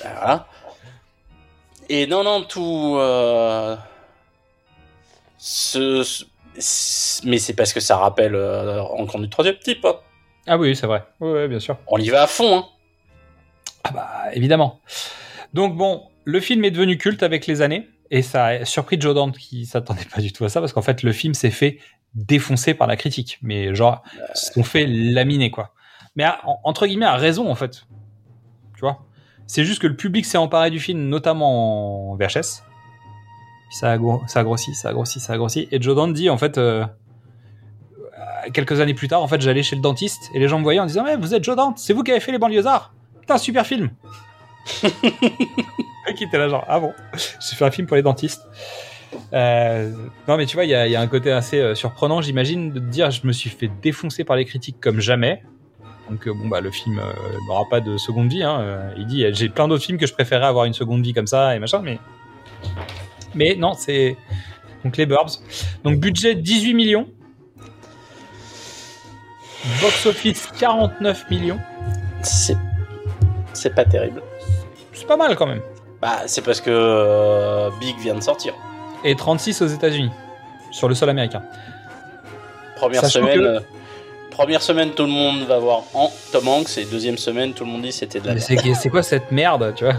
Voilà. 0.00 0.46
Et 1.88 2.06
non, 2.06 2.22
non, 2.22 2.42
tout. 2.44 2.96
euh, 2.98 3.76
ce- 5.36 6.02
ce- 6.04 6.24
c- 6.58 7.22
mais 7.24 7.38
c'est 7.38 7.54
parce 7.54 7.72
que 7.72 7.80
ça 7.80 7.96
rappelle 7.96 8.34
euh, 8.34 8.80
encore 8.82 9.20
du 9.20 9.28
troisième 9.28 9.58
type. 9.58 9.84
hein. 9.84 9.96
Ah 10.46 10.56
oui, 10.56 10.76
c'est 10.76 10.86
vrai. 10.86 11.04
Oui, 11.20 11.32
oui, 11.32 11.48
bien 11.48 11.58
sûr. 11.60 11.76
On 11.86 11.98
y 11.98 12.08
va 12.10 12.22
à 12.22 12.26
fond. 12.26 12.58
Hein. 12.58 12.66
Ah 13.84 13.90
bah 13.92 14.22
évidemment. 14.32 14.80
Donc 15.52 15.76
bon, 15.76 16.02
le 16.24 16.40
film 16.40 16.64
est 16.64 16.70
devenu 16.70 16.98
culte 16.98 17.22
avec 17.22 17.46
les 17.46 17.62
années 17.62 17.88
et 18.10 18.22
ça 18.22 18.46
a 18.46 18.64
surpris 18.64 19.00
Joe 19.00 19.14
Dante 19.14 19.36
qui 19.38 19.66
s'attendait 19.66 20.06
pas 20.12 20.20
du 20.20 20.32
tout 20.32 20.44
à 20.44 20.48
ça 20.48 20.60
parce 20.60 20.72
qu'en 20.72 20.82
fait 20.82 21.02
le 21.02 21.12
film 21.12 21.34
s'est 21.34 21.50
fait 21.50 21.78
défoncer 22.14 22.74
par 22.74 22.86
la 22.86 22.96
critique, 22.96 23.38
mais 23.42 23.74
genre 23.74 24.02
sont 24.34 24.62
fait 24.62 24.86
laminer 24.86 25.50
quoi. 25.50 25.74
Mais 26.16 26.26
entre 26.62 26.86
guillemets 26.86 27.06
à 27.06 27.16
raison 27.16 27.50
en 27.50 27.54
fait. 27.54 27.86
Tu 28.74 28.80
vois? 28.80 29.04
C'est 29.46 29.64
juste 29.64 29.80
que 29.82 29.86
le 29.86 29.96
public 29.96 30.24
s'est 30.24 30.38
emparé 30.38 30.70
du 30.70 30.80
film 30.80 31.08
notamment 31.08 32.12
en 32.12 32.16
VHS. 32.16 32.62
Ça 33.70 33.92
a, 33.92 33.98
ça 34.28 34.44
grossi, 34.44 34.74
ça 34.74 34.90
a 34.90 34.92
grossi, 34.92 35.18
ça 35.20 35.32
a 35.32 35.36
grossi 35.36 35.68
et 35.72 35.82
Joe 35.82 35.96
Dante 35.96 36.12
dit 36.14 36.30
en 36.30 36.38
fait 36.38 36.58
euh, 36.58 36.84
euh, 36.84 38.50
quelques 38.52 38.80
années 38.80 38.94
plus 38.94 39.08
tard 39.08 39.20
en 39.20 39.26
fait 39.26 39.40
j'allais 39.40 39.64
chez 39.64 39.74
le 39.74 39.82
dentiste 39.82 40.30
et 40.32 40.38
les 40.38 40.46
gens 40.46 40.58
me 40.58 40.62
voyaient 40.62 40.80
en 40.80 40.86
disant 40.86 41.02
mais 41.04 41.16
vous 41.16 41.34
êtes 41.34 41.42
Joe 41.42 41.56
Dante, 41.56 41.78
c'est 41.78 41.92
vous 41.92 42.04
qui 42.04 42.12
avez 42.12 42.20
fait 42.20 42.32
les 42.32 42.38
banlieusards. 42.38 42.94
Putain, 43.24 43.38
super 43.38 43.66
film. 43.66 43.88
Il 44.82 46.22
était 46.22 46.36
là 46.36 46.50
genre, 46.50 46.62
ah 46.68 46.78
bon, 46.78 46.92
j'ai 47.14 47.56
fait 47.56 47.64
un 47.64 47.70
film 47.70 47.86
pour 47.86 47.96
les 47.96 48.02
dentistes. 48.02 48.42
Euh, 49.32 49.90
non 50.28 50.36
mais 50.36 50.44
tu 50.44 50.56
vois, 50.56 50.64
il 50.64 50.70
y 50.70 50.74
a, 50.74 50.86
il 50.86 50.92
y 50.92 50.96
a 50.96 51.00
un 51.00 51.06
côté 51.06 51.32
assez 51.32 51.58
euh, 51.58 51.74
surprenant, 51.74 52.20
j'imagine, 52.20 52.70
de 52.70 52.80
te 52.80 52.84
dire, 52.84 53.10
je 53.10 53.26
me 53.26 53.32
suis 53.32 53.48
fait 53.48 53.70
défoncer 53.80 54.24
par 54.24 54.36
les 54.36 54.44
critiques 54.44 54.76
comme 54.78 55.00
jamais. 55.00 55.42
Donc 56.10 56.28
euh, 56.28 56.34
bon 56.34 56.48
bah 56.48 56.60
le 56.60 56.70
film 56.70 56.98
euh, 56.98 57.12
n'aura 57.48 57.64
pas 57.70 57.80
de 57.80 57.96
seconde 57.96 58.28
vie. 58.28 58.42
Hein. 58.42 58.90
Il 58.98 59.06
dit, 59.06 59.24
j'ai 59.32 59.48
plein 59.48 59.68
d'autres 59.68 59.84
films 59.84 59.96
que 59.96 60.06
je 60.06 60.12
préférais 60.12 60.44
avoir 60.44 60.66
une 60.66 60.74
seconde 60.74 61.02
vie 61.02 61.14
comme 61.14 61.26
ça 61.26 61.56
et 61.56 61.58
machin, 61.58 61.80
mais 61.82 61.98
mais 63.34 63.54
non, 63.54 63.72
c'est 63.72 64.18
donc 64.84 64.98
les 64.98 65.06
Burbs. 65.06 65.30
Donc 65.82 65.98
budget 65.98 66.34
18 66.34 66.74
millions, 66.74 67.08
box 69.80 70.04
office 70.04 70.48
49 70.58 71.30
millions. 71.30 71.60
C'est. 72.22 72.58
C'est 73.54 73.74
pas 73.74 73.84
terrible. 73.84 74.22
C'est 74.92 75.06
pas 75.06 75.16
mal 75.16 75.34
quand 75.36 75.46
même. 75.46 75.62
Bah, 76.02 76.22
c'est 76.26 76.42
parce 76.42 76.60
que 76.60 76.70
euh, 76.70 77.70
Big 77.80 77.96
vient 77.98 78.14
de 78.14 78.20
sortir. 78.20 78.52
et 79.04 79.14
36 79.16 79.62
aux 79.62 79.66
États-Unis 79.66 80.10
sur 80.70 80.88
le 80.88 80.94
sol 80.94 81.08
américain. 81.10 81.42
Première 82.76 83.00
Sachant 83.02 83.20
semaine. 83.20 83.38
que- 83.38 83.44
euh, 83.44 83.60
Première 84.30 84.62
semaine, 84.62 84.90
tout 84.90 85.04
le 85.04 85.10
monde 85.10 85.44
va 85.44 85.58
voir 85.60 85.84
en 85.94 86.10
Tom 86.32 86.48
Hanks, 86.48 86.76
et 86.78 86.84
deuxième 86.86 87.16
semaine, 87.18 87.54
tout 87.54 87.64
le 87.64 87.70
monde 87.70 87.82
dit 87.82 87.92
c'était 87.92 88.18
de 88.18 88.26
la 88.26 88.34
Mais 88.34 88.40
merde. 88.50 88.62
c'est 88.64 88.74
c'est 88.74 88.90
quoi 88.90 89.04
cette 89.04 89.30
merde, 89.30 89.72
tu 89.76 89.84
vois? 89.84 89.94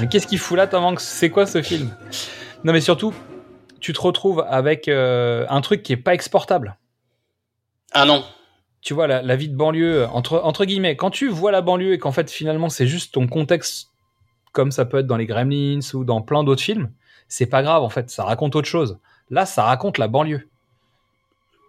Mais 0.00 0.06
qu'est-ce 0.06 0.28
qu'il 0.28 0.38
fout 0.38 0.56
là, 0.56 0.68
Tom 0.68 0.84
Hanks? 0.84 1.00
C'est 1.00 1.30
quoi 1.30 1.46
ce 1.46 1.62
film? 1.62 1.90
Non, 2.62 2.72
mais 2.72 2.80
surtout, 2.80 3.12
tu 3.80 3.92
te 3.92 4.00
retrouves 4.00 4.46
avec 4.48 4.86
euh, 4.86 5.44
un 5.50 5.60
truc 5.62 5.82
qui 5.82 5.92
est 5.92 5.96
pas 5.96 6.14
exportable. 6.14 6.76
Ah 7.92 8.04
non. 8.04 8.24
Tu 8.82 8.94
vois, 8.94 9.06
la, 9.06 9.22
la 9.22 9.36
vie 9.36 9.48
de 9.48 9.56
banlieue, 9.56 10.06
entre, 10.08 10.40
entre 10.44 10.64
guillemets, 10.64 10.96
quand 10.96 11.10
tu 11.10 11.28
vois 11.28 11.52
la 11.52 11.62
banlieue 11.62 11.92
et 11.94 11.98
qu'en 11.98 12.12
fait, 12.12 12.30
finalement, 12.30 12.68
c'est 12.68 12.86
juste 12.88 13.14
ton 13.14 13.26
contexte, 13.28 13.90
comme 14.52 14.70
ça 14.72 14.84
peut 14.84 14.98
être 14.98 15.06
dans 15.06 15.16
les 15.16 15.26
Gremlins 15.26 15.78
ou 15.94 16.04
dans 16.04 16.20
plein 16.20 16.42
d'autres 16.44 16.62
films, 16.62 16.90
c'est 17.28 17.46
pas 17.46 17.62
grave, 17.62 17.82
en 17.82 17.88
fait, 17.88 18.10
ça 18.10 18.24
raconte 18.24 18.56
autre 18.56 18.68
chose. 18.68 18.98
Là, 19.30 19.46
ça 19.46 19.62
raconte 19.62 19.98
la 19.98 20.08
banlieue. 20.08 20.48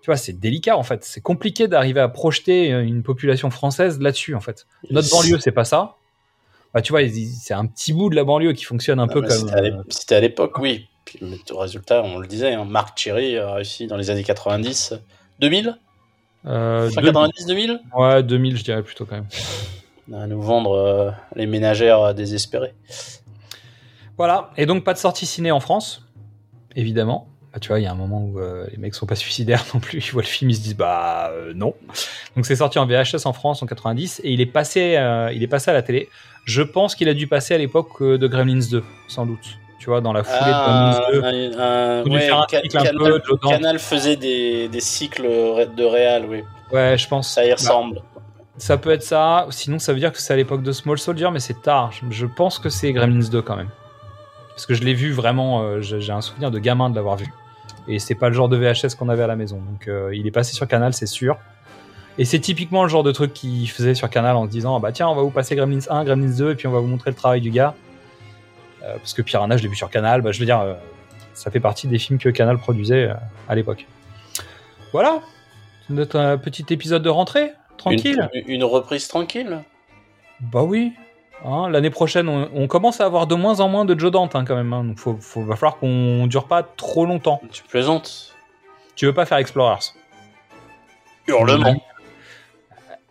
Tu 0.01 0.07
vois, 0.07 0.17
c'est 0.17 0.33
délicat, 0.33 0.75
en 0.75 0.83
fait. 0.83 1.05
C'est 1.05 1.21
compliqué 1.21 1.67
d'arriver 1.69 2.01
à 2.01 2.09
projeter 2.09 2.67
une 2.69 3.03
population 3.03 3.49
française 3.51 4.01
là-dessus, 4.01 4.35
en 4.35 4.41
fait. 4.41 4.65
Notre 4.89 5.09
banlieue, 5.11 5.39
c'est 5.39 5.51
pas 5.53 5.63
ça. 5.63 5.95
Bah, 6.73 6.81
tu 6.81 6.91
vois, 6.91 7.01
c'est 7.07 7.53
un 7.53 7.67
petit 7.67 7.93
bout 7.93 8.09
de 8.09 8.15
la 8.15 8.23
banlieue 8.23 8.51
qui 8.53 8.65
fonctionne 8.65 8.99
un 8.99 9.05
Non, 9.05 9.13
peu 9.13 9.21
comme. 9.21 9.29
C'était 9.29 9.53
à 9.53 9.61
l'ép- 9.61 9.75
C'était 9.89 10.15
à 10.15 10.19
l'époque, 10.19 10.57
oui. 10.57 10.89
Puis, 11.05 11.19
mais 11.21 11.37
au 11.51 11.59
résultat, 11.59 12.01
on 12.03 12.17
le 12.17 12.27
disait, 12.27 12.53
hein, 12.53 12.65
Marc 12.65 12.95
Thierry 12.97 13.37
a 13.37 13.53
réussi 13.53 13.85
dans 13.87 13.95
les 13.97 14.09
années 14.09 14.23
90. 14.23 14.95
2000 15.39 15.77
Euh, 16.45 16.89
Fin 16.89 17.01
deux- 17.01 17.07
90, 17.07 17.45
2000 17.45 17.79
Ouais, 17.95 18.21
2000, 18.23 18.57
je 18.57 18.63
dirais 18.63 18.83
plutôt 18.83 19.05
quand 19.05 19.15
même. 19.15 19.27
À 20.21 20.27
nous 20.27 20.41
vendre 20.41 20.71
euh, 20.73 21.11
les 21.35 21.45
ménagères 21.45 21.99
euh, 22.01 22.13
désespérées. 22.13 22.73
Voilà, 24.17 24.51
et 24.57 24.65
donc 24.65 24.83
pas 24.83 24.93
de 24.93 24.97
sortie 24.99 25.25
ciné 25.25 25.51
en 25.51 25.59
France, 25.59 26.05
évidemment. 26.75 27.27
Bah, 27.53 27.59
tu 27.59 27.69
vois, 27.69 27.79
il 27.79 27.83
y 27.83 27.85
a 27.87 27.91
un 27.91 27.95
moment 27.95 28.21
où 28.23 28.39
euh, 28.39 28.67
les 28.71 28.77
mecs 28.77 28.93
sont 28.95 29.05
pas 29.05 29.15
suicidaires 29.15 29.63
non 29.73 29.79
plus. 29.79 29.99
Ils 30.05 30.11
voient 30.11 30.21
le 30.21 30.27
film, 30.27 30.49
ils 30.51 30.55
se 30.55 30.61
disent 30.61 30.75
bah 30.75 31.31
non. 31.55 31.73
Donc 32.35 32.45
c'est 32.45 32.55
sorti 32.57 32.77
en 32.79 32.85
VHS 32.85 33.25
en 33.25 33.33
France 33.33 33.63
en 33.63 33.65
90 33.65 34.21
et 34.23 34.31
il 34.31 34.41
est 34.41 34.45
passé, 34.45 34.97
il 35.33 35.41
est 35.43 35.47
passé 35.47 35.71
à 35.71 35.73
la 35.73 35.81
télé. 35.81 36.09
Je 36.45 36.61
pense 36.61 36.93
qu'il 36.95 37.07
a 37.09 37.13
dû 37.13 37.27
passer 37.27 37.53
à 37.53 37.57
l'époque 37.57 38.01
de 38.03 38.27
Gremlins 38.27 38.67
2, 38.69 38.83
sans 39.07 39.25
doute. 39.25 39.57
Tu 39.83 39.89
vois, 39.89 39.99
dans 39.99 40.13
la 40.13 40.23
foulée 40.23 40.37
Ah, 40.53 41.01
de 41.11 41.19
Gremlins 41.19 41.51
2. 41.51 41.59
un- 41.59 42.03
ouais, 42.05 42.29
Canal, 42.69 43.73
peu, 43.73 43.79
faisait 43.79 44.15
des, 44.15 44.69
des 44.69 44.79
cycles 44.79 45.23
de 45.27 45.83
réal, 45.83 46.23
oui. 46.29 46.41
Ouais, 46.71 46.97
je 46.97 47.05
pense. 47.05 47.29
Ça 47.33 47.43
y 47.43 47.49
Bah, 47.49 47.55
ressemble. 47.55 48.01
ça 48.55 48.77
peut 48.77 48.91
être 48.91 49.03
ça. 49.03 49.45
Sinon, 49.49 49.79
ça 49.79 49.91
veut 49.91 49.99
dire 49.99 50.13
que 50.13 50.19
c'est 50.21 50.31
à 50.31 50.37
l'époque 50.37 50.63
de 50.63 50.71
Small 50.71 50.97
Soldier, 50.97 51.27
mais 51.33 51.41
c'est 51.41 51.61
tard. 51.61 51.91
Je, 52.09 52.25
pense 52.25 52.59
que 52.59 52.69
c'est 52.69 52.93
Gremlins 52.93 53.27
2 53.29 53.41
quand 53.41 53.57
même. 53.57 53.67
Parce 54.51 54.65
que 54.65 54.73
je 54.73 54.85
l'ai 54.85 54.93
vu 54.93 55.11
vraiment. 55.11 55.63
euh, 55.63 55.81
j'ai 55.81 56.13
un 56.13 56.21
souvenir 56.21 56.49
de 56.49 56.59
gamin 56.59 56.89
de 56.89 56.95
l'avoir 56.95 57.17
vu. 57.17 57.27
Et 57.89 57.99
c'est 57.99 58.15
pas 58.15 58.29
le 58.29 58.35
genre 58.35 58.47
de 58.47 58.55
VHS 58.55 58.95
qu'on 58.97 59.09
avait 59.09 59.23
à 59.23 59.27
la 59.27 59.35
maison. 59.35 59.57
Donc 59.57 59.89
euh, 59.89 60.15
il 60.15 60.25
est 60.27 60.31
passé 60.31 60.53
sur 60.55 60.65
Canal, 60.65 60.93
c'est 60.93 61.07
sûr. 61.07 61.35
Et 62.17 62.23
c'est 62.23 62.39
typiquement 62.39 62.83
le 62.83 62.89
genre 62.89 63.03
de 63.03 63.11
truc 63.11 63.33
qu'il 63.33 63.69
faisait 63.69 63.95
sur 63.95 64.09
Canal 64.09 64.37
en 64.37 64.45
se 64.45 64.49
disant 64.49 64.77
ah 64.77 64.79
bah 64.79 64.93
tiens, 64.93 65.09
on 65.09 65.15
va 65.15 65.23
vous 65.23 65.29
passer 65.29 65.57
Gremlins 65.57 65.89
1, 65.89 66.05
Gremlins 66.05 66.37
2, 66.37 66.51
et 66.51 66.55
puis 66.55 66.67
on 66.67 66.71
va 66.71 66.79
vous 66.79 66.87
montrer 66.87 67.09
le 67.11 67.17
travail 67.17 67.41
du 67.41 67.49
gars. 67.51 67.73
Euh, 68.83 68.97
parce 68.97 69.13
que 69.13 69.21
Piranha, 69.21 69.57
je 69.57 69.63
l'ai 69.63 69.69
vu 69.69 69.75
sur 69.75 69.89
Canal. 69.89 70.21
Bah, 70.21 70.31
je 70.31 70.39
veux 70.39 70.45
dire, 70.45 70.59
euh, 70.59 70.73
ça 71.33 71.51
fait 71.51 71.59
partie 71.59 71.87
des 71.87 71.99
films 71.99 72.19
que 72.19 72.29
Canal 72.29 72.57
produisait 72.57 73.09
euh, 73.09 73.13
à 73.47 73.55
l'époque. 73.55 73.85
Voilà. 74.91 75.21
Notre 75.89 76.37
petit 76.37 76.65
épisode 76.69 77.01
de 77.03 77.09
rentrée. 77.09 77.51
Tranquille. 77.77 78.29
Une, 78.33 78.43
une 78.47 78.63
reprise 78.63 79.07
tranquille. 79.07 79.61
Bah 80.39 80.63
oui. 80.63 80.93
Hein, 81.45 81.69
L'année 81.69 81.89
prochaine, 81.89 82.29
on, 82.29 82.49
on 82.53 82.67
commence 82.67 83.01
à 83.01 83.05
avoir 83.05 83.27
de 83.27 83.35
moins 83.35 83.59
en 83.59 83.67
moins 83.67 83.83
de 83.85 83.99
Joe 83.99 84.11
Dante 84.11 84.35
hein, 84.35 84.45
quand 84.45 84.55
même. 84.55 84.71
hein. 84.71 84.83
Donc 84.85 84.97
faut, 84.99 85.17
faut- 85.19 85.43
va 85.43 85.55
falloir 85.55 85.77
qu'on 85.77 86.27
dure 86.27 86.45
pas 86.47 86.63
trop 86.63 87.05
longtemps. 87.05 87.41
Tu 87.51 87.63
plaisantes. 87.63 88.33
Tu 88.95 89.05
veux 89.05 89.13
pas 89.13 89.25
faire 89.25 89.37
Explorers? 89.39 89.79
Hurlement. 91.27 91.81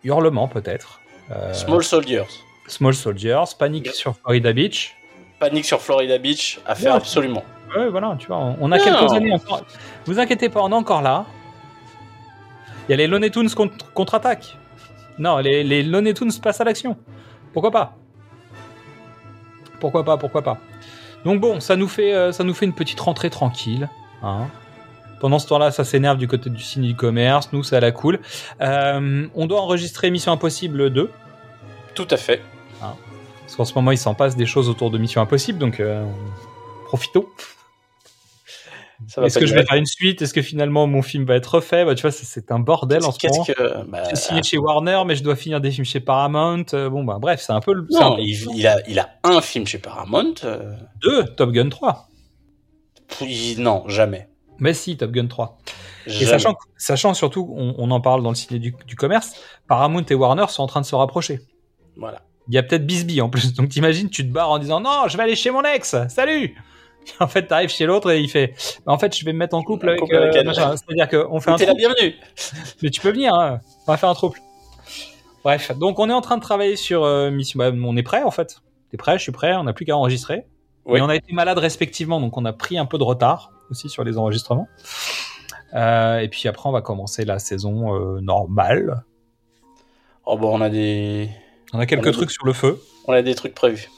Hurlement 0.03 0.47
peut-être. 0.47 0.99
Euh, 1.31 1.53
Small 1.53 1.83
Soldiers. 1.83 2.25
Small 2.67 2.93
Soldiers, 2.93 3.43
Panic 3.57 3.87
sur 3.89 4.15
Florida 4.15 4.53
Beach. 4.53 4.95
Panique 5.39 5.65
sur 5.65 5.81
Florida 5.81 6.17
Beach 6.17 6.59
à 6.65 6.75
faire 6.75 6.91
Ouais. 6.91 6.97
absolument. 6.97 7.43
Ouais, 7.75 7.89
voilà, 7.89 8.15
tu 8.19 8.27
vois, 8.27 8.37
on- 8.37 8.71
a 8.71 8.77
Non. 8.77 8.83
quelques 8.83 9.13
années 9.13 9.33
encore. 9.33 9.63
Vous 10.05 10.19
inquiétez 10.19 10.49
pas, 10.49 10.61
on 10.61 10.71
est 10.71 10.75
encore 10.75 11.01
là. 11.01 11.25
Il 12.87 12.91
y 12.91 12.93
a 12.93 12.97
les 12.97 13.07
Looney 13.07 13.29
Tunes 13.31 13.49
contre- 13.49 13.91
contre-attaque. 13.93 14.57
Non, 15.17 15.37
les, 15.39 15.63
les 15.63 15.83
Looney 15.83 16.13
Tunes 16.13 16.31
passent 16.41 16.61
à 16.61 16.63
l'action. 16.63 16.97
Pourquoi 17.51 17.71
pas? 17.71 17.95
Pourquoi 19.79 20.03
pas, 20.03 20.17
pourquoi 20.17 20.41
pas 20.41 20.57
Donc 21.25 21.39
bon, 21.41 21.59
ça 21.59 21.75
nous 21.75 21.87
fait, 21.87 22.13
euh, 22.13 22.31
ça 22.31 22.43
nous 22.43 22.53
fait 22.53 22.65
une 22.65 22.73
petite 22.73 22.99
rentrée 22.99 23.29
tranquille. 23.29 23.89
hein. 24.21 24.47
Pendant 25.19 25.39
ce 25.39 25.47
temps-là, 25.47 25.71
ça 25.71 25.85
s'énerve 25.85 26.17
du 26.17 26.27
côté 26.27 26.49
du 26.49 26.61
ciné 26.61 26.87
du 26.87 26.95
commerce. 26.95 27.49
Nous, 27.53 27.63
ça 27.63 27.79
la 27.79 27.93
cool. 27.93 28.19
Euh, 28.59 29.25
on 29.35 29.45
doit 29.45 29.61
enregistrer 29.61 30.11
Mission 30.11 30.33
Impossible 30.33 30.89
2. 30.89 31.09
Tout 31.95 32.07
à 32.11 32.17
fait. 32.17 32.41
Parce 33.43 33.55
qu'en 33.55 33.65
ce 33.65 33.73
moment, 33.75 33.91
il 33.91 33.97
s'en 33.97 34.15
passe 34.15 34.35
des 34.35 34.45
choses 34.45 34.69
autour 34.69 34.89
de 34.91 34.97
Mission 34.97 35.21
Impossible, 35.21 35.59
donc 35.59 35.79
euh, 35.79 36.05
profitons. 36.85 37.25
Est-ce 39.21 39.37
que 39.37 39.45
je 39.45 39.53
vais 39.53 39.65
faire 39.65 39.77
une 39.77 39.85
suite? 39.85 40.21
Est-ce 40.21 40.33
que 40.33 40.41
finalement 40.41 40.87
mon 40.87 41.01
film 41.01 41.25
va 41.25 41.35
être 41.35 41.55
refait? 41.55 41.83
Bah, 41.83 41.93
Tu 41.93 42.03
vois, 42.03 42.11
c'est- 42.11 42.51
un 42.51 42.59
bordel 42.59 43.03
en 43.03 43.11
ce 43.11 43.27
moment. 43.27 43.43
Que. 43.43 43.83
bah, 43.85 44.03
J'ai 44.09 44.15
signé 44.15 44.43
chez 44.43 44.57
Warner, 44.57 45.01
mais 45.05 45.15
je 45.15 45.23
dois 45.23 45.35
finir 45.35 45.59
des 45.59 45.71
films 45.71 45.83
chez 45.85 45.99
Paramount. 45.99 46.63
Euh, 46.73 46.89
bon, 46.89 47.03
bah 47.03 47.17
bref, 47.19 47.41
c'est 47.45 47.51
un 47.51 47.59
peu 47.59 47.73
le. 47.73 47.85
un 47.95 47.99
Non, 47.99 48.15
peu- 48.15 48.21
il, 48.21 48.47
il 48.55 48.65
a, 48.65 48.77
il 48.87 48.97
a 48.99 49.09
un 49.25 49.41
film 49.41 49.67
chez 49.67 49.77
Paramount. 49.77 50.35
euh, 50.45 50.73
Deux, 51.01 51.25
Top 51.35 51.51
Gun 51.51 51.67
3. 51.69 52.07
puis 53.09 53.55
non, 53.57 53.83
jamais. 53.89 54.29
Mais 54.59 54.73
si, 54.73 54.95
Top 54.95 55.11
Gun 55.11 55.27
3. 55.27 55.57
Et 56.05 56.11
Jamais. 56.11 56.25
sachant, 56.27 56.55
sachant 56.77 57.13
surtout, 57.13 57.53
on, 57.57 57.75
on 57.77 57.91
en 57.91 57.99
parle 57.99 58.23
dans 58.23 58.29
le 58.29 58.35
ciné 58.35 58.59
du, 58.59 58.73
du 58.87 58.95
commerce, 58.95 59.31
Paramount 59.67 60.03
et 60.09 60.13
Warner 60.15 60.45
sont 60.49 60.63
en 60.63 60.67
train 60.67 60.81
de 60.81 60.85
se 60.85 60.95
rapprocher. 60.95 61.41
Voilà. 61.97 62.21
Il 62.47 62.53
y 62.53 62.57
a 62.57 62.63
peut-être 62.63 62.85
Bisbee 62.85 63.21
en 63.21 63.29
plus. 63.29 63.53
Donc 63.53 63.69
t'imagines, 63.69 64.09
tu 64.09 64.27
te 64.27 64.31
barres 64.33 64.51
en 64.51 64.59
disant 64.59 64.79
non, 64.79 65.07
je 65.07 65.17
vais 65.17 65.23
aller 65.23 65.35
chez 65.35 65.51
mon 65.51 65.63
ex. 65.63 65.95
Salut. 66.09 66.55
En 67.19 67.27
fait, 67.27 67.47
t'arrives 67.47 67.69
chez 67.69 67.85
l'autre 67.85 68.11
et 68.11 68.21
il 68.21 68.29
fait. 68.29 68.53
bah, 68.85 68.93
en 68.93 68.97
fait, 68.97 69.13
je 69.13 69.25
vais 69.25 69.33
me 69.33 69.37
mettre 69.39 69.57
en 69.57 69.61
couple 69.61 69.89
avec. 69.89 70.01
euh. 70.09 70.31
C'est-à-dire 70.31 71.09
qu'on 71.09 71.41
fait 71.41 71.51
un 71.51 71.57
T'es 71.57 71.65
la 71.65 71.73
bienvenue. 71.73 72.15
Mais 72.81 72.89
tu 72.91 73.01
peux 73.01 73.11
venir, 73.11 73.33
hein. 73.33 73.59
on 73.85 73.91
va 73.91 73.97
faire 73.97 74.07
un 74.07 74.13
trouble. 74.13 74.37
Bref, 75.43 75.77
donc 75.77 75.99
on 75.99 76.09
est 76.09 76.13
en 76.13 76.21
train 76.21 76.37
de 76.37 76.41
travailler 76.41 76.77
sur 76.77 77.03
euh, 77.03 77.29
Mission. 77.29 77.57
bah, 77.57 77.71
on 77.73 77.97
est 77.97 78.03
prêt 78.03 78.23
en 78.23 78.31
fait. 78.31 78.59
T'es 78.89 78.95
prêt, 78.95 79.17
je 79.17 79.23
suis 79.23 79.33
prêt, 79.33 79.53
on 79.55 79.63
n'a 79.63 79.73
plus 79.73 79.83
qu'à 79.83 79.97
enregistrer. 79.97 80.45
Oui. 80.85 80.99
Et 80.99 81.01
on 81.01 81.09
a 81.09 81.15
été 81.17 81.33
malades 81.33 81.57
respectivement, 81.57 82.21
donc 82.21 82.37
on 82.37 82.45
a 82.45 82.53
pris 82.53 82.77
un 82.77 82.85
peu 82.85 82.97
de 82.97 83.03
retard 83.03 83.51
aussi 83.69 83.89
sur 83.89 84.05
les 84.05 84.17
enregistrements. 84.17 84.69
Euh, 85.73 86.19
et 86.19 86.29
puis 86.29 86.47
après, 86.47 86.69
on 86.69 86.71
va 86.71 86.81
commencer 86.81 87.25
la 87.25 87.37
saison 87.39 87.95
euh, 87.95 88.21
normale. 88.21 89.03
Oh 90.25 90.37
bon, 90.37 90.57
on 90.57 90.61
a 90.61 90.69
des, 90.69 91.29
On 91.73 91.79
a 91.79 91.85
quelques 91.85 92.05
On 92.05 92.09
a 92.09 92.13
trucs 92.13 92.31
sur 92.31 92.45
le 92.45 92.53
feu. 92.53 92.81
on 93.07 93.13
a 93.13 93.21
des 93.21 93.35
trucs 93.35 93.55
prévus. 93.55 93.89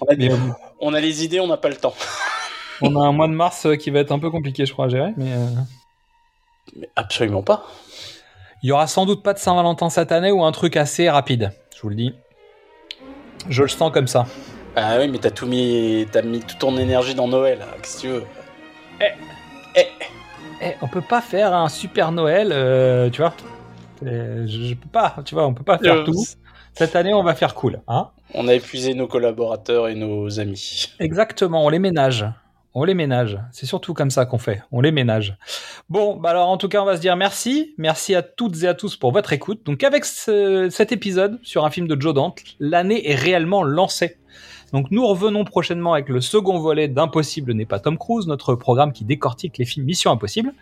On 0.00 0.06
a, 0.06 0.14
des- 0.14 0.30
euh, 0.30 0.36
on 0.80 0.94
a 0.94 1.00
les 1.00 1.24
idées, 1.24 1.40
on 1.40 1.46
n'a 1.48 1.56
pas 1.56 1.68
le 1.68 1.76
temps. 1.76 1.94
on 2.82 2.94
a 3.00 3.04
un 3.06 3.12
mois 3.12 3.26
de 3.28 3.32
mars 3.32 3.66
euh, 3.66 3.76
qui 3.76 3.90
va 3.90 4.00
être 4.00 4.12
un 4.12 4.18
peu 4.18 4.30
compliqué, 4.30 4.66
je 4.66 4.72
crois, 4.72 4.86
à 4.86 4.88
gérer. 4.88 5.12
Mais 5.16 5.32
euh, 5.32 5.46
Mais 6.76 6.88
absolument 6.96 7.42
pas. 7.42 7.64
il 8.62 8.68
y 8.68 8.72
aura 8.72 8.86
sans 8.86 9.06
doute 9.06 9.22
pas 9.22 9.32
de 9.34 9.38
Saint-Valentin 9.38 9.90
cette 9.90 10.12
année 10.12 10.30
ou 10.32 10.44
un 10.44 10.52
truc 10.52 10.76
assez 10.76 11.08
rapide. 11.10 11.52
Je 11.76 11.82
vous 11.82 11.88
le 11.90 11.94
dis. 11.96 12.14
Je 13.48 13.62
le 13.62 13.68
sens 13.68 13.90
comme 13.92 14.08
ça. 14.08 14.26
Ah 14.76 14.98
oui, 14.98 15.08
mais 15.08 15.18
t'as 15.18 15.30
tout 15.30 15.46
mis, 15.46 16.06
t'as 16.12 16.22
mis 16.22 16.40
toute 16.40 16.58
ton 16.58 16.76
énergie 16.76 17.14
dans 17.14 17.26
Noël. 17.28 17.58
hein, 17.62 17.74
Qu'est-ce 17.82 17.96
que 17.96 18.00
tu 18.02 18.08
veux? 18.08 18.24
Eh, 20.60 20.74
on 20.82 20.88
peut 20.88 21.00
pas 21.02 21.20
faire 21.20 21.54
un 21.54 21.68
super 21.68 22.10
Noël, 22.12 22.50
euh, 22.52 23.10
tu 23.10 23.20
vois. 23.20 23.34
Je, 24.02 24.46
je 24.46 24.74
peux 24.74 24.88
pas, 24.88 25.16
tu 25.24 25.34
vois, 25.34 25.46
on 25.46 25.54
peut 25.54 25.62
pas 25.64 25.78
faire 25.78 25.94
Euh, 25.98 26.04
tout. 26.04 26.24
Cette 26.78 26.94
année, 26.96 27.12
on 27.12 27.22
va 27.24 27.34
faire 27.34 27.54
cool, 27.54 27.80
hein. 27.88 28.08
On 28.34 28.46
a 28.46 28.54
épuisé 28.54 28.94
nos 28.94 29.06
collaborateurs 29.06 29.88
et 29.88 29.94
nos 29.94 30.38
amis. 30.38 30.86
Exactement, 31.00 31.64
on 31.64 31.68
les 31.70 31.78
ménage. 31.78 32.24
On 32.74 32.84
les 32.84 32.94
ménage. 32.94 33.38
C'est 33.50 33.66
surtout 33.66 33.94
comme 33.94 34.10
ça 34.10 34.26
qu'on 34.26 34.38
fait. 34.38 34.62
On 34.70 34.80
les 34.80 34.92
ménage. 34.92 35.36
Bon, 35.88 36.14
bah 36.16 36.30
alors 36.30 36.48
en 36.48 36.56
tout 36.58 36.68
cas, 36.68 36.80
on 36.82 36.84
va 36.84 36.96
se 36.96 37.00
dire 37.00 37.16
merci. 37.16 37.74
Merci 37.78 38.14
à 38.14 38.22
toutes 38.22 38.62
et 38.62 38.68
à 38.68 38.74
tous 38.74 38.96
pour 38.96 39.10
votre 39.10 39.32
écoute. 39.32 39.62
Donc 39.64 39.82
avec 39.82 40.04
ce- 40.04 40.68
cet 40.70 40.92
épisode 40.92 41.40
sur 41.42 41.64
un 41.64 41.70
film 41.70 41.88
de 41.88 42.00
Joe 42.00 42.14
Dante, 42.14 42.40
l'année 42.60 43.10
est 43.10 43.14
réellement 43.16 43.62
lancée. 43.64 44.18
Donc 44.72 44.90
nous 44.90 45.04
revenons 45.06 45.44
prochainement 45.44 45.94
avec 45.94 46.10
le 46.10 46.20
second 46.20 46.58
volet 46.60 46.86
d'Impossible 46.88 47.54
n'est 47.54 47.64
pas 47.66 47.80
Tom 47.80 47.96
Cruise, 47.98 48.26
notre 48.26 48.54
programme 48.54 48.92
qui 48.92 49.04
décortique 49.04 49.56
les 49.58 49.64
films 49.64 49.86
Mission 49.86 50.12
Impossible. 50.12 50.52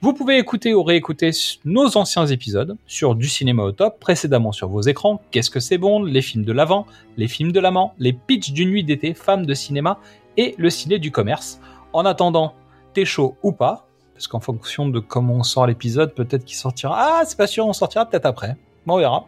Vous 0.00 0.12
pouvez 0.12 0.38
écouter 0.38 0.74
ou 0.74 0.84
réécouter 0.84 1.30
nos 1.64 1.96
anciens 1.96 2.24
épisodes 2.26 2.76
sur 2.86 3.16
Du 3.16 3.26
cinéma 3.26 3.64
au 3.64 3.72
top, 3.72 3.98
précédemment 3.98 4.52
sur 4.52 4.68
vos 4.68 4.82
écrans, 4.82 5.20
Qu'est-ce 5.32 5.50
que 5.50 5.58
c'est 5.58 5.76
bon, 5.76 6.04
les 6.04 6.22
films 6.22 6.44
de 6.44 6.52
l'avant, 6.52 6.86
les 7.16 7.26
films 7.26 7.50
de 7.50 7.58
l'amant, 7.58 7.94
les 7.98 8.12
pitchs 8.12 8.52
d'une 8.52 8.70
nuit 8.70 8.84
d'été, 8.84 9.12
femmes 9.12 9.44
de 9.44 9.54
cinéma 9.54 9.98
et 10.36 10.54
le 10.56 10.70
ciné 10.70 11.00
du 11.00 11.10
commerce. 11.10 11.60
En 11.92 12.04
attendant, 12.04 12.54
t'es 12.94 13.04
chaud 13.04 13.36
ou 13.42 13.50
pas, 13.50 13.88
parce 14.14 14.28
qu'en 14.28 14.38
fonction 14.38 14.88
de 14.88 15.00
comment 15.00 15.34
on 15.34 15.42
sort 15.42 15.66
l'épisode, 15.66 16.14
peut-être 16.14 16.44
qu'il 16.44 16.56
sortira. 16.56 16.94
Ah, 16.96 17.22
c'est 17.24 17.36
pas 17.36 17.48
sûr, 17.48 17.66
on 17.66 17.72
sortira 17.72 18.06
peut-être 18.06 18.26
après. 18.26 18.56
Bon, 18.86 18.94
on 18.94 18.98
verra. 18.98 19.26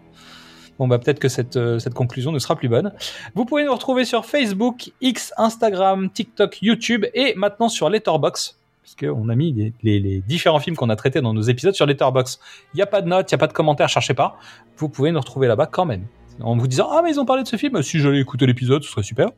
Bon, 0.79 0.87
bah 0.87 1.01
peut-être 1.01 1.19
que 1.19 1.29
cette, 1.29 1.57
euh, 1.57 1.81
conclusion 1.93 2.31
ne 2.31 2.39
sera 2.39 2.55
plus 2.55 2.69
bonne. 2.69 2.93
Vous 3.35 3.45
pouvez 3.45 3.65
nous 3.65 3.73
retrouver 3.75 4.05
sur 4.05 4.25
Facebook, 4.25 4.93
X, 5.01 5.35
Instagram, 5.37 6.11
TikTok, 6.11 6.63
YouTube 6.63 7.07
et 7.13 7.35
maintenant 7.35 7.69
sur 7.69 7.91
Letterboxd. 7.91 8.60
Parce 8.82 8.94
qu'on 8.97 9.28
a 9.28 9.35
mis 9.35 9.52
les, 9.52 9.73
les- 9.82 10.01
les 10.01 10.20
différents 10.23 10.59
films 10.61 10.77
qu'on 10.77 10.89
a 10.90 10.97
traités 10.97 11.20
dans 11.20 11.35
nos 11.35 11.43
épisodes 11.43 11.74
sur 11.74 11.86
Letterboxd. 11.86 12.40
Il 12.74 12.77
n'y 12.78 12.82
a 12.82 12.86
pas 12.86 13.02
de 13.02 13.09
notes, 13.09 13.31
il 13.31 13.35
n'y 13.35 13.36
a 13.36 13.39
pas 13.39 13.47
de 13.47 13.52
commentaires, 13.52 13.89
cherchez 13.89 14.15
pas. 14.15 14.36
Vous 14.78 14.89
pouvez 14.89 15.12
nous 15.12 15.20
retrouver 15.20 15.48
là-bas 15.48 15.66
quand 15.66 15.85
même. 15.85 16.07
En 16.43 16.57
vous 16.57 16.66
disant, 16.66 16.89
ah, 16.90 17.02
mais 17.05 17.11
ils 17.11 17.20
ont 17.20 17.27
parlé 17.27 17.43
de 17.43 17.48
ce 17.48 17.57
film, 17.57 17.82
si 17.82 17.98
j'allais 18.01 18.20
écouter 18.20 18.47
l'épisode, 18.47 18.82
ce 18.82 18.90
serait 18.90 19.02
super. 19.02 19.28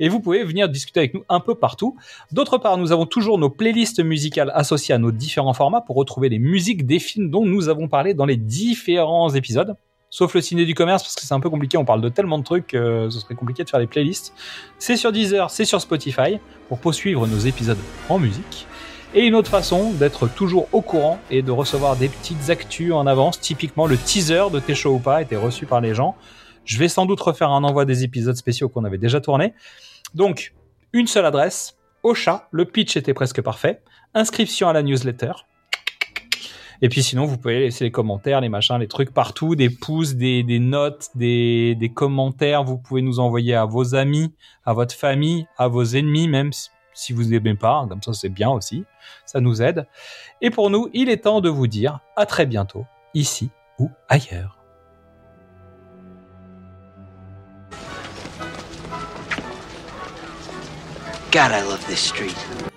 Et 0.00 0.08
vous 0.08 0.18
pouvez 0.18 0.42
venir 0.42 0.68
discuter 0.68 0.98
avec 0.98 1.14
nous 1.14 1.22
un 1.28 1.38
peu 1.38 1.54
partout. 1.54 1.96
D'autre 2.32 2.58
part, 2.58 2.76
nous 2.76 2.90
avons 2.90 3.06
toujours 3.06 3.38
nos 3.38 3.50
playlists 3.50 4.00
musicales 4.02 4.50
associées 4.52 4.92
à 4.92 4.98
nos 4.98 5.12
différents 5.12 5.52
formats 5.54 5.80
pour 5.80 5.94
retrouver 5.94 6.28
les 6.28 6.40
musiques 6.40 6.86
des 6.86 6.98
films 6.98 7.30
dont 7.30 7.46
nous 7.46 7.68
avons 7.68 7.86
parlé 7.86 8.14
dans 8.14 8.24
les 8.26 8.36
différents 8.36 9.30
épisodes. 9.32 9.76
Sauf 10.12 10.34
le 10.34 10.40
ciné 10.40 10.64
du 10.64 10.74
commerce 10.74 11.04
parce 11.04 11.14
que 11.14 11.24
c'est 11.24 11.34
un 11.34 11.38
peu 11.38 11.50
compliqué, 11.50 11.76
on 11.78 11.84
parle 11.84 12.00
de 12.00 12.08
tellement 12.08 12.38
de 12.38 12.42
trucs, 12.42 12.74
euh, 12.74 13.08
ce 13.10 13.20
serait 13.20 13.36
compliqué 13.36 13.62
de 13.62 13.70
faire 13.70 13.78
des 13.78 13.86
playlists. 13.86 14.34
C'est 14.76 14.96
sur 14.96 15.12
Deezer, 15.12 15.50
c'est 15.50 15.64
sur 15.64 15.80
Spotify 15.80 16.40
pour 16.68 16.80
poursuivre 16.80 17.28
nos 17.28 17.38
épisodes 17.38 17.78
en 18.08 18.18
musique. 18.18 18.66
Et 19.12 19.26
une 19.26 19.34
autre 19.34 19.50
façon 19.50 19.90
d'être 19.90 20.28
toujours 20.28 20.68
au 20.70 20.82
courant 20.82 21.18
et 21.30 21.42
de 21.42 21.50
recevoir 21.50 21.96
des 21.96 22.08
petites 22.08 22.48
actus 22.48 22.92
en 22.92 23.08
avance. 23.08 23.40
Typiquement, 23.40 23.88
le 23.88 23.96
teaser 23.96 24.44
de 24.52 24.60
T'es 24.60 24.76
chaud 24.76 24.94
ou 24.94 24.98
pas 25.00 25.20
était 25.20 25.36
reçu 25.36 25.66
par 25.66 25.80
les 25.80 25.94
gens. 25.94 26.14
Je 26.64 26.78
vais 26.78 26.88
sans 26.88 27.06
doute 27.06 27.20
refaire 27.20 27.50
un 27.50 27.64
envoi 27.64 27.84
des 27.84 28.04
épisodes 28.04 28.36
spéciaux 28.36 28.68
qu'on 28.68 28.84
avait 28.84 28.98
déjà 28.98 29.20
tournés. 29.20 29.52
Donc, 30.14 30.54
une 30.92 31.08
seule 31.08 31.26
adresse, 31.26 31.76
au 32.04 32.14
chat, 32.14 32.46
le 32.52 32.64
pitch 32.66 32.96
était 32.96 33.12
presque 33.12 33.42
parfait. 33.42 33.82
Inscription 34.14 34.68
à 34.68 34.72
la 34.72 34.82
newsletter. 34.82 35.32
Et 36.80 36.88
puis 36.88 37.02
sinon, 37.02 37.24
vous 37.24 37.36
pouvez 37.36 37.58
laisser 37.58 37.84
les 37.84 37.90
commentaires, 37.90 38.40
les 38.40 38.48
machins, 38.48 38.78
les 38.78 38.88
trucs 38.88 39.12
partout, 39.12 39.56
des 39.56 39.70
pouces, 39.70 40.14
des, 40.14 40.44
des 40.44 40.60
notes, 40.60 41.08
des, 41.16 41.74
des 41.74 41.88
commentaires. 41.88 42.62
Vous 42.62 42.78
pouvez 42.78 43.02
nous 43.02 43.18
envoyer 43.18 43.56
à 43.56 43.64
vos 43.64 43.96
amis, 43.96 44.32
à 44.64 44.72
votre 44.72 44.94
famille, 44.94 45.46
à 45.58 45.66
vos 45.66 45.84
ennemis, 45.84 46.28
même 46.28 46.52
si- 47.00 47.12
vous 47.12 47.32
aimez 47.34 47.54
pas, 47.54 47.86
comme 47.88 48.02
ça 48.02 48.12
c'est 48.12 48.28
bien 48.28 48.50
aussi, 48.50 48.84
ça 49.26 49.40
nous 49.40 49.62
aide. 49.62 49.86
Et 50.40 50.50
pour 50.50 50.70
nous, 50.70 50.88
il 50.92 51.08
est 51.08 51.24
temps 51.24 51.40
de 51.40 51.48
vous 51.48 51.66
dire 51.66 52.00
à 52.16 52.26
très 52.26 52.46
bientôt, 52.46 52.86
ici 53.14 53.50
ou 53.78 53.90
ailleurs. 54.08 54.56
God, 61.32 61.52
I 61.52 61.60
love 61.62 61.84
this 61.86 62.00
street. 62.00 62.69